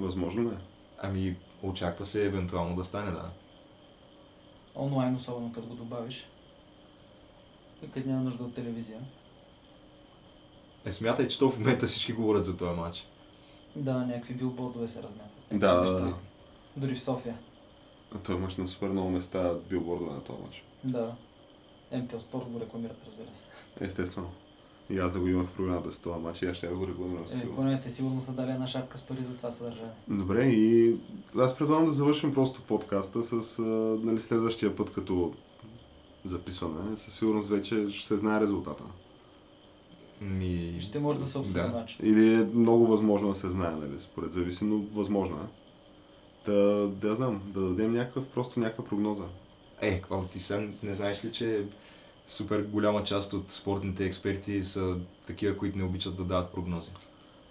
Възможно 0.00 0.42
ли 0.42 0.54
е? 0.54 0.58
Ами, 0.98 1.36
очаква 1.62 2.06
се 2.06 2.24
евентуално 2.24 2.76
да 2.76 2.84
стане, 2.84 3.10
да. 3.10 3.30
Онлайн, 4.76 5.14
особено 5.14 5.52
като 5.52 5.66
го 5.66 5.74
добавиш. 5.74 6.28
И 7.82 7.90
като 7.90 8.08
няма 8.08 8.22
нужда 8.22 8.44
от 8.44 8.54
телевизия. 8.54 9.00
Е, 10.84 10.92
смятай, 10.92 11.28
че 11.28 11.38
то 11.38 11.50
в 11.50 11.58
момента 11.58 11.86
всички 11.86 12.12
говорят 12.12 12.44
за 12.44 12.56
този 12.56 12.80
матч. 12.80 13.06
Да, 13.76 13.98
някакви 13.98 14.34
билбордове 14.34 14.88
се 14.88 15.02
размятат. 15.02 15.42
Да, 15.52 15.74
да, 15.74 16.00
да. 16.00 16.14
Дори 16.76 16.94
в 16.94 17.02
София. 17.02 17.38
А 18.14 18.18
Той 18.18 18.36
имаш 18.36 18.56
на 18.56 18.68
супер 18.68 18.88
много 18.88 19.10
места 19.10 19.54
билбордове 19.70 20.12
на 20.12 20.24
този 20.24 20.42
мач. 20.42 20.64
Да. 20.84 21.14
МТЛ 21.92 22.18
Спорт 22.18 22.44
го 22.48 22.60
рекламират, 22.60 22.96
разбира 23.06 23.34
се. 23.34 23.46
Естествено. 23.80 24.30
И 24.90 24.98
аз 24.98 25.12
да 25.12 25.20
го 25.20 25.28
имах 25.28 25.46
в 25.46 25.52
програмата 25.52 25.92
с 25.92 26.00
това 26.00 26.18
матч 26.18 26.42
и 26.42 26.46
аз 26.46 26.56
ще 26.56 26.66
го 26.66 26.86
рекламирам 26.86 27.28
със 27.28 27.36
Е, 27.36 27.40
сигурност. 27.40 27.82
те 27.82 27.90
сигурно 27.90 28.20
са 28.20 28.32
дали 28.32 28.50
една 28.50 28.66
шапка 28.66 28.98
с 28.98 29.02
пари 29.02 29.22
за 29.22 29.36
това 29.36 29.50
съдържание. 29.50 29.90
Добре, 30.08 30.44
и 30.44 30.96
аз 31.38 31.56
предлагам 31.56 31.86
да 31.86 31.92
завършим 31.92 32.34
просто 32.34 32.62
подкаста 32.62 33.24
с 33.24 33.62
нали, 34.02 34.20
следващия 34.20 34.76
път, 34.76 34.92
като 34.92 35.32
записваме. 36.24 36.96
Със 36.96 37.14
сигурност 37.14 37.48
вече 37.48 37.86
ще 37.90 38.06
се 38.06 38.18
знае 38.18 38.40
резултата. 38.40 38.84
И 40.22 40.24
Ми... 40.24 40.76
ще 40.80 40.98
може 40.98 41.18
да 41.18 41.26
се 41.26 41.38
обсъди 41.38 41.60
Да. 41.60 41.68
матч. 41.68 41.98
Или 42.02 42.34
е 42.34 42.46
много 42.54 42.86
възможно 42.86 43.28
да 43.28 43.34
се 43.34 43.50
знае, 43.50 43.70
нали, 43.70 44.00
според 44.00 44.32
зависи, 44.32 44.64
но 44.64 44.78
възможно 44.78 45.36
е. 45.36 45.48
Да, 46.50 46.88
да 46.88 47.16
знам, 47.16 47.42
да 47.46 47.60
дадем 47.60 47.92
някакъв, 47.92 48.26
просто 48.26 48.60
някаква 48.60 48.84
прогноза. 48.84 49.24
Е, 49.80 50.00
какво 50.00 50.22
ти 50.22 50.38
сам 50.38 50.72
не 50.82 50.94
знаеш 50.94 51.24
ли, 51.24 51.32
че 51.32 51.64
супер 52.28 52.62
голяма 52.62 53.04
част 53.04 53.32
от 53.32 53.52
спортните 53.52 54.04
експерти 54.04 54.64
са 54.64 54.96
такива, 55.26 55.56
които 55.56 55.78
не 55.78 55.84
обичат 55.84 56.16
да 56.16 56.24
дават 56.24 56.52
прогнози. 56.52 56.90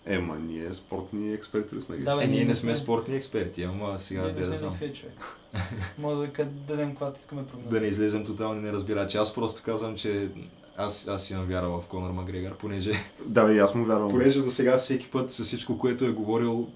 Ема, 0.05 0.39
ние 0.39 0.73
спортни 0.73 1.33
експерти 1.33 1.75
ли 1.75 1.81
сме 1.81 1.97
ги. 1.97 2.03
Да, 2.03 2.17
бе, 2.17 2.23
Е, 2.23 2.27
ние 2.27 2.45
не 2.45 2.55
сме 2.55 2.75
спортни 2.75 3.15
експерти, 3.15 3.63
ама 3.63 3.99
сега 3.99 4.21
Ние 4.21 4.31
не 4.31 4.37
да 4.37 4.43
сме 4.43 4.51
да 4.51 4.57
знам. 4.57 4.73
никакви 4.73 4.93
човек. 4.93 5.37
Може 5.97 6.27
да 6.27 6.45
дадем 6.45 6.95
когато 6.95 7.19
искаме 7.19 7.47
прогноза. 7.47 7.69
Да 7.69 7.81
не 7.81 7.87
излезем 7.87 8.25
тотално 8.25 8.61
неразбирачи. 8.61 9.17
Аз 9.17 9.33
просто 9.33 9.63
казвам, 9.63 9.95
че 9.95 10.29
аз, 10.77 11.07
аз 11.07 11.29
имам 11.31 11.45
вяра 11.45 11.69
в 11.69 11.83
Конор 11.89 12.11
Макгрегор, 12.11 12.57
понеже, 12.57 12.91
Да, 13.25 13.53
и 13.53 13.59
аз 13.59 13.75
му 13.75 13.85
вярвам. 13.85 14.09
понеже 14.09 14.41
до 14.41 14.51
сега 14.51 14.77
всеки 14.77 15.11
път 15.11 15.31
с 15.31 15.43
всичко, 15.43 15.77
което 15.77 16.05
е 16.05 16.11
говорил, 16.11 16.69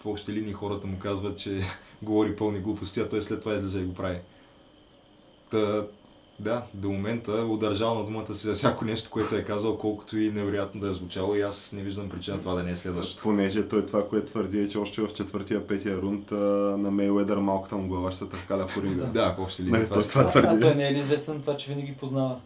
в 0.00 0.06
общи 0.06 0.32
линии 0.32 0.52
хората 0.52 0.86
му 0.86 0.98
казват, 0.98 1.38
че 1.38 1.60
говори 2.02 2.36
пълни 2.36 2.60
глупости, 2.60 3.00
а 3.00 3.08
той 3.08 3.22
след 3.22 3.40
това 3.40 3.54
излезе 3.54 3.80
и 3.80 3.84
го 3.84 3.94
прави. 3.94 4.18
Та, 5.50 5.86
да, 6.38 6.62
до 6.74 6.90
момента 6.90 7.32
удържал 7.32 7.94
на 7.94 8.04
думата 8.04 8.34
си 8.34 8.46
за 8.46 8.54
всяко 8.54 8.84
нещо, 8.84 9.10
което 9.10 9.36
е 9.36 9.42
казал, 9.42 9.78
колкото 9.78 10.18
и 10.18 10.30
невероятно 10.30 10.80
да 10.80 10.90
е 10.90 10.94
звучало 10.94 11.34
и 11.34 11.40
аз 11.40 11.72
не 11.72 11.82
виждам 11.82 12.08
причина 12.08 12.40
това 12.40 12.54
да 12.54 12.62
не 12.62 12.70
е 12.70 12.76
следващото. 12.76 13.22
Понеже 13.22 13.68
той 13.68 13.86
това, 13.86 14.08
което 14.08 14.26
твърди 14.26 14.60
е, 14.60 14.68
че 14.68 14.78
още 14.78 15.00
в 15.00 15.08
четвъртия, 15.08 15.66
петия 15.66 15.96
рунд 15.96 16.30
на 16.80 16.90
Мейуедър 16.90 17.36
малката 17.36 17.76
му 17.76 17.88
глава 17.88 18.10
ще 18.12 18.18
се 18.18 18.30
търкаля 18.30 18.66
по 18.66 18.82
ринга. 18.82 19.04
Да, 19.04 19.36
общи 19.38 19.62
линии 19.62 19.72
Нали, 19.72 19.84
това 19.84 20.00
си- 20.00 20.08
това 20.08 20.20
А, 20.20 20.24
а 20.24 20.28
твърди. 20.28 20.60
той 20.60 20.74
не 20.74 20.88
е 20.88 20.92
ли 20.92 20.98
известен 20.98 21.40
това, 21.40 21.56
че 21.56 21.68
винаги 21.68 21.92
познава? 21.92 22.36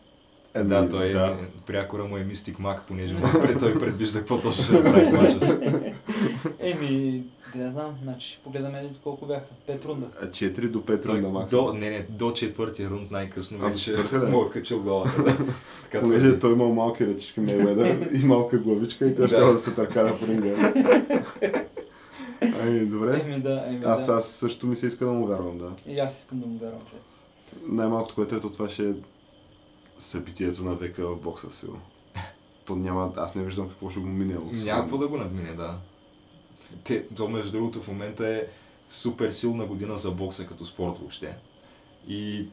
Еми, 0.55 0.69
Да, 0.69 0.89
той 0.89 1.09
да. 1.09 1.27
е, 1.27 1.33
прякора 1.67 2.05
му 2.05 2.17
е 2.17 2.25
Мистик 2.25 2.59
Мак, 2.59 2.83
понеже 2.83 3.15
пред, 3.43 3.59
той 3.59 3.79
предвижда 3.79 4.19
какво 4.19 4.41
точно 4.41 4.65
ще 4.65 4.73
направи 4.73 5.07
мача 5.13 5.41
си. 5.41 5.53
Еми, 6.59 7.23
да 7.57 7.71
знам, 7.71 7.95
значи 8.03 8.29
ще 8.29 8.43
погледаме 8.43 8.91
колко 9.05 9.27
бяха. 9.27 9.47
Пет 9.67 9.85
рунда. 9.85 10.07
А 10.23 10.27
4 10.27 10.69
до 10.69 10.79
5 10.79 11.03
Той, 11.07 11.15
рунда 11.15 11.29
макс. 11.29 11.51
до, 11.51 11.73
не, 11.73 11.91
не, 11.91 12.07
до 12.11 12.33
четвъртия 12.33 12.91
рунд 12.91 13.11
най-късно 13.11 13.59
А, 13.63 13.69
вече 13.69 13.93
да. 13.93 14.19
му 14.31 14.37
е 14.37 14.45
откачил 14.45 14.83
главата. 14.83 15.23
Да. 15.23 15.37
Така 15.83 16.03
Понеже 16.03 16.39
той 16.39 16.53
имал 16.53 16.75
малки 16.75 17.07
ръчички 17.07 17.41
Мейуедър 17.41 18.09
и 18.13 18.27
малка 18.27 18.59
главичка 18.59 19.07
и 19.07 19.17
той 19.17 19.29
ще 19.29 19.37
Да. 19.37 19.53
да 19.53 19.59
се 19.59 19.75
търкаля 19.75 20.17
по 20.19 20.27
ринга. 20.27 20.73
Ами, 22.63 22.87
добре. 22.87 23.21
Еми 23.25 23.41
да, 23.41 23.65
еми 23.67 23.81
Аз, 23.85 24.07
да. 24.07 24.13
аз 24.13 24.29
също 24.31 24.67
ми 24.67 24.77
се 24.77 24.87
иска 24.87 25.05
да 25.05 25.13
му 25.13 25.27
вярвам, 25.27 25.59
да. 25.59 25.71
И 25.87 25.99
аз 25.99 26.19
искам 26.19 26.41
да 26.41 26.47
му 26.47 26.59
вярвам, 26.59 26.81
че. 26.91 26.97
Най-малкото, 27.69 28.15
което 28.15 28.35
ето 28.35 28.51
това 28.51 28.69
ще 28.69 28.89
е 28.89 28.93
събитието 29.99 30.65
на 30.65 30.75
века 30.75 31.07
в 31.07 31.21
бокса, 31.21 31.51
сигурно. 31.51 31.81
То 32.65 32.77
няма, 32.77 33.13
аз 33.17 33.35
не 33.35 33.45
виждам 33.45 33.69
какво 33.69 33.91
ще 33.91 34.01
го 34.01 34.07
мине. 34.07 34.37
Няма 34.53 34.81
какво 34.83 34.99
да 34.99 35.09
го 35.09 35.17
надмине, 35.17 35.53
да. 35.53 35.79
Те, 36.85 37.09
то 37.09 37.29
между 37.29 37.53
другото 37.53 37.83
в 37.83 37.89
момента 37.89 38.29
е 38.29 38.47
супер 38.89 39.31
силна 39.31 39.67
година 39.67 39.97
за 39.97 40.11
бокса 40.11 40.47
като 40.47 40.65
спорт 40.65 40.99
въобще. 40.99 41.37
И 42.09 42.49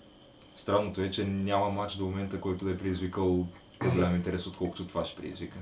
странното 0.55 1.01
е, 1.01 1.11
че 1.11 1.25
няма 1.25 1.69
матч 1.69 1.95
до 1.95 2.05
момента, 2.05 2.41
който 2.41 2.65
да 2.65 2.71
е 2.71 2.77
предизвикал 2.77 3.47
по-голям 3.79 4.15
интерес, 4.15 4.47
отколкото 4.47 4.87
това 4.87 5.05
ще 5.05 5.21
предизвика. 5.21 5.57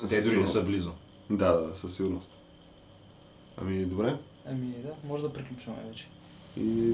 Със 0.00 0.10
Те 0.10 0.22
дори 0.22 0.36
не 0.36 0.46
са 0.46 0.64
близо. 0.64 0.92
Да, 1.30 1.52
да, 1.52 1.76
със 1.76 1.96
сигурност. 1.96 2.30
Ами, 3.56 3.84
добре. 3.84 4.16
Ами 4.46 4.68
да, 4.68 4.94
може 5.04 5.22
да 5.22 5.32
приключваме 5.32 5.82
вече. 5.88 6.08
И 6.56 6.92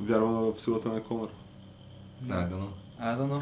вярвам 0.00 0.52
в 0.52 0.60
силата 0.60 0.88
на 0.88 1.02
Конър. 1.02 1.28
Да, 2.20 2.40
да, 2.40 2.56
но. 2.56 2.68
А, 2.98 3.16
да, 3.16 3.26
но. 3.26 3.40